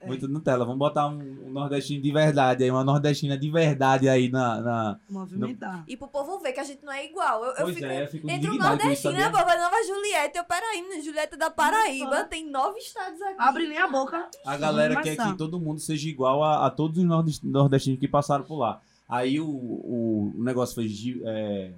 Muito 0.05 0.27
Nutella. 0.27 0.65
Vamos 0.65 0.79
botar 0.81 1.07
um, 1.07 1.19
um 1.47 1.51
nordestino 1.53 2.03
de 2.03 2.11
verdade 2.13 2.65
aí, 2.65 2.71
uma 2.71 2.83
nordestina 2.83 3.39
de 3.39 3.49
verdade 3.51 4.09
aí 4.09 4.29
na. 4.29 4.61
na... 4.61 4.99
Movimentar. 5.09 5.85
E 5.87 5.97
pro 5.97 6.09
povo 6.09 6.41
ver 6.41 6.53
que 6.53 6.59
a 6.61 6.65
gente 6.65 6.85
não 6.85 6.93
é 6.93 7.05
igual. 7.07 7.45
Eu, 7.45 7.67
eu 7.69 7.75
fico. 7.75 7.87
é, 7.87 8.03
eu 8.03 8.09
fico 8.09 8.29
Entre 8.31 8.51
o 8.51 8.55
nordestino 8.55 9.15
e 9.15 9.17
a 9.23 9.25
sabia? 9.31 9.39
povo, 9.39 9.51
a 9.51 9.59
nova 9.63 9.77
Juliette, 9.87 10.39
eu, 10.39 10.45
peraí, 10.45 10.83
menina, 10.83 11.03
Juliette 11.03 11.37
da 11.37 11.51
Paraíba, 11.51 12.11
Nossa. 12.11 12.25
tem 12.25 12.51
nove 12.51 12.79
estados 12.81 13.21
aqui. 13.23 13.37
Abre 13.39 13.69
nem 13.69 13.79
a 13.79 13.87
boca. 13.89 14.29
A 14.45 14.57
galera 14.57 15.01
quer 15.03 15.17
que 15.17 15.37
todo 15.39 15.61
mundo 15.61 15.79
seja 15.81 16.09
igual 16.09 16.43
a, 16.43 16.67
a 16.67 16.71
todos 16.71 16.99
os 16.99 17.05
nordest- 17.05 17.45
nordestinos 17.45 18.01
que 18.01 18.09
passaram 18.09 18.45
por 18.45 18.59
lá. 18.59 18.81
Aí 19.09 19.39
o, 19.39 19.47
o, 19.47 20.33
o 20.37 20.43
negócio 20.43 20.75
foi 20.75 20.89
é, 21.25 21.71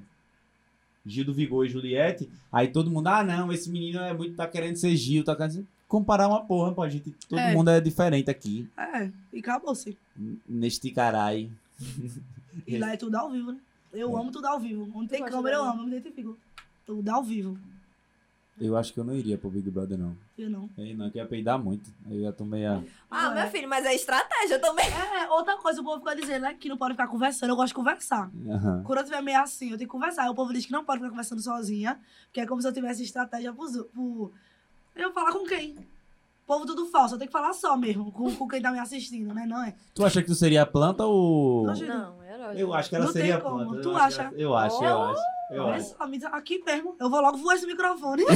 Gil 1.06 1.24
do 1.24 1.34
Vigor 1.34 1.66
e 1.66 1.68
Juliette. 1.68 2.28
Aí 2.52 2.68
todo 2.68 2.90
mundo, 2.90 3.08
ah, 3.08 3.22
não, 3.22 3.52
esse 3.52 3.70
menino 3.70 3.98
é 4.00 4.12
muito, 4.14 4.34
tá 4.36 4.46
querendo 4.46 4.76
ser 4.76 4.94
Gil, 4.96 5.24
tá 5.24 5.34
querendo 5.36 5.52
ser... 5.52 5.66
Comparar 5.86 6.26
uma 6.28 6.44
porra, 6.44 6.72
pô, 6.72 6.88
gente. 6.88 7.14
Todo 7.28 7.38
É. 7.38 7.52
mundo 7.54 7.70
é 7.70 7.80
diferente 7.80 8.28
aqui. 8.30 8.68
É, 8.76 9.10
e 9.32 9.38
acabou-se. 9.38 9.96
Neste 10.48 10.90
carai. 10.90 11.50
E 12.66 12.78
lá 12.78 12.92
é 12.94 12.96
tudo 12.96 13.14
ao 13.16 13.30
vivo, 13.30 13.52
né? 13.52 13.58
Eu 13.92 14.16
É. 14.16 14.20
amo 14.20 14.32
tudo 14.32 14.46
ao 14.46 14.58
vivo. 14.58 14.90
Onde 14.94 15.10
tem 15.10 15.24
câmera, 15.24 15.56
eu 15.56 15.62
amo, 15.64 15.82
eu 15.82 15.86
me 15.86 15.96
identifico. 15.96 16.36
Tudo 16.86 17.08
ao 17.10 17.22
vivo. 17.22 17.56
Eu 18.60 18.76
acho 18.76 18.92
que 18.92 19.00
eu 19.00 19.04
não 19.04 19.14
iria 19.16 19.36
pro 19.36 19.50
Big 19.50 19.68
Brother, 19.68 19.98
não. 19.98 20.16
Eu 20.38 20.48
não. 20.48 20.70
Aí 20.78 20.94
não, 20.94 21.10
que 21.10 21.18
ia 21.18 21.26
peidar 21.26 21.58
muito. 21.58 21.90
Aí 22.06 22.16
eu 22.18 22.22
já 22.22 22.32
tomei 22.32 22.64
a. 22.64 22.80
Ah, 23.10 23.24
Não 23.24 23.34
meu 23.34 23.42
é. 23.42 23.50
filho, 23.50 23.68
mas 23.68 23.84
é 23.84 23.92
estratégia 23.94 24.60
também. 24.60 24.86
É, 24.86 25.28
outra 25.30 25.56
coisa, 25.56 25.80
o 25.80 25.84
povo 25.84 25.98
fica 25.98 26.14
dizendo, 26.14 26.42
né? 26.42 26.54
Que 26.54 26.68
não 26.68 26.76
pode 26.76 26.94
ficar 26.94 27.08
conversando. 27.08 27.50
Eu 27.50 27.56
gosto 27.56 27.68
de 27.68 27.74
conversar. 27.74 28.30
Aham. 28.48 28.82
Quando 28.84 28.98
eu 29.00 29.04
tiver 29.04 29.20
meio 29.22 29.40
assim, 29.40 29.70
eu 29.70 29.76
tenho 29.76 29.88
que 29.88 29.92
conversar. 29.92 30.22
Aí 30.22 30.28
o 30.28 30.34
povo 30.34 30.52
diz 30.52 30.64
que 30.66 30.72
não 30.72 30.84
pode 30.84 30.98
ficar 30.98 31.10
conversando 31.10 31.40
sozinha, 31.42 31.98
que 32.32 32.40
é 32.40 32.46
como 32.46 32.62
se 32.62 32.68
eu 32.68 32.72
tivesse 32.72 33.02
estratégia 33.02 33.52
pro. 33.52 33.84
pro... 33.86 34.32
Eu 34.94 35.12
falar 35.12 35.32
com 35.32 35.44
quem? 35.44 35.72
O 35.72 36.46
povo 36.46 36.64
tudo 36.66 36.86
falso, 36.86 37.14
eu 37.14 37.18
tenho 37.18 37.28
que 37.28 37.32
falar 37.32 37.54
só 37.54 37.74
mesmo, 37.76 38.12
com, 38.12 38.32
com 38.36 38.46
quem 38.46 38.60
tá 38.60 38.70
me 38.70 38.78
assistindo, 38.78 39.32
né? 39.34 39.46
Não 39.46 39.64
é? 39.64 39.74
Tu 39.94 40.04
acha 40.04 40.20
que 40.20 40.28
tu 40.28 40.34
seria 40.34 40.64
planta 40.66 41.04
ou. 41.04 41.64
Não, 41.66 42.22
é 42.22 42.34
herói. 42.34 42.54
Eu 42.56 42.72
acho 42.74 42.88
que 42.90 42.96
ela 42.96 43.06
Não 43.06 43.12
tem 43.12 43.22
seria 43.22 43.40
como. 43.40 43.56
planta. 43.64 43.76
Eu 43.76 43.82
Tu 43.82 43.96
acho 43.96 44.16
que 44.16 44.22
acha? 44.22 44.22
ela- 44.22 44.38
Eu 44.40 44.54
acho, 44.56 44.84
eu 44.84 45.02
acho. 45.04 45.22
Eu 45.50 45.64
Olha 45.64 45.80
só, 45.82 46.06
diz 46.06 46.24
aqui 46.24 46.62
mesmo. 46.64 46.96
Eu 46.98 47.10
vou 47.10 47.20
logo 47.20 47.36
voar 47.38 47.54
esse 47.54 47.66
microfone. 47.66 48.24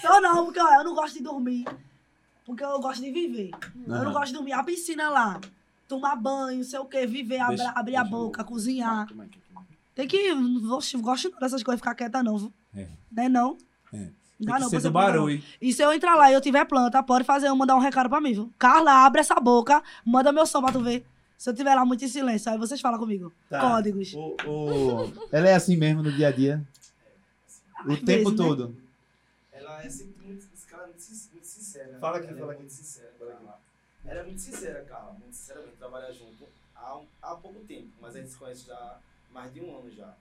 Só 0.00 0.20
não, 0.20 0.44
porque 0.46 0.60
ó, 0.60 0.74
eu 0.74 0.84
não 0.84 0.94
gosto 0.94 1.14
de 1.18 1.22
dormir. 1.22 1.64
Porque 2.44 2.64
eu 2.64 2.80
gosto 2.80 3.00
de 3.02 3.10
viver. 3.10 3.50
Eu 3.86 4.04
não 4.04 4.12
gosto 4.12 4.26
de 4.28 4.32
dormir. 4.34 4.52
A 4.52 4.62
piscina 4.62 5.08
lá, 5.08 5.40
tomar 5.88 6.16
banho, 6.16 6.64
sei 6.64 6.78
o 6.78 6.84
quê, 6.84 7.06
viver, 7.06 7.38
abra- 7.40 7.56
Deixa- 7.56 7.72
abrir 7.72 7.96
a 7.96 8.02
deixa 8.02 8.14
eu- 8.16 8.20
boca, 8.20 8.44
cozinhar. 8.44 9.08
Tem 9.94 10.08
que. 10.08 10.32
Oxe, 10.70 10.96
gosto 10.98 11.30
não 11.30 11.38
dessas 11.38 11.62
coisas, 11.62 11.80
ficar 11.80 11.94
quieta, 11.94 12.22
não. 12.22 12.52
É. 12.74 12.88
Né, 13.10 13.28
não? 13.28 13.56
É. 13.92 14.08
Dá 14.40 14.58
não, 14.58 14.68
ser 14.68 14.76
pode 14.76 14.84
não. 14.86 14.92
barulho. 14.92 15.42
E 15.60 15.72
se 15.72 15.82
eu 15.82 15.92
entrar 15.92 16.14
lá 16.16 16.30
e 16.30 16.34
eu 16.34 16.40
tiver 16.40 16.64
planta, 16.64 17.02
pode 17.02 17.24
fazer 17.24 17.48
eu 17.48 17.56
mandar 17.56 17.76
um 17.76 17.80
recado 17.80 18.08
pra 18.08 18.20
mim, 18.20 18.32
viu? 18.32 18.50
Carla, 18.58 19.04
abre 19.04 19.20
essa 19.20 19.34
boca, 19.36 19.82
manda 20.04 20.32
meu 20.32 20.46
som 20.46 20.60
pra 20.62 20.72
tu 20.72 20.80
ver. 20.80 21.06
Se 21.42 21.50
eu 21.50 21.54
tiver 21.54 21.74
lá 21.74 21.84
muito 21.84 22.04
em 22.04 22.08
silêncio, 22.08 22.52
aí 22.52 22.56
vocês 22.56 22.80
falam 22.80 23.00
comigo. 23.00 23.32
Tá. 23.50 23.58
Códigos. 23.58 24.14
O, 24.14 24.36
o- 24.46 25.28
Ela 25.32 25.48
é 25.48 25.54
assim 25.56 25.76
mesmo 25.76 26.00
no 26.00 26.12
dia 26.12 26.28
a 26.28 26.30
dia? 26.30 26.64
O 27.84 27.94
Às 27.94 27.98
tempo 27.98 28.06
vezes, 28.06 28.30
né? 28.30 28.36
todo. 28.36 28.76
Ela 29.52 29.82
é 29.82 29.90
sempre 29.90 30.24
muito, 30.24 30.46
cara 30.70 30.84
é 30.84 30.86
muito, 30.86 31.02
muito 31.32 31.44
sincera. 31.44 31.98
Fala 31.98 32.18
aqui, 32.18 32.28
ela 32.28 32.38
fala 32.38 32.52
é 32.52 32.54
aqui. 32.54 32.62
muito 32.62 32.72
sincera, 32.72 33.10
Carla. 33.18 33.60
Ela 34.06 34.20
é 34.20 34.22
muito 34.24 34.40
sincera, 34.40 34.84
Carla. 34.88 35.12
Muito 35.18 35.34
sinceramente, 35.34 35.76
trabalha 35.78 36.12
junto 36.12 36.44
há, 36.76 36.96
um- 36.98 37.06
há 37.20 37.34
pouco 37.34 37.58
tempo, 37.64 37.88
mas 38.00 38.14
a 38.14 38.20
gente 38.20 38.30
se 38.30 38.36
conhece 38.36 38.66
já 38.68 38.74
há 38.76 38.98
mais 39.34 39.52
de 39.52 39.60
um 39.62 39.76
ano 39.76 39.90
já. 39.90 40.14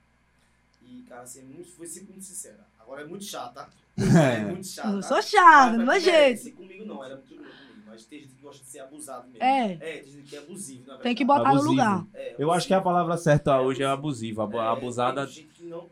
E, 0.81 1.05
cara, 1.07 1.21
assim, 1.21 1.43
muito, 1.43 1.69
foi 1.73 1.85
sempre 1.85 2.13
muito 2.13 2.25
sincera. 2.25 2.65
Agora 2.79 3.03
é 3.03 3.05
muito 3.05 3.25
chata. 3.25 3.69
É 3.95 4.01
É. 4.41 4.45
muito 4.45 4.65
chata. 4.65 4.87
Eu 4.89 5.03
sou 5.03 5.21
chata, 5.21 5.77
Mas 5.77 6.03
meu 6.03 6.11
é, 6.13 6.25
jeito. 6.25 6.39
assim, 6.39 6.51
Comigo 6.53 6.83
não, 6.83 7.03
ela 7.05 7.13
é 7.13 7.17
muito 7.17 7.29
comigo. 7.35 7.51
Mas 7.91 8.05
tem 8.05 8.19
gente 8.21 8.33
que 8.35 8.41
gosta 8.41 8.63
de 8.63 8.69
ser 8.69 8.79
abusado 8.79 9.27
mesmo. 9.27 9.43
É. 9.43 9.73
É, 9.73 9.97
tem 9.99 10.11
gente 10.13 10.29
que 10.29 10.35
é 10.35 10.39
abusivo, 10.39 10.79
na 10.81 10.85
verdade. 10.87 11.03
Tem 11.03 11.15
que 11.15 11.25
botar 11.25 11.41
Abusivo. 11.49 11.63
no 11.63 11.69
lugar. 11.71 12.07
É, 12.13 12.35
Eu 12.37 12.51
acho 12.51 12.67
que 12.67 12.73
a 12.73 12.81
palavra 12.81 13.17
certa 13.17 13.59
hoje 13.61 13.83
é 13.83 13.85
abusiva. 13.85 14.43
Abu- 14.45 14.59
É, 14.61 14.67
Abusada. 14.67 15.25
Tem 15.25 15.33
gente 15.35 15.47
que 15.53 15.63
não 15.65 15.89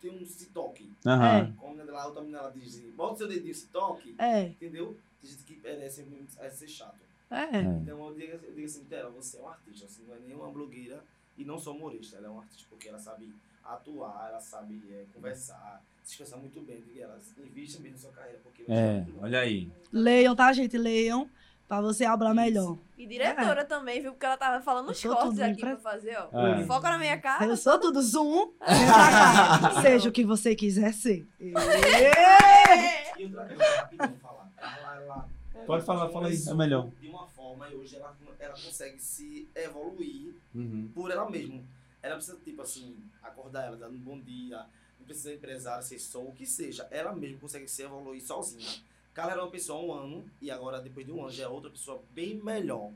tem 0.00 0.10
um 0.10 0.24
se 0.26 0.46
toque. 0.46 0.90
Aham. 1.06 1.54
Como 1.58 1.80
a 1.80 1.84
lá, 1.84 2.06
outra 2.06 2.20
menina 2.22 2.38
ela 2.38 2.50
diz, 2.50 2.80
bota 2.94 3.14
o 3.14 3.16
seu 3.18 3.28
dedinho 3.28 3.54
se 3.54 3.66
toque. 3.68 4.14
É, 4.18 4.46
Entendeu? 4.48 4.96
Tem 5.20 5.30
gente 5.30 5.42
que 5.44 5.56
merece 5.62 6.02
mesmo 6.04 6.26
a 6.40 6.50
ser 6.50 6.68
chato. 6.68 6.96
é. 7.30 7.56
É. 7.56 7.60
Então 7.62 8.08
eu 8.08 8.14
digo, 8.14 8.32
eu 8.32 8.52
digo 8.54 8.66
assim, 8.66 8.84
Tela, 8.84 9.10
você 9.10 9.36
é 9.36 9.40
um 9.42 9.48
artista, 9.48 9.86
você 9.86 10.02
não 10.08 10.14
é 10.14 10.18
nenhuma 10.18 10.50
blogueira 10.50 11.04
e 11.36 11.44
não 11.44 11.58
só 11.58 11.72
humorista, 11.72 12.16
ela 12.16 12.26
é 12.26 12.30
um 12.30 12.40
artista 12.40 12.66
porque 12.68 12.88
ela 12.88 12.98
sabe 12.98 13.32
atuar, 13.64 14.28
ela 14.30 14.40
sabe 14.40 14.82
é, 14.90 15.04
conversar, 15.14 15.82
se 16.02 16.12
expressar 16.12 16.36
muito 16.38 16.60
bem, 16.62 16.80
diga 16.82 17.02
ela, 17.04 17.18
invista 17.38 17.80
mesmo 17.80 17.96
na 17.96 18.02
sua 18.02 18.12
carreira, 18.12 18.38
porque 18.42 18.64
É, 18.68 19.00
bom. 19.02 19.22
olha 19.24 19.40
aí. 19.40 19.70
Leiam, 19.92 20.34
tá, 20.36 20.52
gente? 20.52 20.76
Leiam. 20.78 21.28
Pra 21.68 21.80
você 21.80 22.04
hablar 22.04 22.34
melhor. 22.34 22.76
E 22.98 23.06
diretora 23.06 23.64
também, 23.64 24.00
viu? 24.02 24.10
Porque 24.10 24.26
ela 24.26 24.36
tava 24.36 24.60
falando 24.60 24.90
os 24.90 25.00
cortes 25.00 25.38
aqui 25.38 25.52
impre- 25.52 25.76
pra 25.76 25.92
fazer, 25.92 26.16
ó. 26.32 26.46
É. 26.48 26.64
Foca 26.64 26.90
na 26.90 26.98
minha 26.98 27.16
cara. 27.16 27.44
Eu 27.46 27.56
sou 27.56 27.78
tudo 27.78 28.02
zoom. 28.02 28.48
Pra. 28.58 29.78
Seja 29.80 30.08
o 30.08 30.12
que 30.12 30.24
você 30.24 30.56
quiser 30.56 30.92
ser. 30.92 31.28
E 31.40 33.24
outra 33.24 33.46
coisa, 33.46 33.64
rapidinho 33.76 34.18
falar, 34.20 34.50
ela 34.96 35.28
Pode 35.66 35.84
falar, 35.84 36.08
fala 36.10 36.28
aí, 36.28 36.36
é 36.48 36.54
melhor. 36.54 36.88
de 37.00 37.08
uma 37.08 37.26
forma 37.28 37.68
e 37.68 37.74
hoje 37.76 37.96
ela, 37.96 38.16
ela 38.38 38.52
consegue 38.54 38.98
se 38.98 39.48
evoluir 39.54 40.34
Uhum. 40.54 40.90
por 40.94 41.10
ela 41.10 41.28
mesma. 41.30 41.62
Ela 42.02 42.16
precisa, 42.16 42.38
tipo 42.42 42.62
assim, 42.62 42.96
acordar 43.22 43.66
ela, 43.66 43.76
dando 43.76 43.94
um 43.94 44.00
bom 44.00 44.18
dia, 44.20 44.64
não 45.00 45.06
precisa 45.06 45.32
empresário, 45.34 45.82
ser 45.84 45.98
só 45.98 46.20
o 46.22 46.32
que 46.32 46.46
seja. 46.46 46.86
Ela 46.90 47.12
mesma 47.12 47.38
consegue 47.40 47.66
se 47.68 47.82
evoluir 47.82 48.22
sozinha. 48.22 48.68
Carla 49.12 49.32
era 49.32 49.42
uma 49.42 49.50
pessoa 49.50 49.78
há 49.80 49.84
um 49.84 49.92
ano 49.92 50.24
e 50.40 50.50
agora, 50.50 50.80
depois 50.80 51.04
de 51.04 51.12
um 51.12 51.20
ano, 51.22 51.30
já 51.32 51.44
é 51.44 51.48
outra 51.48 51.70
pessoa 51.70 52.00
bem 52.14 52.34
melhor. 52.36 52.90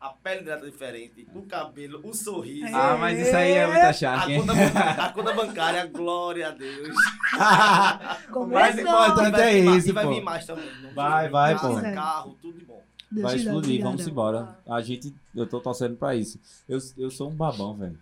A 0.00 0.10
pele 0.10 0.42
dela 0.42 0.64
é 0.64 0.70
diferente, 0.70 1.26
o 1.34 1.42
cabelo, 1.42 2.00
o 2.04 2.14
sorriso. 2.14 2.74
Ah, 2.74 2.96
mas 2.96 3.18
isso 3.18 3.36
aí 3.36 3.50
é 3.50 3.66
muita 3.66 3.88
A 3.88 3.92
charque. 3.92 4.36
conta, 4.38 4.54
ban- 4.54 4.80
a 5.04 5.12
conta 5.12 5.32
bancária, 5.34 5.86
glória 5.86 6.48
a 6.48 6.50
Deus. 6.52 6.94
O 8.34 8.46
mais 8.46 8.78
importante 8.78 9.40
é 9.40 9.58
isso, 9.58 9.88
e 9.88 9.92
vai 9.92 10.04
pô. 10.04 10.10
vir 10.14 10.20
mais 10.22 10.46
também. 10.46 10.70
Vai, 10.94 11.28
vai, 11.28 11.54
casa, 11.54 11.74
pô. 11.74 11.94
carro, 11.94 12.38
tudo 12.40 12.58
de 12.58 12.64
bom. 12.64 12.80
Deus 13.10 13.22
Vai 13.24 13.36
explodir, 13.36 13.82
vamos 13.82 14.06
embora. 14.06 14.56
A 14.68 14.80
gente, 14.80 15.12
eu 15.34 15.46
tô 15.46 15.60
torcendo 15.60 15.96
pra 15.96 16.14
isso. 16.14 16.38
Eu, 16.68 16.78
eu 16.96 17.10
sou 17.10 17.28
um 17.30 17.34
babão, 17.34 17.74
velho. 17.76 17.98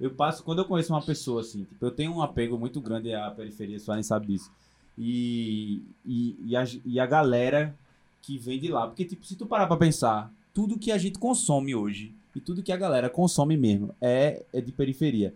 Eu 0.00 0.10
passo, 0.10 0.44
quando 0.44 0.60
eu 0.60 0.64
conheço 0.64 0.92
uma 0.92 1.02
pessoa 1.02 1.40
assim, 1.40 1.64
tipo, 1.64 1.84
eu 1.84 1.90
tenho 1.90 2.12
um 2.12 2.22
apego 2.22 2.56
muito 2.56 2.80
grande 2.80 3.12
à 3.12 3.30
periferia, 3.30 3.78
só 3.80 3.94
nem 3.94 4.02
sabe 4.02 4.28
disso. 4.28 4.50
E, 4.96 5.82
e, 6.04 6.36
e, 6.44 6.56
a, 6.56 6.64
e 6.84 7.00
a 7.00 7.06
galera 7.06 7.74
que 8.22 8.38
vem 8.38 8.58
de 8.58 8.68
lá. 8.68 8.86
Porque, 8.86 9.04
tipo, 9.04 9.24
se 9.24 9.36
tu 9.36 9.46
parar 9.46 9.66
pra 9.66 9.76
pensar, 9.76 10.32
tudo 10.54 10.78
que 10.78 10.92
a 10.92 10.98
gente 10.98 11.18
consome 11.18 11.74
hoje, 11.74 12.14
e 12.34 12.40
tudo 12.40 12.62
que 12.62 12.72
a 12.72 12.76
galera 12.76 13.10
consome 13.10 13.56
mesmo, 13.56 13.94
é, 14.00 14.44
é 14.52 14.60
de 14.60 14.70
periferia. 14.70 15.34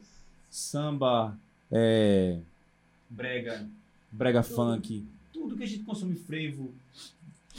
Samba, 0.48 1.36
é, 1.70 2.38
brega, 3.08 3.66
brega 4.10 4.42
funk, 4.42 5.04
tudo 5.32 5.56
que 5.56 5.64
a 5.64 5.66
gente 5.66 5.82
consome, 5.82 6.14
frevo, 6.14 6.70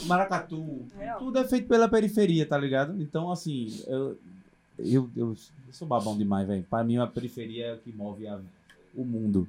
maracatu, 0.06 0.86
Real. 0.98 1.20
tudo 1.20 1.40
é 1.40 1.48
feito 1.48 1.68
pela 1.68 1.90
periferia, 1.90 2.46
tá 2.46 2.58
ligado? 2.58 3.02
Então, 3.02 3.32
assim, 3.32 3.82
eu, 3.88 4.18
eu, 4.84 5.10
eu, 5.16 5.36
eu 5.68 5.74
sou 5.74 5.88
babão 5.88 6.18
demais, 6.18 6.48
velho. 6.48 6.64
Pra 6.70 6.84
mim, 6.84 6.98
a 6.98 7.08
periferia 7.08 7.68
é 7.68 7.74
o 7.74 7.78
que 7.78 7.92
move 7.92 8.28
a- 8.28 8.40
o 8.96 9.04
mundo. 9.04 9.48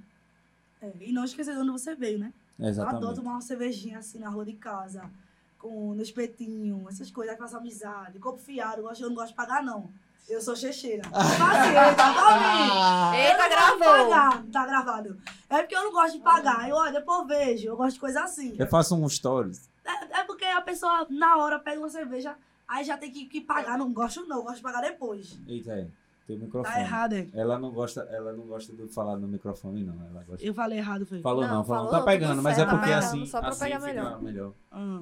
É, 0.81 0.91
e 1.01 1.13
não 1.13 1.25
esquecer 1.25 1.55
de 1.55 1.61
onde 1.61 1.71
você 1.71 1.95
veio, 1.95 2.19
né? 2.19 2.33
Eu 2.59 2.67
adoro 2.69 2.89
Exatamente. 2.91 3.15
tomar 3.17 3.33
uma 3.33 3.41
cervejinha 3.41 3.99
assim 3.99 4.19
na 4.19 4.29
rua 4.29 4.45
de 4.45 4.53
casa, 4.53 5.11
com 5.59 5.95
no 5.95 6.03
espetinho, 6.03 6.87
essas 6.89 7.11
coisas, 7.11 7.37
faço 7.37 7.57
amizade, 7.57 8.19
corpo 8.19 8.39
fiado, 8.39 8.79
eu, 8.81 8.85
gosto, 8.85 9.03
eu 9.03 9.09
não 9.09 9.17
gosto 9.17 9.31
de 9.31 9.35
pagar, 9.35 9.63
não. 9.63 9.91
Eu 10.29 10.41
sou 10.41 10.57
checheira. 10.57 11.03
Paciência, 11.11 11.95
tá? 11.97 13.13
Eita, 13.15 13.49
gravou. 13.49 13.79
pagar, 13.79 14.43
tá 14.53 14.67
gravado. 14.67 15.19
É 15.51 15.59
porque 15.63 15.77
eu 15.77 15.85
não 15.85 15.93
gosto 15.93 16.17
de 16.17 16.23
pagar. 16.25 16.67
Eu, 16.69 16.77
olha, 16.77 16.93
depois 16.93 17.19
eu 17.21 17.27
vejo, 17.27 17.69
eu 17.69 17.77
gosto 17.77 17.95
de 17.95 18.01
coisa 18.01 18.23
assim. 18.23 18.55
Eu 18.59 18.67
faço 18.67 18.95
um 18.97 19.07
stories. 19.09 19.69
É, 19.85 20.21
é 20.21 20.25
porque 20.25 20.45
a 20.47 20.63
pessoa, 20.63 21.07
na 21.11 21.37
hora, 21.37 21.59
pega 21.59 21.79
uma 21.79 21.91
cerveja, 21.91 22.35
aí 22.69 22.85
já 22.85 22.97
tem 22.97 23.11
que, 23.11 23.27
que 23.27 23.41
pagar. 23.41 23.79
Não 23.79 23.93
gosto, 23.93 24.25
não, 24.27 24.43
gosto 24.43 24.57
de 24.57 24.63
pagar 24.63 24.81
depois. 24.83 25.39
Eita 25.47 25.73
aí, 25.73 25.87
teu 26.27 26.39
microfone. 26.39 26.75
Tá 26.75 26.81
errado, 26.81 27.13
é. 27.15 27.29
Ela 27.33 27.59
não 27.59 27.71
gosta, 27.71 28.01
ela 28.11 28.33
não 28.33 28.45
gosta 28.47 28.73
de 28.73 28.87
falar 28.89 29.17
no 29.17 29.29
microfone, 29.29 29.83
não. 29.85 29.95
Ela 30.11 30.25
gosta. 30.25 30.45
Eu 30.45 30.55
falei 30.55 30.79
errado, 30.79 31.05
foi. 31.07 31.21
Falou 31.21 31.43
não, 31.47 31.55
Não, 31.57 31.65
falou. 31.65 31.89
falou 31.91 32.01
Tá 32.05 32.11
pegando, 32.11 32.43
mas 32.43 32.57
certo, 32.57 32.69
é 32.69 32.71
tá 32.71 32.79
porque 32.79 32.91
pegando, 32.95 33.05
assim, 33.05 33.27
só 33.27 33.41
pra 33.41 33.49
assim 33.51 33.61
pegar 33.65 33.81
fica 33.81 33.93
melhor. 33.93 34.23
melhor. 34.23 34.53
Ah, 34.73 35.01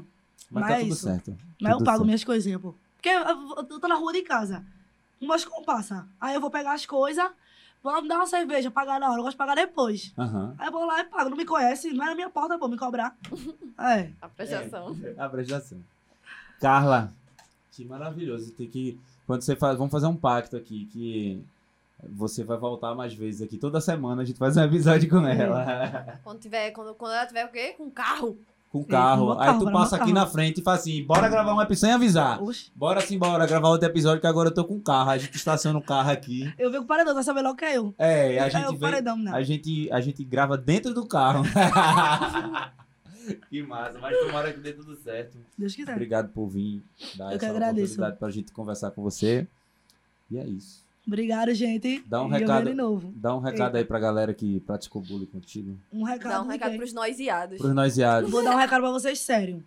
Mas, 0.51 0.63
Mas 0.65 0.67
tá 0.69 0.73
é 0.77 0.81
tudo 0.81 0.93
isso. 0.93 1.03
certo. 1.07 1.37
mas 1.61 1.71
eu 1.73 1.79
Tudo 1.79 1.87
pago 1.87 1.97
certo. 1.99 2.07
minhas 2.07 2.25
coisinhas, 2.25 2.61
pô. 2.61 2.75
Porque 2.97 3.09
eu, 3.09 3.21
eu- 3.23 3.57
eu 3.71 3.81
tô 3.81 3.89
na 3.89 3.95
rua 3.97 4.13
de 4.13 4.23
casa. 4.23 4.65
Não 5.21 5.29
gosto 5.29 5.49
como 5.51 5.65
passa. 5.65 6.07
Aí 6.21 6.35
eu 6.35 6.41
vou 6.41 6.51
pegar 6.51 6.73
as 6.75 6.85
coisas, 6.85 7.25
vou 7.83 8.03
me 8.03 8.09
dar 8.09 8.17
uma 8.17 8.27
cerveja, 8.27 8.71
pagar 8.71 8.99
na 9.01 9.09
hora. 9.09 9.19
Eu 9.21 9.23
gosto 9.23 9.33
de 9.35 9.39
pagar 9.39 9.55
depois. 9.55 10.13
Aham. 10.19 10.55
Aí 10.59 10.67
eu 10.67 10.73
vou 10.73 10.85
lá 10.85 11.01
e 11.01 11.05
pago. 11.05 11.31
Não 11.31 11.37
me 11.37 11.45
conhece, 11.45 11.93
não 11.93 12.05
é 12.05 12.09
na 12.09 12.15
minha 12.15 12.29
porta, 12.29 12.59
pô, 12.59 12.69
me 12.69 12.77
cobrar. 12.77 13.17
É. 13.79 14.11
A 14.21 14.29
prestação. 14.29 14.97
A 15.19 15.29
prestação. 15.29 15.79
Carla, 16.61 17.13
que 17.73 17.85
maravilhoso. 17.85 18.53
Tem 18.53 18.69
que. 18.69 19.01
Quando 19.27 19.43
você 19.43 19.57
faz. 19.57 19.77
Vamos 19.77 19.91
fazer 19.91 20.07
um 20.07 20.17
pacto 20.17 20.57
aqui 20.57 20.87
que. 20.93 21.43
Você 22.11 22.43
vai 22.43 22.59
voltar 22.59 22.95
mais 22.97 23.15
vezes 23.15 23.43
aqui. 23.43 23.57
Toda 23.57 23.81
semana 23.81 24.23
a 24.23 24.25
gente 24.25 24.39
faz 24.39 24.57
um 24.57 24.63
episódio 24.63 25.09
com 25.09 25.25
ela. 25.27 26.19
Quando, 26.25 26.41
tiver, 26.41 26.73
quando, 26.73 26.95
quando 26.95 27.13
ela 27.13 27.27
tiver 27.27 27.45
o 27.47 27.49
quê? 27.53 27.75
Com 27.79 27.89
carro. 27.91 28.37
com 28.71 28.83
com 28.83 28.85
carro. 28.85 29.27
meu 29.27 29.39
Aí 29.39 29.47
carro, 29.47 29.67
tu 29.67 29.73
passa 29.73 29.97
aqui 29.97 30.13
carro. 30.13 30.15
na 30.15 30.27
frente 30.27 30.61
e 30.61 30.65
fala 30.65 30.79
assim: 30.79 31.05
bora 31.05 31.29
gravar 31.29 31.55
um 31.55 31.61
episódio 31.61 31.77
sem 31.77 31.93
avisar. 31.93 32.43
Oxe. 32.43 32.73
Bora 32.75 33.01
sim, 33.01 33.19
bora 33.19 33.47
gravar 33.47 33.69
outro 33.69 33.87
episódio 33.87 34.21
que 34.21 34.27
agora 34.27 34.49
eu 34.49 34.55
tô 34.55 34.65
com 34.65 34.81
carro. 34.81 35.11
A 35.11 35.19
gente 35.19 35.37
estaciona 35.37 35.79
o 35.79 35.83
carro 35.83 36.11
aqui. 36.11 36.53
Eu 36.59 36.71
vi 36.71 36.79
com 36.79 36.85
o 36.85 36.87
paredão, 36.87 37.15
vai 37.15 37.23
saber 37.23 37.43
logo 37.43 37.57
que 37.57 37.65
é 37.65 37.77
eu. 37.77 37.95
É, 37.97 38.41
a 38.41 38.47
é 38.47 38.51
gente 38.51 38.67
o 38.67 38.71
vem. 38.71 38.81
paredão, 38.81 39.17
não. 39.17 39.35
A 39.35 39.43
gente, 39.43 39.89
a 39.93 40.01
gente 40.01 40.25
grava 40.25 40.59
dentro 40.59 40.93
do 40.93 41.07
carro. 41.07 41.45
que 43.51 43.63
massa, 43.63 43.99
mas 43.99 44.17
tomara 44.19 44.53
que 44.53 44.61
dê 44.61 44.73
tudo 44.73 44.97
certo. 44.97 45.39
Deus 45.57 45.75
quiser. 45.75 45.93
Obrigado 45.93 46.29
por 46.33 46.49
vir 46.49 46.83
dar 47.17 47.33
Eu 47.33 47.39
que 47.39 47.45
essa 47.45 47.55
agradeço. 47.55 47.85
oportunidade 47.93 48.19
pra 48.19 48.31
gente 48.31 48.53
conversar 48.53 48.91
com 48.91 49.03
você. 49.03 49.47
E 50.31 50.39
é 50.39 50.47
isso. 50.47 50.83
Obrigado, 51.07 51.53
gente. 51.53 52.03
Dá 52.07 52.23
um 52.23 52.29
E 52.29 52.39
recado. 52.39 52.63
venho 52.65 52.77
de 52.77 52.81
novo. 52.81 53.13
Dá 53.17 53.35
um 53.35 53.41
recado 53.41 53.77
aí 53.77 53.85
pra 53.85 53.99
galera 53.99 54.33
que 54.33 54.61
praticou 54.61 55.03
bullying 55.03 55.27
contigo. 55.27 55.77
Um 55.93 56.05
recado. 56.05 56.33
Dá 56.33 56.43
um 56.43 56.47
recado 56.47 56.71
quem? 56.71 56.79
pros 56.79 56.93
noiseados. 56.93 57.59
Pros 57.59 57.75
noiseados. 57.75 58.31
Vou 58.31 58.43
dar 58.45 58.55
um 58.55 58.59
recado 58.59 58.83
pra 58.83 58.91
vocês 58.91 59.19
sério. 59.19 59.65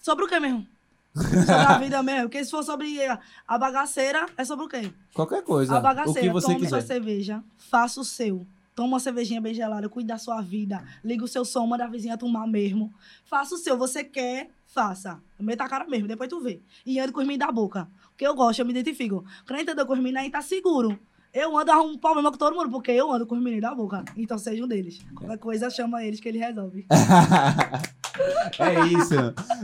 Sobre 0.00 0.24
o 0.24 0.28
que 0.28 0.40
mesmo? 0.40 0.66
Sobre 1.14 1.50
a 1.52 1.78
vida 1.78 2.02
mesmo. 2.02 2.22
Porque 2.22 2.44
se 2.44 2.50
for 2.50 2.62
sobre 2.64 3.04
a, 3.06 3.20
a 3.46 3.58
bagaceira, 3.58 4.26
é 4.36 4.44
sobre 4.44 4.64
o 4.64 4.68
quê? 4.68 4.92
Qualquer 5.14 5.42
coisa. 5.44 5.76
a 5.76 5.78
o 5.78 5.82
bagaceira. 5.82 6.20
que 6.20 6.32
você 6.32 6.46
Tome 6.48 6.58
quiser. 6.58 6.68
sua 6.70 6.80
cerveja, 6.80 7.44
faça 7.56 8.00
o 8.00 8.04
seu. 8.04 8.44
Toma 8.74 8.88
uma 8.88 9.00
cervejinha 9.00 9.40
bem 9.40 9.52
gelada, 9.52 9.88
cuide 9.88 10.08
da 10.08 10.18
sua 10.18 10.40
vida. 10.40 10.82
Liga 11.04 11.24
o 11.24 11.28
seu 11.28 11.44
som, 11.44 11.66
manda 11.66 11.84
a 11.84 11.88
vizinha 11.88 12.16
tomar 12.16 12.46
mesmo. 12.46 12.92
Faça 13.24 13.54
o 13.54 13.58
seu. 13.58 13.76
Você 13.76 14.04
quer, 14.04 14.50
faça. 14.66 15.20
Meta 15.38 15.64
a 15.64 15.68
cara 15.68 15.86
mesmo, 15.86 16.08
depois 16.08 16.28
tu 16.28 16.40
vê. 16.40 16.62
E 16.86 16.98
ande 16.98 17.12
com 17.12 17.20
os 17.20 17.26
meninos 17.26 17.46
da 17.46 17.52
boca. 17.52 17.88
Porque 18.10 18.26
eu 18.26 18.34
gosto, 18.34 18.60
eu 18.60 18.66
me 18.66 18.72
identifico. 18.72 19.24
Quando 19.46 19.60
entendeu 19.60 19.86
com 19.86 19.92
os 19.92 19.98
meninos 19.98 20.22
aí, 20.22 20.30
tá 20.30 20.40
seguro. 20.40 20.98
Eu 21.32 21.56
ando 21.56 21.70
arrumo 21.70 21.92
um 21.92 21.98
problema 21.98 22.30
com 22.30 22.36
todo 22.36 22.56
mundo, 22.56 22.70
porque 22.70 22.90
eu 22.90 23.10
ando 23.12 23.24
com 23.24 23.36
os 23.36 23.42
meninos 23.42 23.62
da 23.62 23.72
boca. 23.72 24.04
Então 24.16 24.36
seja 24.36 24.64
um 24.64 24.68
deles. 24.68 25.00
Qualquer 25.14 25.38
coisa, 25.38 25.70
chama 25.70 26.04
eles 26.04 26.18
que 26.18 26.28
ele 26.28 26.38
resolve. 26.38 26.86
é 28.58 28.86
isso. 28.86 29.14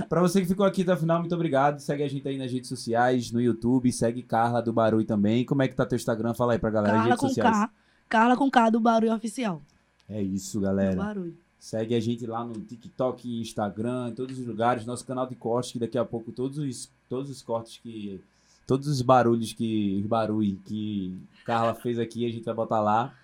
Pra 0.09 0.21
você 0.21 0.41
que 0.41 0.47
ficou 0.47 0.65
aqui 0.65 0.83
até 0.83 0.95
o 0.95 0.97
final, 0.97 1.19
muito 1.19 1.35
obrigado. 1.35 1.81
Segue 1.81 2.05
a 2.05 2.09
gente 2.09 2.27
aí 2.29 2.39
nas 2.39 2.53
redes 2.53 2.69
sociais, 2.69 3.33
no 3.33 3.41
YouTube. 3.41 3.91
Segue 3.91 4.23
Carla 4.23 4.63
do 4.63 4.73
Barulho 4.73 5.05
também. 5.05 5.45
Como 5.45 5.61
é 5.63 5.69
que 5.69 5.75
tá 5.75 5.85
teu 5.85 5.97
Instagram? 5.97 6.35
Fala 6.35 6.53
aí 6.53 6.59
pra 6.59 6.71
galera 6.71 6.95
Carla 6.95 7.09
redes 7.09 7.21
com 7.21 7.29
sociais. 7.29 7.57
K. 7.57 7.71
Carla 8.09 8.37
com 8.37 8.51
K 8.51 8.71
do 8.71 8.81
Barulho 8.81 9.15
Oficial. 9.15 9.63
É 10.09 10.23
isso, 10.23 10.59
Do 10.59 10.65
galera. 10.67 10.97
Barulho. 10.97 11.37
Segue 11.59 11.95
a 11.95 12.01
gente 12.01 12.25
lá 12.27 12.45
no 12.45 12.55
TikTok, 12.55 13.41
Instagram, 13.41 14.11
em 14.11 14.15
todos 14.15 14.39
os 14.39 14.47
lugares. 14.47 14.87
Nosso 14.87 15.05
canal 15.05 15.27
de 15.27 15.35
cortes, 15.35 15.73
que 15.73 15.79
daqui 15.79 15.99
a 15.99 16.05
pouco 16.05 16.31
todos 16.31 16.59
os, 16.59 16.89
todos 17.09 17.29
os 17.31 17.43
cortes 17.43 17.79
que. 17.83 18.21
Todos 18.67 18.87
os 18.87 19.03
barulhos 19.03 19.53
que. 19.53 19.99
Os 20.01 20.07
barulhos 20.07 20.59
que 20.65 21.17
Carla 21.45 21.75
fez 21.75 21.99
aqui, 21.99 22.25
a 22.25 22.31
gente 22.31 22.45
vai 22.45 22.55
botar 22.55 22.81
lá. 22.81 23.15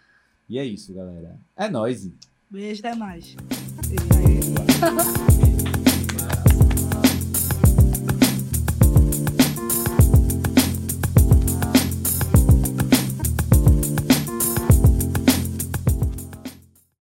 E 0.48 0.58
é 0.58 0.64
isso, 0.64 0.92
galera. 0.92 1.38
É 1.56 1.68
nóis. 1.68 2.10
Beijo, 2.50 2.80
até 2.80 2.94
mais. 2.96 3.36
Beijo. 3.88 5.42